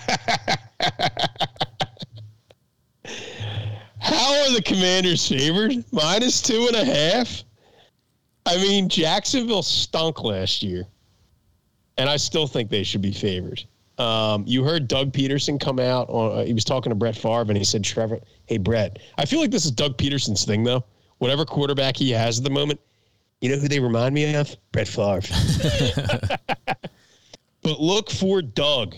How 3.98 4.32
are 4.32 4.50
the 4.54 4.62
Commanders 4.64 5.28
favored? 5.28 5.84
Minus 5.92 6.40
two 6.40 6.68
and 6.72 6.76
a 6.76 6.84
half. 6.86 7.44
I 8.46 8.56
mean, 8.56 8.88
Jacksonville 8.88 9.62
stunk 9.62 10.24
last 10.24 10.62
year, 10.62 10.86
and 11.98 12.08
I 12.08 12.16
still 12.16 12.46
think 12.46 12.70
they 12.70 12.82
should 12.82 13.02
be 13.02 13.12
favored. 13.12 13.62
Um, 13.98 14.44
you 14.46 14.64
heard 14.64 14.88
Doug 14.88 15.12
Pederson 15.12 15.60
come 15.60 15.78
out 15.78 16.08
on. 16.08 16.38
Uh, 16.38 16.44
he 16.46 16.54
was 16.54 16.64
talking 16.64 16.88
to 16.88 16.96
Brett 16.96 17.14
Favre, 17.14 17.42
and 17.42 17.58
he 17.58 17.64
said, 17.64 17.84
"Trevor, 17.84 18.20
hey 18.46 18.56
Brett, 18.56 18.98
I 19.18 19.26
feel 19.26 19.40
like 19.40 19.50
this 19.50 19.66
is 19.66 19.70
Doug 19.70 19.98
Pederson's 19.98 20.46
thing, 20.46 20.64
though. 20.64 20.82
Whatever 21.18 21.44
quarterback 21.44 21.98
he 21.98 22.10
has 22.12 22.38
at 22.38 22.44
the 22.44 22.50
moment, 22.50 22.80
you 23.40 23.48
know 23.48 23.56
who 23.56 23.68
they 23.68 23.80
remind 23.80 24.14
me 24.14 24.34
of? 24.34 24.54
Brett 24.72 24.88
Favre." 24.88 25.20
but 25.22 26.40
but 27.62 27.80
look 27.80 28.10
for 28.10 28.42
Doug 28.42 28.96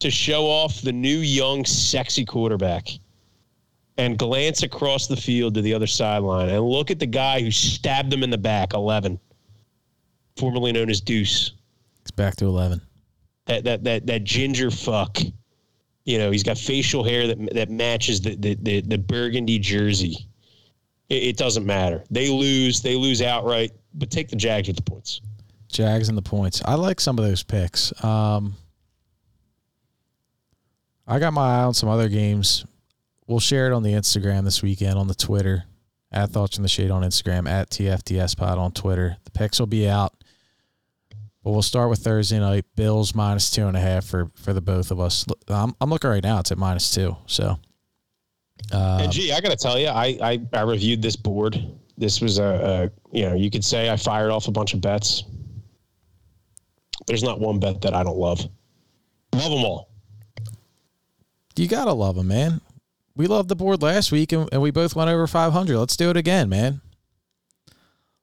to 0.00 0.10
show 0.10 0.46
off 0.46 0.80
the 0.80 0.92
new 0.92 1.18
young 1.18 1.64
sexy 1.64 2.24
quarterback 2.24 2.88
and 3.98 4.18
glance 4.18 4.62
across 4.62 5.06
the 5.06 5.16
field 5.16 5.54
to 5.54 5.60
the 5.62 5.74
other 5.74 5.86
sideline 5.86 6.48
and 6.48 6.64
look 6.64 6.90
at 6.90 6.98
the 6.98 7.06
guy 7.06 7.40
who 7.40 7.50
stabbed 7.50 8.12
him 8.12 8.22
in 8.22 8.30
the 8.30 8.38
back 8.38 8.72
11 8.72 9.20
formerly 10.36 10.72
known 10.72 10.88
as 10.88 11.02
Deuce 11.02 11.52
It's 12.00 12.10
back 12.10 12.36
to 12.36 12.46
11. 12.46 12.80
that 13.46 13.64
that 13.64 13.84
that 13.84 14.06
that 14.06 14.24
ginger 14.24 14.70
fuck 14.70 15.18
you 16.06 16.16
know 16.16 16.30
he's 16.30 16.42
got 16.42 16.56
facial 16.56 17.04
hair 17.04 17.26
that 17.26 17.54
that 17.54 17.68
matches 17.68 18.22
the 18.22 18.36
the 18.36 18.56
the, 18.62 18.80
the 18.80 18.96
burgundy 18.98 19.58
jersey 19.58 20.26
it, 21.10 21.22
it 21.22 21.36
doesn't 21.36 21.66
matter 21.66 22.02
they 22.10 22.30
lose 22.30 22.80
they 22.80 22.96
lose 22.96 23.20
outright 23.20 23.72
but 23.94 24.10
take 24.10 24.28
the 24.28 24.36
jags 24.36 24.68
with 24.68 24.76
the 24.76 24.82
points 24.82 25.20
Jags 25.70 26.08
and 26.08 26.18
the 26.18 26.22
points. 26.22 26.62
I 26.64 26.74
like 26.74 27.00
some 27.00 27.18
of 27.18 27.24
those 27.24 27.42
picks. 27.42 27.92
Um, 28.04 28.54
I 31.06 31.18
got 31.18 31.32
my 31.32 31.60
eye 31.60 31.64
on 31.64 31.74
some 31.74 31.88
other 31.88 32.08
games. 32.08 32.64
We'll 33.26 33.40
share 33.40 33.70
it 33.70 33.72
on 33.74 33.82
the 33.82 33.92
Instagram 33.92 34.44
this 34.44 34.62
weekend 34.62 34.98
on 34.98 35.06
the 35.06 35.14
Twitter 35.14 35.64
at 36.10 36.30
Thoughts 36.30 36.56
in 36.56 36.62
the 36.62 36.68
Shade 36.68 36.90
on 36.90 37.02
Instagram 37.02 37.48
at 37.48 37.70
TFDS 37.70 38.36
Pod 38.36 38.58
on 38.58 38.72
Twitter. 38.72 39.16
The 39.24 39.30
picks 39.30 39.60
will 39.60 39.68
be 39.68 39.88
out, 39.88 40.12
but 41.44 41.52
we'll 41.52 41.62
start 41.62 41.88
with 41.88 42.00
Thursday 42.00 42.40
night. 42.40 42.64
Bills 42.74 43.14
minus 43.14 43.50
two 43.50 43.66
and 43.68 43.76
a 43.76 43.80
half 43.80 44.04
for 44.04 44.30
for 44.34 44.52
the 44.52 44.60
both 44.60 44.90
of 44.90 44.98
us. 44.98 45.24
I'm 45.46 45.74
I'm 45.80 45.90
looking 45.90 46.10
right 46.10 46.22
now. 46.22 46.40
It's 46.40 46.50
at 46.50 46.58
minus 46.58 46.90
two. 46.90 47.16
So. 47.26 47.58
Uh, 48.72 48.98
and 49.02 49.12
gee 49.12 49.32
i 49.32 49.40
gotta 49.40 49.56
tell 49.56 49.78
you 49.78 49.88
I, 49.88 50.18
I 50.22 50.40
i 50.52 50.62
reviewed 50.62 51.02
this 51.02 51.16
board 51.16 51.60
this 51.98 52.20
was 52.20 52.38
a, 52.38 52.90
a 53.12 53.16
you 53.16 53.28
know 53.28 53.34
you 53.34 53.50
could 53.50 53.64
say 53.64 53.90
i 53.90 53.96
fired 53.96 54.30
off 54.30 54.48
a 54.48 54.50
bunch 54.50 54.74
of 54.74 54.80
bets 54.80 55.24
there's 57.06 57.22
not 57.22 57.40
one 57.40 57.58
bet 57.58 57.80
that 57.82 57.94
i 57.94 58.02
don't 58.02 58.18
love 58.18 58.40
love 59.32 59.50
them 59.50 59.64
all 59.64 59.90
you 61.60 61.68
gotta 61.68 61.92
love 61.92 62.16
them, 62.16 62.28
man. 62.28 62.62
We 63.14 63.26
loved 63.26 63.50
the 63.50 63.56
board 63.56 63.82
last 63.82 64.10
week, 64.10 64.32
and, 64.32 64.48
and 64.50 64.62
we 64.62 64.70
both 64.70 64.96
went 64.96 65.10
over 65.10 65.26
500. 65.26 65.78
Let's 65.78 65.96
do 65.96 66.08
it 66.08 66.16
again, 66.16 66.48
man. 66.48 66.80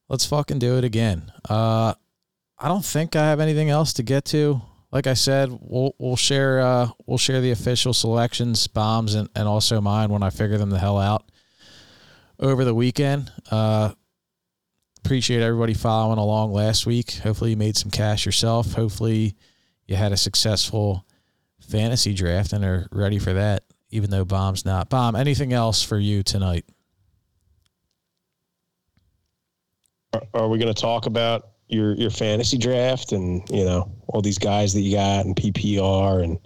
Let's 0.10 0.26
fucking 0.26 0.60
do 0.60 0.78
it 0.78 0.84
again. 0.84 1.32
Uh, 1.48 1.94
I 2.58 2.68
don't 2.68 2.84
think 2.84 3.16
I 3.16 3.26
have 3.26 3.40
anything 3.40 3.70
else 3.70 3.94
to 3.94 4.04
get 4.04 4.26
to. 4.26 4.62
Like 4.92 5.08
I 5.08 5.16
said, 5.16 5.50
we'll 5.62 5.94
we'll 5.98 6.16
share 6.16 6.60
uh, 6.60 6.90
we'll 7.06 7.18
share 7.18 7.42
the 7.42 7.52
official 7.52 7.94
selections, 7.94 8.68
bombs, 8.68 9.16
and, 9.16 9.30
and 9.36 9.48
also 9.48 9.82
mine 9.82 10.10
when 10.10 10.24
I 10.24 10.30
figure 10.30 10.58
them 10.58 10.70
the 10.70 10.80
hell 10.80 10.98
out 10.98 11.30
over 12.40 12.64
the 12.64 12.74
weekend. 12.74 13.32
Uh, 13.52 13.92
appreciate 15.04 15.42
everybody 15.42 15.74
following 15.74 16.20
along 16.20 16.54
last 16.54 16.86
week. 16.86 17.16
Hopefully, 17.16 17.52
you 17.52 17.58
made 17.58 17.76
some 17.76 17.92
cash 17.92 18.26
yourself. 18.26 18.74
Hopefully, 18.74 19.36
you 19.86 19.96
had 19.96 20.14
a 20.14 20.18
successful 20.18 21.06
fantasy 21.60 22.14
draft 22.14 22.54
and 22.54 22.64
are 22.64 22.88
ready 22.92 23.20
for 23.20 23.34
that, 23.34 23.64
even 23.90 24.10
though 24.10 24.24
Bomb's 24.24 24.64
not. 24.64 24.90
Bomb, 24.90 25.18
anything 25.18 25.52
else 25.52 25.84
for 25.84 26.00
you 26.00 26.24
tonight? 26.24 26.66
are, 30.14 30.22
are 30.34 30.48
we 30.48 30.58
going 30.58 30.74
to 30.74 30.80
talk 30.80 31.06
about 31.06 31.50
your 31.70 31.94
your 31.96 32.10
fantasy 32.10 32.58
draft 32.58 33.12
and 33.12 33.48
you 33.50 33.66
know 33.66 33.92
all 34.08 34.22
these 34.22 34.38
guys 34.38 34.74
that 34.74 34.82
you 34.82 34.96
got 34.96 35.26
and 35.26 35.36
PPR 35.36 36.24
and 36.24 36.40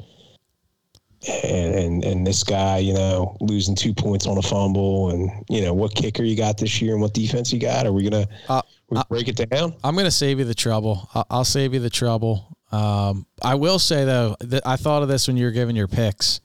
and 1.44 1.76
and, 1.76 2.04
and 2.04 2.26
this 2.26 2.44
guy 2.44 2.80
you 2.80 2.94
know 2.94 3.38
losing 3.40 3.76
two 3.76 3.94
points 3.94 4.26
on 4.26 4.38
a 4.38 4.42
fumble 4.42 5.12
and 5.12 5.30
you 5.50 5.62
know 5.62 5.74
what 5.74 5.94
kicker 5.94 6.24
you 6.24 6.36
got 6.36 6.58
this 6.58 6.82
year 6.82 6.94
and 6.94 7.02
what 7.02 7.14
defense 7.14 7.54
you 7.54 7.60
got? 7.60 7.86
Are 7.86 7.94
we 7.94 8.10
gonna, 8.10 8.28
Uh, 8.50 8.62
we 8.90 8.96
gonna 8.96 9.06
break 9.10 9.28
it 9.28 9.50
down? 9.50 9.76
I'm 9.84 9.94
going 9.94 10.06
to 10.06 10.12
save 10.12 10.40
you 10.40 10.46
the 10.46 10.56
trouble. 10.56 11.08
I'll, 11.14 11.26
I'll 11.30 11.46
save 11.46 11.74
you 11.74 11.80
the 11.80 11.90
trouble. 11.90 12.58
Um, 12.72 13.26
I 13.42 13.56
will 13.56 13.80
say 13.80 14.06
though 14.06 14.36
that 14.40 14.66
I 14.66 14.76
thought 14.78 15.04
of 15.04 15.10
this 15.10 15.28
when 15.28 15.38
you 15.38 15.46
were 15.46 15.52
giving 15.52 15.76
your 15.76 15.88
picks. 15.88 16.42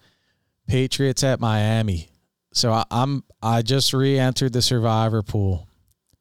Patriots 0.66 1.22
at 1.22 1.38
Miami. 1.40 2.10
So 2.52 2.72
I, 2.72 2.84
I'm 2.90 3.22
I 3.40 3.62
just 3.62 3.92
re-entered 3.92 4.52
the 4.52 4.60
Survivor 4.62 5.22
pool 5.22 5.68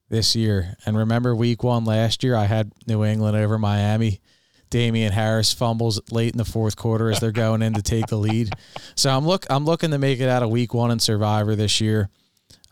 this 0.10 0.36
year, 0.36 0.76
and 0.86 0.98
remember 0.98 1.36
Week 1.36 1.64
One 1.64 1.84
last 1.86 2.24
year 2.24 2.36
I 2.36 2.46
had 2.46 2.72
New 2.88 3.04
England 3.04 3.36
over 3.38 3.58
Miami. 3.58 4.22
Damien 4.70 5.14
Harris 5.14 5.54
fumbles 5.54 6.02
late 6.12 6.32
in 6.34 6.38
the 6.38 6.46
fourth 6.46 6.76
quarter 6.76 7.10
as 7.12 7.20
they're 7.20 7.32
going 7.32 7.62
in 7.62 7.74
to 7.74 7.82
take 7.82 8.08
the 8.08 8.18
lead. 8.18 8.50
So 8.96 9.10
I'm 9.16 9.26
look 9.26 9.46
I'm 9.50 9.66
looking 9.66 9.92
to 9.92 9.98
make 9.98 10.20
it 10.20 10.30
out 10.30 10.42
of 10.44 10.50
Week 10.50 10.74
One 10.74 10.90
in 10.92 11.00
Survivor 11.00 11.56
this 11.56 11.80
year. 11.82 12.10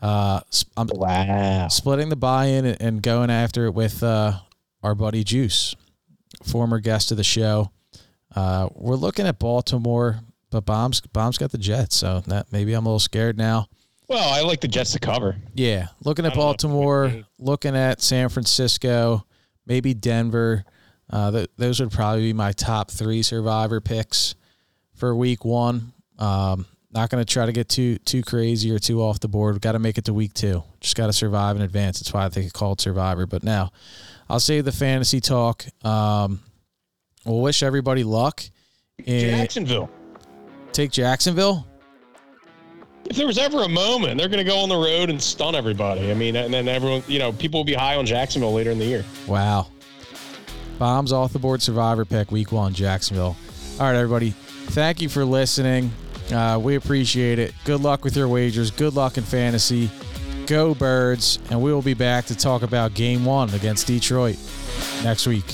Uh, 0.00 0.40
I'm 0.76 0.88
Wow. 0.92 1.68
splitting 1.68 2.08
the 2.08 2.16
buy-in 2.16 2.64
and- 2.66 2.80
and 2.80 3.02
going 3.02 3.30
after 3.30 3.66
it 3.66 3.74
with 3.74 4.02
uh, 4.02 4.38
our 4.82 4.94
buddy 4.94 5.22
Juice, 5.24 5.74
former 6.42 6.78
guest 6.80 7.10
of 7.10 7.16
the 7.16 7.24
show. 7.24 7.70
Uh, 8.34 8.68
we're 8.74 8.96
looking 8.96 9.26
at 9.26 9.38
Baltimore, 9.38 10.20
but 10.50 10.64
Bomb's 10.64 11.00
Bomb's 11.00 11.38
got 11.38 11.52
the 11.52 11.58
Jets, 11.58 11.96
so 11.96 12.20
that 12.26 12.50
maybe 12.52 12.72
I'm 12.74 12.84
a 12.86 12.88
little 12.88 12.98
scared 12.98 13.36
now. 13.38 13.68
Well, 14.08 14.28
I 14.28 14.42
like 14.42 14.60
the 14.60 14.68
Jets 14.68 14.92
to 14.92 14.98
cover. 14.98 15.36
Yeah, 15.54 15.88
looking 16.04 16.26
at 16.26 16.32
I 16.32 16.34
don't 16.34 16.44
know 16.44 16.50
if 16.50 16.58
Baltimore, 16.58 17.24
looking 17.38 17.74
at 17.74 18.02
San 18.02 18.28
Francisco, 18.28 19.26
maybe 19.66 19.94
Denver. 19.94 20.64
Uh, 21.10 21.30
th- 21.30 21.50
those 21.56 21.80
would 21.80 21.90
probably 21.90 22.22
be 22.22 22.32
my 22.32 22.52
top 22.52 22.90
three 22.90 23.22
Survivor 23.22 23.80
picks 23.80 24.34
for 24.94 25.14
Week 25.14 25.44
One. 25.44 25.92
Um, 26.18 26.66
not 26.92 27.10
going 27.10 27.24
to 27.24 27.30
try 27.30 27.46
to 27.46 27.52
get 27.52 27.68
too 27.68 27.96
too 27.98 28.22
crazy 28.22 28.70
or 28.70 28.78
too 28.78 29.02
off 29.02 29.20
the 29.20 29.28
board. 29.28 29.54
We've 29.54 29.60
Got 29.60 29.72
to 29.72 29.78
make 29.78 29.98
it 29.98 30.04
to 30.04 30.14
Week 30.14 30.34
Two. 30.34 30.62
Just 30.80 30.96
got 30.96 31.06
to 31.06 31.12
survive 31.12 31.56
in 31.56 31.62
advance. 31.62 31.98
That's 31.98 32.12
why 32.12 32.24
I 32.24 32.28
think 32.28 32.44
it's 32.44 32.52
called 32.52 32.80
Survivor. 32.80 33.26
But 33.26 33.42
now, 33.42 33.72
I'll 34.28 34.40
save 34.40 34.64
the 34.64 34.72
fantasy 34.72 35.20
talk. 35.20 35.64
Um, 35.84 36.40
we'll 37.24 37.40
wish 37.40 37.62
everybody 37.62 38.04
luck. 38.04 38.42
Jacksonville. 39.04 39.90
take 40.72 40.92
Jacksonville. 40.92 41.66
If 43.06 43.16
there 43.16 43.26
was 43.26 43.38
ever 43.38 43.62
a 43.62 43.68
moment, 43.68 44.18
they're 44.18 44.28
going 44.28 44.44
to 44.44 44.50
go 44.50 44.58
on 44.58 44.68
the 44.68 44.76
road 44.76 45.10
and 45.10 45.20
stun 45.20 45.54
everybody. 45.54 46.10
I 46.10 46.14
mean, 46.14 46.36
and 46.36 46.52
then 46.52 46.68
everyone, 46.68 47.02
you 47.06 47.18
know, 47.18 47.32
people 47.32 47.60
will 47.60 47.64
be 47.64 47.74
high 47.74 47.96
on 47.96 48.06
Jacksonville 48.06 48.52
later 48.52 48.70
in 48.70 48.78
the 48.78 48.86
year. 48.86 49.04
Wow. 49.26 49.68
Bombs 50.78 51.12
off 51.12 51.32
the 51.32 51.38
board 51.38 51.62
survivor 51.62 52.04
pick 52.04 52.32
week 52.32 52.50
one, 52.50 52.72
Jacksonville. 52.72 53.36
All 53.78 53.86
right, 53.86 53.94
everybody. 53.94 54.30
Thank 54.30 55.02
you 55.02 55.08
for 55.08 55.24
listening. 55.24 55.92
Uh, 56.32 56.58
we 56.62 56.76
appreciate 56.76 57.38
it. 57.38 57.54
Good 57.64 57.82
luck 57.82 58.04
with 58.04 58.16
your 58.16 58.28
wagers. 58.28 58.70
Good 58.70 58.94
luck 58.94 59.18
in 59.18 59.24
fantasy. 59.24 59.90
Go 60.46 60.74
Birds. 60.74 61.38
And 61.50 61.62
we 61.62 61.72
will 61.72 61.82
be 61.82 61.94
back 61.94 62.24
to 62.26 62.36
talk 62.36 62.62
about 62.62 62.94
game 62.94 63.24
one 63.24 63.50
against 63.50 63.86
Detroit 63.86 64.38
next 65.02 65.26
week. 65.26 65.44